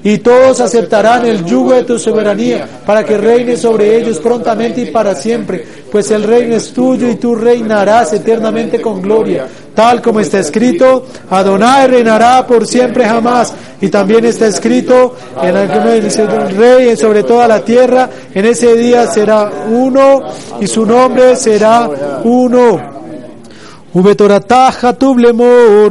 Y 0.05 0.17
todos 0.17 0.59
aceptarán 0.59 1.25
el 1.25 1.45
yugo 1.45 1.73
de 1.73 1.83
tu 1.83 1.97
soberanía 1.97 2.67
para 2.85 3.05
que 3.05 3.17
reines 3.17 3.61
sobre 3.61 3.97
ellos 3.97 4.19
prontamente 4.19 4.81
y 4.81 4.91
para 4.91 5.15
siempre, 5.15 5.65
pues 5.89 6.11
el 6.11 6.23
reino 6.23 6.55
es 6.55 6.73
tuyo 6.73 7.09
y 7.09 7.15
tú 7.15 7.35
reinarás 7.35 8.11
eternamente 8.11 8.81
con 8.81 9.01
gloria. 9.01 9.47
Tal 9.75 10.01
como 10.01 10.19
está 10.19 10.39
escrito, 10.39 11.05
Adonai 11.29 11.87
reinará 11.87 12.45
por 12.45 12.67
siempre 12.67 13.05
jamás. 13.05 13.53
Y 13.81 13.89
también 13.89 14.23
está 14.25 14.47
escrito 14.47 15.15
en 15.41 15.57
el 15.57 16.55
rey 16.55 16.95
sobre 16.95 17.23
toda 17.23 17.47
la 17.47 17.65
tierra, 17.65 18.09
en 18.33 18.45
ese 18.45 18.75
día 18.75 19.07
será 19.07 19.51
uno 19.69 20.21
y 20.61 20.67
su 20.67 20.85
nombre 20.85 21.35
será 21.35 21.89
uno. 22.23 22.93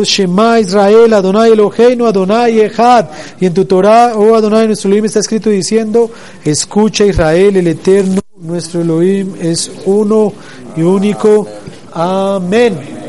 Shema 0.03 0.59
Israel 0.59 1.13
Adonai 1.13 1.53
Eloheinu 1.53 2.07
Adonai 2.07 2.61
Echad 2.61 3.07
y 3.39 3.47
en 3.47 3.55
tu 3.55 3.65
Torah 3.65 4.15
oh 4.17 4.35
Adonai 4.35 4.67
nuestro 4.67 4.89
Elohim 4.89 5.05
está 5.05 5.21
escrito 5.21 5.51
diciendo 5.51 6.11
escucha 6.45 7.05
Israel 7.05 7.59
el 7.59 7.69
Eterno 7.69 8.21
nuestro 8.41 8.81
Elohim 8.81 9.35
es 9.41 9.71
uno 9.87 10.33
y 10.77 10.83
único 10.83 11.47
Amén 11.93 13.02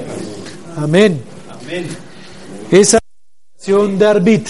Amén 0.77 1.21
esa 2.71 2.99
oración 3.55 3.97
de 3.97 4.05
Arbit 4.07 4.47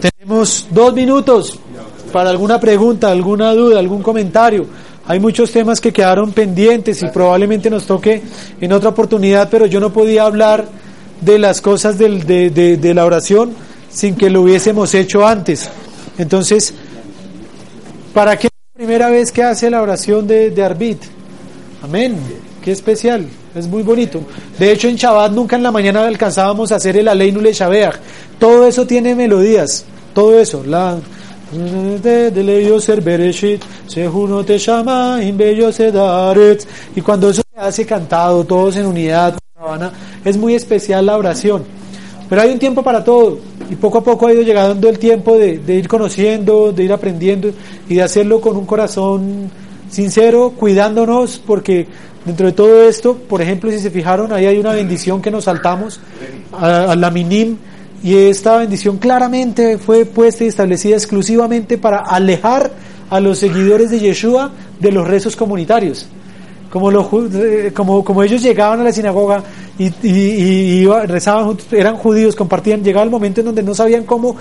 tenemos 0.00 0.66
dos 0.70 0.94
minutos 0.94 1.58
para 2.12 2.30
alguna 2.30 2.60
pregunta 2.60 3.10
alguna 3.10 3.54
duda 3.54 3.78
algún 3.78 4.02
comentario 4.02 4.66
hay 5.06 5.18
muchos 5.18 5.50
temas 5.50 5.80
que 5.80 5.92
quedaron 5.92 6.32
pendientes 6.32 7.02
y 7.02 7.08
probablemente 7.08 7.70
nos 7.70 7.84
toque 7.84 8.22
en 8.60 8.72
otra 8.72 8.90
oportunidad, 8.90 9.48
pero 9.50 9.66
yo 9.66 9.80
no 9.80 9.92
podía 9.92 10.22
hablar 10.24 10.68
de 11.20 11.36
las 11.38 11.60
cosas 11.60 11.98
de, 11.98 12.20
de, 12.20 12.76
de, 12.76 12.94
la 12.94 13.04
oración 13.04 13.52
sin 13.90 14.14
que 14.14 14.30
lo 14.30 14.42
hubiésemos 14.42 14.94
hecho 14.94 15.26
antes. 15.26 15.68
Entonces, 16.16 16.72
¿para 18.14 18.36
qué 18.36 18.46
es 18.46 18.52
la 18.72 18.76
primera 18.76 19.10
vez 19.10 19.32
que 19.32 19.42
hace 19.42 19.68
la 19.68 19.82
oración 19.82 20.28
de, 20.28 20.50
de 20.50 20.62
Arbit? 20.62 21.02
Amén. 21.82 22.16
Qué 22.62 22.70
especial. 22.70 23.26
Es 23.54 23.66
muy 23.66 23.82
bonito. 23.82 24.20
De 24.58 24.72
hecho, 24.72 24.88
en 24.88 24.96
Shabbat 24.96 25.32
nunca 25.32 25.56
en 25.56 25.62
la 25.62 25.72
mañana 25.72 26.06
alcanzábamos 26.06 26.70
a 26.70 26.76
hacer 26.76 26.96
el 26.96 27.08
Aleinule 27.08 27.52
Shabeach. 27.52 27.96
Todo 28.38 28.66
eso 28.66 28.86
tiene 28.86 29.14
melodías. 29.14 29.84
Todo 30.14 30.38
eso. 30.38 30.62
La, 30.64 30.98
y 36.94 37.00
cuando 37.00 37.30
eso 37.30 37.42
se 37.52 37.60
hace 37.60 37.84
cantado, 37.84 38.44
todos 38.44 38.76
en 38.76 38.86
unidad, 38.86 39.36
es 40.24 40.36
muy 40.36 40.54
especial 40.54 41.06
la 41.06 41.18
oración. 41.18 41.64
Pero 42.28 42.42
hay 42.42 42.50
un 42.50 42.60
tiempo 42.60 42.84
para 42.84 43.02
todo 43.02 43.40
y 43.68 43.74
poco 43.74 43.98
a 43.98 44.04
poco 44.04 44.28
ha 44.28 44.32
ido 44.32 44.42
llegando 44.42 44.88
el 44.88 45.00
tiempo 45.00 45.36
de, 45.36 45.58
de 45.58 45.74
ir 45.74 45.88
conociendo, 45.88 46.70
de 46.70 46.84
ir 46.84 46.92
aprendiendo 46.92 47.50
y 47.88 47.96
de 47.96 48.02
hacerlo 48.02 48.40
con 48.40 48.56
un 48.56 48.66
corazón 48.66 49.50
sincero, 49.90 50.52
cuidándonos, 50.56 51.42
porque 51.44 51.88
dentro 52.24 52.46
de 52.46 52.52
todo 52.52 52.82
esto, 52.82 53.16
por 53.16 53.40
ejemplo, 53.40 53.70
si 53.70 53.78
se 53.78 53.90
fijaron, 53.90 54.32
ahí 54.32 54.46
hay 54.46 54.58
una 54.58 54.72
bendición 54.72 55.22
que 55.22 55.30
nos 55.30 55.44
saltamos, 55.44 56.00
a, 56.52 56.94
la 56.96 57.10
minim, 57.10 57.56
y 58.02 58.14
esta 58.14 58.58
bendición 58.58 58.98
claramente 58.98 59.78
fue 59.78 60.04
puesta 60.04 60.44
y 60.44 60.48
establecida 60.48 60.96
exclusivamente 60.96 61.78
para 61.78 61.98
alejar 61.98 62.70
a 63.10 63.20
los 63.20 63.38
seguidores 63.38 63.90
de 63.90 64.00
Yeshua 64.00 64.52
de 64.78 64.92
los 64.92 65.06
rezos 65.06 65.36
comunitarios. 65.36 66.06
Como, 66.70 66.88
como, 67.74 68.04
como 68.04 68.22
ellos 68.22 68.42
llegaban 68.42 68.80
a 68.80 68.84
la 68.84 68.92
sinagoga 68.92 69.42
y, 69.76 69.92
y 70.06 70.86
rezaban, 70.86 71.56
eran 71.72 71.96
judíos, 71.96 72.36
compartían, 72.36 72.84
llegaba 72.84 73.02
el 73.02 73.10
momento 73.10 73.40
en 73.40 73.46
donde 73.46 73.62
no 73.64 73.74
sabían 73.74 74.04
cómo 74.04 74.36